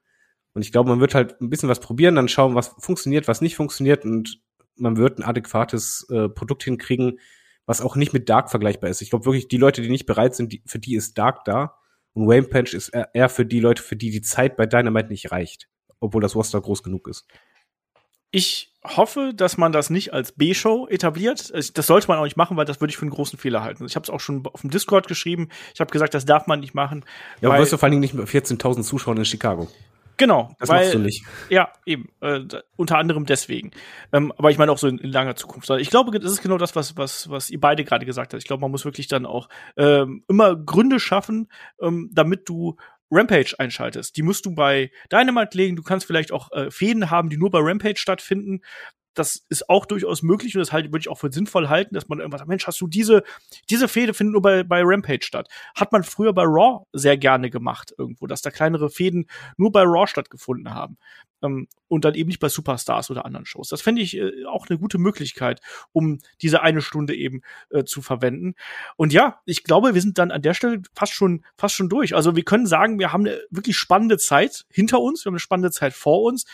Und 0.54 0.62
ich 0.62 0.72
glaube, 0.72 0.90
man 0.90 1.00
wird 1.00 1.14
halt 1.14 1.40
ein 1.40 1.50
bisschen 1.50 1.68
was 1.68 1.80
probieren, 1.80 2.14
dann 2.14 2.28
schauen, 2.28 2.54
was 2.54 2.74
funktioniert, 2.78 3.28
was 3.28 3.40
nicht 3.40 3.56
funktioniert 3.56 4.04
und 4.04 4.42
man 4.76 4.96
wird 4.96 5.18
ein 5.18 5.22
adäquates 5.22 6.06
äh, 6.10 6.28
Produkt 6.28 6.64
hinkriegen, 6.64 7.18
was 7.66 7.80
auch 7.80 7.96
nicht 7.96 8.12
mit 8.12 8.28
Dark 8.28 8.50
vergleichbar 8.50 8.90
ist. 8.90 9.02
Ich 9.02 9.10
glaube 9.10 9.24
wirklich, 9.24 9.48
die 9.48 9.56
Leute, 9.56 9.82
die 9.82 9.90
nicht 9.90 10.06
bereit 10.06 10.34
sind, 10.34 10.52
die, 10.52 10.62
für 10.66 10.78
die 10.78 10.96
ist 10.96 11.16
Dark 11.16 11.44
da. 11.44 11.76
Und 12.14 12.30
Rampage 12.30 12.76
ist 12.76 12.90
eher 12.90 13.28
für 13.28 13.46
die 13.46 13.60
Leute, 13.60 13.82
für 13.82 13.96
die 13.96 14.10
die 14.10 14.20
Zeit 14.20 14.56
bei 14.56 14.66
Dynamite 14.66 15.08
nicht 15.08 15.30
reicht 15.30 15.68
obwohl 16.02 16.20
das 16.20 16.34
Roster 16.34 16.60
groß 16.60 16.82
genug 16.82 17.08
ist. 17.08 17.26
Ich 18.32 18.72
hoffe, 18.82 19.32
dass 19.34 19.56
man 19.56 19.72
das 19.72 19.90
nicht 19.90 20.12
als 20.12 20.32
B-Show 20.32 20.88
etabliert. 20.88 21.52
Das 21.76 21.86
sollte 21.86 22.08
man 22.08 22.18
auch 22.18 22.24
nicht 22.24 22.36
machen, 22.36 22.56
weil 22.56 22.64
das 22.64 22.80
würde 22.80 22.90
ich 22.90 22.96
für 22.96 23.02
einen 23.02 23.10
großen 23.10 23.38
Fehler 23.38 23.62
halten. 23.62 23.84
Ich 23.86 23.94
habe 23.94 24.04
es 24.04 24.10
auch 24.10 24.20
schon 24.20 24.44
auf 24.46 24.62
dem 24.62 24.70
Discord 24.70 25.06
geschrieben. 25.06 25.48
Ich 25.74 25.80
habe 25.80 25.90
gesagt, 25.90 26.14
das 26.14 26.24
darf 26.24 26.46
man 26.46 26.60
nicht 26.60 26.74
machen. 26.74 27.04
Ja, 27.40 27.50
aber 27.50 27.58
wirst 27.58 27.72
du 27.72 27.76
vor 27.76 27.84
allen 27.84 27.92
Dingen 27.92 28.00
nicht 28.00 28.14
mit 28.14 28.26
14.000 28.26 28.82
Zuschauern 28.82 29.18
in 29.18 29.24
Chicago. 29.24 29.68
Genau. 30.22 30.54
Das 30.60 30.68
weil, 30.68 30.84
machst 30.84 30.94
du 30.94 30.98
nicht. 31.00 31.24
Ja, 31.48 31.72
eben. 31.84 32.08
Äh, 32.20 32.42
unter 32.76 32.96
anderem 32.96 33.26
deswegen. 33.26 33.72
Ähm, 34.12 34.32
aber 34.36 34.52
ich 34.52 34.58
meine 34.58 34.70
auch 34.70 34.78
so 34.78 34.86
in, 34.86 34.98
in, 34.98 35.10
langer 35.10 35.34
Zukunft. 35.34 35.68
Ich 35.80 35.90
glaube, 35.90 36.16
das 36.16 36.30
ist 36.30 36.42
genau 36.42 36.58
das, 36.58 36.76
was, 36.76 36.96
was, 36.96 37.28
was 37.28 37.50
ihr 37.50 37.58
beide 37.58 37.82
gerade 37.82 38.06
gesagt 38.06 38.32
habt. 38.32 38.40
Ich 38.40 38.46
glaube, 38.46 38.60
man 38.60 38.70
muss 38.70 38.84
wirklich 38.84 39.08
dann 39.08 39.26
auch 39.26 39.48
ähm, 39.76 40.24
immer 40.28 40.54
Gründe 40.54 41.00
schaffen, 41.00 41.48
ähm, 41.80 42.08
damit 42.12 42.48
du 42.48 42.76
Rampage 43.10 43.56
einschaltest. 43.58 44.16
Die 44.16 44.22
musst 44.22 44.46
du 44.46 44.54
bei 44.54 44.92
Dynamite 45.10 45.56
legen. 45.58 45.74
Du 45.74 45.82
kannst 45.82 46.06
vielleicht 46.06 46.30
auch 46.30 46.52
äh, 46.52 46.70
Fäden 46.70 47.10
haben, 47.10 47.28
die 47.28 47.36
nur 47.36 47.50
bei 47.50 47.58
Rampage 47.60 47.98
stattfinden. 47.98 48.60
Das 49.14 49.44
ist 49.48 49.68
auch 49.68 49.86
durchaus 49.86 50.22
möglich 50.22 50.54
und 50.54 50.60
das 50.60 50.72
halt, 50.72 50.86
würde 50.86 51.00
ich 51.00 51.08
auch 51.08 51.18
für 51.18 51.32
sinnvoll 51.32 51.68
halten, 51.68 51.94
dass 51.94 52.08
man 52.08 52.18
irgendwas 52.18 52.40
sagt, 52.40 52.48
Mensch, 52.48 52.66
hast 52.66 52.80
du 52.80 52.86
diese, 52.86 53.22
diese 53.68 53.88
Fäde 53.88 54.14
findet 54.14 54.32
nur 54.32 54.42
bei, 54.42 54.62
bei 54.62 54.80
Rampage 54.82 55.22
statt. 55.22 55.48
Hat 55.74 55.92
man 55.92 56.02
früher 56.02 56.32
bei 56.32 56.44
Raw 56.44 56.86
sehr 56.92 57.16
gerne 57.18 57.50
gemacht 57.50 57.94
irgendwo, 57.98 58.26
dass 58.26 58.42
da 58.42 58.50
kleinere 58.50 58.90
Fäden 58.90 59.26
nur 59.56 59.72
bei 59.72 59.82
Raw 59.82 60.06
stattgefunden 60.06 60.74
haben 60.74 60.96
ähm, 61.42 61.68
und 61.88 62.04
dann 62.04 62.14
eben 62.14 62.28
nicht 62.28 62.40
bei 62.40 62.48
Superstars 62.48 63.10
oder 63.10 63.24
anderen 63.24 63.46
Shows. 63.46 63.68
Das 63.68 63.82
fände 63.82 64.00
ich 64.00 64.16
äh, 64.16 64.44
auch 64.46 64.68
eine 64.68 64.78
gute 64.78 64.98
Möglichkeit, 64.98 65.60
um 65.92 66.20
diese 66.40 66.62
eine 66.62 66.80
Stunde 66.80 67.14
eben 67.14 67.42
äh, 67.70 67.84
zu 67.84 68.02
verwenden. 68.02 68.54
Und 68.96 69.12
ja, 69.12 69.40
ich 69.44 69.64
glaube, 69.64 69.94
wir 69.94 70.00
sind 70.00 70.18
dann 70.18 70.30
an 70.30 70.42
der 70.42 70.54
Stelle 70.54 70.82
fast 70.94 71.12
schon 71.12 71.44
fast 71.56 71.74
schon 71.74 71.88
durch. 71.88 72.14
Also 72.14 72.36
wir 72.36 72.44
können 72.44 72.66
sagen, 72.66 72.98
wir 72.98 73.12
haben 73.12 73.26
eine 73.26 73.40
wirklich 73.50 73.76
spannende 73.76 74.18
Zeit 74.18 74.64
hinter 74.70 75.00
uns, 75.00 75.24
wir 75.24 75.30
haben 75.30 75.34
eine 75.34 75.40
spannende 75.40 75.70
Zeit 75.70 75.92
vor 75.92 76.22
uns. 76.22 76.44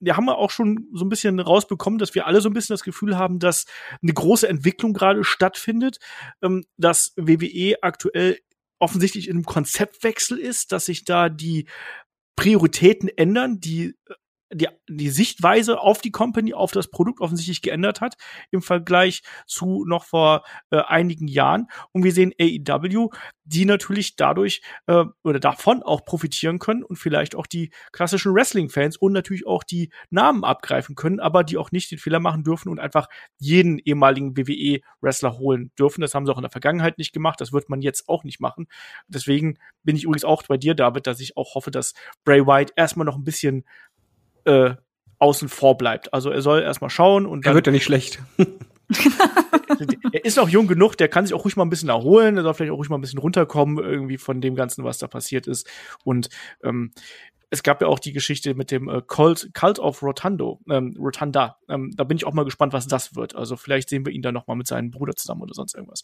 Wir 0.00 0.16
haben 0.16 0.28
auch 0.28 0.50
schon 0.50 0.88
so 0.92 1.04
ein 1.04 1.08
bisschen 1.08 1.40
rausbekommen, 1.40 1.98
dass 1.98 2.14
wir 2.14 2.26
alle 2.26 2.40
so 2.40 2.48
ein 2.48 2.54
bisschen 2.54 2.74
das 2.74 2.84
Gefühl 2.84 3.18
haben, 3.18 3.38
dass 3.38 3.66
eine 4.02 4.12
große 4.12 4.48
Entwicklung 4.48 4.92
gerade 4.92 5.24
stattfindet, 5.24 5.98
ähm, 6.42 6.64
dass 6.76 7.12
WWE 7.16 7.76
aktuell 7.82 8.38
offensichtlich 8.78 9.28
in 9.28 9.36
einem 9.36 9.44
Konzeptwechsel 9.44 10.38
ist, 10.38 10.72
dass 10.72 10.86
sich 10.86 11.04
da 11.04 11.28
die 11.28 11.66
Prioritäten 12.38 13.08
ändern, 13.08 13.58
die 13.58 13.96
die, 14.52 14.68
die 14.88 15.10
Sichtweise 15.10 15.80
auf 15.80 16.00
die 16.00 16.10
Company, 16.10 16.54
auf 16.54 16.72
das 16.72 16.88
Produkt 16.88 17.20
offensichtlich 17.20 17.62
geändert 17.62 18.00
hat 18.00 18.16
im 18.50 18.62
Vergleich 18.62 19.22
zu 19.46 19.84
noch 19.86 20.04
vor 20.04 20.44
äh, 20.70 20.78
einigen 20.78 21.28
Jahren. 21.28 21.66
Und 21.92 22.04
wir 22.04 22.12
sehen 22.12 22.32
AEW, 22.40 23.10
die 23.44 23.64
natürlich 23.64 24.16
dadurch 24.16 24.62
äh, 24.86 25.04
oder 25.22 25.40
davon 25.40 25.82
auch 25.82 26.04
profitieren 26.04 26.58
können 26.58 26.82
und 26.82 26.96
vielleicht 26.96 27.34
auch 27.34 27.46
die 27.46 27.70
klassischen 27.92 28.34
Wrestling-Fans 28.34 28.96
und 28.96 29.12
natürlich 29.12 29.46
auch 29.46 29.64
die 29.64 29.90
Namen 30.10 30.44
abgreifen 30.44 30.94
können, 30.94 31.20
aber 31.20 31.44
die 31.44 31.56
auch 31.56 31.70
nicht 31.70 31.90
den 31.90 31.98
Fehler 31.98 32.20
machen 32.20 32.44
dürfen 32.44 32.68
und 32.68 32.78
einfach 32.78 33.08
jeden 33.38 33.78
ehemaligen 33.78 34.36
WWE-Wrestler 34.36 35.38
holen 35.38 35.72
dürfen. 35.78 36.00
Das 36.00 36.14
haben 36.14 36.26
sie 36.26 36.32
auch 36.32 36.38
in 36.38 36.42
der 36.42 36.50
Vergangenheit 36.50 36.98
nicht 36.98 37.12
gemacht. 37.12 37.40
Das 37.40 37.52
wird 37.52 37.68
man 37.68 37.82
jetzt 37.82 38.08
auch 38.08 38.24
nicht 38.24 38.40
machen. 38.40 38.66
Deswegen 39.08 39.58
bin 39.82 39.96
ich 39.96 40.04
übrigens 40.04 40.24
auch 40.24 40.42
bei 40.42 40.56
dir, 40.56 40.74
David, 40.74 41.06
dass 41.06 41.20
ich 41.20 41.36
auch 41.36 41.54
hoffe, 41.54 41.70
dass 41.70 41.94
Bray 42.24 42.46
White 42.46 42.72
erstmal 42.76 43.06
noch 43.06 43.16
ein 43.16 43.24
bisschen 43.24 43.64
äh, 44.44 44.74
außen 45.18 45.48
vor 45.48 45.76
bleibt. 45.76 46.12
Also 46.14 46.30
er 46.30 46.42
soll 46.42 46.62
erstmal 46.62 46.90
schauen 46.90 47.26
und 47.26 47.46
dann. 47.46 47.52
Er 47.52 47.54
wird 47.54 47.66
ja 47.66 47.72
nicht 47.72 47.84
schlecht. 47.84 48.20
er 50.12 50.24
ist 50.24 50.38
auch 50.38 50.48
jung 50.48 50.66
genug, 50.66 50.96
der 50.96 51.08
kann 51.08 51.26
sich 51.26 51.34
auch 51.34 51.44
ruhig 51.44 51.56
mal 51.56 51.64
ein 51.64 51.70
bisschen 51.70 51.88
erholen, 51.88 52.36
er 52.36 52.42
soll 52.42 52.54
vielleicht 52.54 52.72
auch 52.72 52.78
ruhig 52.78 52.88
mal 52.88 52.96
ein 52.96 53.02
bisschen 53.02 53.18
runterkommen, 53.18 53.78
irgendwie 53.84 54.18
von 54.18 54.40
dem 54.40 54.54
Ganzen, 54.54 54.84
was 54.84 54.98
da 54.98 55.08
passiert 55.08 55.46
ist. 55.46 55.68
Und 56.04 56.28
ähm, 56.62 56.92
es 57.50 57.62
gab 57.62 57.80
ja 57.80 57.88
auch 57.88 57.98
die 57.98 58.12
Geschichte 58.12 58.54
mit 58.54 58.70
dem 58.70 58.88
äh, 58.88 59.02
Cult, 59.06 59.50
Cult 59.54 59.78
of 59.78 60.02
Rotando, 60.02 60.60
ähm, 60.70 60.94
Rotunda. 60.98 61.58
Ähm, 61.68 61.92
da 61.96 62.04
bin 62.04 62.16
ich 62.16 62.26
auch 62.26 62.34
mal 62.34 62.44
gespannt, 62.44 62.72
was 62.72 62.86
das 62.86 63.14
wird. 63.14 63.34
Also 63.34 63.56
vielleicht 63.56 63.88
sehen 63.88 64.04
wir 64.04 64.12
ihn 64.12 64.22
dann 64.22 64.34
noch 64.34 64.46
mal 64.46 64.54
mit 64.54 64.66
seinem 64.66 64.90
Bruder 64.90 65.14
zusammen 65.14 65.42
oder 65.42 65.54
sonst 65.54 65.74
irgendwas. 65.74 66.02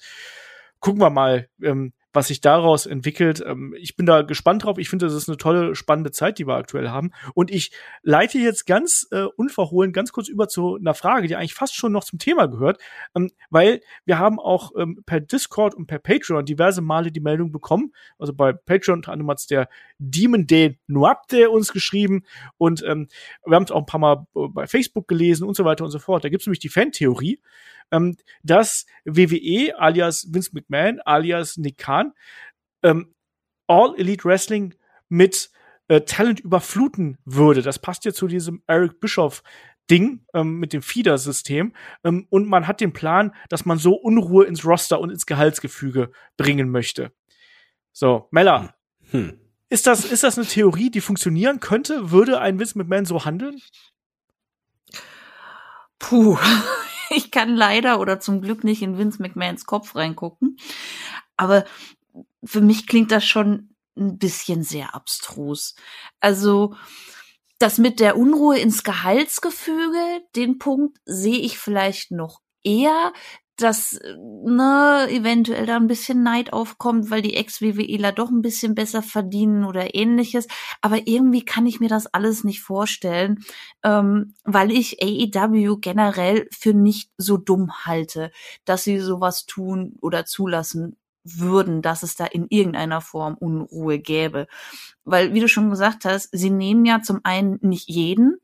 Gucken 0.80 1.01
wir 1.01 1.11
mal. 1.11 1.49
Ähm, 1.62 1.93
was 2.14 2.28
sich 2.28 2.40
daraus 2.40 2.86
entwickelt. 2.86 3.44
Ähm, 3.46 3.74
ich 3.78 3.96
bin 3.96 4.06
da 4.06 4.22
gespannt 4.22 4.64
drauf. 4.64 4.78
Ich 4.78 4.88
finde, 4.88 5.06
das 5.06 5.14
ist 5.14 5.28
eine 5.28 5.36
tolle, 5.36 5.74
spannende 5.74 6.12
Zeit, 6.12 6.38
die 6.38 6.46
wir 6.46 6.54
aktuell 6.54 6.88
haben. 6.88 7.10
Und 7.34 7.50
ich 7.50 7.72
leite 8.02 8.38
jetzt 8.38 8.66
ganz 8.66 9.06
äh, 9.10 9.24
unverhohlen 9.36 9.92
ganz 9.92 10.12
kurz 10.12 10.28
über 10.28 10.48
zu 10.48 10.76
einer 10.76 10.94
Frage, 10.94 11.28
die 11.28 11.36
eigentlich 11.36 11.54
fast 11.54 11.74
schon 11.74 11.92
noch 11.92 12.04
zum 12.04 12.18
Thema 12.18 12.46
gehört, 12.46 12.78
ähm, 13.14 13.32
weil 13.50 13.80
wir 14.04 14.18
haben 14.18 14.38
auch 14.38 14.72
ähm, 14.78 15.02
per 15.04 15.20
Discord 15.20 15.74
und 15.74 15.86
per 15.86 15.98
Patreon 15.98 16.44
diverse 16.44 16.80
Male 16.80 17.10
die 17.10 17.20
Meldung 17.20 17.52
bekommen. 17.52 17.92
Also 18.18 18.32
bei 18.32 18.52
Patreon 18.52 18.98
unter 18.98 19.12
anderem 19.12 19.30
hat 19.30 19.50
der 19.50 19.68
Demon 19.98 20.46
de 20.46 20.76
Nuapte 20.86 21.50
uns 21.50 21.72
geschrieben 21.72 22.22
und 22.56 22.82
ähm, 22.84 23.08
wir 23.44 23.56
haben 23.56 23.64
es 23.64 23.70
auch 23.70 23.80
ein 23.80 23.86
paar 23.86 24.00
Mal 24.00 24.26
äh, 24.36 24.48
bei 24.48 24.66
Facebook 24.66 25.08
gelesen 25.08 25.46
und 25.46 25.56
so 25.56 25.64
weiter 25.64 25.84
und 25.84 25.90
so 25.90 25.98
fort. 25.98 26.24
Da 26.24 26.28
gibt 26.28 26.42
es 26.42 26.46
nämlich 26.46 26.60
die 26.60 26.68
Fan-Theorie, 26.68 27.40
ähm, 27.91 28.16
dass 28.43 28.87
WWE 29.05 29.78
alias 29.78 30.26
Vince 30.30 30.51
McMahon 30.53 31.01
alias 31.05 31.57
Nick 31.57 31.78
Khan 31.78 32.12
ähm, 32.82 33.14
All 33.66 33.95
Elite 33.99 34.24
Wrestling 34.24 34.74
mit 35.09 35.51
äh, 35.89 36.03
Talent 36.03 36.41
überfluten 36.41 37.18
würde. 37.24 37.62
Das 37.62 37.78
passt 37.78 38.05
ja 38.05 38.12
zu 38.12 38.26
diesem 38.26 38.62
Eric 38.66 39.01
Bischoff 39.01 39.43
Ding 39.91 40.24
ähm, 40.32 40.59
mit 40.59 40.72
dem 40.72 40.82
Feeder-System. 40.82 41.74
Ähm, 42.05 42.26
und 42.30 42.49
man 42.49 42.66
hat 42.66 42.80
den 42.80 42.93
Plan, 42.93 43.35
dass 43.49 43.64
man 43.64 43.78
so 43.78 43.95
Unruhe 43.95 44.45
ins 44.45 44.64
Roster 44.64 45.01
und 45.01 45.11
ins 45.11 45.26
Gehaltsgefüge 45.26 46.11
bringen 46.37 46.70
möchte. 46.70 47.12
So, 47.93 48.28
Mella. 48.30 48.74
Hm. 49.11 49.39
Ist 49.68 49.87
das, 49.87 50.05
ist 50.05 50.24
das 50.24 50.39
eine 50.39 50.47
Theorie, 50.47 50.91
die 50.91 51.01
funktionieren 51.01 51.61
könnte? 51.61 52.11
Würde 52.11 52.41
ein 52.41 52.59
Vince 52.59 52.78
McMahon 52.78 53.05
so 53.05 53.24
handeln? 53.24 53.61
Puh. 55.99 56.39
ich 57.11 57.30
kann 57.30 57.55
leider 57.55 58.00
oder 58.00 58.20
zum 58.20 58.40
Glück 58.40 58.64
nicht 58.64 58.82
in 58.82 58.98
Vince 58.98 59.22
McMahons 59.22 59.66
Kopf 59.66 59.94
reingucken. 59.94 60.57
Aber 61.36 61.64
für 62.44 62.61
mich 62.61 62.86
klingt 62.86 63.11
das 63.11 63.24
schon 63.24 63.74
ein 63.96 64.18
bisschen 64.18 64.62
sehr 64.62 64.94
abstrus. 64.94 65.74
Also, 66.20 66.74
das 67.59 67.78
mit 67.78 68.00
der 68.00 68.16
Unruhe 68.16 68.59
ins 68.59 68.82
Gehaltsgefüge, 68.82 70.22
den 70.36 70.59
Punkt 70.59 70.98
sehe 71.05 71.38
ich 71.38 71.59
vielleicht 71.59 72.11
noch 72.11 72.40
eher. 72.64 73.12
Dass 73.57 74.00
ne, 74.44 75.07
eventuell 75.11 75.66
da 75.66 75.76
ein 75.76 75.86
bisschen 75.86 76.22
Neid 76.22 76.52
aufkommt, 76.52 77.11
weil 77.11 77.22
die 77.22 77.36
Ex-WWEler 77.36 78.12
doch 78.12 78.30
ein 78.30 78.42
bisschen 78.42 78.74
besser 78.74 79.02
verdienen 79.02 79.64
oder 79.64 79.94
ähnliches. 79.94 80.48
Aber 80.80 81.07
irgendwie 81.07 81.44
kann 81.44 81.66
ich 81.66 81.78
mir 81.78 81.88
das 81.88 82.07
alles 82.07 82.42
nicht 82.42 82.62
vorstellen, 82.62 83.44
ähm, 83.84 84.34
weil 84.44 84.72
ich 84.72 85.00
AEW 85.02 85.76
generell 85.76 86.48
für 86.50 86.74
nicht 86.74 87.11
so 87.16 87.36
dumm 87.36 87.72
halte, 87.84 88.32
dass 88.64 88.84
sie 88.84 88.98
sowas 88.98 89.46
tun 89.46 89.96
oder 90.00 90.24
zulassen 90.24 90.96
würden, 91.22 91.80
dass 91.80 92.02
es 92.02 92.16
da 92.16 92.26
in 92.26 92.46
irgendeiner 92.48 93.00
Form 93.00 93.34
Unruhe 93.34 93.98
gäbe. 93.98 94.46
Weil, 95.05 95.32
wie 95.32 95.40
du 95.40 95.48
schon 95.48 95.70
gesagt 95.70 96.05
hast, 96.05 96.28
sie 96.32 96.50
nehmen 96.50 96.84
ja 96.84 97.02
zum 97.02 97.20
einen 97.22 97.59
nicht 97.62 97.88
jeden. 97.88 98.38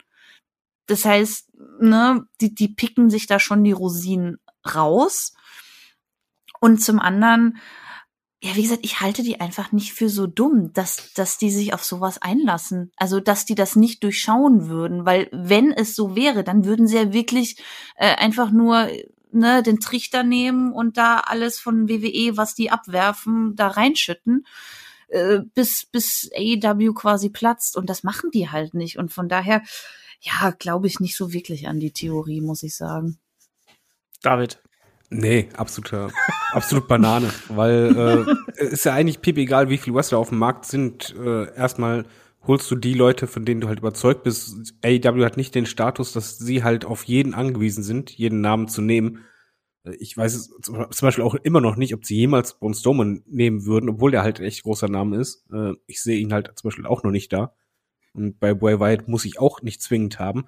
Das 0.86 1.04
heißt, 1.04 1.50
ne, 1.80 2.24
die, 2.40 2.54
die 2.54 2.68
picken 2.68 3.10
sich 3.10 3.26
da 3.26 3.38
schon 3.38 3.64
die 3.64 3.72
Rosinen 3.72 4.38
raus. 4.64 5.34
Und 6.60 6.82
zum 6.82 7.00
anderen, 7.00 7.58
ja, 8.42 8.56
wie 8.56 8.62
gesagt, 8.62 8.84
ich 8.84 9.00
halte 9.00 9.22
die 9.22 9.40
einfach 9.40 9.72
nicht 9.72 9.92
für 9.92 10.08
so 10.08 10.26
dumm, 10.26 10.72
dass, 10.72 11.12
dass 11.14 11.38
die 11.38 11.50
sich 11.50 11.74
auf 11.74 11.84
sowas 11.84 12.20
einlassen. 12.20 12.92
Also, 12.96 13.20
dass 13.20 13.44
die 13.44 13.54
das 13.54 13.76
nicht 13.76 14.02
durchschauen 14.02 14.68
würden, 14.68 15.04
weil 15.04 15.28
wenn 15.32 15.72
es 15.72 15.94
so 15.94 16.16
wäre, 16.16 16.44
dann 16.44 16.64
würden 16.64 16.86
sie 16.86 16.96
ja 16.96 17.12
wirklich 17.12 17.62
äh, 17.96 18.14
einfach 18.16 18.50
nur 18.50 18.88
ne, 19.32 19.62
den 19.62 19.80
Trichter 19.80 20.22
nehmen 20.22 20.72
und 20.72 20.96
da 20.96 21.18
alles 21.18 21.58
von 21.58 21.88
WWE, 21.88 22.36
was 22.36 22.54
die 22.54 22.70
abwerfen, 22.70 23.54
da 23.56 23.68
reinschütten, 23.68 24.46
äh, 25.08 25.40
bis, 25.54 25.86
bis 25.86 26.30
AEW 26.34 26.94
quasi 26.94 27.30
platzt. 27.30 27.76
Und 27.76 27.90
das 27.90 28.02
machen 28.02 28.30
die 28.32 28.48
halt 28.50 28.74
nicht. 28.74 28.98
Und 28.98 29.12
von 29.12 29.28
daher, 29.28 29.62
ja, 30.20 30.50
glaube 30.50 30.86
ich 30.86 31.00
nicht 31.00 31.16
so 31.16 31.32
wirklich 31.32 31.68
an 31.68 31.80
die 31.80 31.92
Theorie, 31.92 32.40
muss 32.40 32.62
ich 32.62 32.76
sagen. 32.76 33.18
David. 34.22 34.62
Nee, 35.10 35.48
absoluter, 35.56 36.10
absolut 36.52 36.86
Banane, 36.86 37.30
weil 37.48 38.36
äh, 38.56 38.64
ist 38.64 38.84
ja 38.84 38.94
eigentlich 38.94 39.20
piep 39.20 39.38
egal, 39.38 39.68
wie 39.68 39.78
viele 39.78 39.96
Wrestler 39.96 40.18
auf 40.18 40.28
dem 40.28 40.38
Markt 40.38 40.66
sind. 40.66 41.14
Äh, 41.18 41.52
erstmal 41.54 42.04
holst 42.46 42.70
du 42.70 42.76
die 42.76 42.94
Leute, 42.94 43.26
von 43.26 43.44
denen 43.44 43.60
du 43.60 43.68
halt 43.68 43.80
überzeugt 43.80 44.22
bist. 44.22 44.74
AEW 44.82 45.24
hat 45.24 45.36
nicht 45.36 45.54
den 45.54 45.66
Status, 45.66 46.12
dass 46.12 46.38
sie 46.38 46.62
halt 46.62 46.84
auf 46.84 47.04
jeden 47.04 47.34
angewiesen 47.34 47.82
sind, 47.82 48.10
jeden 48.10 48.40
Namen 48.40 48.68
zu 48.68 48.82
nehmen. 48.82 49.24
Äh, 49.84 49.96
ich 49.96 50.16
weiß 50.16 50.34
es 50.34 50.50
zum 50.60 50.86
Beispiel 51.00 51.24
auch 51.24 51.34
immer 51.34 51.60
noch 51.60 51.76
nicht, 51.76 51.94
ob 51.94 52.04
sie 52.04 52.16
jemals 52.16 52.58
Braun 52.58 52.74
Strowman 52.74 53.22
nehmen 53.26 53.66
würden, 53.66 53.90
obwohl 53.90 54.12
der 54.12 54.22
halt 54.22 54.40
ein 54.40 54.46
echt 54.46 54.62
großer 54.62 54.88
Name 54.88 55.18
ist. 55.18 55.44
Äh, 55.52 55.72
ich 55.86 56.02
sehe 56.02 56.18
ihn 56.18 56.32
halt 56.32 56.52
zum 56.54 56.68
Beispiel 56.68 56.86
auch 56.86 57.02
noch 57.02 57.10
nicht 57.10 57.32
da. 57.32 57.54
Und 58.12 58.40
bei 58.40 58.54
Bray 58.54 58.80
Wyatt 58.80 59.08
muss 59.08 59.24
ich 59.24 59.38
auch 59.38 59.62
nicht 59.62 59.82
zwingend 59.82 60.18
haben. 60.18 60.46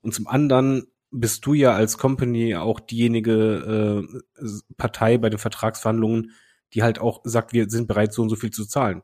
Und 0.00 0.14
zum 0.14 0.26
anderen 0.26 0.86
bist 1.14 1.46
du 1.46 1.54
ja 1.54 1.72
als 1.72 1.96
Company 1.96 2.56
auch 2.56 2.80
diejenige 2.80 4.02
äh, 4.40 4.46
Partei 4.76 5.18
bei 5.18 5.30
den 5.30 5.38
Vertragsverhandlungen, 5.38 6.32
die 6.72 6.82
halt 6.82 6.98
auch 6.98 7.20
sagt, 7.24 7.52
wir 7.52 7.70
sind 7.70 7.86
bereit, 7.86 8.12
so 8.12 8.22
und 8.22 8.30
so 8.30 8.36
viel 8.36 8.50
zu 8.50 8.66
zahlen. 8.66 9.02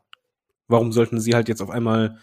Warum 0.67 0.93
sollten 0.93 1.21
sie 1.21 1.35
halt 1.35 1.49
jetzt 1.49 1.63
auf 1.63 1.71
einmal 1.71 2.19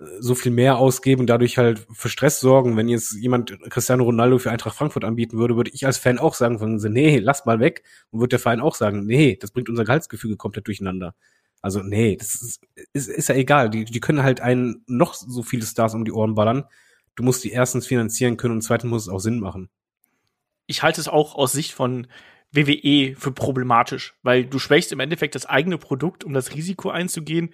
äh, 0.00 0.04
so 0.20 0.34
viel 0.34 0.52
mehr 0.52 0.78
ausgeben 0.78 1.26
dadurch 1.26 1.58
halt 1.58 1.86
für 1.92 2.08
Stress 2.08 2.40
sorgen. 2.40 2.76
Wenn 2.76 2.88
jetzt 2.88 3.12
jemand 3.12 3.58
Cristiano 3.70 4.04
Ronaldo 4.04 4.38
für 4.38 4.50
Eintracht 4.50 4.76
Frankfurt 4.76 5.04
anbieten 5.04 5.38
würde, 5.38 5.56
würde 5.56 5.70
ich 5.74 5.84
als 5.84 5.98
Fan 5.98 6.18
auch 6.18 6.34
sagen, 6.34 6.58
von 6.58 6.76
nee, 6.76 7.18
lass 7.18 7.44
mal 7.44 7.60
weg. 7.60 7.82
Und 8.10 8.20
würde 8.20 8.30
der 8.30 8.38
Verein 8.38 8.60
auch 8.60 8.74
sagen, 8.74 9.04
nee, 9.04 9.36
das 9.40 9.50
bringt 9.50 9.68
unser 9.68 9.84
Gehaltsgefüge 9.84 10.36
komplett 10.36 10.66
durcheinander. 10.66 11.14
Also 11.60 11.82
nee, 11.82 12.16
das 12.16 12.34
ist, 12.36 12.60
ist, 12.92 13.08
ist 13.08 13.28
ja 13.28 13.34
egal. 13.34 13.68
Die, 13.70 13.84
die 13.84 14.00
können 14.00 14.22
halt 14.22 14.40
einen 14.40 14.84
noch 14.86 15.14
so 15.14 15.42
viele 15.42 15.66
Stars 15.66 15.94
um 15.94 16.04
die 16.04 16.12
Ohren 16.12 16.34
ballern 16.34 16.64
du 17.18 17.24
musst 17.24 17.42
die 17.42 17.50
erstens 17.50 17.86
finanzieren 17.88 18.36
können 18.36 18.54
und 18.54 18.62
zweitens 18.62 18.90
muss 18.90 19.02
es 19.02 19.08
auch 19.08 19.18
Sinn 19.18 19.40
machen. 19.40 19.68
Ich 20.66 20.84
halte 20.84 21.00
es 21.00 21.08
auch 21.08 21.34
aus 21.34 21.50
Sicht 21.50 21.72
von 21.72 22.06
WWE 22.52 23.16
für 23.16 23.32
problematisch, 23.32 24.14
weil 24.22 24.46
du 24.46 24.60
schwächst 24.60 24.92
im 24.92 25.00
Endeffekt 25.00 25.34
das 25.34 25.44
eigene 25.44 25.78
Produkt, 25.78 26.22
um 26.22 26.32
das 26.32 26.54
Risiko 26.54 26.90
einzugehen, 26.90 27.52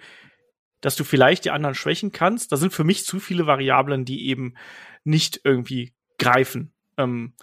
dass 0.81 0.95
du 0.95 1.03
vielleicht 1.03 1.45
die 1.45 1.51
anderen 1.51 1.73
schwächen 1.73 2.11
kannst. 2.11 2.51
Da 2.51 2.57
sind 2.57 2.73
für 2.73 2.83
mich 2.83 3.05
zu 3.05 3.19
viele 3.19 3.47
Variablen, 3.47 4.05
die 4.05 4.27
eben 4.27 4.53
nicht 5.03 5.41
irgendwie 5.43 5.93
greifen. 6.19 6.71
Ähm, 6.97 7.33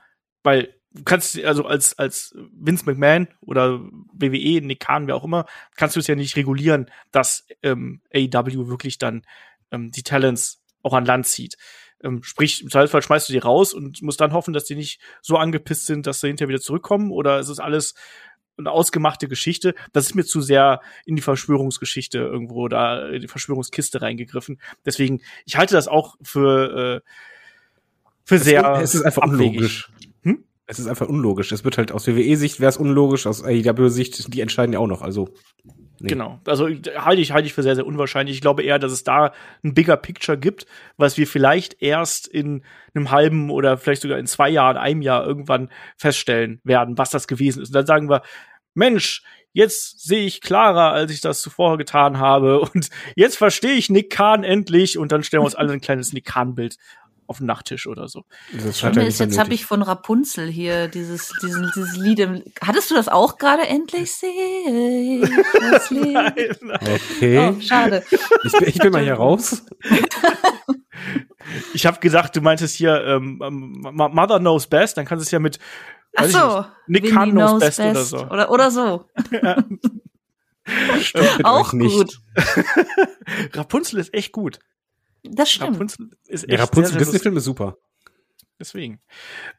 weil 0.45 0.77
du 0.93 1.03
kannst, 1.03 1.43
also 1.43 1.65
als, 1.67 1.99
als 1.99 2.37
Vince 2.53 2.85
McMahon 2.87 3.27
oder 3.41 3.81
WWE, 4.13 4.65
Nick 4.65 4.79
Khan, 4.79 5.09
wer 5.09 5.17
auch 5.17 5.25
immer, 5.25 5.47
kannst 5.75 5.97
du 5.97 6.01
es 6.01 6.07
ja 6.07 6.15
nicht 6.15 6.37
regulieren, 6.37 6.89
dass 7.11 7.49
ähm, 7.65 8.01
AEW 8.15 8.69
wirklich 8.69 8.99
dann 8.99 9.23
ähm, 9.73 9.91
die 9.91 10.05
Talents 10.05 10.63
auch 10.83 10.95
an 10.95 11.05
Land 11.05 11.27
zieht. 11.27 11.57
Ähm, 12.03 12.23
sprich, 12.23 12.63
im 12.63 12.71
Zweifelsfall 12.71 13.03
schmeißt 13.03 13.29
du 13.29 13.33
die 13.33 13.39
raus 13.39 13.75
und 13.75 14.03
musst 14.03 14.21
dann 14.21 14.33
hoffen, 14.33 14.53
dass 14.53 14.65
die 14.65 14.75
nicht 14.75 15.01
so 15.21 15.37
angepisst 15.37 15.87
sind, 15.87 16.07
dass 16.07 16.21
sie 16.21 16.29
hinterher 16.29 16.49
wieder 16.49 16.61
zurückkommen 16.61 17.11
oder 17.11 17.39
ist 17.39 17.49
es 17.49 17.59
alles 17.59 17.95
eine 18.59 18.71
ausgemachte 18.71 19.29
Geschichte. 19.29 19.75
Das 19.93 20.07
ist 20.07 20.15
mir 20.15 20.25
zu 20.25 20.41
sehr 20.41 20.81
in 21.05 21.17
die 21.17 21.23
Verschwörungsgeschichte 21.23 22.19
irgendwo 22.19 22.69
da, 22.69 23.09
in 23.09 23.21
die 23.21 23.29
Verschwörungskiste 23.29 24.03
reingegriffen. 24.03 24.61
Deswegen, 24.85 25.21
ich 25.45 25.57
halte 25.57 25.75
das 25.75 25.89
auch 25.89 26.17
für, 26.23 27.03
äh, 27.03 27.09
für 28.25 28.37
es 28.37 28.45
sehr. 28.45 28.65
Es 28.83 28.95
ist 28.95 29.03
einfach 29.03 29.23
abwegig. 29.23 29.49
unlogisch. 29.49 29.93
Hm? 30.23 30.45
Es 30.67 30.79
ist 30.79 30.87
einfach 30.87 31.09
unlogisch. 31.09 31.53
Es 31.53 31.65
wird 31.65 31.79
halt 31.79 31.93
aus 31.93 32.07
WWE-Sicht 32.07 32.61
wäre 32.61 32.69
es 32.69 32.77
unlogisch, 32.77 33.27
aus 33.27 33.43
AEW-Sicht, 33.43 34.33
die 34.33 34.41
entscheiden 34.41 34.73
ja 34.73 34.79
auch 34.79 34.87
noch. 34.87 35.03
Also 35.03 35.29
Nee. 36.03 36.09
Genau. 36.09 36.41
Also 36.47 36.67
halte 36.67 37.23
ich, 37.23 37.31
halte 37.31 37.47
ich 37.47 37.55
für 37.55 37.63
sehr, 37.63 37.77
sehr 37.77 37.87
unwahrscheinlich. 37.87 38.35
Ich 38.35 38.41
glaube 38.41 38.65
eher, 38.65 38.81
dass 38.81 38.91
es 38.91 39.05
da 39.05 39.33
ein 39.63 39.73
bigger 39.73 39.97
Picture 39.97 40.37
gibt, 40.37 40.67
was 40.97 41.17
wir 41.17 41.29
vielleicht 41.29 41.81
erst 41.81 42.27
in 42.27 42.65
einem 42.93 43.13
halben 43.13 43.51
oder 43.51 43.79
vielleicht 43.79 44.03
sogar 44.03 44.19
in 44.19 44.27
zwei 44.27 44.51
Jahren, 44.51 44.77
einem 44.77 45.01
Jahr 45.01 45.25
irgendwann 45.25 45.71
feststellen 45.97 46.61
werden, 46.65 46.99
was 46.99 47.11
das 47.11 47.29
gewesen 47.29 47.63
ist. 47.63 47.69
Und 47.69 47.77
dann 47.77 47.87
sagen 47.87 48.11
wir, 48.11 48.23
Mensch, 48.75 49.23
jetzt 49.53 50.01
sehe 50.05 50.25
ich 50.27 50.41
klarer, 50.41 50.91
als 50.91 51.13
ich 51.13 51.21
das 51.21 51.41
zuvor 51.41 51.79
getan 51.79 52.19
habe. 52.19 52.59
Und 52.61 52.91
jetzt 53.15 53.37
verstehe 53.37 53.75
ich 53.75 53.89
Nick 53.89 54.11
Kahn 54.11 54.43
endlich. 54.43 54.99
Und 54.99 55.13
dann 55.13 55.23
stellen 55.23 55.43
wir 55.43 55.47
uns 55.47 55.55
alle 55.55 55.73
ein 55.73 55.81
kleines 55.81 56.13
Nick 56.13 56.25
Kahn-Bild 56.25 56.79
auf 57.33 57.39
dem 57.39 57.47
Nachttisch 57.47 57.87
oder 57.87 58.09
so. 58.09 58.25
Das 58.53 58.79
Schlimme 58.79 59.07
ist, 59.07 59.19
jetzt 59.19 59.39
habe 59.39 59.55
ich 59.55 59.65
von 59.65 59.81
Rapunzel 59.81 60.49
hier 60.49 60.87
dieses, 60.87 61.33
diesen, 61.43 61.73
dieses 61.75 61.97
Lied. 61.97 62.19
Im, 62.21 62.43
hattest 62.63 62.91
du 62.91 62.95
das 62.95 63.09
auch 63.09 63.39
gerade 63.39 63.67
endlich? 63.67 64.13
Sehe 64.13 65.23
ich 65.23 65.31
das 65.71 65.91
Lied. 65.91 66.15
nein, 66.15 66.57
nein. 66.61 67.01
Okay. 67.17 67.39
Oh, 67.39 67.61
schade. 67.61 68.05
Ich, 68.45 68.55
ich 68.67 68.79
bin 68.79 68.93
mal 68.93 69.03
hier 69.03 69.15
raus. 69.15 69.65
ich 71.75 71.87
habe 71.87 72.01
gesagt, 72.01 72.37
du 72.37 72.43
meintest 72.43 72.77
hier 72.77 73.03
ähm, 73.03 73.39
Mother 73.39 74.39
Knows 74.39 74.67
Best, 74.67 74.99
dann 74.99 75.07
kannst 75.07 75.25
du 75.25 75.27
es 75.27 75.31
ja 75.31 75.39
mit 75.39 75.59
Ach 76.15 76.27
so, 76.27 76.67
Nick 76.87 77.11
Khan 77.11 77.31
knows, 77.31 77.51
knows 77.51 77.61
best, 77.61 77.79
best, 77.79 77.95
oder 77.95 78.05
so. 78.05 78.27
Oder, 78.27 78.51
oder 78.51 78.71
so. 78.71 79.05
ja. 79.43 79.65
Stimmt 81.01 81.45
auch 81.45 81.71
gut. 81.71 82.21
Rapunzel 83.55 83.99
ist 83.99 84.13
echt 84.13 84.33
gut. 84.33 84.59
Das 85.25 85.51
stimmt. 85.51 85.75
Rapunzel 85.75 86.11
ist 86.27 86.43
echt 86.45 86.53
Der 86.53 86.61
Rapunzel 86.61 86.99
Disney-Film 86.99 87.37
ist 87.37 87.45
super. 87.45 87.77
Deswegen. 88.63 89.01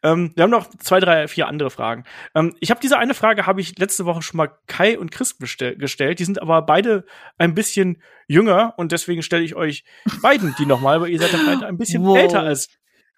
Ähm, 0.01 0.31
wir 0.35 0.43
haben 0.43 0.49
noch 0.49 0.69
zwei, 0.79 1.01
drei, 1.01 1.27
vier 1.27 1.47
andere 1.49 1.69
Fragen. 1.69 2.05
Ähm, 2.35 2.55
ich 2.61 2.71
habe 2.71 2.79
diese 2.79 2.97
eine 2.97 3.13
Frage 3.13 3.45
habe 3.45 3.59
ich 3.59 3.77
letzte 3.77 4.05
Woche 4.05 4.21
schon 4.21 4.37
mal 4.37 4.49
Kai 4.67 4.97
und 4.97 5.11
Chris 5.11 5.37
gestellt. 5.37 6.19
Die 6.19 6.23
sind 6.23 6.41
aber 6.41 6.61
beide 6.61 7.05
ein 7.37 7.53
bisschen 7.53 8.01
jünger 8.27 8.73
und 8.77 8.93
deswegen 8.93 9.21
stelle 9.21 9.43
ich 9.43 9.55
euch 9.55 9.83
beiden 10.21 10.55
die 10.57 10.65
nochmal, 10.65 11.01
weil 11.01 11.09
ihr 11.09 11.19
seid 11.19 11.33
ja 11.33 11.39
beide 11.45 11.67
ein 11.67 11.77
bisschen 11.77 12.05
wow. 12.05 12.17
älter 12.17 12.43
als 12.43 12.69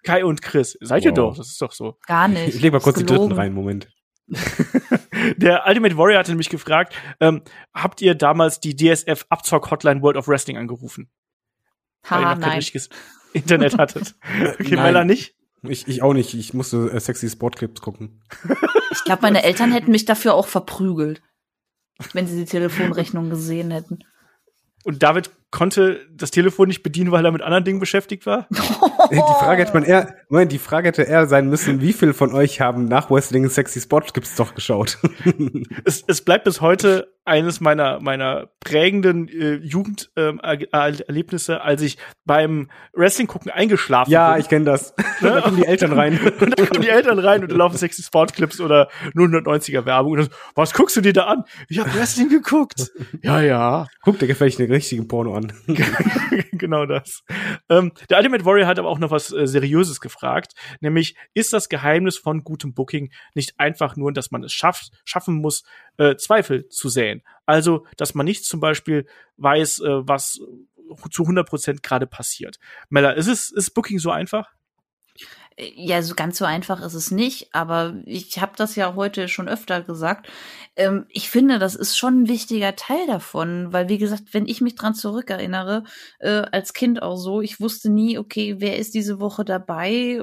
Kai 0.02 0.24
und 0.24 0.42
Chris. 0.42 0.76
Seid 0.80 1.02
wow. 1.02 1.06
ihr 1.06 1.12
doch, 1.12 1.36
das 1.36 1.50
ist 1.50 1.62
doch 1.62 1.70
so. 1.70 1.98
Gar 2.06 2.28
nicht. 2.28 2.48
Ich 2.48 2.60
lege 2.60 2.72
mal 2.72 2.82
kurz 2.82 2.98
die 2.98 3.06
dritten 3.06 3.30
rein, 3.30 3.52
Moment. 3.52 3.88
Der 5.36 5.66
Ultimate 5.68 5.96
Warrior 5.96 6.18
hatte 6.18 6.32
nämlich 6.32 6.48
gefragt, 6.48 6.94
ähm, 7.20 7.42
habt 7.72 8.02
ihr 8.02 8.16
damals 8.16 8.58
die 8.58 8.74
DSF 8.74 9.26
Abzock 9.28 9.70
Hotline 9.70 10.02
World 10.02 10.16
of 10.16 10.26
Wrestling 10.26 10.56
angerufen? 10.56 11.10
Ha, 12.08 12.16
weil 12.16 12.22
ihr 12.22 12.28
noch 12.28 12.34
nein. 12.38 12.50
kein 12.50 12.58
richtiges 12.58 12.88
Internet 13.32 13.78
hattet. 13.78 14.14
Okay, 14.60 14.76
Mella 14.76 15.04
nicht? 15.04 15.34
Ich, 15.62 15.88
ich 15.88 16.02
auch 16.02 16.12
nicht. 16.12 16.34
Ich 16.34 16.54
musste 16.54 16.90
äh, 16.90 17.00
sexy 17.00 17.28
Sportclips 17.28 17.80
gucken. 17.80 18.22
Ich 18.92 19.04
glaube, 19.04 19.22
meine 19.22 19.42
Eltern 19.42 19.72
hätten 19.72 19.90
mich 19.90 20.04
dafür 20.04 20.34
auch 20.34 20.46
verprügelt, 20.46 21.22
wenn 22.12 22.26
sie 22.26 22.36
die 22.36 22.44
Telefonrechnung 22.44 23.30
gesehen 23.30 23.70
hätten. 23.70 24.00
Und 24.84 25.02
David 25.02 25.30
konnte 25.50 26.06
das 26.12 26.30
Telefon 26.30 26.68
nicht 26.68 26.82
bedienen, 26.82 27.12
weil 27.12 27.24
er 27.24 27.32
mit 27.32 27.42
anderen 27.42 27.64
Dingen 27.64 27.80
beschäftigt 27.80 28.26
war? 28.26 28.46
die 28.50 29.16
Frage 29.16 29.62
hätte 29.62 29.74
man 29.74 29.84
eher, 29.84 30.14
Moment, 30.28 30.52
die 30.52 30.58
Frage 30.58 30.88
hätte 30.88 31.02
eher 31.02 31.26
sein 31.26 31.48
müssen, 31.48 31.80
wie 31.80 31.92
viel 31.92 32.12
von 32.12 32.34
euch 32.34 32.60
haben 32.60 32.86
nach 32.86 33.10
Wrestling 33.10 33.48
Sexy 33.48 33.80
Spot 33.80 34.02
gibt's 34.12 34.34
doch 34.34 34.54
geschaut? 34.54 34.98
es, 35.84 36.04
es 36.06 36.22
bleibt 36.22 36.44
bis 36.44 36.60
heute 36.60 37.12
eines 37.26 37.60
meiner 37.60 38.00
meiner 38.00 38.50
prägenden 38.60 39.28
äh, 39.28 39.54
Jugenderlebnisse, 39.56 41.52
ähm, 41.54 41.60
als 41.60 41.82
ich 41.82 41.98
beim 42.24 42.70
Wrestling 42.92 43.26
gucken 43.26 43.50
eingeschlafen 43.50 44.12
ja, 44.12 44.28
bin. 44.28 44.34
Ja, 44.36 44.40
ich 44.40 44.48
kenne 44.48 44.64
das. 44.64 44.94
Ne? 45.20 45.30
da 45.30 45.40
kommen 45.40 45.56
die 45.56 45.66
Eltern 45.66 45.92
rein. 45.92 46.20
und 46.40 46.58
da 46.58 46.66
kommen 46.66 46.82
die 46.82 46.88
Eltern 46.88 47.18
rein 47.18 47.42
und 47.42 47.50
da 47.50 47.56
laufen 47.56 47.76
Sexy 47.76 48.02
Sport 48.02 48.34
Clips 48.34 48.60
oder 48.60 48.88
090er 49.14 49.84
Werbung 49.84 50.12
und 50.12 50.18
das, 50.18 50.30
was 50.54 50.72
guckst 50.72 50.96
du 50.96 51.00
dir 51.00 51.12
da 51.12 51.24
an? 51.24 51.44
Ich 51.68 51.80
habe 51.80 51.92
Wrestling 51.94 52.28
geguckt. 52.28 52.92
ja, 53.22 53.40
ja. 53.40 53.86
Guck, 54.02 54.20
der 54.20 54.28
gefällt 54.28 54.58
eine 54.60 54.68
richtige 54.68 55.02
Porno 55.02 55.34
an. 55.36 55.52
genau 56.52 56.86
das. 56.86 57.22
Ähm, 57.68 57.92
der 58.10 58.18
Ultimate 58.18 58.44
Warrior 58.44 58.66
hat 58.66 58.78
aber 58.78 58.88
auch 58.88 58.98
noch 58.98 59.10
was 59.10 59.32
äh, 59.32 59.46
Seriöses 59.46 60.00
gefragt, 60.00 60.54
nämlich 60.80 61.16
ist 61.34 61.52
das 61.52 61.68
Geheimnis 61.68 62.18
von 62.18 62.44
gutem 62.44 62.74
Booking 62.74 63.12
nicht 63.34 63.58
einfach 63.58 63.96
nur, 63.96 64.12
dass 64.12 64.30
man 64.30 64.44
es 64.44 64.52
schafft, 64.52 64.90
schaffen 65.04 65.36
muss, 65.36 65.64
äh, 65.98 66.16
Zweifel 66.16 66.68
zu 66.68 66.88
säen? 66.88 67.22
Also, 67.44 67.86
dass 67.96 68.14
man 68.14 68.26
nicht 68.26 68.44
zum 68.44 68.60
Beispiel 68.60 69.06
weiß, 69.36 69.80
äh, 69.80 70.08
was 70.08 70.40
zu 71.10 71.22
100 71.22 71.48
Prozent 71.48 71.82
gerade 71.82 72.06
passiert. 72.06 72.58
Mella, 72.88 73.12
ist 73.12 73.26
es 73.26 73.50
ist 73.50 73.70
Booking 73.70 73.98
so 73.98 74.10
einfach? 74.10 74.50
Ja, 75.58 76.02
so 76.02 76.14
ganz 76.14 76.36
so 76.36 76.44
einfach 76.44 76.82
ist 76.82 76.92
es 76.92 77.10
nicht, 77.10 77.54
aber 77.54 77.94
ich 78.04 78.40
habe 78.42 78.52
das 78.56 78.76
ja 78.76 78.94
heute 78.94 79.26
schon 79.26 79.48
öfter 79.48 79.80
gesagt. 79.82 80.28
Ähm, 80.76 81.06
ich 81.08 81.30
finde, 81.30 81.58
das 81.58 81.74
ist 81.74 81.96
schon 81.96 82.22
ein 82.22 82.28
wichtiger 82.28 82.76
Teil 82.76 83.06
davon, 83.06 83.72
weil 83.72 83.88
wie 83.88 83.96
gesagt, 83.96 84.24
wenn 84.34 84.46
ich 84.46 84.60
mich 84.60 84.74
dran 84.74 84.94
zurückerinnere, 84.94 85.84
äh, 86.18 86.42
als 86.52 86.74
Kind 86.74 87.00
auch 87.02 87.16
so, 87.16 87.40
ich 87.40 87.58
wusste 87.58 87.90
nie, 87.90 88.18
okay, 88.18 88.56
wer 88.58 88.76
ist 88.76 88.92
diese 88.92 89.18
Woche 89.18 89.46
dabei 89.46 90.20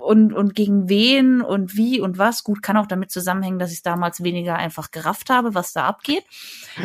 und, 0.00 0.32
und 0.32 0.54
gegen 0.54 0.88
wen 0.88 1.40
und 1.40 1.76
wie 1.76 2.00
und 2.00 2.18
was. 2.18 2.44
Gut, 2.44 2.62
kann 2.62 2.76
auch 2.76 2.86
damit 2.86 3.10
zusammenhängen, 3.10 3.58
dass 3.58 3.72
ich 3.72 3.82
damals 3.82 4.22
weniger 4.22 4.56
einfach 4.56 4.90
gerafft 4.90 5.30
habe, 5.30 5.54
was 5.54 5.72
da 5.72 5.86
abgeht. 5.86 6.24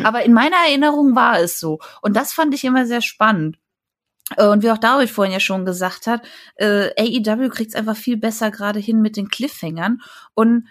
Aber 0.03 0.23
in 0.23 0.33
meiner 0.33 0.57
Erinnerung 0.67 1.15
war 1.15 1.39
es 1.39 1.59
so. 1.59 1.79
Und 2.01 2.15
das 2.15 2.33
fand 2.33 2.53
ich 2.53 2.63
immer 2.63 2.85
sehr 2.85 3.01
spannend. 3.01 3.57
Äh, 4.37 4.47
und 4.47 4.63
wie 4.63 4.71
auch 4.71 4.77
David 4.77 5.09
vorhin 5.09 5.33
ja 5.33 5.39
schon 5.39 5.65
gesagt 5.65 6.07
hat, 6.07 6.21
äh, 6.55 6.89
AEW 6.97 7.49
kriegt 7.49 7.69
es 7.71 7.75
einfach 7.75 7.97
viel 7.97 8.17
besser 8.17 8.51
gerade 8.51 8.79
hin 8.79 9.01
mit 9.01 9.17
den 9.17 9.29
Cliffhängern. 9.29 10.01
Und 10.33 10.67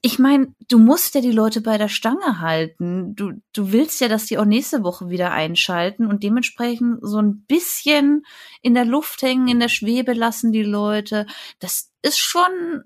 ich 0.00 0.18
meine, 0.18 0.54
du 0.68 0.78
musst 0.78 1.14
ja 1.14 1.20
die 1.20 1.32
Leute 1.32 1.60
bei 1.60 1.76
der 1.76 1.88
Stange 1.88 2.40
halten. 2.40 3.16
Du, 3.16 3.32
du 3.52 3.72
willst 3.72 4.00
ja, 4.00 4.08
dass 4.08 4.26
die 4.26 4.38
auch 4.38 4.44
nächste 4.44 4.84
Woche 4.84 5.10
wieder 5.10 5.32
einschalten 5.32 6.06
und 6.06 6.22
dementsprechend 6.22 7.00
so 7.02 7.20
ein 7.20 7.44
bisschen 7.46 8.24
in 8.62 8.74
der 8.74 8.84
Luft 8.84 9.22
hängen, 9.22 9.48
in 9.48 9.60
der 9.60 9.68
Schwebe 9.68 10.12
lassen 10.12 10.52
die 10.52 10.62
Leute. 10.62 11.26
Das 11.58 11.90
ist 12.02 12.18
schon 12.18 12.42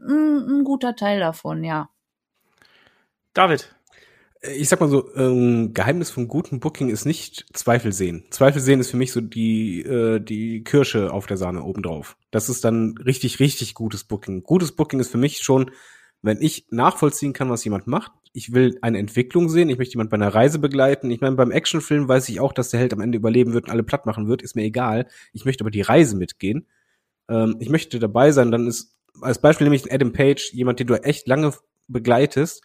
ein, 0.09 0.60
ein 0.60 0.64
guter 0.64 0.97
Teil 0.97 1.20
davon, 1.20 1.64
ja. 1.64 1.90
David, 3.35 3.74
ich 4.43 4.69
sag 4.69 4.81
mal 4.81 4.89
so, 4.89 5.14
ähm, 5.14 5.73
Geheimnis 5.73 6.10
von 6.10 6.27
gutem 6.27 6.59
Booking 6.59 6.89
ist 6.89 7.05
nicht 7.05 7.47
Zweifel 7.52 7.93
sehen. 7.93 8.24
Zweifel 8.31 8.60
sehen 8.60 8.81
ist 8.81 8.90
für 8.90 8.97
mich 8.97 9.12
so 9.12 9.20
die, 9.20 9.82
äh, 9.82 10.19
die 10.19 10.64
Kirsche 10.64 11.12
auf 11.12 11.27
der 11.27 11.36
Sahne 11.36 11.62
obendrauf. 11.62 12.16
Das 12.32 12.48
ist 12.48 12.64
dann 12.64 12.98
richtig, 12.98 13.39
richtig 13.39 13.74
gutes 13.74 14.02
Booking. 14.02 14.43
Gutes 14.43 14.73
Booking 14.73 14.98
ist 14.98 15.12
für 15.12 15.19
mich 15.19 15.43
schon, 15.43 15.70
wenn 16.23 16.40
ich 16.40 16.66
nachvollziehen 16.70 17.32
kann, 17.32 17.51
was 17.51 17.64
jemand 17.64 17.86
macht. 17.86 18.10
Ich 18.32 18.52
will 18.52 18.78
eine 18.82 18.98
Entwicklung 18.98 19.48
sehen, 19.48 19.69
ich 19.69 19.78
möchte 19.78 19.94
jemand 19.94 20.10
bei 20.10 20.16
einer 20.16 20.35
Reise 20.35 20.59
begleiten. 20.59 21.10
Ich 21.10 21.20
meine, 21.20 21.36
beim 21.36 21.51
Actionfilm 21.52 22.09
weiß 22.09 22.28
ich 22.28 22.40
auch, 22.40 22.52
dass 22.52 22.70
der 22.70 22.81
Held 22.81 22.93
am 22.93 23.01
Ende 23.01 23.19
überleben 23.19 23.52
wird 23.52 23.66
und 23.66 23.70
alle 23.70 23.85
platt 23.85 24.06
machen 24.06 24.27
wird, 24.27 24.43
ist 24.43 24.56
mir 24.56 24.64
egal. 24.64 25.06
Ich 25.32 25.44
möchte 25.44 25.62
aber 25.62 25.70
die 25.70 25.82
Reise 25.82 26.16
mitgehen. 26.16 26.66
Ähm, 27.28 27.56
ich 27.60 27.69
möchte 27.69 28.01
dabei 28.01 28.32
sein, 28.32 28.51
dann 28.51 28.66
ist 28.66 28.97
als 29.20 29.40
Beispiel 29.40 29.66
nämlich 29.66 29.93
Adam 29.93 30.12
Page, 30.12 30.52
jemand, 30.52 30.81
den 30.81 30.89
du 30.89 30.94
echt 30.94 31.28
lange 31.28 31.52
begleitest, 31.86 32.62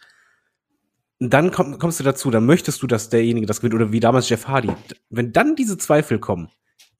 dann 1.18 1.50
komm, 1.50 1.78
kommst 1.78 2.00
du 2.00 2.04
dazu, 2.04 2.30
dann 2.30 2.46
möchtest 2.46 2.82
du, 2.82 2.86
dass 2.86 3.08
derjenige 3.08 3.46
das 3.46 3.60
gewinnt 3.60 3.74
oder 3.74 3.92
wie 3.92 4.00
damals 4.00 4.28
Jeff 4.28 4.46
Hardy. 4.46 4.70
Wenn 5.10 5.32
dann 5.32 5.56
diese 5.56 5.76
Zweifel 5.78 6.18
kommen, 6.18 6.48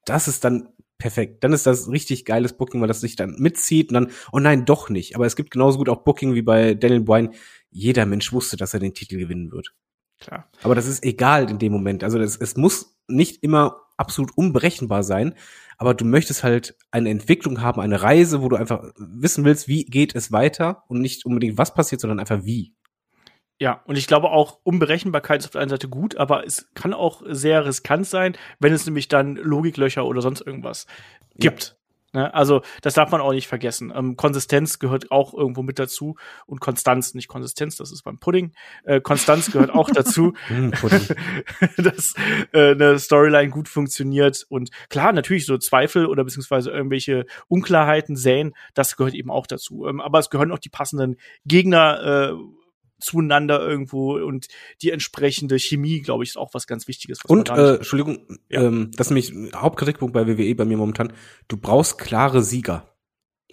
das 0.04 0.28
ist 0.28 0.44
dann 0.44 0.68
perfekt. 0.98 1.44
Dann 1.44 1.52
ist 1.52 1.66
das 1.66 1.88
richtig 1.88 2.24
geiles 2.24 2.52
Booking, 2.52 2.80
weil 2.80 2.88
das 2.88 3.00
sich 3.00 3.16
dann 3.16 3.36
mitzieht 3.38 3.90
und 3.90 3.94
dann, 3.94 4.10
oh 4.32 4.40
nein, 4.40 4.64
doch 4.64 4.90
nicht. 4.90 5.14
Aber 5.14 5.26
es 5.26 5.36
gibt 5.36 5.52
genauso 5.52 5.78
gut 5.78 5.88
auch 5.88 6.02
Booking 6.02 6.34
wie 6.34 6.42
bei 6.42 6.74
Daniel 6.74 7.00
Bryan. 7.00 7.34
Jeder 7.70 8.06
Mensch 8.06 8.32
wusste, 8.32 8.56
dass 8.56 8.74
er 8.74 8.80
den 8.80 8.94
Titel 8.94 9.16
gewinnen 9.16 9.52
wird. 9.52 9.72
Klar. 10.18 10.50
Aber 10.62 10.74
das 10.74 10.86
ist 10.86 11.04
egal 11.04 11.48
in 11.48 11.60
dem 11.60 11.72
Moment. 11.72 12.02
Also 12.02 12.18
das, 12.18 12.36
es 12.36 12.56
muss 12.56 12.96
nicht 13.06 13.42
immer 13.44 13.76
absolut 13.96 14.36
unberechenbar 14.36 15.02
sein, 15.02 15.34
aber 15.76 15.94
du 15.94 16.04
möchtest 16.04 16.42
halt 16.42 16.76
eine 16.90 17.10
Entwicklung 17.10 17.60
haben, 17.60 17.80
eine 17.80 18.02
Reise, 18.02 18.42
wo 18.42 18.48
du 18.48 18.56
einfach 18.56 18.92
wissen 18.96 19.44
willst, 19.44 19.68
wie 19.68 19.84
geht 19.84 20.14
es 20.14 20.32
weiter 20.32 20.84
und 20.88 21.00
nicht 21.00 21.24
unbedingt 21.24 21.58
was 21.58 21.74
passiert, 21.74 22.00
sondern 22.00 22.18
einfach 22.18 22.44
wie. 22.44 22.74
Ja, 23.60 23.82
und 23.86 23.98
ich 23.98 24.06
glaube 24.06 24.30
auch, 24.30 24.60
Unberechenbarkeit 24.62 25.40
ist 25.40 25.46
auf 25.46 25.52
der 25.52 25.62
einen 25.62 25.70
Seite 25.70 25.88
gut, 25.88 26.16
aber 26.16 26.46
es 26.46 26.70
kann 26.74 26.94
auch 26.94 27.22
sehr 27.26 27.66
riskant 27.66 28.06
sein, 28.06 28.36
wenn 28.60 28.72
es 28.72 28.86
nämlich 28.86 29.08
dann 29.08 29.34
Logiklöcher 29.34 30.06
oder 30.06 30.22
sonst 30.22 30.42
irgendwas 30.42 30.86
gibt. 31.34 31.70
Ja. 31.70 31.78
Ne? 32.14 32.32
Also, 32.32 32.62
das 32.82 32.94
darf 32.94 33.10
man 33.10 33.20
auch 33.20 33.32
nicht 33.32 33.48
vergessen. 33.48 33.92
Ähm, 33.94 34.16
Konsistenz 34.16 34.78
gehört 34.78 35.10
auch 35.10 35.34
irgendwo 35.34 35.62
mit 35.62 35.78
dazu 35.78 36.16
und 36.46 36.60
Konstanz, 36.60 37.14
nicht 37.14 37.28
Konsistenz, 37.28 37.76
das 37.76 37.92
ist 37.92 38.02
beim 38.02 38.18
Pudding. 38.18 38.54
Äh, 38.84 39.00
Konstanz 39.00 39.50
gehört 39.50 39.70
auch 39.70 39.90
dazu, 39.90 40.32
hm, 40.46 40.70
dass 41.76 42.14
äh, 42.52 42.70
eine 42.70 42.98
Storyline 42.98 43.50
gut 43.50 43.68
funktioniert. 43.68 44.46
Und 44.48 44.70
klar, 44.88 45.12
natürlich 45.12 45.44
so 45.44 45.58
Zweifel 45.58 46.06
oder 46.06 46.24
beziehungsweise 46.24 46.70
irgendwelche 46.70 47.26
Unklarheiten 47.48 48.16
säen, 48.16 48.54
das 48.72 48.96
gehört 48.96 49.14
eben 49.14 49.30
auch 49.30 49.46
dazu. 49.46 49.86
Ähm, 49.86 50.00
aber 50.00 50.18
es 50.18 50.30
gehören 50.30 50.52
auch 50.52 50.58
die 50.58 50.70
passenden 50.70 51.16
Gegner 51.44 52.32
äh, 52.32 52.57
zueinander 52.98 53.60
irgendwo 53.60 54.16
und 54.18 54.48
die 54.82 54.90
entsprechende 54.90 55.58
Chemie, 55.58 56.00
glaube 56.00 56.24
ich, 56.24 56.30
ist 56.30 56.36
auch 56.36 56.54
was 56.54 56.66
ganz 56.66 56.88
Wichtiges. 56.88 57.24
und, 57.24 57.50
äh, 57.50 57.76
Entschuldigung, 57.76 58.38
ja. 58.48 58.62
ähm, 58.62 58.90
das 58.96 59.10
ist 59.10 59.10
nämlich 59.10 59.54
Hauptkritikpunkt 59.54 60.12
bei 60.12 60.26
WWE 60.26 60.54
bei 60.54 60.64
mir 60.64 60.76
momentan. 60.76 61.12
Du 61.48 61.56
brauchst 61.56 61.98
klare 61.98 62.42
Sieger. 62.42 62.94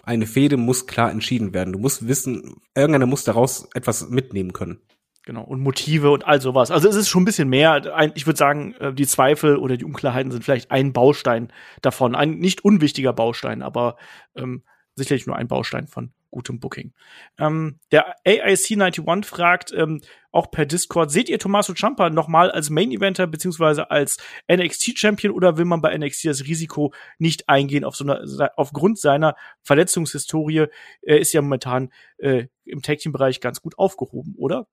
Eine 0.02 0.26
Fehde 0.26 0.56
muss 0.56 0.86
klar 0.86 1.10
entschieden 1.10 1.52
werden. 1.52 1.72
Du 1.72 1.78
musst 1.78 2.06
wissen, 2.06 2.56
irgendeiner 2.74 3.06
muss 3.06 3.24
daraus 3.24 3.68
etwas 3.74 4.08
mitnehmen 4.08 4.52
können. 4.52 4.80
Genau, 5.24 5.42
und 5.42 5.60
Motive 5.60 6.12
und 6.12 6.24
all 6.24 6.40
sowas. 6.40 6.70
Also 6.70 6.88
es 6.88 6.94
ist 6.94 7.08
schon 7.08 7.22
ein 7.22 7.24
bisschen 7.24 7.48
mehr. 7.48 8.12
Ich 8.14 8.26
würde 8.26 8.38
sagen, 8.38 8.74
äh, 8.74 8.94
die 8.94 9.08
Zweifel 9.08 9.56
oder 9.56 9.76
die 9.76 9.84
Unklarheiten 9.84 10.30
sind 10.30 10.44
vielleicht 10.44 10.70
ein 10.70 10.92
Baustein 10.92 11.52
davon. 11.82 12.14
Ein 12.14 12.38
nicht 12.38 12.64
unwichtiger 12.64 13.12
Baustein, 13.12 13.62
aber 13.62 13.96
ähm, 14.36 14.62
sicherlich 14.94 15.26
nur 15.26 15.34
ein 15.34 15.48
Baustein 15.48 15.88
von 15.88 16.12
gutem 16.30 16.60
Booking. 16.60 16.92
Ähm, 17.38 17.78
der 17.92 18.16
AIC91 18.24 19.24
fragt 19.24 19.72
ähm, 19.72 20.00
auch 20.32 20.50
per 20.50 20.66
Discord, 20.66 21.10
seht 21.10 21.28
ihr 21.28 21.38
Tommaso 21.38 21.72
Ciampa 21.74 22.10
nochmal 22.10 22.50
als 22.50 22.68
Main 22.70 22.92
Eventer 22.92 23.26
beziehungsweise 23.26 23.90
als 23.90 24.18
NXT 24.50 24.98
Champion 24.98 25.32
oder 25.32 25.56
will 25.56 25.64
man 25.64 25.80
bei 25.80 25.96
NXT 25.96 26.26
das 26.26 26.44
Risiko 26.44 26.92
nicht 27.18 27.48
eingehen 27.48 27.84
auf 27.84 27.96
so 27.96 28.04
eine, 28.04 28.50
aufgrund 28.56 28.98
seiner 28.98 29.34
Verletzungshistorie? 29.62 30.66
Er 31.02 31.20
ist 31.20 31.32
ja 31.32 31.40
momentan 31.40 31.90
äh, 32.18 32.46
im 32.64 32.82
Tag 32.82 32.98
Team 32.98 33.12
Bereich 33.12 33.40
ganz 33.40 33.62
gut 33.62 33.78
aufgehoben, 33.78 34.34
oder? 34.36 34.66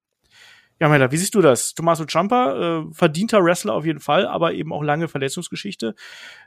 Ja, 0.83 0.89
Mela, 0.89 1.13
wie 1.13 1.17
siehst 1.17 1.33
du 1.33 1.39
das? 1.39 1.75
Tommaso 1.75 2.03
Ciampa, 2.03 2.81
äh, 2.81 2.93
verdienter 2.93 3.41
Wrestler 3.41 3.73
auf 3.73 3.85
jeden 3.85 4.01
Fall, 4.01 4.27
aber 4.27 4.53
eben 4.53 4.73
auch 4.73 4.83
lange 4.83 5.07
Verletzungsgeschichte. 5.07 5.95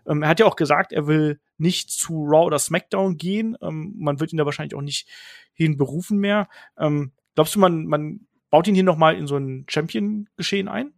Ähm, 0.06 0.22
er 0.22 0.28
hat 0.28 0.40
ja 0.40 0.44
auch 0.44 0.56
gesagt, 0.56 0.92
er 0.92 1.06
will 1.06 1.40
nicht 1.56 1.88
zu 1.90 2.26
Raw 2.26 2.44
oder 2.44 2.58
SmackDown 2.58 3.16
gehen. 3.16 3.56
Ähm, 3.62 3.94
man 3.96 4.20
wird 4.20 4.34
ihn 4.34 4.36
da 4.36 4.44
wahrscheinlich 4.44 4.74
auch 4.74 4.82
nicht 4.82 5.08
hin 5.54 5.78
berufen 5.78 6.18
mehr. 6.18 6.50
Ähm, 6.78 7.12
glaubst 7.34 7.54
du, 7.54 7.60
man, 7.60 7.86
man 7.86 8.26
baut 8.50 8.68
ihn 8.68 8.74
hier 8.74 8.84
noch 8.84 8.98
mal 8.98 9.16
in 9.16 9.26
so 9.26 9.38
ein 9.38 9.64
Champion-Geschehen 9.70 10.68
ein? 10.68 10.92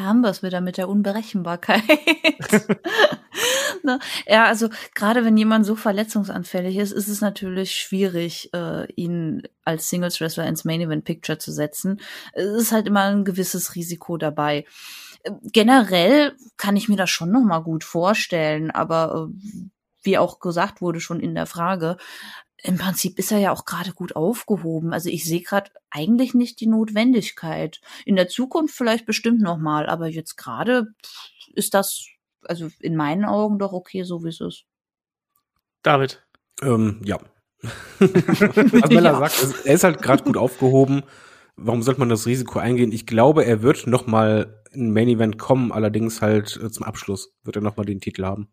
Da 0.00 0.06
haben 0.06 0.22
wir 0.22 0.30
es 0.30 0.42
wieder 0.42 0.62
mit 0.62 0.78
der 0.78 0.88
Unberechenbarkeit. 0.88 1.82
ne? 3.82 3.98
Ja, 4.26 4.46
also 4.46 4.70
gerade 4.94 5.26
wenn 5.26 5.36
jemand 5.36 5.66
so 5.66 5.76
verletzungsanfällig 5.76 6.78
ist, 6.78 6.92
ist 6.92 7.08
es 7.08 7.20
natürlich 7.20 7.72
schwierig, 7.72 8.48
äh, 8.54 8.90
ihn 8.94 9.42
als 9.62 9.90
Singles 9.90 10.18
Wrestler 10.18 10.46
ins 10.46 10.64
Main 10.64 10.80
Event 10.80 11.04
Picture 11.04 11.36
zu 11.36 11.52
setzen. 11.52 12.00
Es 12.32 12.46
ist 12.46 12.72
halt 12.72 12.86
immer 12.86 13.02
ein 13.02 13.26
gewisses 13.26 13.74
Risiko 13.74 14.16
dabei. 14.16 14.64
Generell 15.42 16.34
kann 16.56 16.76
ich 16.76 16.88
mir 16.88 16.96
das 16.96 17.10
schon 17.10 17.30
noch 17.30 17.44
mal 17.44 17.60
gut 17.60 17.84
vorstellen, 17.84 18.70
aber 18.70 19.28
äh, 19.28 19.68
wie 20.02 20.16
auch 20.16 20.40
gesagt 20.40 20.80
wurde 20.80 21.00
schon 21.00 21.20
in 21.20 21.34
der 21.34 21.44
Frage, 21.44 21.98
im 22.62 22.78
Prinzip 22.78 23.18
ist 23.18 23.32
er 23.32 23.38
ja 23.38 23.52
auch 23.52 23.64
gerade 23.64 23.92
gut 23.92 24.16
aufgehoben. 24.16 24.92
Also 24.92 25.08
ich 25.08 25.24
sehe 25.24 25.40
gerade 25.40 25.70
eigentlich 25.90 26.34
nicht 26.34 26.60
die 26.60 26.66
Notwendigkeit. 26.66 27.80
In 28.04 28.16
der 28.16 28.28
Zukunft 28.28 28.74
vielleicht 28.74 29.06
bestimmt 29.06 29.40
noch 29.40 29.58
mal, 29.58 29.88
aber 29.88 30.08
jetzt 30.08 30.36
gerade 30.36 30.88
ist 31.54 31.74
das 31.74 32.06
also 32.44 32.68
in 32.80 32.96
meinen 32.96 33.24
Augen 33.24 33.58
doch 33.58 33.72
okay, 33.72 34.02
so 34.02 34.24
wie 34.24 34.28
es 34.28 34.40
ist. 34.40 34.64
David. 35.82 36.22
Ähm, 36.62 37.00
ja. 37.04 37.18
Was 37.98 38.90
Mella 38.90 39.12
ja. 39.12 39.28
sagt, 39.28 39.66
er 39.66 39.74
ist 39.74 39.84
halt 39.84 40.02
gerade 40.02 40.24
gut 40.24 40.36
aufgehoben. 40.36 41.02
Warum 41.56 41.82
sollte 41.82 42.00
man 42.00 42.08
das 42.08 42.26
Risiko 42.26 42.58
eingehen? 42.58 42.92
Ich 42.92 43.06
glaube, 43.06 43.44
er 43.44 43.62
wird 43.62 43.86
noch 43.86 44.06
mal 44.06 44.62
in 44.72 44.92
Main 44.92 45.08
Event 45.08 45.38
kommen, 45.38 45.72
allerdings 45.72 46.22
halt 46.22 46.58
äh, 46.62 46.70
zum 46.70 46.84
Abschluss 46.84 47.34
wird 47.42 47.56
er 47.56 47.62
noch 47.62 47.76
mal 47.76 47.84
den 47.84 48.00
Titel 48.00 48.24
haben. 48.24 48.48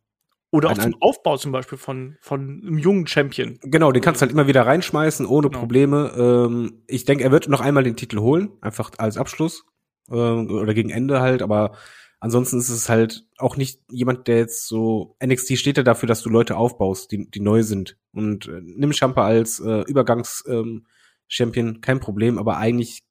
Oder 0.52 0.70
auch 0.70 0.78
ein, 0.78 0.92
zum 0.92 1.02
Aufbau 1.02 1.38
zum 1.38 1.52
Beispiel 1.52 1.78
von, 1.78 2.18
von 2.22 2.62
einem 2.64 2.78
jungen 2.78 3.06
Champion. 3.06 3.60
Genau, 3.64 3.92
den 3.92 4.02
kannst 4.02 4.22
du 4.22 4.24
halt 4.24 4.32
immer 4.32 4.48
wieder 4.48 4.66
reinschmeißen, 4.66 5.26
ohne 5.26 5.50
genau. 5.50 5.60
Probleme. 5.60 6.14
Ähm, 6.18 6.84
ich 6.88 7.04
denke, 7.04 7.24
er 7.24 7.32
wird 7.32 7.50
noch 7.50 7.60
einmal 7.60 7.84
den 7.84 7.98
Titel 7.98 8.20
holen, 8.20 8.52
einfach 8.62 8.92
als 8.98 9.18
Abschluss. 9.18 9.66
Äh, 10.10 10.14
oder 10.14 10.74
gegen 10.74 10.90
Ende 10.90 11.20
halt, 11.20 11.42
aber 11.42 11.76
ansonsten 12.20 12.60
ist 12.60 12.70
es 12.70 12.88
halt 12.88 13.26
auch 13.38 13.58
nicht 13.58 13.82
jemand, 13.90 14.28
der 14.28 14.38
jetzt 14.38 14.68
so, 14.68 15.18
NXT 15.24 15.58
steht 15.58 15.78
ja 15.78 15.84
dafür, 15.84 16.08
dass 16.08 16.22
du 16.22 16.30
Leute 16.30 16.56
aufbaust, 16.56 17.12
die, 17.12 17.30
die 17.30 17.42
neu 17.42 17.64
sind. 17.64 17.98
Und 18.14 18.48
äh, 18.48 18.62
nimm 18.64 18.94
Champa 18.94 19.26
als 19.26 19.60
äh, 19.60 19.82
Übergangs-Champion, 19.82 21.68
ähm, 21.68 21.82
kein 21.82 22.00
Problem, 22.00 22.38
aber 22.38 22.58
eigentlich 22.58 23.04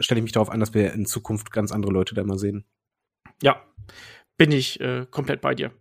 stelle 0.00 0.18
ich 0.18 0.24
mich 0.24 0.32
darauf 0.32 0.50
an, 0.50 0.60
dass 0.60 0.74
wir 0.74 0.92
in 0.92 1.06
Zukunft 1.06 1.50
ganz 1.50 1.72
andere 1.72 1.92
Leute 1.92 2.14
da 2.14 2.22
immer 2.22 2.38
sehen. 2.38 2.64
Ja, 3.42 3.62
bin 4.36 4.52
ich 4.52 4.80
äh, 4.80 5.06
komplett 5.10 5.40
bei 5.40 5.54
dir 5.54 5.72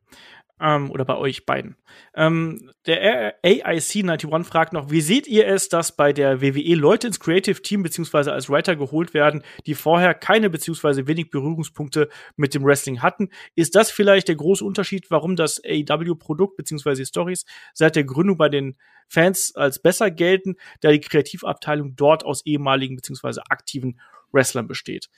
ähm, 0.62 0.92
oder 0.92 1.04
bei 1.06 1.18
euch 1.18 1.46
beiden. 1.46 1.76
Ähm, 2.16 2.72
der 2.86 3.42
AIC91 3.44 4.44
fragt 4.44 4.74
noch, 4.74 4.92
wie 4.92 5.02
seht 5.02 5.28
ihr 5.28 5.48
es, 5.48 5.70
dass 5.70 5.96
bei 5.96 6.14
der 6.14 6.42
WWE 6.42 6.76
Leute 6.76 7.08
ins 7.08 7.20
Creative 7.20 7.62
Team 7.62 7.84
beziehungsweise 7.84 8.32
als 8.32 8.50
Writer 8.50 8.76
geholt 8.76 9.14
werden, 9.14 9.44
die 9.66 9.74
vorher 9.74 10.14
keine 10.14 10.50
beziehungsweise 10.50 11.08
wenig 11.08 11.32
Berührungspunkte 11.32 12.10
mit 12.36 12.54
dem 12.54 12.64
Wrestling 12.64 13.02
hatten? 13.02 13.30
Ist 13.56 13.76
das 13.76 13.92
vielleicht 13.92 14.28
der 14.28 14.36
große 14.36 14.64
Unterschied, 14.64 15.10
warum 15.10 15.36
das 15.36 15.62
AEW-Produkt 15.66 16.56
beziehungsweise 16.58 17.06
Stories 17.06 17.46
seit 17.74 17.96
der 17.96 18.04
Gründung 18.04 18.38
bei 18.38 18.50
den 18.50 18.78
Fans 19.08 19.54
als 19.56 19.82
besser 19.82 20.12
gelten, 20.12 20.56
da 20.80 20.92
die 20.92 21.00
Kreativabteilung 21.02 21.96
dort 21.96 22.24
aus 22.24 22.46
ehemaligen 22.46 22.96
beziehungsweise 22.96 23.42
aktiven 23.50 24.00
Wrestlern 24.32 24.68
besteht? 24.68 25.10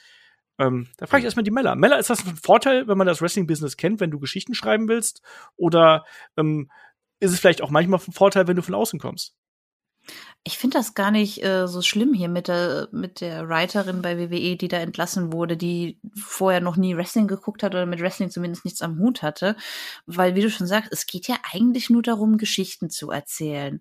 Ähm, 0.60 0.88
da 0.98 1.08
frage 1.08 1.22
ich 1.22 1.26
erstmal 1.26 1.44
die 1.44 1.52
Mella. 1.52 1.76
Mella, 1.76 1.98
ist 1.98 2.10
das 2.10 2.26
ein 2.26 2.36
Vorteil, 2.36 2.88
wenn 2.88 2.98
man 2.98 3.08
das 3.08 3.22
Wrestling-Business 3.22 3.78
kennt, 3.78 4.00
wenn 4.00 4.12
du 4.12 4.20
Geschichten 4.20 4.54
schreiben 4.54 4.88
willst? 4.88 5.22
Oder 5.56 6.06
ähm, 6.38 6.70
ist 7.20 7.32
es 7.32 7.40
vielleicht 7.40 7.62
auch 7.62 7.70
manchmal 7.70 8.00
ein 8.06 8.14
Vorteil, 8.14 8.48
wenn 8.48 8.56
du 8.56 8.62
von 8.62 8.76
außen 8.76 9.00
kommst? 9.00 9.36
Ich 10.44 10.58
finde 10.58 10.78
das 10.78 10.94
gar 10.94 11.12
nicht 11.12 11.42
äh, 11.44 11.68
so 11.68 11.82
schlimm 11.82 12.14
hier 12.14 12.28
mit 12.28 12.50
der, 12.50 12.90
mit 12.92 13.22
der 13.22 13.48
Writerin 13.48 14.02
bei 14.02 14.20
WWE, 14.20 14.58
die 14.58 14.68
da 14.68 14.78
entlassen 14.78 15.32
wurde, 15.32 15.56
die 15.56 16.00
vorher 16.16 16.60
noch 16.60 16.76
nie 16.76 16.98
Wrestling 16.98 17.28
geguckt 17.28 17.64
hat 17.64 17.74
oder 17.74 17.86
mit 17.86 18.02
Wrestling 18.02 18.30
zumindest 18.30 18.66
nichts 18.66 18.82
am 18.82 19.00
Hut 19.00 19.22
hatte. 19.22 19.56
Weil, 20.06 20.36
wie 20.36 20.42
du 20.42 20.50
schon 20.50 20.68
sagst, 20.68 20.92
es 20.92 21.06
geht 21.08 21.30
ja 21.30 21.38
eigentlich 21.54 21.90
nur 21.90 22.02
darum, 22.02 22.38
Geschichten 22.38 22.90
zu 22.90 23.10
erzählen. 23.10 23.80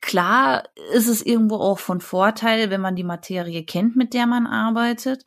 Klar 0.00 0.64
ist 0.92 1.06
es 1.06 1.24
irgendwo 1.24 1.56
auch 1.56 1.78
von 1.78 2.00
Vorteil, 2.00 2.70
wenn 2.70 2.80
man 2.80 2.96
die 2.96 3.04
Materie 3.04 3.64
kennt, 3.64 3.94
mit 3.94 4.14
der 4.14 4.26
man 4.26 4.48
arbeitet. 4.48 5.24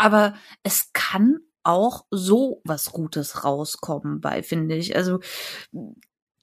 Aber 0.00 0.32
es 0.62 0.94
kann 0.94 1.40
auch 1.62 2.06
so 2.10 2.62
was 2.64 2.90
Gutes 2.90 3.44
rauskommen 3.44 4.22
bei, 4.22 4.42
finde 4.42 4.76
ich. 4.76 4.96
Also 4.96 5.20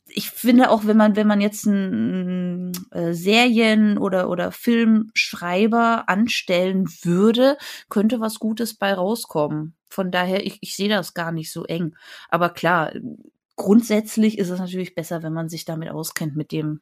ich 0.05 0.29
finde 0.29 0.69
auch, 0.69 0.85
wenn 0.85 0.95
man, 0.95 1.15
wenn 1.15 1.25
man 1.25 1.41
jetzt 1.41 1.67
einen 1.67 2.71
äh, 2.91 3.13
Serien- 3.13 3.97
oder, 3.97 4.29
oder 4.29 4.51
Filmschreiber 4.51 6.07
anstellen 6.07 6.85
würde, 7.01 7.57
könnte 7.89 8.19
was 8.19 8.37
Gutes 8.37 8.75
bei 8.75 8.93
rauskommen. 8.93 9.75
Von 9.89 10.11
daher, 10.11 10.45
ich, 10.45 10.59
ich 10.61 10.75
sehe 10.75 10.89
das 10.89 11.15
gar 11.15 11.31
nicht 11.31 11.51
so 11.51 11.65
eng. 11.65 11.95
Aber 12.29 12.49
klar, 12.49 12.93
grundsätzlich 13.55 14.37
ist 14.37 14.51
es 14.51 14.59
natürlich 14.59 14.93
besser, 14.93 15.23
wenn 15.23 15.33
man 15.33 15.49
sich 15.49 15.65
damit 15.65 15.89
auskennt, 15.89 16.35
mit 16.35 16.51
dem, 16.51 16.81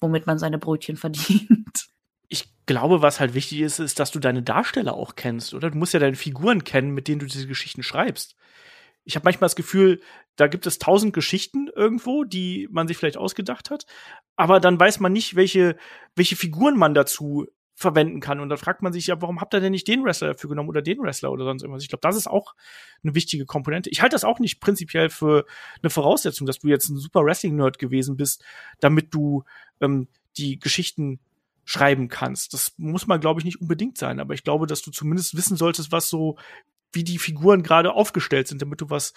womit 0.00 0.26
man 0.26 0.38
seine 0.38 0.58
Brötchen 0.58 0.96
verdient. 0.96 1.93
Ich 2.28 2.48
glaube, 2.66 3.02
was 3.02 3.20
halt 3.20 3.34
wichtig 3.34 3.60
ist, 3.60 3.78
ist, 3.78 4.00
dass 4.00 4.10
du 4.10 4.18
deine 4.18 4.42
Darsteller 4.42 4.94
auch 4.94 5.16
kennst, 5.16 5.54
oder? 5.54 5.70
Du 5.70 5.78
musst 5.78 5.94
ja 5.94 6.00
deine 6.00 6.16
Figuren 6.16 6.64
kennen, 6.64 6.92
mit 6.92 7.08
denen 7.08 7.20
du 7.20 7.26
diese 7.26 7.46
Geschichten 7.46 7.82
schreibst. 7.82 8.36
Ich 9.04 9.16
habe 9.16 9.24
manchmal 9.24 9.46
das 9.46 9.56
Gefühl, 9.56 10.00
da 10.36 10.46
gibt 10.46 10.66
es 10.66 10.78
tausend 10.78 11.12
Geschichten 11.12 11.68
irgendwo, 11.74 12.24
die 12.24 12.68
man 12.70 12.88
sich 12.88 12.96
vielleicht 12.96 13.18
ausgedacht 13.18 13.70
hat, 13.70 13.84
aber 14.36 14.60
dann 14.60 14.80
weiß 14.80 14.98
man 15.00 15.12
nicht, 15.12 15.36
welche, 15.36 15.76
welche 16.16 16.36
Figuren 16.36 16.76
man 16.76 16.94
dazu 16.94 17.46
verwenden 17.74 18.20
kann. 18.20 18.40
Und 18.40 18.48
dann 18.48 18.58
fragt 18.58 18.82
man 18.82 18.92
sich 18.92 19.08
ja, 19.08 19.20
warum 19.20 19.40
habt 19.40 19.52
ihr 19.52 19.60
denn 19.60 19.72
nicht 19.72 19.88
den 19.88 20.04
Wrestler 20.04 20.28
dafür 20.28 20.48
genommen 20.48 20.68
oder 20.68 20.80
den 20.80 21.00
Wrestler 21.00 21.32
oder 21.32 21.44
sonst 21.44 21.62
irgendwas? 21.62 21.82
Ich 21.82 21.88
glaube, 21.88 22.02
das 22.02 22.16
ist 22.16 22.28
auch 22.28 22.54
eine 23.02 23.14
wichtige 23.14 23.46
Komponente. 23.46 23.90
Ich 23.90 24.00
halte 24.00 24.14
das 24.14 24.24
auch 24.24 24.38
nicht 24.38 24.60
prinzipiell 24.60 25.10
für 25.10 25.44
eine 25.82 25.90
Voraussetzung, 25.90 26.46
dass 26.46 26.60
du 26.60 26.68
jetzt 26.68 26.88
ein 26.88 26.96
super 26.96 27.24
Wrestling-Nerd 27.24 27.78
gewesen 27.78 28.16
bist, 28.16 28.44
damit 28.80 29.12
du 29.12 29.44
ähm, 29.80 30.08
die 30.36 30.58
Geschichten 30.58 31.18
schreiben 31.64 32.08
kannst. 32.08 32.52
Das 32.54 32.72
muss 32.76 33.06
man, 33.06 33.20
glaube 33.20 33.40
ich, 33.40 33.44
nicht 33.44 33.60
unbedingt 33.60 33.98
sein, 33.98 34.20
aber 34.20 34.34
ich 34.34 34.44
glaube, 34.44 34.66
dass 34.66 34.82
du 34.82 34.90
zumindest 34.90 35.36
wissen 35.36 35.56
solltest, 35.56 35.92
was 35.92 36.08
so, 36.08 36.36
wie 36.92 37.04
die 37.04 37.18
Figuren 37.18 37.62
gerade 37.62 37.92
aufgestellt 37.92 38.48
sind, 38.48 38.62
damit 38.62 38.80
du 38.80 38.90
was 38.90 39.12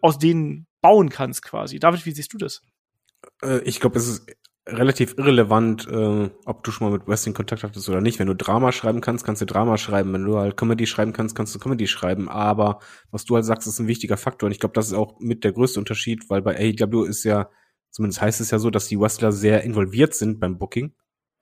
aus 0.00 0.18
denen 0.18 0.66
bauen 0.80 1.08
kannst 1.08 1.42
quasi. 1.42 1.78
David, 1.78 2.06
wie 2.06 2.12
siehst 2.12 2.32
du 2.32 2.38
das? 2.38 2.62
Äh, 3.42 3.60
ich 3.60 3.80
glaube, 3.80 3.98
es 3.98 4.08
ist 4.08 4.26
relativ 4.66 5.14
irrelevant, 5.18 5.86
äh, 5.88 6.30
ob 6.46 6.64
du 6.64 6.70
schon 6.70 6.88
mal 6.88 6.98
mit 6.98 7.06
Wrestling 7.06 7.34
Kontakt 7.34 7.62
hattest 7.62 7.88
oder 7.88 8.00
nicht. 8.00 8.18
Wenn 8.18 8.28
du 8.28 8.34
Drama 8.34 8.72
schreiben 8.72 9.00
kannst, 9.00 9.24
kannst 9.24 9.42
du 9.42 9.46
Drama 9.46 9.76
schreiben. 9.76 10.12
Wenn 10.12 10.24
du 10.24 10.38
halt 10.38 10.56
Comedy 10.56 10.86
schreiben 10.86 11.12
kannst, 11.12 11.34
kannst 11.34 11.54
du 11.54 11.58
Comedy 11.58 11.86
schreiben. 11.86 12.28
Aber 12.28 12.80
was 13.10 13.24
du 13.24 13.34
halt 13.34 13.44
sagst, 13.44 13.68
ist 13.68 13.78
ein 13.78 13.88
wichtiger 13.88 14.16
Faktor. 14.16 14.46
Und 14.46 14.52
ich 14.52 14.60
glaube, 14.60 14.72
das 14.72 14.86
ist 14.86 14.94
auch 14.94 15.18
mit 15.20 15.44
der 15.44 15.52
größte 15.52 15.78
Unterschied, 15.78 16.30
weil 16.30 16.40
bei 16.40 16.56
AEW 16.56 17.04
ist 17.04 17.24
ja, 17.24 17.50
zumindest 17.90 18.22
heißt 18.22 18.40
es 18.40 18.50
ja 18.50 18.58
so, 18.58 18.70
dass 18.70 18.88
die 18.88 18.98
Wrestler 18.98 19.32
sehr 19.32 19.64
involviert 19.64 20.14
sind 20.14 20.40
beim 20.40 20.58
Booking 20.58 20.94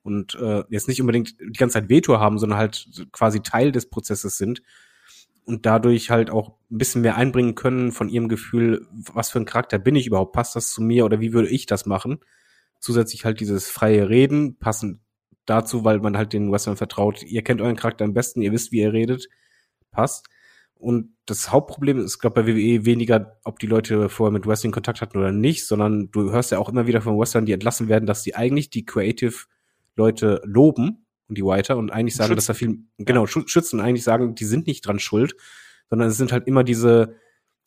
und 0.03 0.35
äh, 0.35 0.65
jetzt 0.69 0.89
nicht 0.89 1.01
unbedingt 1.01 1.41
die 1.41 1.59
ganze 1.59 1.75
Zeit 1.75 1.89
Veto 1.89 2.19
haben, 2.19 2.39
sondern 2.39 2.59
halt 2.59 2.89
quasi 3.13 3.41
Teil 3.41 3.73
des 3.73 3.89
Prozesses 3.89 4.37
sind 4.37 4.63
und 5.45 5.67
dadurch 5.67 6.11
halt 6.11 6.31
auch 6.31 6.57
ein 6.71 6.79
bisschen 6.79 7.03
mehr 7.03 7.17
einbringen 7.17 7.55
können 7.55 7.93
von 7.93 8.09
ihrem 8.09 8.29
Gefühl, 8.29 8.87
was 8.93 9.31
für 9.31 9.39
ein 9.39 9.45
Charakter 9.45 9.79
bin 9.79 9.97
ich 9.97 10.07
überhaupt, 10.07 10.33
passt 10.33 10.57
das 10.57 10.71
zu 10.71 10.83
mir 10.83 11.05
oder 11.05 11.21
wie 11.21 11.33
würde 11.33 11.49
ich 11.49 11.67
das 11.67 11.87
machen? 11.87 12.21
Zusätzlich 12.79 13.25
halt 13.25 13.41
dieses 13.41 13.69
freie 13.69 14.09
Reden, 14.09 14.59
passend 14.59 15.01
dazu, 15.47 15.85
weil 15.85 16.01
man 16.01 16.17
halt 16.17 16.33
den 16.33 16.53
Western 16.53 16.77
vertraut, 16.77 17.23
ihr 17.23 17.43
kennt 17.43 17.61
euren 17.61 17.77
Charakter 17.77 18.05
am 18.05 18.15
besten, 18.15 18.43
ihr 18.43 18.53
wisst, 18.53 18.73
wie 18.73 18.81
ihr 18.81 18.93
redet, 18.93 19.29
passt. 19.91 20.29
Und 20.75 21.15
das 21.27 21.53
Hauptproblem 21.53 21.99
ist, 22.01 22.19
glaube 22.19 22.43
bei 22.43 22.49
WWE 22.49 22.85
weniger, 22.85 23.39
ob 23.45 23.61
die 23.61 23.69
Leute 23.69 24.09
vorher 24.09 24.33
mit 24.33 24.47
Wrestling 24.47 24.73
Kontakt 24.73 25.01
hatten 25.01 25.19
oder 25.19 25.31
nicht, 25.31 25.67
sondern 25.67 26.11
du 26.11 26.33
hörst 26.33 26.51
ja 26.51 26.59
auch 26.59 26.69
immer 26.69 26.89
wieder 26.89 27.01
von 27.01 27.19
Western, 27.19 27.47
die 27.47 27.53
entlassen 27.53 27.89
werden, 27.89 28.07
dass 28.07 28.23
die 28.23 28.35
eigentlich 28.35 28.71
die 28.71 28.85
Creative 28.85 29.45
Leute 29.97 30.41
loben 30.45 31.07
und 31.29 31.39
die 31.39 31.45
Writer 31.45 31.77
und 31.77 31.91
eigentlich 31.91 32.17
sagen, 32.17 32.29
schützen. 32.29 32.37
dass 32.37 32.47
da 32.47 32.55
viel, 32.55 32.79
genau, 32.99 33.27
schützen 33.27 33.81
und 33.81 33.87
eigentlich 33.87 34.05
sagen, 34.05 34.35
die 34.35 34.45
sind 34.45 34.67
nicht 34.67 34.87
dran 34.87 34.99
schuld, 34.99 35.35
sondern 35.89 36.09
es 36.09 36.17
sind 36.17 36.33
halt 36.33 36.47
immer 36.47 36.65
diese, 36.65 37.17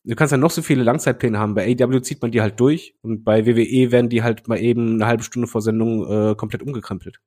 du 0.03 0.15
kannst 0.15 0.31
ja 0.31 0.37
noch 0.37 0.51
so 0.51 0.61
viele 0.61 0.83
Langzeitpläne 0.83 1.39
haben. 1.39 1.55
Bei 1.55 1.65
AW 1.65 2.01
zieht 2.01 2.21
man 2.21 2.31
die 2.31 2.41
halt 2.41 2.59
durch 2.59 2.95
und 3.01 3.23
bei 3.23 3.45
WWE 3.45 3.91
werden 3.91 4.09
die 4.09 4.23
halt 4.23 4.47
mal 4.47 4.59
eben 4.59 4.95
eine 4.95 5.07
halbe 5.07 5.23
Stunde 5.23 5.47
vor 5.47 5.61
Sendung 5.61 6.05
äh, 6.31 6.35
komplett 6.35 6.63
umgekrempelt. 6.63 7.19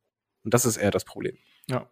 Und 0.45 0.55
das 0.55 0.65
ist 0.65 0.77
eher 0.77 0.91
das 0.91 1.05
Problem. 1.05 1.37
Ja. 1.69 1.91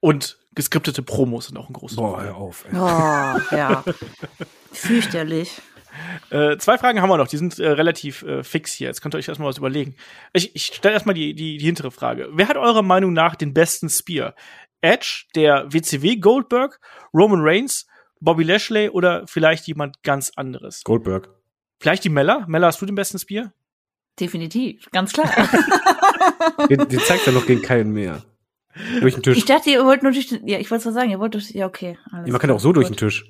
Und 0.00 0.38
geskriptete 0.54 1.02
Promos 1.02 1.46
sind 1.46 1.58
auch 1.58 1.68
ein 1.68 1.72
großes 1.72 1.96
Boah, 1.96 2.22
hör 2.22 2.36
auf. 2.36 2.64
Ey. 2.64 2.72
Oh, 2.74 3.54
ja. 3.56 3.84
Fürchterlich. 4.72 5.60
Äh, 6.30 6.56
zwei 6.58 6.78
Fragen 6.78 7.00
haben 7.00 7.08
wir 7.08 7.16
noch, 7.16 7.28
die 7.28 7.36
sind 7.36 7.58
äh, 7.58 7.68
relativ 7.68 8.22
äh, 8.22 8.42
fix 8.42 8.72
hier. 8.72 8.88
Jetzt 8.88 9.00
könnt 9.00 9.14
ihr 9.14 9.18
euch 9.18 9.28
erstmal 9.28 9.48
was 9.48 9.58
überlegen. 9.58 9.96
Ich, 10.32 10.54
ich 10.54 10.66
stelle 10.66 10.94
erstmal 10.94 11.14
die, 11.14 11.34
die, 11.34 11.58
die 11.58 11.64
hintere 11.64 11.90
Frage. 11.90 12.28
Wer 12.32 12.48
hat 12.48 12.56
eurer 12.56 12.82
Meinung 12.82 13.12
nach 13.12 13.34
den 13.34 13.52
besten 13.54 13.88
Spear? 13.88 14.34
Edge, 14.80 15.24
der 15.34 15.66
WCW 15.72 16.16
Goldberg, 16.16 16.80
Roman 17.12 17.40
Reigns, 17.42 17.86
Bobby 18.20 18.44
Lashley 18.44 18.88
oder 18.88 19.26
vielleicht 19.26 19.66
jemand 19.66 20.02
ganz 20.02 20.32
anderes? 20.36 20.82
Goldberg. 20.84 21.28
Vielleicht 21.80 22.04
die 22.04 22.10
Mella? 22.10 22.44
Mella, 22.46 22.66
hast 22.66 22.80
du 22.80 22.86
den 22.86 22.94
besten 22.94 23.18
Spear? 23.18 23.52
Definitiv, 24.18 24.90
ganz 24.92 25.12
klar. 25.12 25.30
den, 26.68 26.88
den 26.88 27.00
zeigt 27.00 27.26
er 27.26 27.32
noch 27.32 27.46
gegen 27.46 27.62
keinen 27.62 27.92
mehr. 27.92 28.22
Durch 29.00 29.14
den 29.14 29.22
Tisch. 29.22 29.38
Ich 29.38 29.46
dachte, 29.46 29.70
ihr 29.70 29.84
wollt 29.84 30.02
nur 30.02 30.12
durch 30.12 30.28
den, 30.28 30.46
ja, 30.46 30.58
ich 30.58 30.70
wollte 30.70 30.88
es 30.88 30.94
sagen, 30.94 31.10
ihr 31.10 31.18
wollt 31.18 31.34
durch, 31.34 31.50
ja, 31.50 31.66
okay. 31.66 31.98
Alles 32.12 32.26
ja, 32.26 32.32
man 32.32 32.40
kann 32.40 32.50
auch 32.50 32.60
so 32.60 32.68
gut. 32.68 32.76
durch 32.76 32.88
den 32.88 32.96
Tisch. 32.96 33.24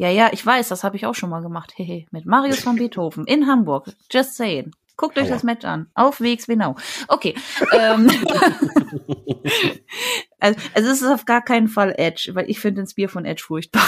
Ja, 0.00 0.08
ja, 0.08 0.30
ich 0.32 0.44
weiß, 0.46 0.68
das 0.68 0.82
habe 0.82 0.96
ich 0.96 1.04
auch 1.04 1.14
schon 1.14 1.28
mal 1.28 1.42
gemacht. 1.42 1.74
Hehe, 1.76 2.06
mit 2.10 2.24
Marius 2.24 2.60
von 2.60 2.76
Beethoven 2.76 3.26
in 3.26 3.46
Hamburg. 3.46 3.86
Just 4.10 4.34
saying. 4.34 4.70
Guckt 4.96 5.18
euch 5.18 5.26
Aua. 5.26 5.32
das 5.34 5.42
Match 5.42 5.66
an. 5.66 5.90
Auf 5.92 6.22
Wegs 6.22 6.46
Genau. 6.46 6.74
Okay. 7.06 7.34
ähm, 7.72 8.08
also, 10.40 10.58
also 10.72 10.90
es 10.90 11.02
ist 11.02 11.06
auf 11.06 11.26
gar 11.26 11.44
keinen 11.44 11.68
Fall 11.68 11.94
Edge, 11.98 12.30
weil 12.32 12.48
ich 12.48 12.60
finde 12.60 12.80
den 12.80 12.86
Spear 12.88 13.10
von 13.10 13.26
Edge 13.26 13.42
furchtbar. 13.46 13.82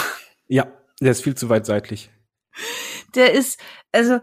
Ja, 0.47 0.67
der 1.01 1.13
ist 1.13 1.23
viel 1.23 1.33
zu 1.33 1.49
weit 1.49 1.65
seitlich. 1.65 2.11
Der 3.15 3.33
ist, 3.33 3.59
also, 3.91 4.19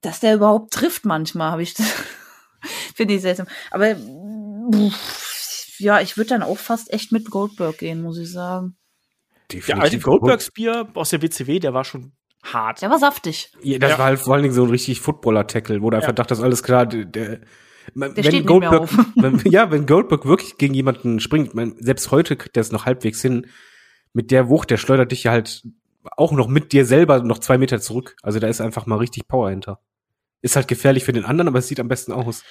dass 0.00 0.18
der 0.18 0.34
überhaupt 0.34 0.72
trifft 0.72 1.04
manchmal, 1.04 1.52
habe 1.52 1.62
ich 1.62 1.74
das. 1.74 1.86
finde 2.96 3.14
ich 3.14 3.22
seltsam. 3.22 3.46
Aber 3.70 3.94
pff, 3.94 5.78
ja, 5.78 6.00
ich 6.00 6.16
würde 6.16 6.30
dann 6.30 6.42
auch 6.42 6.58
fast 6.58 6.92
echt 6.92 7.12
mit 7.12 7.30
Goldberg 7.30 7.78
gehen, 7.78 8.02
muss 8.02 8.18
ich 8.18 8.32
sagen. 8.32 8.76
Definitiv. 9.52 9.66
Der 9.66 9.82
alte 9.82 9.98
Goldberg-Spear 9.98 10.88
aus 10.94 11.10
der 11.10 11.22
WCW, 11.22 11.58
der 11.58 11.74
war 11.74 11.84
schon 11.84 12.12
hart. 12.42 12.82
Der 12.82 12.90
war 12.90 12.98
saftig. 12.98 13.52
Ja, 13.62 13.78
das 13.78 13.92
ja. 13.92 13.98
war 13.98 14.06
halt 14.06 14.20
vor 14.20 14.34
allen 14.34 14.42
Dingen 14.42 14.54
so 14.54 14.64
ein 14.64 14.70
richtig 14.70 15.00
Footballer-Tackle, 15.00 15.82
wo 15.82 15.90
du 15.90 15.96
ja. 15.96 16.00
einfach 16.00 16.14
dachtest, 16.14 16.42
alles 16.42 16.62
klar, 16.62 16.86
der, 16.86 17.04
der 17.04 17.40
wenn 17.94 18.46
Goldberg, 18.46 18.88
wenn, 19.16 19.40
ja, 19.50 19.70
wenn 19.70 19.86
Goldberg 19.86 20.24
wirklich 20.24 20.56
gegen 20.58 20.74
jemanden 20.74 21.20
springt, 21.20 21.54
man, 21.54 21.74
selbst 21.78 22.10
heute 22.10 22.36
kriegt 22.36 22.56
er 22.56 22.60
es 22.60 22.72
noch 22.72 22.86
halbwegs 22.86 23.20
hin, 23.22 23.46
mit 24.12 24.30
der 24.30 24.48
Wucht, 24.48 24.70
der 24.70 24.76
schleudert 24.76 25.12
dich 25.12 25.24
ja 25.24 25.32
halt 25.32 25.62
auch 26.16 26.32
noch 26.32 26.48
mit 26.48 26.72
dir 26.72 26.84
selber 26.84 27.22
noch 27.22 27.38
zwei 27.38 27.58
Meter 27.58 27.80
zurück. 27.80 28.16
Also 28.22 28.38
da 28.38 28.48
ist 28.48 28.60
einfach 28.60 28.86
mal 28.86 28.96
richtig 28.96 29.28
Power 29.28 29.50
hinter. 29.50 29.80
Ist 30.44 30.56
halt 30.56 30.66
gefährlich 30.66 31.04
für 31.04 31.12
den 31.12 31.24
anderen, 31.24 31.46
aber 31.46 31.60
es 31.60 31.68
sieht 31.68 31.78
am 31.78 31.86
besten 31.86 32.10
aus. 32.10 32.42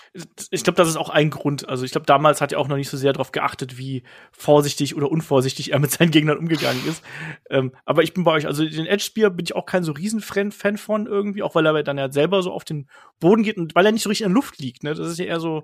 Ich 0.49 0.63
glaube, 0.63 0.77
das 0.77 0.87
ist 0.87 0.95
auch 0.95 1.09
ein 1.09 1.29
Grund. 1.29 1.67
Also 1.67 1.83
ich 1.83 1.91
glaube, 1.91 2.05
damals 2.05 2.39
hat 2.39 2.53
er 2.53 2.59
auch 2.59 2.69
noch 2.69 2.77
nicht 2.77 2.89
so 2.89 2.95
sehr 2.95 3.11
darauf 3.11 3.33
geachtet, 3.33 3.77
wie 3.77 4.03
vorsichtig 4.31 4.95
oder 4.95 5.11
unvorsichtig 5.11 5.73
er 5.73 5.79
mit 5.79 5.91
seinen 5.91 6.11
Gegnern 6.11 6.37
umgegangen 6.37 6.81
ist. 6.87 7.03
ähm, 7.49 7.73
aber 7.85 8.03
ich 8.03 8.13
bin 8.13 8.23
bei 8.23 8.31
euch, 8.31 8.47
also 8.47 8.63
den 8.63 8.85
Edge 8.85 9.03
Spear 9.03 9.29
bin 9.29 9.45
ich 9.45 9.55
auch 9.55 9.65
kein 9.65 9.83
so 9.83 9.91
riesen 9.91 10.21
Fan 10.21 10.77
von 10.77 11.05
irgendwie, 11.05 11.43
auch 11.43 11.53
weil 11.53 11.65
er 11.65 11.83
dann 11.83 11.97
ja 11.97 12.09
selber 12.09 12.41
so 12.41 12.53
auf 12.53 12.63
den 12.63 12.87
Boden 13.19 13.43
geht 13.43 13.57
und 13.57 13.75
weil 13.75 13.85
er 13.85 13.91
nicht 13.91 14.03
so 14.03 14.09
richtig 14.09 14.25
in 14.25 14.31
der 14.31 14.35
Luft 14.35 14.59
liegt. 14.59 14.83
Ne? 14.83 14.93
Das 14.93 15.07
ist 15.07 15.19
ja 15.19 15.25
eher 15.25 15.41
so. 15.41 15.63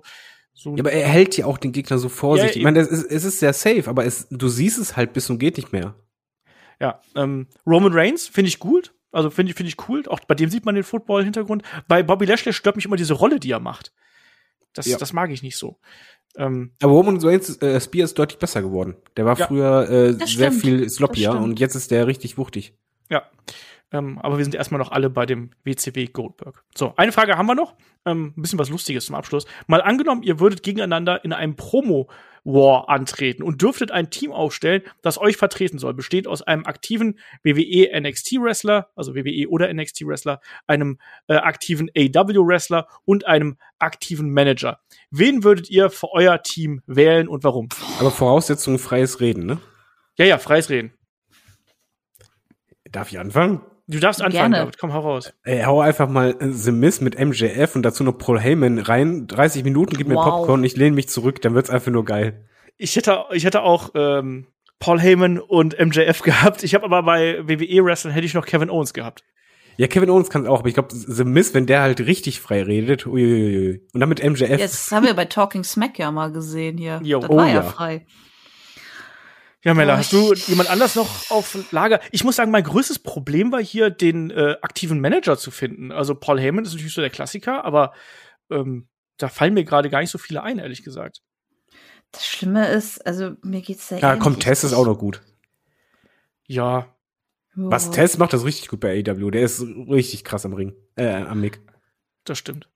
So 0.52 0.74
ja, 0.74 0.80
aber 0.80 0.92
er 0.92 1.08
hält 1.08 1.36
ja 1.36 1.46
auch 1.46 1.56
den 1.56 1.72
Gegner 1.72 1.98
so 1.98 2.08
vorsichtig. 2.08 2.56
Ja, 2.56 2.60
ich 2.60 2.64
meine, 2.64 2.80
es 2.80 2.88
ist, 2.88 3.04
es 3.04 3.24
ist 3.24 3.38
sehr 3.38 3.52
safe, 3.52 3.88
aber 3.88 4.04
es, 4.04 4.26
du 4.28 4.48
siehst 4.48 4.78
es 4.78 4.96
halt 4.96 5.12
bis 5.12 5.30
und 5.30 5.38
geht 5.38 5.56
nicht 5.56 5.72
mehr. 5.72 5.94
Ja, 6.80 7.00
ähm, 7.14 7.46
Roman 7.66 7.92
Reigns 7.92 8.26
finde 8.26 8.48
ich 8.48 8.58
gut. 8.58 8.92
Also 9.12 9.30
finde 9.30 9.50
ich, 9.50 9.56
finde 9.56 9.68
ich 9.70 9.88
cool. 9.88 10.02
Auch 10.08 10.20
bei 10.20 10.34
dem 10.34 10.50
sieht 10.50 10.64
man 10.66 10.74
den 10.74 10.84
Football-Hintergrund. 10.84 11.62
Bei 11.86 12.02
Bobby 12.02 12.26
Lashley 12.26 12.52
stört 12.52 12.76
mich 12.76 12.84
immer 12.84 12.96
diese 12.96 13.14
Rolle, 13.14 13.40
die 13.40 13.50
er 13.50 13.60
macht. 13.60 13.92
Das, 14.74 14.86
Ja. 14.86 14.98
das 14.98 15.12
mag 15.12 15.30
ich 15.30 15.42
nicht 15.42 15.56
so. 15.56 15.78
Ähm, 16.36 16.72
Aber 16.82 16.92
Roman 16.92 17.18
Reigns 17.18 17.60
äh, 17.62 17.80
Spear 17.80 18.04
ist 18.04 18.18
deutlich 18.18 18.38
besser 18.38 18.60
geworden. 18.62 18.96
Der 19.16 19.24
war 19.24 19.36
Ja. 19.38 19.46
früher 19.46 19.88
äh, 19.90 20.26
sehr 20.26 20.52
viel 20.52 20.88
sloppier 20.90 21.32
und 21.32 21.58
jetzt 21.58 21.74
ist 21.74 21.90
der 21.90 22.06
richtig 22.06 22.36
wuchtig. 22.38 22.74
Ja. 23.10 23.24
Ähm, 23.90 24.18
aber 24.18 24.36
wir 24.36 24.44
sind 24.44 24.54
erstmal 24.54 24.78
noch 24.78 24.92
alle 24.92 25.08
bei 25.08 25.24
dem 25.24 25.50
WCW 25.64 26.06
Goldberg. 26.06 26.62
So, 26.74 26.92
eine 26.96 27.12
Frage 27.12 27.36
haben 27.38 27.46
wir 27.46 27.54
noch. 27.54 27.74
Ähm, 28.04 28.34
ein 28.36 28.42
bisschen 28.42 28.58
was 28.58 28.68
Lustiges 28.68 29.06
zum 29.06 29.14
Abschluss. 29.14 29.46
Mal 29.66 29.80
angenommen, 29.80 30.22
ihr 30.22 30.40
würdet 30.40 30.62
gegeneinander 30.62 31.24
in 31.24 31.32
einem 31.32 31.56
Promo-War 31.56 32.90
antreten 32.90 33.42
und 33.42 33.62
dürftet 33.62 33.90
ein 33.90 34.10
Team 34.10 34.30
aufstellen, 34.30 34.82
das 35.00 35.18
euch 35.18 35.38
vertreten 35.38 35.78
soll. 35.78 35.94
Besteht 35.94 36.26
aus 36.26 36.42
einem 36.42 36.66
aktiven 36.66 37.18
WWE 37.42 37.88
NXT-Wrestler, 37.98 38.90
also 38.94 39.14
WWE 39.14 39.48
oder 39.48 39.72
NXT-Wrestler, 39.72 40.40
einem 40.66 40.98
äh, 41.28 41.36
aktiven 41.36 41.90
AW-Wrestler 41.96 42.88
und 43.06 43.26
einem 43.26 43.56
aktiven 43.78 44.30
Manager. 44.30 44.80
Wen 45.10 45.44
würdet 45.44 45.70
ihr 45.70 45.88
für 45.88 46.12
euer 46.12 46.42
Team 46.42 46.82
wählen 46.86 47.26
und 47.26 47.42
warum? 47.42 47.70
Aber 48.00 48.10
Voraussetzung 48.10 48.78
freies 48.78 49.20
Reden, 49.20 49.46
ne? 49.46 49.58
Ja, 50.18 50.26
ja, 50.26 50.38
freies 50.38 50.68
Reden. 50.68 50.92
Darf 52.90 53.10
ich 53.10 53.18
anfangen? 53.18 53.60
Du 53.90 53.98
darfst 54.00 54.20
anfangen, 54.20 54.52
Gerne. 54.52 54.56
David. 54.66 54.78
Komm, 54.78 54.92
hau 54.92 55.00
raus. 55.00 55.32
Ey, 55.44 55.62
hau 55.62 55.80
einfach 55.80 56.08
mal 56.10 56.36
The 56.40 56.72
Miz 56.72 57.00
mit 57.00 57.18
MJF 57.18 57.74
und 57.74 57.82
dazu 57.82 58.04
noch 58.04 58.18
Paul 58.18 58.38
Heyman 58.38 58.78
rein. 58.78 59.26
30 59.26 59.64
Minuten, 59.64 59.96
gib 59.96 60.08
mir 60.08 60.14
Wow. 60.16 60.24
Popcorn, 60.24 60.62
ich 60.62 60.76
lehne 60.76 60.94
mich 60.94 61.08
zurück, 61.08 61.40
dann 61.40 61.54
wird's 61.54 61.70
einfach 61.70 61.90
nur 61.90 62.04
geil. 62.04 62.44
ich 62.76 62.94
hätte, 62.96 63.24
ich 63.32 63.44
hätte 63.46 63.62
auch 63.62 63.90
ähm, 63.94 64.46
Paul 64.78 65.00
Heyman 65.00 65.38
und 65.38 65.78
MJF 65.80 66.20
gehabt. 66.22 66.62
Ich 66.64 66.74
habe 66.74 66.84
aber 66.84 67.02
bei 67.02 67.38
WWE 67.48 67.82
Wrestling 67.84 68.12
hätte 68.12 68.26
ich 68.26 68.34
noch 68.34 68.44
Kevin 68.44 68.68
Owens 68.70 68.92
gehabt. 68.92 69.24
Ja, 69.78 69.86
Kevin 69.86 70.10
Owens 70.10 70.28
kann 70.28 70.46
auch, 70.46 70.58
aber 70.58 70.68
ich 70.68 70.74
glaube, 70.74 70.88
The 70.92 71.24
Miz, 71.24 71.54
wenn 71.54 71.64
der 71.66 71.80
halt 71.82 72.00
richtig 72.00 72.40
frei 72.40 72.64
redet, 72.64 73.06
uiuiui. 73.06 73.80
Und 73.94 74.00
dann 74.00 74.08
mit 74.08 74.22
MJF. 74.22 74.58
Jetzt 74.58 74.90
haben 74.92 75.06
wir 75.06 75.14
bei 75.14 75.24
Talking 75.24 75.62
Smack 75.64 75.98
ja 75.98 76.10
mal 76.10 76.30
gesehen 76.32 76.76
hier. 76.76 77.00
Jo. 77.02 77.20
das 77.20 77.30
Oh 77.30 77.36
war 77.36 77.46
ja 77.48 77.54
ja. 77.54 77.62
frei. 77.62 78.04
Ja, 79.64 79.74
Mella, 79.74 79.94
Oh, 79.94 79.96
hast 79.98 80.12
du 80.12 80.32
jemand 80.46 80.70
anders 80.70 80.94
noch 80.94 81.30
auf 81.30 81.58
Lager? 81.72 82.00
Ich 82.12 82.22
muss 82.22 82.36
sagen, 82.36 82.50
mein 82.52 82.62
größtes 82.62 83.00
Problem 83.00 83.50
war 83.50 83.60
hier, 83.62 83.90
den 83.90 84.30
äh, 84.30 84.56
aktiven 84.62 85.00
Manager 85.00 85.36
zu 85.36 85.50
finden. 85.50 85.90
Also 85.90 86.14
Paul 86.14 86.38
Heyman 86.40 86.64
ist 86.64 86.72
natürlich 86.72 86.94
so 86.94 87.00
der 87.00 87.10
Klassiker, 87.10 87.64
aber 87.64 87.92
ähm, 88.50 88.88
da 89.16 89.28
fallen 89.28 89.54
mir 89.54 89.64
gerade 89.64 89.90
gar 89.90 90.00
nicht 90.00 90.10
so 90.10 90.18
viele 90.18 90.42
ein, 90.44 90.58
ehrlich 90.60 90.84
gesagt. 90.84 91.22
Das 92.12 92.24
Schlimme 92.26 92.68
ist, 92.68 93.04
also 93.04 93.32
mir 93.42 93.60
geht's 93.60 93.88
sehr 93.88 93.98
Ja, 93.98 94.10
ähnlich. 94.10 94.22
komm, 94.22 94.38
Tess 94.38 94.62
ist 94.62 94.72
auch 94.74 94.86
noch 94.86 94.98
gut. 94.98 95.22
Ja, 96.46 96.94
Jo. 97.56 97.70
Was, 97.72 97.90
Tess 97.90 98.18
macht 98.18 98.32
das 98.32 98.44
richtig 98.44 98.68
gut 98.68 98.78
bei 98.78 99.02
AEW. 99.04 99.30
Der 99.32 99.42
ist 99.42 99.60
richtig 99.60 100.22
krass 100.22 100.46
am 100.46 100.52
Ring, 100.52 100.74
äh, 100.94 101.08
am 101.08 101.40
Mick. 101.40 101.60
das 102.22 102.38
stimmt. 102.38 102.68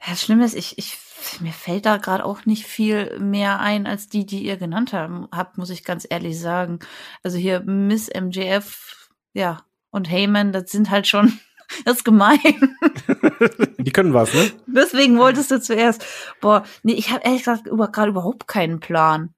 Ja, 0.00 0.10
das 0.12 0.22
Schlimme 0.22 0.46
ist, 0.46 0.54
ich, 0.54 0.78
ich, 0.78 0.96
mir 1.40 1.52
fällt 1.52 1.86
da 1.86 1.96
gerade 1.96 2.24
auch 2.24 2.44
nicht 2.46 2.66
viel 2.66 3.18
mehr 3.18 3.60
ein 3.60 3.86
als 3.86 4.08
die, 4.08 4.26
die 4.26 4.44
ihr 4.44 4.56
genannt 4.56 4.92
haben, 4.92 5.28
habt, 5.32 5.58
muss 5.58 5.70
ich 5.70 5.84
ganz 5.84 6.06
ehrlich 6.08 6.38
sagen. 6.38 6.78
Also 7.22 7.38
hier 7.38 7.60
Miss 7.60 8.08
MJF, 8.08 9.10
ja, 9.32 9.62
und 9.90 10.10
Heyman, 10.10 10.52
das 10.52 10.70
sind 10.70 10.90
halt 10.90 11.06
schon, 11.06 11.38
das 11.84 11.98
ist 11.98 12.04
gemein. 12.04 12.38
Die 13.78 13.92
können 13.92 14.14
was, 14.14 14.32
ne? 14.34 14.50
Deswegen 14.66 15.18
wolltest 15.18 15.50
du 15.50 15.60
zuerst. 15.60 16.04
Boah, 16.40 16.64
nee, 16.82 16.94
ich 16.94 17.10
habe 17.10 17.22
ehrlich 17.24 17.44
gesagt 17.44 17.66
über, 17.66 17.88
gerade 17.88 18.10
überhaupt 18.10 18.48
keinen 18.48 18.80
Plan. 18.80 19.34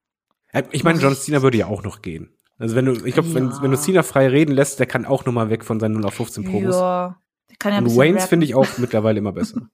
Ich 0.71 0.83
meine, 0.83 0.99
John 0.99 1.15
Cena 1.15 1.41
würde 1.41 1.57
ja 1.57 1.67
auch 1.67 1.83
noch 1.83 2.01
gehen. 2.01 2.33
Also 2.57 2.75
wenn 2.75 2.85
du, 2.85 3.05
ich 3.05 3.13
glaube, 3.13 3.33
wenn, 3.35 3.49
Ja. 3.51 3.61
wenn 3.61 3.71
du 3.71 3.77
Cena 3.77 4.01
frei 4.01 4.27
reden 4.29 4.51
lässt, 4.53 4.79
der 4.79 4.87
kann 4.87 5.05
auch 5.05 5.25
noch 5.25 5.33
mal 5.33 5.49
weg 5.49 5.63
von 5.63 5.79
seinen 5.79 5.93
0 5.93 6.05
auf 6.05 6.15
15 6.15 6.45
Promos. 6.45 6.75
Ja, 6.75 7.17
der 7.49 7.57
kann 7.57 7.71
ja 7.73 7.77
ein 7.79 7.85
Und 7.85 7.95
Waynes 7.95 8.25
finde 8.25 8.45
ich 8.45 8.55
auch 8.55 8.65
mittlerweile 8.77 9.19
immer 9.19 9.33
besser. 9.33 9.61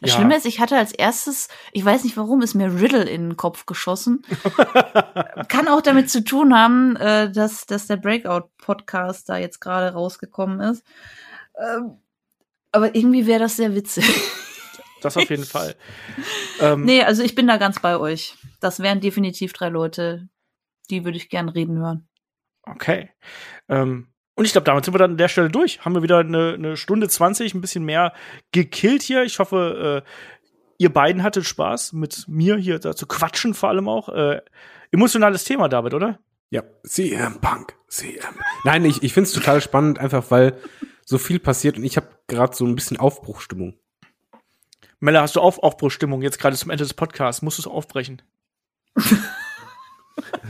Das 0.00 0.10
Ja. 0.10 0.16
Schlimme 0.16 0.36
ist, 0.36 0.46
ich 0.46 0.60
hatte 0.60 0.76
als 0.76 0.92
erstes, 0.92 1.48
ich 1.72 1.84
weiß 1.84 2.04
nicht 2.04 2.16
warum, 2.16 2.42
ist 2.42 2.54
mir 2.54 2.80
Riddle 2.80 3.04
in 3.04 3.30
den 3.30 3.36
Kopf 3.36 3.66
geschossen. 3.66 4.22
Kann 5.48 5.68
auch 5.68 5.82
damit 5.82 6.10
zu 6.10 6.24
tun 6.24 6.56
haben, 6.56 6.96
äh, 6.96 7.30
dass, 7.30 7.66
dass 7.66 7.86
der 7.86 7.96
Breakout-Podcast 7.96 9.28
da 9.28 9.36
jetzt 9.36 9.60
gerade 9.60 9.92
rausgekommen 9.92 10.60
ist. 10.60 10.84
Ähm, 11.58 11.98
aber 12.70 12.94
irgendwie 12.94 13.26
wäre 13.26 13.40
das 13.40 13.56
sehr 13.56 13.74
witzig. 13.74 14.04
Das 15.02 15.16
auf 15.16 15.28
jeden 15.28 15.44
Fall. 15.44 15.74
Ähm, 16.60 16.84
nee, 16.84 17.02
also 17.02 17.24
ich 17.24 17.34
bin 17.34 17.48
da 17.48 17.56
ganz 17.56 17.80
bei 17.80 17.96
euch. 17.98 18.36
Das 18.60 18.78
wären 18.78 19.00
definitiv 19.00 19.52
drei 19.52 19.68
Leute, 19.68 20.28
die 20.90 21.04
würde 21.04 21.16
ich 21.16 21.28
gern 21.28 21.48
reden 21.48 21.78
hören. 21.78 22.08
Okay. 22.62 23.10
Ähm, 23.68 24.11
und 24.34 24.44
ich 24.44 24.52
glaube, 24.52 24.64
damit 24.64 24.84
sind 24.84 24.94
wir 24.94 24.98
dann 24.98 25.12
an 25.12 25.16
der 25.18 25.28
Stelle 25.28 25.50
durch. 25.50 25.84
Haben 25.84 25.94
wir 25.94 26.02
wieder 26.02 26.18
eine, 26.18 26.54
eine 26.54 26.76
Stunde 26.76 27.08
20, 27.08 27.54
ein 27.54 27.60
bisschen 27.60 27.84
mehr 27.84 28.12
gekillt 28.52 29.02
hier. 29.02 29.22
Ich 29.24 29.38
hoffe, 29.38 30.02
äh, 30.04 30.08
ihr 30.78 30.92
beiden 30.92 31.22
hattet 31.22 31.44
Spaß, 31.46 31.92
mit 31.92 32.24
mir 32.28 32.56
hier 32.56 32.78
da 32.78 32.96
zu 32.96 33.06
quatschen, 33.06 33.54
vor 33.54 33.68
allem 33.68 33.88
auch. 33.88 34.08
Äh, 34.08 34.40
emotionales 34.90 35.44
Thema, 35.44 35.68
David, 35.68 35.94
oder? 35.94 36.18
Ja, 36.50 36.62
CM 36.84 37.40
Punk, 37.40 37.74
CM. 37.88 38.34
Nein, 38.64 38.84
ich, 38.84 39.02
ich 39.02 39.14
finde 39.14 39.28
es 39.28 39.34
total 39.34 39.60
spannend, 39.60 39.98
einfach 39.98 40.30
weil 40.30 40.58
so 41.04 41.18
viel 41.18 41.38
passiert 41.38 41.76
und 41.78 41.84
ich 41.84 41.96
habe 41.96 42.08
gerade 42.26 42.54
so 42.54 42.64
ein 42.66 42.74
bisschen 42.74 42.98
Aufbruchstimmung. 42.98 43.78
Mella, 45.00 45.22
hast 45.22 45.34
du 45.36 45.40
auf 45.40 45.62
Aufbruchstimmung 45.62 46.22
jetzt 46.22 46.38
gerade 46.38 46.56
zum 46.56 46.70
Ende 46.70 46.84
des 46.84 46.94
Podcasts? 46.94 47.42
Musst 47.42 47.58
du 47.58 47.62
es 47.62 47.66
aufbrechen? 47.66 48.22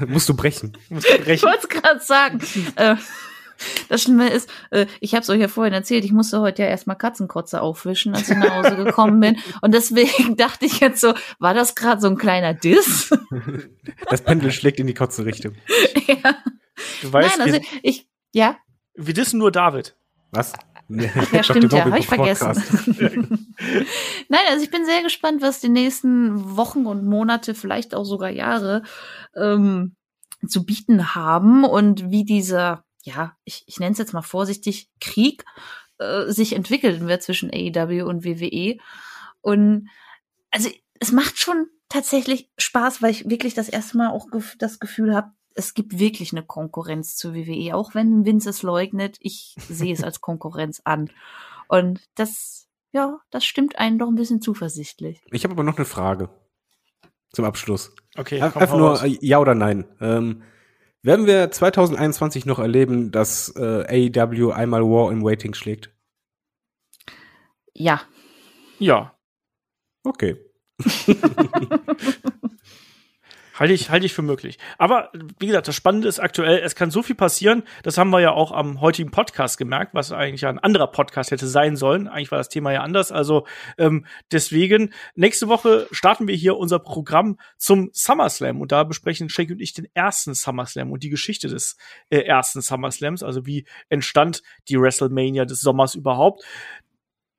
Musst 0.06 0.28
du 0.28 0.34
brechen. 0.34 0.76
Musst 0.88 1.08
du 1.08 1.14
Ich 1.14 1.24
brechen? 1.24 1.48
wollte 1.48 1.58
es 1.62 1.68
gerade 1.68 2.00
sagen. 2.00 2.40
Das 3.88 4.02
Schlimme 4.02 4.30
ist, 4.30 4.50
äh, 4.70 4.86
ich 5.00 5.14
habe 5.14 5.22
es 5.22 5.30
euch 5.30 5.40
ja 5.40 5.48
vorhin 5.48 5.74
erzählt, 5.74 6.04
ich 6.04 6.12
musste 6.12 6.40
heute 6.40 6.62
ja 6.62 6.68
erstmal 6.68 6.96
Katzenkotze 6.96 7.60
aufwischen, 7.60 8.14
als 8.14 8.28
ich 8.30 8.36
nach 8.36 8.54
Hause 8.56 8.76
gekommen 8.76 9.20
bin. 9.20 9.38
Und 9.60 9.74
deswegen 9.74 10.36
dachte 10.36 10.66
ich 10.66 10.80
jetzt 10.80 11.00
so, 11.00 11.14
war 11.38 11.54
das 11.54 11.74
gerade 11.74 12.00
so 12.00 12.08
ein 12.08 12.16
kleiner 12.16 12.54
Diss? 12.54 13.10
Das 14.08 14.22
Pendel 14.22 14.52
schlägt 14.52 14.78
in 14.78 14.86
die 14.86 14.94
Kotze-Richtung. 14.94 15.54
ja. 16.06 16.36
Du 17.02 17.12
weißt, 17.12 17.38
Nein, 17.38 17.46
also 17.46 17.60
wir, 17.60 17.80
ich, 17.82 18.06
ja, 18.32 18.56
wir 18.94 19.14
dissen 19.14 19.38
nur 19.38 19.50
David. 19.50 19.96
Was? 20.30 20.52
ja, 20.88 21.42
stimmt 21.42 21.72
ja, 21.72 21.84
habe 21.84 21.98
ich 21.98 22.06
vergessen. 22.06 22.46
Nein, 24.28 24.40
also 24.50 24.64
ich 24.64 24.70
bin 24.70 24.84
sehr 24.84 25.02
gespannt, 25.02 25.42
was 25.42 25.60
die 25.60 25.68
nächsten 25.68 26.56
Wochen 26.56 26.86
und 26.86 27.04
Monate, 27.04 27.54
vielleicht 27.54 27.94
auch 27.94 28.04
sogar 28.04 28.30
Jahre, 28.30 28.82
ähm, 29.34 29.96
zu 30.46 30.64
bieten 30.64 31.14
haben 31.14 31.64
und 31.64 32.10
wie 32.10 32.24
dieser, 32.24 32.84
ja, 33.02 33.36
ich, 33.44 33.64
ich 33.66 33.78
nenne 33.80 33.92
es 33.92 33.98
jetzt 33.98 34.12
mal 34.14 34.22
vorsichtig, 34.22 34.90
Krieg 35.00 35.44
äh, 35.98 36.30
sich 36.30 36.54
entwickeln 36.54 37.06
wird 37.08 37.22
zwischen 37.22 37.50
AEW 37.52 38.04
und 38.04 38.24
WWE. 38.24 38.78
Und 39.40 39.88
also 40.50 40.70
es 41.00 41.12
macht 41.12 41.38
schon 41.38 41.66
tatsächlich 41.88 42.50
Spaß, 42.58 43.02
weil 43.02 43.10
ich 43.10 43.28
wirklich 43.28 43.54
das 43.54 43.68
erste 43.68 43.98
Mal 43.98 44.10
auch 44.10 44.30
gef 44.30 44.56
das 44.58 44.78
Gefühl 44.78 45.14
habe, 45.14 45.32
es 45.54 45.74
gibt 45.74 45.98
wirklich 45.98 46.32
eine 46.32 46.42
Konkurrenz 46.42 47.16
zu 47.16 47.34
WWE, 47.34 47.76
auch 47.76 47.94
wenn 47.94 48.24
Vince 48.24 48.50
es 48.50 48.62
leugnet. 48.62 49.16
Ich 49.20 49.54
sehe 49.68 49.92
es 49.92 50.02
als 50.02 50.20
Konkurrenz 50.20 50.80
an. 50.84 51.10
Und 51.68 52.00
das, 52.14 52.68
ja, 52.92 53.18
das 53.30 53.44
stimmt 53.44 53.78
einen 53.78 53.98
doch 53.98 54.08
ein 54.08 54.14
bisschen 54.14 54.40
zuversichtlich. 54.40 55.20
Ich 55.30 55.44
habe 55.44 55.52
aber 55.52 55.64
noch 55.64 55.76
eine 55.76 55.84
Frage 55.84 56.30
zum 57.32 57.44
Abschluss. 57.44 57.94
Okay, 58.16 58.40
Einfach 58.40 58.76
nur 58.76 58.98
raus. 58.98 59.16
ja 59.20 59.38
oder 59.38 59.54
nein. 59.54 59.84
Ähm, 60.00 60.42
werden 61.02 61.26
wir 61.26 61.50
2021 61.50 62.46
noch 62.46 62.58
erleben, 62.58 63.10
dass 63.10 63.54
äh, 63.56 64.10
AEW 64.14 64.50
einmal 64.52 64.82
War 64.82 65.12
in 65.12 65.22
Waiting 65.22 65.54
schlägt? 65.54 65.90
Ja. 67.74 68.02
Ja, 68.78 69.14
Okay. 70.04 70.36
halte 73.62 73.74
ich, 73.74 73.90
halte 73.90 74.06
ich 74.06 74.12
für 74.12 74.22
möglich. 74.22 74.58
Aber 74.76 75.10
wie 75.38 75.46
gesagt, 75.46 75.68
das 75.68 75.76
Spannende 75.76 76.08
ist 76.08 76.18
aktuell, 76.18 76.58
es 76.64 76.74
kann 76.74 76.90
so 76.90 77.00
viel 77.00 77.14
passieren. 77.14 77.62
Das 77.84 77.96
haben 77.96 78.10
wir 78.10 78.18
ja 78.18 78.32
auch 78.32 78.50
am 78.50 78.80
heutigen 78.80 79.12
Podcast 79.12 79.56
gemerkt, 79.56 79.94
was 79.94 80.10
eigentlich 80.10 80.44
ein 80.46 80.58
anderer 80.58 80.88
Podcast 80.88 81.30
hätte 81.30 81.46
sein 81.46 81.76
sollen. 81.76 82.08
Eigentlich 82.08 82.32
war 82.32 82.38
das 82.38 82.48
Thema 82.48 82.72
ja 82.72 82.82
anders. 82.82 83.12
Also 83.12 83.46
ähm, 83.78 84.04
deswegen, 84.32 84.92
nächste 85.14 85.46
Woche 85.46 85.86
starten 85.92 86.26
wir 86.26 86.34
hier 86.34 86.56
unser 86.56 86.80
Programm 86.80 87.38
zum 87.56 87.90
SummerSlam 87.92 88.60
und 88.60 88.72
da 88.72 88.82
besprechen 88.82 89.28
Shake 89.28 89.52
und 89.52 89.60
ich 89.60 89.74
den 89.74 89.86
ersten 89.94 90.34
SummerSlam 90.34 90.90
und 90.90 91.04
die 91.04 91.10
Geschichte 91.10 91.46
des 91.46 91.76
äh, 92.10 92.18
ersten 92.18 92.62
SummerSlams. 92.62 93.22
Also 93.22 93.46
wie 93.46 93.64
entstand 93.88 94.42
die 94.68 94.80
WrestleMania 94.80 95.44
des 95.44 95.60
Sommers 95.60 95.94
überhaupt? 95.94 96.42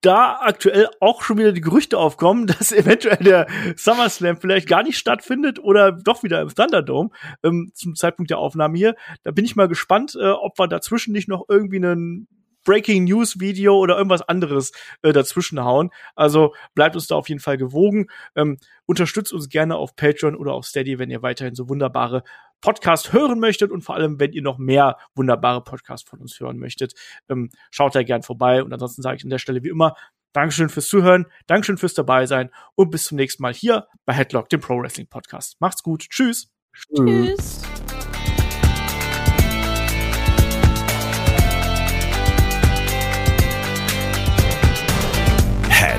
Da 0.04 0.40
aktuell 0.42 0.90
auch 1.00 1.24
schon 1.24 1.38
wieder 1.38 1.52
die 1.52 1.62
Gerüchte 1.62 1.98
aufkommen, 1.98 2.48
dass 2.48 2.72
eventuell 2.72 3.18
der 3.18 3.48
SummerSlam 3.76 4.38
vielleicht 4.38 4.68
gar 4.68 4.84
nicht 4.84 4.98
stattfindet 4.98 5.60
oder 5.60 5.92
doch 5.92 6.24
wieder 6.24 6.42
im 6.42 6.50
Thunderdome 6.50 7.10
ähm, 7.44 7.72
zum 7.74 7.96
Zeitpunkt 7.96 8.30
der 8.30 8.38
Aufnahme 8.38 8.78
hier. 8.78 8.96
Da 9.24 9.32
bin 9.32 9.46
ich 9.46 9.56
mal 9.56 9.68
gespannt, 9.68 10.16
äh, 10.20 10.30
ob 10.30 10.60
wir 10.60 10.68
dazwischen 10.68 11.14
nicht 11.14 11.28
noch 11.28 11.46
irgendwie 11.50 11.78
einen 11.78 12.28
Breaking 12.64 13.06
News 13.06 13.40
Video 13.40 13.78
oder 13.78 13.98
irgendwas 13.98 14.22
anderes 14.22 14.72
äh, 15.02 15.14
dazwischen 15.14 15.64
hauen. 15.64 15.90
Also 16.16 16.54
bleibt 16.76 16.96
uns 16.96 17.08
da 17.08 17.16
auf 17.16 17.30
jeden 17.30 17.42
Fall 17.42 17.58
gewogen. 17.58 18.08
Ähm, 18.36 18.58
unterstützt 18.86 19.34
uns 19.34 19.50
gerne 19.50 19.76
auf 19.76 19.96
Patreon 19.96 20.36
oder 20.36 20.54
auf 20.54 20.66
Steady, 20.66 21.00
wenn 21.00 21.10
ihr 21.10 21.22
weiterhin 21.22 21.56
so 21.56 21.70
wunderbare 21.70 22.24
Podcasts 22.62 23.12
hören 23.12 23.40
möchtet 23.40 23.72
und 23.72 23.82
vor 23.82 23.96
allem, 23.96 24.20
wenn 24.20 24.32
ihr 24.32 24.42
noch 24.42 24.58
mehr 24.58 24.98
wunderbare 25.16 25.64
Podcasts 25.64 26.10
von 26.10 26.20
uns 26.20 26.40
hören 26.40 26.58
möchtet, 26.58 26.94
ähm, 27.30 27.50
schaut 27.72 27.94
da 27.94 28.04
gern 28.04 28.24
vorbei. 28.24 28.64
Und 28.64 28.72
ansonsten 28.72 29.02
sage 29.02 29.18
ich 29.18 29.24
an 29.24 29.30
der 29.30 29.38
Stelle 29.38 29.64
wie 29.64 29.70
immer, 29.70 29.96
Dankeschön 30.32 30.70
fürs 30.70 30.88
Zuhören, 30.88 31.28
Dankeschön 31.46 31.78
fürs 31.78 31.94
dabei 31.94 32.26
sein 32.26 32.50
und 32.76 32.90
bis 32.90 33.04
zum 33.06 33.18
nächsten 33.18 33.44
Mal 33.44 33.54
hier 33.54 33.88
bei 34.06 34.14
Headlock, 34.14 34.50
dem 34.50 34.62
Pro 34.62 34.82
Wrestling 34.82 35.08
Podcast. 35.08 35.58
Macht's 35.60 35.84
gut. 35.84 36.08
Tschüss. 36.10 36.52
Tschüss. 36.74 37.62